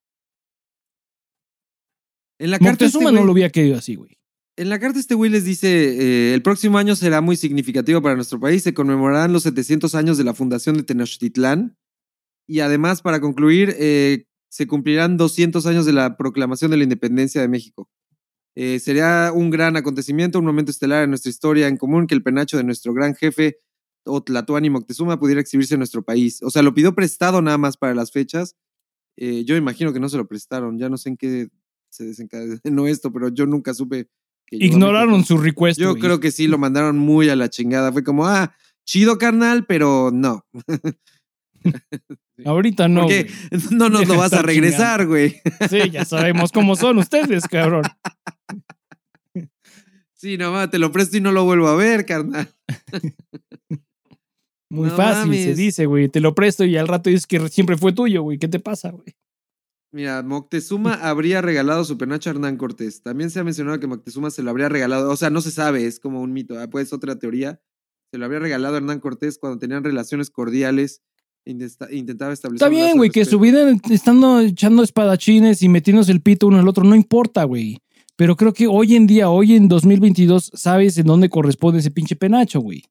En 2.39 2.51
la 2.51 2.59
carta 2.59 2.85
este 2.85 2.99
Moctezuma 2.99 3.13
no 3.13 3.21
güey- 3.21 3.27
lo 3.27 3.33
hubiera 3.33 3.51
querido 3.51 3.77
así, 3.79 3.95
güey. 3.95 4.19
En 4.57 4.69
la 4.69 4.79
carta 4.79 4.99
este 5.01 5.15
güey 5.15 5.31
les 5.31 5.45
dice, 5.45 5.69
eh, 6.31 6.35
el 6.35 6.43
próximo 6.43 6.79
año 6.79 6.95
será 6.95 7.21
muy 7.21 7.37
significativo 7.37 8.01
para 8.03 8.15
nuestro 8.15 8.39
país, 8.39 8.63
se 8.63 8.73
conmemorarán 8.75 9.33
los 9.33 9.43
700 9.43 9.95
años 9.97 10.17
de 10.17 10.23
la 10.25 10.33
fundación 10.35 10.77
de 10.77 10.85
Tenochtitlán 10.85 11.77
y 12.49 12.61
además, 12.61 13.03
para 13.03 13.21
concluir, 13.21 13.75
eh, 13.79 14.27
se 14.51 14.67
cumplirán 14.69 15.17
200 15.17 15.67
años 15.67 15.87
de 15.87 15.93
la 15.93 16.17
proclamación 16.17 16.71
de 16.71 16.77
la 16.77 16.85
independencia 16.85 17.41
de 17.41 17.49
México. 17.49 17.91
Eh, 18.57 18.79
sería 18.79 19.33
un 19.35 19.51
gran 19.51 19.77
acontecimiento, 19.77 20.39
un 20.39 20.45
momento 20.45 20.71
estelar 20.71 21.03
en 21.03 21.11
nuestra 21.11 21.31
historia 21.31 21.67
en 21.67 21.77
común 21.77 22.07
que 22.07 22.15
el 22.15 22.23
penacho 22.23 22.57
de 22.57 22.63
nuestro 22.63 22.93
gran 22.95 23.17
jefe 23.17 23.57
Otlatuani 24.07 24.71
Moctezuma 24.71 25.19
pudiera 25.19 25.41
exhibirse 25.41 25.75
en 25.75 25.81
nuestro 25.81 26.05
país. 26.05 26.41
O 26.45 26.51
sea, 26.51 26.63
lo 26.63 26.73
pidió 26.75 26.95
prestado 26.95 27.43
nada 27.43 27.59
más 27.59 27.77
para 27.77 27.95
las 27.95 28.13
fechas. 28.13 28.55
Yo 29.17 29.57
imagino 29.57 29.93
que 29.93 29.99
no 29.99 30.09
se 30.09 30.19
lo 30.19 30.29
prestaron, 30.29 30.79
ya 30.79 30.89
no 30.89 30.99
sé 30.99 31.09
en 31.09 31.17
qué 31.17 31.49
se 31.95 32.05
desencadenó 32.05 32.87
esto, 32.89 33.13
pero 33.13 33.29
yo 33.29 33.47
nunca 33.47 33.73
supe 33.75 34.09
que 34.47 34.57
Ignoraron 34.57 35.25
su 35.25 35.39
request. 35.39 35.81
Yo 35.81 35.95
creo 35.97 36.21
que 36.21 36.31
sí, 36.31 36.47
lo 36.47 36.59
mandaron 36.59 36.99
muy 36.99 37.31
a 37.31 37.37
la 37.37 37.49
chingada. 37.49 37.93
Fue 37.93 38.05
como, 38.05 38.27
ah, 38.27 38.55
chido 38.85 39.17
carnal, 39.17 39.65
pero 39.67 40.11
no. 40.13 40.45
Ahorita 42.45 42.89
no. 42.89 43.03
Porque 43.03 43.31
no 43.71 43.89
nos 43.89 44.01
Deja 44.03 44.13
lo 44.13 44.19
vas 44.19 44.33
a 44.35 44.43
regresar, 44.43 45.07
güey. 45.07 45.41
Sí, 45.71 45.89
ya 45.91 46.05
sabemos 46.05 46.53
cómo 46.53 46.77
son 46.77 46.99
ustedes, 46.99 47.45
cabrón. 47.45 47.85
Sí, 50.13 50.37
nomás 50.37 50.71
te 50.71 50.79
lo 50.79 50.93
presto 50.93 51.17
y 51.17 51.21
no 51.21 51.33
lo 51.33 51.45
vuelvo 51.45 51.69
a 51.69 51.77
ver, 51.77 52.05
carnal. 52.05 52.49
Muy 54.69 54.89
No 54.89 54.97
fácil 54.97 55.35
se 55.35 55.55
dice, 55.55 55.87
güey. 55.87 56.09
Te 56.09 56.21
lo 56.21 56.35
presto 56.35 56.65
y 56.65 56.77
al 56.77 56.89
rato 56.89 57.09
dices 57.09 57.27
que 57.27 57.49
siempre 57.49 57.79
fue 57.79 57.93
tuyo, 57.93 58.23
güey. 58.23 58.39
¿Qué 58.39 58.49
te 58.49 58.59
pasa, 58.59 58.91
güey? 58.91 59.15
Mira, 59.95 60.25
Moctezuma 60.25 60.95
habría 61.09 61.41
regalado 61.41 61.85
su 61.85 61.97
penacho 61.97 62.29
a 62.29 62.33
Hernán 62.33 62.57
Cortés. 62.57 63.01
También 63.03 63.31
se 63.31 63.39
ha 63.39 63.45
mencionado 63.45 63.79
que 63.79 63.87
Moctezuma 63.87 64.29
se 64.31 64.43
lo 64.43 64.51
habría 64.51 64.69
regalado, 64.69 65.09
o 65.09 65.17
sea, 65.17 65.31
no 65.31 65.41
se 65.41 65.53
sabe, 65.53 65.87
es 65.87 66.01
como 66.01 66.21
un 66.21 66.33
mito. 66.33 66.59
Ah, 66.59 66.69
pues 66.69 66.93
otra 66.93 67.17
teoría. 67.17 67.61
Se 68.11 68.19
lo 68.19 68.25
habría 68.25 68.41
regalado 68.41 68.75
a 68.75 68.79
Hernán 68.79 68.99
Cortés 68.99 69.39
cuando 69.39 69.61
tenían 69.61 69.85
relaciones 69.85 70.31
cordiales. 70.31 71.03
e 71.45 71.53
Intentaba 71.93 72.33
establecer. 72.33 72.67
Está 72.67 72.69
bien, 72.69 72.97
güey, 72.97 73.11
que 73.11 73.25
su 73.25 73.39
vida 73.39 73.73
estando 73.89 74.41
echando 74.41 74.83
espadachines 74.83 75.63
y 75.63 75.69
metiéndose 75.69 76.11
el 76.11 76.23
pito 76.23 76.49
uno 76.49 76.59
al 76.59 76.67
otro 76.67 76.83
no 76.83 76.97
importa, 76.97 77.45
güey. 77.45 77.79
Pero 78.17 78.35
creo 78.35 78.53
que 78.53 78.67
hoy 78.67 78.97
en 78.97 79.07
día, 79.07 79.31
hoy 79.31 79.55
en 79.55 79.69
2022, 79.69 80.51
sabes 80.55 80.99
en 80.99 81.07
dónde 81.07 81.29
corresponde 81.29 81.79
ese 81.79 81.93
pinche 81.93 82.17
penacho, 82.17 82.61
güey. 82.61 82.83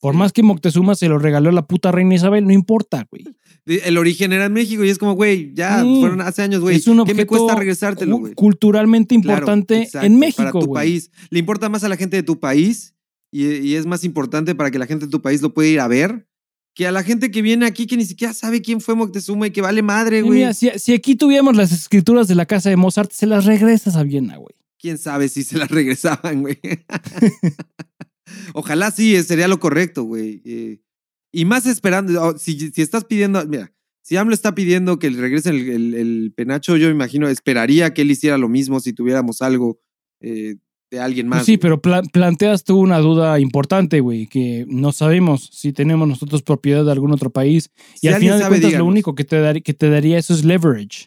Por 0.00 0.14
más 0.14 0.32
que 0.32 0.42
Moctezuma 0.42 0.94
se 0.94 1.08
lo 1.08 1.18
regaló 1.18 1.50
a 1.50 1.52
la 1.52 1.66
puta 1.66 1.92
reina 1.92 2.14
Isabel, 2.14 2.46
no 2.46 2.52
importa, 2.52 3.06
güey. 3.10 3.24
El 3.66 3.98
origen 3.98 4.32
era 4.32 4.46
en 4.46 4.52
México 4.54 4.82
y 4.84 4.88
es 4.88 4.96
como, 4.98 5.12
güey, 5.12 5.52
ya 5.54 5.82
Sí. 5.82 5.98
fueron 6.00 6.20
hace 6.22 6.42
años, 6.42 6.60
güey. 6.62 6.76
es 6.76 6.86
un 6.88 7.04
¿Qué 7.04 7.14
me 7.14 7.22
objeto 7.22 7.26
cuesta 7.28 7.54
regresártelo, 7.54 8.16
güey? 8.16 8.34
culturalmente 8.34 9.14
Claro, 9.20 9.38
importante 9.40 9.82
exacto, 9.82 10.06
en 10.06 10.18
México, 10.18 10.38
Para 10.42 10.50
tu 10.52 10.66
güey. 10.66 10.72
país. 10.74 11.10
Le 11.28 11.38
importa 11.38 11.68
más 11.68 11.84
a 11.84 11.88
la 11.88 11.96
gente 11.96 12.16
de 12.16 12.22
tu 12.22 12.40
país 12.40 12.94
y, 13.30 13.44
y 13.46 13.74
es 13.76 13.84
más 13.86 14.02
importante 14.04 14.54
para 14.54 14.70
que 14.70 14.78
la 14.78 14.86
gente 14.86 15.04
de 15.04 15.10
tu 15.10 15.20
país 15.20 15.42
lo 15.42 15.52
pueda 15.52 15.68
ir 15.68 15.80
a 15.80 15.86
ver 15.88 16.26
que 16.74 16.86
a 16.86 16.92
la 16.92 17.02
gente 17.02 17.30
que 17.30 17.42
viene 17.42 17.66
aquí 17.66 17.86
que 17.86 17.96
ni 17.96 18.04
siquiera 18.06 18.32
sabe 18.32 18.62
quién 18.62 18.80
fue 18.80 18.94
Moctezuma 18.94 19.48
y 19.48 19.50
que 19.50 19.60
vale 19.60 19.82
madre, 19.82 20.22
güey. 20.22 20.38
mira, 20.38 20.54
si, 20.54 20.70
si 20.76 20.94
aquí 20.94 21.14
tuviéramos 21.16 21.54
las 21.56 21.72
escrituras 21.72 22.26
de 22.28 22.36
la 22.36 22.46
casa 22.46 22.70
de 22.70 22.76
Mozart, 22.76 23.10
se 23.12 23.26
las 23.26 23.44
regresas 23.44 23.96
a 23.96 24.02
Viena, 24.04 24.36
güey. 24.36 24.54
Quién 24.78 24.96
sabe 24.96 25.28
si 25.28 25.42
se 25.42 25.58
las 25.58 25.68
regresaban, 25.70 26.40
güey. 26.42 26.58
Ojalá 28.54 28.90
sí, 28.90 29.14
eh, 29.16 29.22
sería 29.22 29.48
lo 29.48 29.60
correcto, 29.60 30.04
güey. 30.04 30.42
Eh, 30.44 30.80
y 31.32 31.44
más 31.44 31.66
esperando, 31.66 32.22
oh, 32.22 32.38
si, 32.38 32.70
si 32.70 32.82
estás 32.82 33.04
pidiendo, 33.04 33.44
mira, 33.46 33.72
si 34.02 34.16
AMLO 34.16 34.34
está 34.34 34.54
pidiendo 34.54 34.98
que 34.98 35.10
le 35.10 35.20
regresen 35.20 35.54
el, 35.54 35.68
el- 35.68 35.94
el 35.94 36.32
penacho, 36.34 36.76
yo 36.76 36.90
imagino, 36.90 37.28
esperaría 37.28 37.94
que 37.94 38.02
él 38.02 38.10
hiciera 38.10 38.38
lo 38.38 38.48
mismo 38.48 38.80
si 38.80 38.92
tuviéramos 38.92 39.40
algo 39.42 39.78
eh, 40.20 40.56
de 40.90 40.98
alguien 40.98 41.28
más. 41.28 41.40
Pues 41.40 41.46
sí, 41.46 41.52
güey. 41.52 41.60
pero 41.60 41.80
pla- 41.80 42.02
planteas 42.02 42.64
tú 42.64 42.78
una 42.78 42.98
duda 42.98 43.38
importante, 43.38 44.00
güey, 44.00 44.26
que 44.26 44.64
no 44.68 44.90
sabemos 44.90 45.48
si 45.52 45.72
tenemos 45.72 46.08
nosotros 46.08 46.42
propiedad 46.42 46.84
de 46.84 46.90
algún 46.90 47.12
otro 47.12 47.30
país. 47.30 47.70
Si 47.94 48.08
Y 48.08 48.10
al 48.10 48.18
final 48.20 48.38
de 48.38 48.44
sabe, 48.44 48.60
cuentas, 48.60 48.78
lo 48.78 48.86
único 48.86 49.14
que 49.14 49.24
te, 49.24 49.38
dar- 49.40 49.62
que 49.62 49.74
te 49.74 49.88
daría 49.88 50.18
eso 50.18 50.34
es 50.34 50.44
leverage. 50.44 51.06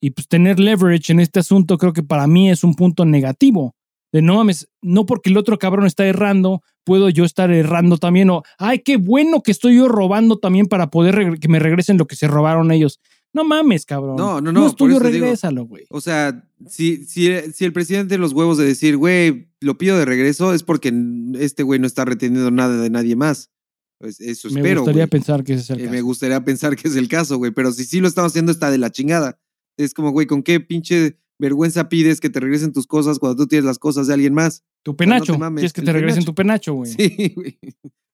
Y 0.00 0.10
pues 0.10 0.26
tener 0.26 0.58
leverage 0.58 1.12
en 1.12 1.20
este 1.20 1.38
asunto 1.40 1.78
creo 1.78 1.92
que 1.92 2.02
para 2.02 2.26
mí 2.26 2.50
es 2.50 2.64
un 2.64 2.74
punto 2.74 3.04
negativo. 3.04 3.76
De 4.12 4.22
no 4.22 4.36
mames, 4.36 4.68
no 4.82 5.06
porque 5.06 5.30
el 5.30 5.36
otro 5.36 5.58
cabrón 5.58 5.86
está 5.86 6.04
errando, 6.06 6.62
puedo 6.84 7.08
yo 7.10 7.24
estar 7.24 7.50
errando 7.50 7.96
también. 7.96 8.30
O, 8.30 8.42
ay, 8.58 8.80
qué 8.80 8.96
bueno 8.96 9.42
que 9.42 9.52
estoy 9.52 9.76
yo 9.76 9.86
robando 9.88 10.38
también 10.38 10.66
para 10.66 10.90
poder 10.90 11.38
que 11.38 11.48
me 11.48 11.58
regresen 11.60 11.96
lo 11.98 12.06
que 12.06 12.16
se 12.16 12.26
robaron 12.26 12.72
ellos. 12.72 12.98
No 13.32 13.44
mames, 13.44 13.86
cabrón. 13.86 14.16
No, 14.16 14.40
no, 14.40 14.50
No 14.50 14.60
no, 14.62 14.66
es 14.66 14.74
tuyo, 14.74 14.98
regrésalo, 14.98 15.64
güey. 15.64 15.84
O 15.90 16.00
sea, 16.00 16.48
si, 16.66 17.04
si, 17.06 17.28
si 17.52 17.64
el 17.64 17.72
presidente 17.72 18.14
de 18.14 18.18
los 18.18 18.32
huevos 18.32 18.58
de 18.58 18.64
decir, 18.64 18.96
güey, 18.96 19.48
lo 19.60 19.78
pido 19.78 19.96
de 19.96 20.04
regreso, 20.04 20.52
es 20.52 20.64
porque 20.64 20.92
este 21.38 21.62
güey 21.62 21.78
no 21.78 21.86
está 21.86 22.04
reteniendo 22.04 22.50
nada 22.50 22.76
de 22.78 22.90
nadie 22.90 23.14
más. 23.14 23.50
Pues 23.98 24.18
eso 24.20 24.48
Me 24.50 24.60
espero. 24.60 24.80
gustaría 24.80 25.02
güey. 25.04 25.10
pensar 25.10 25.44
que 25.44 25.52
ese 25.52 25.62
es 25.62 25.70
el 25.70 25.76
Eh, 25.78 25.82
caso. 25.82 25.92
me 25.92 26.00
gustaría 26.00 26.44
pensar 26.44 26.74
que 26.74 26.88
es 26.88 26.96
el 26.96 27.06
caso, 27.06 27.36
güey. 27.36 27.52
Pero 27.52 27.70
si 27.70 27.84
sí 27.84 28.00
lo 28.00 28.08
estamos 28.08 28.32
haciendo, 28.32 28.50
está 28.50 28.68
de 28.72 28.78
la 28.78 28.90
chingada. 28.90 29.38
Es 29.76 29.94
como, 29.94 30.10
güey, 30.10 30.26
¿con 30.26 30.42
qué 30.42 30.58
pinche 30.58 31.19
vergüenza 31.40 31.88
pides 31.88 32.20
que 32.20 32.30
te 32.30 32.38
regresen 32.38 32.72
tus 32.72 32.86
cosas 32.86 33.18
cuando 33.18 33.42
tú 33.42 33.48
tienes 33.48 33.64
las 33.64 33.78
cosas 33.78 34.06
de 34.06 34.14
alguien 34.14 34.34
más? 34.34 34.62
Tu 34.82 34.94
penacho. 34.94 35.36
no 35.36 35.52
Quieres 35.54 35.72
que 35.72 35.82
te 35.82 35.92
regresen 35.92 36.24
penacho. 36.24 36.26
tu 36.26 36.34
penacho, 36.34 36.74
güey. 36.74 36.92
Sí, 36.92 37.32
güey. 37.34 37.58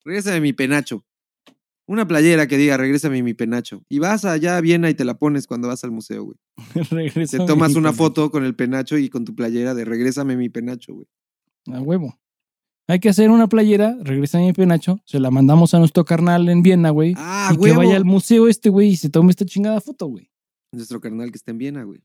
Regrésame 0.05 0.41
mi 0.41 0.53
penacho. 0.53 1.05
Una 1.89 2.09
playera 2.09 2.49
que 2.49 2.57
diga, 2.57 2.77
regrésame 2.77 3.23
mi 3.23 3.35
penacho. 3.35 3.85
Y 3.89 3.99
vas 3.99 4.25
allá 4.25 4.57
a 4.57 4.61
Viena 4.61 4.91
y 4.91 4.95
te 4.95 5.05
la 5.05 5.19
pones 5.19 5.47
cuando 5.47 5.69
vas 5.69 5.85
al 5.85 5.93
museo, 5.93 6.25
güey. 6.25 6.39
Te 7.31 7.39
tomas 7.39 7.77
una 7.77 7.93
foto 7.93 8.31
con 8.31 8.45
el 8.45 8.57
penacho 8.57 8.99
y 8.99 9.09
con 9.09 9.25
tu 9.25 9.35
playera 9.37 9.75
de 9.75 9.85
regrésame 9.85 10.37
mi 10.37 10.49
penacho, 10.49 10.95
güey. 10.95 11.07
A 11.73 11.81
huevo. 11.81 12.19
Hay 12.89 13.01
que 13.01 13.09
hacer 13.09 13.31
una 13.31 13.49
playera, 13.49 13.97
regresa 14.01 14.39
mi 14.39 14.53
penacho, 14.53 15.01
se 15.05 15.19
la 15.19 15.33
mandamos 15.33 15.75
a 15.75 15.81
nuestro 15.81 16.05
carnal 16.05 16.49
en 16.49 16.63
Viena, 16.63 16.91
güey. 16.91 17.15
Ah, 17.17 17.51
y 17.53 17.57
que 17.57 17.61
huevo. 17.63 17.79
vaya 17.79 17.97
al 17.97 18.05
museo 18.05 18.47
este, 18.47 18.69
güey, 18.69 18.91
y 18.91 18.97
se 18.97 19.11
tome 19.11 19.31
esta 19.31 19.45
chingada 19.45 19.81
foto, 19.81 20.07
güey. 20.07 20.31
Nuestro 20.73 21.01
carnal 21.01 21.33
que 21.33 21.37
está 21.37 21.51
en 21.51 21.59
Viena, 21.59 21.83
güey. 21.83 22.01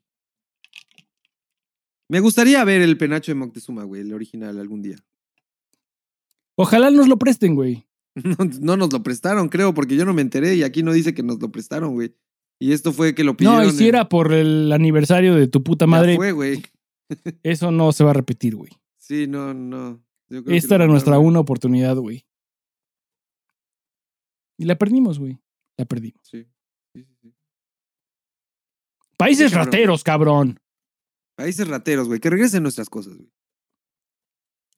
Me 2.12 2.20
gustaría 2.20 2.62
ver 2.66 2.82
el 2.82 2.97
penacho 2.97 3.32
de 3.32 3.36
Moctezuma, 3.36 3.86
güey, 3.86 4.01
el 4.01 4.14
original 4.14 4.59
algún 4.59 4.82
día. 4.82 4.97
Ojalá 6.57 6.91
nos 6.91 7.07
lo 7.07 7.18
presten, 7.18 7.55
güey. 7.55 7.88
No, 8.26 8.36
no 8.59 8.76
nos 8.76 8.91
lo 8.91 9.01
prestaron, 9.03 9.47
creo, 9.47 9.74
porque 9.74 9.95
yo 9.95 10.03
no 10.03 10.14
me 10.14 10.22
enteré 10.22 10.55
y 10.55 10.64
aquí 10.64 10.84
no 10.84 10.91
dice 10.91 11.14
que 11.14 11.24
nos 11.24 11.39
lo 11.41 11.49
prestaron, 11.49 11.93
güey. 11.93 12.14
Y 12.59 12.74
esto 12.74 12.91
fue 12.91 13.16
que 13.16 13.24
lo 13.24 13.38
pidieron. 13.38 13.64
No, 13.64 13.70
y 13.70 13.72
si 13.72 13.84
en- 13.84 13.89
era 13.95 14.09
por 14.09 14.34
el 14.34 14.70
aniversario 14.74 15.34
de 15.36 15.47
tu 15.47 15.64
puta 15.64 15.86
Ya 15.86 15.91
madre, 15.91 16.16
fue, 16.18 16.34
güey. 16.34 16.62
eso 17.43 17.72
no 17.72 17.93
se 17.93 18.03
va 18.03 18.09
a 18.09 18.14
repetir, 18.16 18.57
güey. 18.57 18.72
Sí, 18.97 19.28
no, 19.28 19.53
no. 19.53 20.03
Yo 20.28 20.43
creo 20.43 20.43
que 20.43 20.57
Esta 20.57 20.76
era 20.76 20.88
nuestra 20.88 21.18
una 21.20 21.39
oportunidad, 21.39 21.95
güey. 21.95 22.26
Y 24.57 24.66
la 24.66 24.78
perdimos, 24.78 25.18
güey. 25.18 25.39
La 25.78 25.86
perdimos. 25.86 26.20
Sí. 26.24 26.45
sí, 26.93 27.03
sí, 27.05 27.16
sí. 27.22 27.34
Países 29.18 29.51
Sí, 29.51 29.53
cabrón. 29.55 29.66
rateros, 29.74 30.03
cabrón. 30.03 30.59
Países 31.42 31.68
rateros, 31.68 32.08
güey. 32.08 32.20
Que 32.20 32.30
regresen 32.30 32.62
nuestras 32.62 32.89
cosas, 32.89 33.18
güey. 33.18 33.32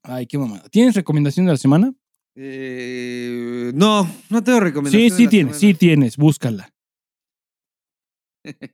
Ay, 0.04 0.26
qué 0.28 0.38
mamada. 0.38 0.68
¿Tienes 0.70 0.96
recomendación 0.96 1.46
de 1.46 1.52
la 1.52 1.58
semana? 1.58 1.94
Eh, 2.36 3.72
no, 3.76 4.04
no 4.30 4.44
tengo 4.44 4.58
Sí, 4.60 4.64
recomendación. 4.64 5.18
sí 5.18 5.28
tienes, 5.28 5.58
sí 5.58 5.74
tienes. 5.74 6.18
Búscala. 6.18 6.74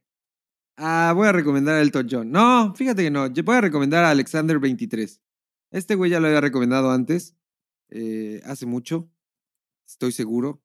Ah, 0.81 1.11
voy 1.13 1.27
a 1.27 1.33
recomendar 1.33 1.75
a 1.75 1.81
Elton 1.81 2.07
John. 2.09 2.31
No, 2.31 2.73
fíjate 2.73 3.03
que 3.03 3.11
no. 3.11 3.27
Yo 3.27 3.43
voy 3.43 3.57
a 3.57 3.61
recomendar 3.61 4.05
a 4.05 4.11
Alexander 4.11 4.59
23. 4.59 5.19
Este 5.71 5.95
güey 5.95 6.09
ya 6.09 6.21
lo 6.21 6.27
había 6.27 6.39
recomendado 6.39 6.89
antes. 6.91 7.35
eh, 7.89 8.39
hace 8.45 8.65
mucho. 8.65 9.11
Estoy 9.85 10.13
seguro. 10.13 10.63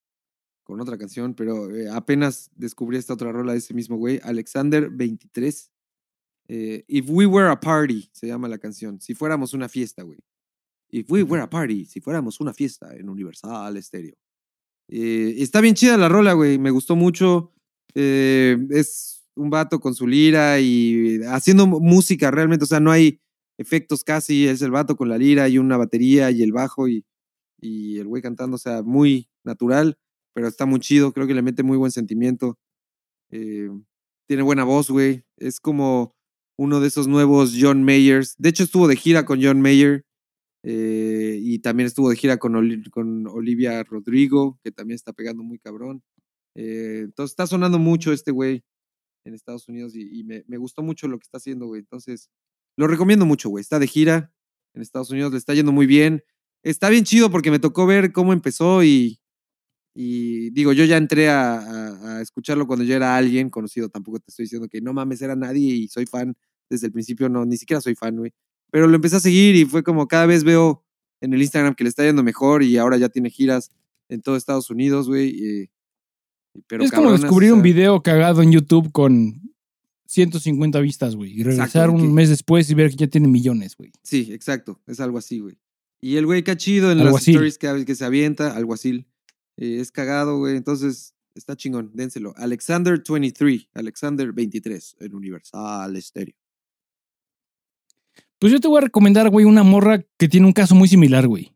Con 0.62 0.80
otra 0.80 0.96
canción, 0.98 1.34
pero 1.34 1.68
eh, 1.74 1.90
apenas 1.90 2.52
descubrí 2.54 2.96
esta 2.96 3.12
otra 3.14 3.32
rola 3.32 3.52
de 3.54 3.58
ese 3.58 3.74
mismo 3.74 3.96
güey. 3.96 4.20
Alexander 4.22 4.88
23. 4.88 5.72
Eh, 6.48 6.84
If 6.88 7.06
We 7.08 7.26
Were 7.26 7.48
a 7.48 7.58
Party, 7.58 8.08
se 8.12 8.26
llama 8.26 8.48
la 8.48 8.58
canción. 8.58 9.00
Si 9.00 9.14
fuéramos 9.14 9.54
una 9.54 9.68
fiesta, 9.68 10.02
güey. 10.02 10.18
If 10.90 11.10
We 11.10 11.22
Were 11.22 11.42
a 11.42 11.50
Party, 11.50 11.86
si 11.86 12.00
fuéramos 12.00 12.40
una 12.40 12.52
fiesta 12.52 12.94
en 12.94 13.08
Universal 13.08 13.82
Stereo. 13.82 14.14
Eh, 14.88 15.36
está 15.38 15.60
bien 15.60 15.74
chida 15.74 15.96
la 15.96 16.08
rola, 16.08 16.34
güey. 16.34 16.58
Me 16.58 16.70
gustó 16.70 16.96
mucho. 16.96 17.52
Eh, 17.94 18.56
es 18.70 19.24
un 19.34 19.50
vato 19.50 19.80
con 19.80 19.94
su 19.94 20.06
lira 20.06 20.60
y 20.60 21.20
haciendo 21.26 21.66
música 21.66 22.30
realmente. 22.30 22.64
O 22.64 22.68
sea, 22.68 22.80
no 22.80 22.90
hay 22.90 23.20
efectos 23.58 24.04
casi. 24.04 24.46
Es 24.46 24.62
el 24.62 24.70
vato 24.70 24.96
con 24.96 25.08
la 25.08 25.18
lira 25.18 25.48
y 25.48 25.58
una 25.58 25.76
batería 25.76 26.30
y 26.30 26.42
el 26.42 26.52
bajo 26.52 26.88
y, 26.88 27.04
y 27.60 27.98
el 27.98 28.06
güey 28.06 28.22
cantando. 28.22 28.56
O 28.56 28.58
sea, 28.58 28.82
muy 28.82 29.28
natural, 29.44 29.98
pero 30.34 30.48
está 30.48 30.66
muy 30.66 30.80
chido. 30.80 31.12
Creo 31.12 31.26
que 31.26 31.34
le 31.34 31.42
mete 31.42 31.62
muy 31.62 31.78
buen 31.78 31.90
sentimiento. 31.90 32.58
Eh, 33.30 33.70
tiene 34.28 34.42
buena 34.42 34.64
voz, 34.64 34.90
güey. 34.90 35.24
Es 35.36 35.60
como 35.60 36.14
uno 36.58 36.80
de 36.80 36.88
esos 36.88 37.08
nuevos 37.08 37.54
John 37.60 37.82
Mayers. 37.84 38.34
De 38.38 38.48
hecho, 38.50 38.64
estuvo 38.64 38.88
de 38.88 38.96
gira 38.96 39.24
con 39.24 39.42
John 39.42 39.60
Mayer. 39.60 40.04
eh, 40.64 41.38
y 41.42 41.58
también 41.60 41.86
estuvo 41.86 42.08
de 42.10 42.16
gira 42.16 42.38
con, 42.38 42.54
Oli- 42.56 42.88
con 42.90 43.26
Olivia 43.26 43.82
Rodrigo, 43.84 44.58
que 44.64 44.72
también 44.72 44.96
está 44.96 45.12
pegando 45.12 45.42
muy 45.42 45.58
cabrón. 45.58 46.02
Eh, 46.56 47.02
entonces 47.04 47.32
está 47.32 47.46
sonando 47.46 47.78
mucho 47.78 48.12
este 48.12 48.30
güey 48.30 48.62
en 49.26 49.34
Estados 49.34 49.68
Unidos 49.68 49.94
y, 49.96 50.20
y 50.20 50.24
me, 50.24 50.44
me 50.46 50.56
gustó 50.58 50.82
mucho 50.82 51.08
lo 51.08 51.18
que 51.18 51.24
está 51.24 51.38
haciendo, 51.38 51.66
güey. 51.66 51.80
Entonces, 51.80 52.30
lo 52.78 52.86
recomiendo 52.86 53.26
mucho, 53.26 53.48
güey. 53.50 53.62
Está 53.62 53.78
de 53.78 53.86
gira 53.88 54.32
en 54.74 54.82
Estados 54.82 55.10
Unidos, 55.10 55.32
le 55.32 55.38
está 55.38 55.54
yendo 55.54 55.72
muy 55.72 55.86
bien. 55.86 56.22
Está 56.64 56.88
bien 56.90 57.04
chido 57.04 57.30
porque 57.30 57.50
me 57.50 57.58
tocó 57.58 57.86
ver 57.86 58.12
cómo 58.12 58.32
empezó 58.32 58.82
y, 58.84 59.20
y 59.94 60.50
digo, 60.50 60.72
yo 60.72 60.84
ya 60.84 60.96
entré 60.96 61.28
a, 61.28 61.54
a- 61.58 62.16
a 62.18 62.20
escucharlo 62.20 62.66
cuando 62.66 62.84
yo 62.84 62.94
era 62.96 63.16
alguien 63.16 63.48
conocido. 63.50 63.88
Tampoco 63.88 64.18
te 64.18 64.26
estoy 64.28 64.44
diciendo 64.46 64.68
que 64.68 64.80
no 64.80 64.92
mames, 64.92 65.22
era 65.22 65.36
nadie 65.36 65.72
y 65.74 65.88
soy 65.88 66.06
fan 66.06 66.34
desde 66.68 66.86
el 66.88 66.92
principio. 66.92 67.28
No, 67.28 67.44
ni 67.44 67.56
siquiera 67.56 67.80
soy 67.80 67.94
fan, 67.94 68.16
güey. 68.16 68.32
Pero 68.70 68.88
lo 68.88 68.96
empecé 68.96 69.16
a 69.16 69.20
seguir 69.20 69.54
y 69.54 69.64
fue 69.66 69.82
como 69.84 70.08
cada 70.08 70.26
vez 70.26 70.42
veo 70.42 70.84
en 71.20 71.32
el 71.32 71.40
Instagram 71.40 71.74
que 71.74 71.84
le 71.84 71.90
está 71.90 72.04
yendo 72.04 72.22
mejor 72.24 72.62
y 72.64 72.76
ahora 72.76 72.96
ya 72.96 73.08
tiene 73.08 73.30
giras 73.30 73.70
en 74.08 74.20
todo 74.20 74.36
Estados 74.36 74.68
Unidos, 74.70 75.06
güey. 75.08 75.28
y- 75.30 75.70
pero 76.66 76.84
es 76.84 76.90
como 76.92 77.10
descubrir 77.12 77.50
o 77.52 77.54
un 77.56 77.62
video 77.62 78.00
cagado 78.02 78.40
en 78.42 78.52
YouTube 78.52 78.92
con 78.92 79.40
150 80.06 80.80
vistas, 80.80 81.16
güey. 81.16 81.32
Y 81.32 81.42
regresar 81.42 81.66
Exacto, 81.66 81.92
un 81.92 82.02
que- 82.02 82.08
mes 82.14 82.28
después 82.28 82.68
y 82.70 82.74
ver 82.74 82.90
que 82.90 82.96
ya 82.96 83.06
tiene 83.08 83.28
millones, 83.28 83.76
güey. 83.76 83.90
Sí, 84.02 84.28
exacto. 84.32 84.80
Es 84.86 85.00
algo 85.00 85.18
así, 85.18 85.40
güey. 85.40 85.56
Y 86.00 86.16
el 86.16 86.26
güey 86.26 86.44
chido 86.56 86.92
en 86.92 87.00
Alguacil. 87.00 87.34
las 87.34 87.44
stories 87.54 87.58
que, 87.58 87.84
que 87.86 87.94
se 87.94 88.04
avienta, 88.04 88.54
alguacil. 88.56 89.06
Eh, 89.56 89.78
es 89.80 89.92
cagado, 89.92 90.38
güey. 90.38 90.56
Entonces, 90.56 91.14
está 91.34 91.56
chingón. 91.56 91.90
Dénselo. 91.94 92.34
Alexander 92.36 93.02
23. 93.08 93.68
Alexander 93.74 94.32
23 94.32 94.96
en 95.00 95.14
Universal 95.14 96.02
Stereo. 96.02 96.34
Pues 98.38 98.52
yo 98.52 98.60
te 98.60 98.68
voy 98.68 98.78
a 98.78 98.82
recomendar, 98.82 99.30
güey, 99.30 99.46
una 99.46 99.62
morra 99.62 100.04
que 100.18 100.28
tiene 100.28 100.46
un 100.46 100.52
caso 100.52 100.74
muy 100.74 100.88
similar, 100.88 101.26
güey. 101.26 101.54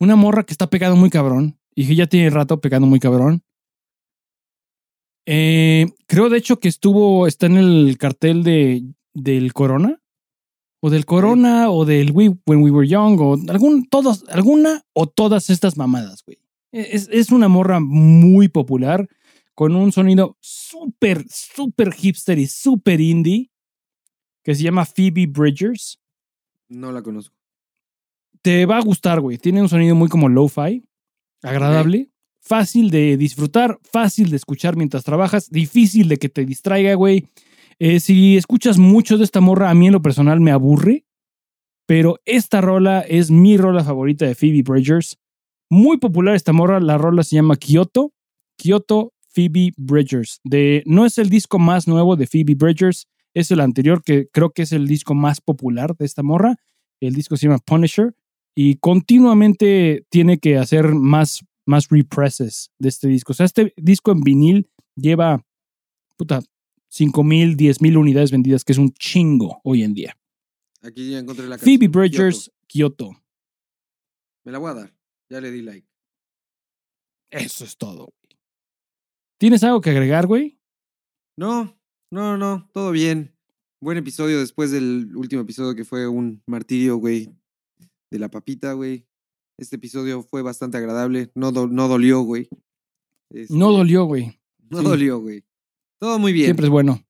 Una 0.00 0.16
morra 0.16 0.44
que 0.44 0.52
está 0.52 0.68
pegando 0.68 0.96
muy 0.96 1.10
cabrón 1.10 1.58
y 1.74 1.86
que 1.86 1.94
ya 1.94 2.06
tiene 2.06 2.30
rato 2.30 2.60
pegando 2.60 2.86
muy 2.86 2.98
cabrón. 2.98 3.42
Eh, 5.26 5.86
creo, 6.06 6.28
de 6.28 6.38
hecho, 6.38 6.58
que 6.58 6.68
estuvo, 6.68 7.26
está 7.26 7.46
en 7.46 7.58
el 7.58 7.98
cartel 7.98 8.42
de, 8.42 8.82
del 9.14 9.52
Corona. 9.52 10.00
O 10.80 10.90
del 10.90 11.06
Corona, 11.06 11.70
o 11.70 11.84
del 11.84 12.12
We, 12.12 12.36
When 12.46 12.62
We 12.62 12.70
Were 12.70 12.88
Young, 12.88 13.20
o 13.20 13.36
algún, 13.48 13.88
todos, 13.88 14.24
alguna 14.28 14.84
o 14.92 15.08
todas 15.08 15.50
estas 15.50 15.76
mamadas, 15.76 16.24
güey. 16.24 16.38
Es, 16.72 17.08
es 17.10 17.30
una 17.30 17.48
morra 17.48 17.80
muy 17.80 18.48
popular, 18.48 19.08
con 19.54 19.74
un 19.74 19.90
sonido 19.90 20.36
súper, 20.40 21.24
súper 21.28 21.92
hipster 21.92 22.38
y 22.38 22.46
súper 22.46 23.00
indie, 23.00 23.50
que 24.44 24.54
se 24.54 24.62
llama 24.62 24.84
Phoebe 24.84 25.26
Bridgers 25.26 26.00
No 26.68 26.92
la 26.92 27.02
conozco. 27.02 27.34
te 28.42 28.66
va 28.66 28.76
a 28.78 28.82
gustar, 28.82 29.20
güey. 29.20 29.38
Tiene 29.38 29.60
un 29.60 29.68
sonido 29.68 29.94
muy 29.94 30.08
como 30.08 30.28
lo-fi, 30.28 30.84
agradable, 31.42 32.10
fácil 32.40 32.90
de 32.90 33.16
disfrutar, 33.16 33.78
fácil 33.82 34.30
de 34.30 34.36
escuchar 34.36 34.76
mientras 34.76 35.04
trabajas, 35.04 35.50
difícil 35.50 36.08
de 36.08 36.18
que 36.18 36.28
te 36.28 36.44
distraiga, 36.44 36.94
güey. 36.94 37.26
Eh, 37.80 38.00
si 38.00 38.36
escuchas 38.36 38.78
mucho 38.78 39.18
de 39.18 39.24
esta 39.24 39.40
morra, 39.40 39.70
a 39.70 39.74
mí 39.74 39.86
en 39.86 39.92
lo 39.92 40.02
personal 40.02 40.40
me 40.40 40.50
aburre, 40.50 41.04
pero 41.86 42.20
esta 42.24 42.60
rola 42.60 43.00
es 43.00 43.30
mi 43.30 43.56
rola 43.56 43.82
favorita 43.84 44.26
de 44.26 44.34
Phoebe 44.34 44.62
Bridgers. 44.62 45.18
Muy 45.70 45.98
popular 45.98 46.34
esta 46.34 46.52
morra, 46.52 46.80
la 46.80 46.96
rola 46.96 47.22
se 47.22 47.36
llama 47.36 47.56
Kyoto, 47.56 48.14
Kyoto 48.56 49.12
Phoebe 49.28 49.72
Bridgers. 49.76 50.40
De, 50.44 50.82
no 50.86 51.04
es 51.04 51.18
el 51.18 51.28
disco 51.28 51.58
más 51.58 51.86
nuevo 51.86 52.16
de 52.16 52.26
Phoebe 52.26 52.54
Bridgers, 52.54 53.06
es 53.34 53.50
el 53.50 53.60
anterior 53.60 54.02
que 54.02 54.28
creo 54.32 54.50
que 54.50 54.62
es 54.62 54.72
el 54.72 54.86
disco 54.86 55.14
más 55.14 55.40
popular 55.40 55.96
de 55.96 56.06
esta 56.06 56.22
morra. 56.22 56.56
El 57.00 57.14
disco 57.14 57.36
se 57.36 57.46
llama 57.46 57.58
Punisher 57.58 58.16
y 58.54 58.76
continuamente 58.76 60.06
tiene 60.08 60.38
que 60.38 60.56
hacer 60.56 60.94
más, 60.94 61.44
más 61.66 61.88
represses 61.88 62.70
de 62.78 62.88
este 62.88 63.08
disco. 63.08 63.32
O 63.32 63.34
sea, 63.34 63.46
este 63.46 63.74
disco 63.76 64.10
en 64.10 64.20
vinil 64.20 64.70
lleva, 64.96 65.44
puta, 66.16 66.40
5 66.88 67.22
mil, 67.22 67.56
10 67.56 67.82
mil 67.82 67.96
unidades 67.98 68.32
vendidas, 68.32 68.64
que 68.64 68.72
es 68.72 68.78
un 68.78 68.92
chingo 68.94 69.60
hoy 69.62 69.82
en 69.82 69.94
día. 69.94 70.16
Aquí 70.82 71.10
ya 71.10 71.18
encontré 71.18 71.46
la 71.46 71.58
Phoebe 71.58 71.86
canción. 71.86 71.92
Bridgers, 71.92 72.50
Kyoto. 72.66 73.10
Kyoto. 73.10 73.22
Me 74.44 74.52
la 74.52 74.58
voy 74.58 74.70
a 74.70 74.74
dar. 74.74 74.97
Ya 75.30 75.40
le 75.40 75.50
di 75.50 75.62
like. 75.62 75.86
Eso 77.30 77.64
es 77.64 77.76
todo, 77.76 78.06
güey. 78.06 78.38
¿Tienes 79.38 79.62
algo 79.62 79.80
que 79.80 79.90
agregar, 79.90 80.26
güey? 80.26 80.58
No, 81.38 81.78
no, 82.10 82.36
no. 82.36 82.68
Todo 82.72 82.90
bien. 82.90 83.34
Buen 83.80 83.98
episodio 83.98 84.40
después 84.40 84.70
del 84.72 85.14
último 85.16 85.42
episodio 85.42 85.74
que 85.76 85.84
fue 85.84 86.08
un 86.08 86.42
martirio, 86.46 86.96
güey. 86.96 87.28
de 88.10 88.18
la 88.18 88.30
papita, 88.30 88.72
güey. 88.72 89.06
Este 89.58 89.76
episodio 89.76 90.22
fue 90.22 90.40
bastante 90.42 90.78
agradable. 90.78 91.30
No, 91.34 91.52
do- 91.52 91.68
no 91.68 91.88
dolió, 91.88 92.22
güey. 92.22 92.48
Este, 93.30 93.54
No 93.54 93.70
dolió, 93.70 94.04
güey. 94.04 94.40
No 94.70 94.78
sí. 94.80 94.84
dolió, 94.84 95.18
güey. 95.20 95.44
Todo 96.00 96.18
muy 96.18 96.32
bien. 96.32 96.46
Siempre 96.46 96.66
es 96.66 96.70
bueno. 96.70 97.02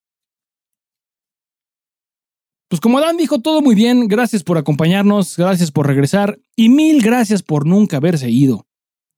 Pues 2.68 2.80
como 2.80 3.00
Dan 3.00 3.16
dijo, 3.16 3.40
todo 3.40 3.62
muy 3.62 3.74
bien. 3.74 4.08
Gracias 4.08 4.44
por 4.44 4.58
acompañarnos, 4.58 5.36
gracias 5.38 5.70
por 5.70 5.86
regresar 5.86 6.38
y 6.54 6.68
mil 6.68 7.00
gracias 7.02 7.42
por 7.42 7.66
nunca 7.66 7.96
haberse 7.96 8.30
ido. 8.30 8.66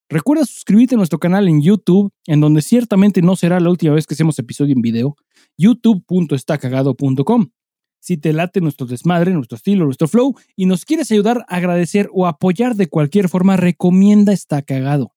Recuerda 0.08 0.44
suscribirte 0.44 0.94
a 0.94 0.98
nuestro 0.98 1.18
canal 1.18 1.48
en 1.48 1.60
YouTube, 1.60 2.12
en 2.26 2.40
donde 2.40 2.62
ciertamente 2.62 3.22
no 3.22 3.36
será 3.36 3.60
la 3.60 3.70
última 3.70 3.94
vez 3.94 4.06
que 4.06 4.14
hacemos 4.14 4.38
episodio 4.38 4.74
en 4.74 4.82
video, 4.82 5.16
youtube.estacagado.com. 5.56 7.50
Si 8.00 8.16
te 8.16 8.32
late 8.32 8.60
nuestro 8.60 8.86
desmadre, 8.86 9.32
nuestro 9.32 9.56
estilo, 9.56 9.84
nuestro 9.84 10.08
flow 10.08 10.34
y 10.56 10.66
nos 10.66 10.84
quieres 10.84 11.10
ayudar, 11.12 11.44
agradecer 11.48 12.08
o 12.12 12.26
apoyar 12.26 12.74
de 12.76 12.88
cualquier 12.88 13.28
forma, 13.28 13.56
recomienda 13.56 14.32
Está 14.32 14.62
Cagado. 14.62 15.12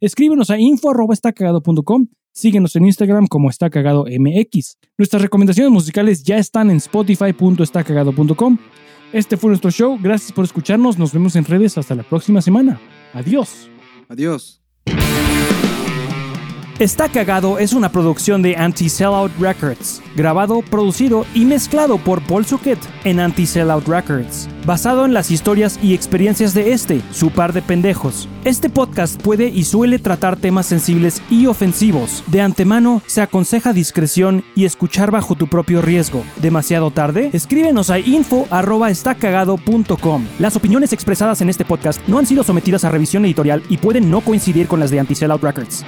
Escríbenos 0.00 0.50
a 0.50 0.58
info.estacagado.com 0.58 2.08
Síguenos 2.32 2.76
en 2.76 2.86
Instagram 2.86 3.26
como 3.26 3.50
Está 3.50 3.70
Cagado 3.70 4.04
MX. 4.06 4.78
Nuestras 4.96 5.22
recomendaciones 5.22 5.72
musicales 5.72 6.22
ya 6.22 6.38
están 6.38 6.70
en 6.70 6.76
spotify.estacagado.com. 6.76 8.58
Este 9.12 9.36
fue 9.36 9.48
nuestro 9.48 9.70
show. 9.70 9.98
Gracias 10.00 10.32
por 10.32 10.44
escucharnos. 10.44 10.98
Nos 10.98 11.12
vemos 11.12 11.34
en 11.36 11.44
redes 11.44 11.76
hasta 11.78 11.94
la 11.94 12.04
próxima 12.04 12.40
semana. 12.40 12.80
Adiós. 13.12 13.68
Adiós. 14.08 14.59
Está 16.80 17.08
Cagado 17.10 17.58
es 17.58 17.74
una 17.74 17.92
producción 17.92 18.40
de 18.40 18.56
Anti-Sellout 18.56 19.30
Records, 19.38 20.00
grabado, 20.16 20.62
producido 20.62 21.26
y 21.34 21.44
mezclado 21.44 21.98
por 21.98 22.22
Paul 22.22 22.46
Suquet 22.46 22.78
en 23.04 23.20
Anti-Sellout 23.20 23.86
Records, 23.86 24.48
basado 24.64 25.04
en 25.04 25.12
las 25.12 25.30
historias 25.30 25.78
y 25.82 25.92
experiencias 25.92 26.54
de 26.54 26.72
este, 26.72 27.02
su 27.12 27.32
par 27.32 27.52
de 27.52 27.60
pendejos. 27.60 28.30
Este 28.46 28.70
podcast 28.70 29.20
puede 29.20 29.48
y 29.48 29.64
suele 29.64 29.98
tratar 29.98 30.38
temas 30.38 30.64
sensibles 30.64 31.20
y 31.28 31.48
ofensivos. 31.48 32.24
De 32.28 32.40
antemano, 32.40 33.02
se 33.04 33.20
aconseja 33.20 33.74
discreción 33.74 34.42
y 34.54 34.64
escuchar 34.64 35.10
bajo 35.10 35.34
tu 35.34 35.48
propio 35.48 35.82
riesgo. 35.82 36.24
¿Demasiado 36.40 36.90
tarde? 36.90 37.28
Escríbenos 37.34 37.90
a 37.90 37.98
info.estacagado.com. 37.98 40.24
Las 40.38 40.56
opiniones 40.56 40.94
expresadas 40.94 41.42
en 41.42 41.50
este 41.50 41.66
podcast 41.66 42.00
no 42.08 42.18
han 42.18 42.24
sido 42.24 42.42
sometidas 42.42 42.84
a 42.84 42.90
revisión 42.90 43.26
editorial 43.26 43.62
y 43.68 43.76
pueden 43.76 44.10
no 44.10 44.22
coincidir 44.22 44.66
con 44.66 44.80
las 44.80 44.90
de 44.90 45.00
Anti-Sellout 45.00 45.42
Records. 45.42 45.84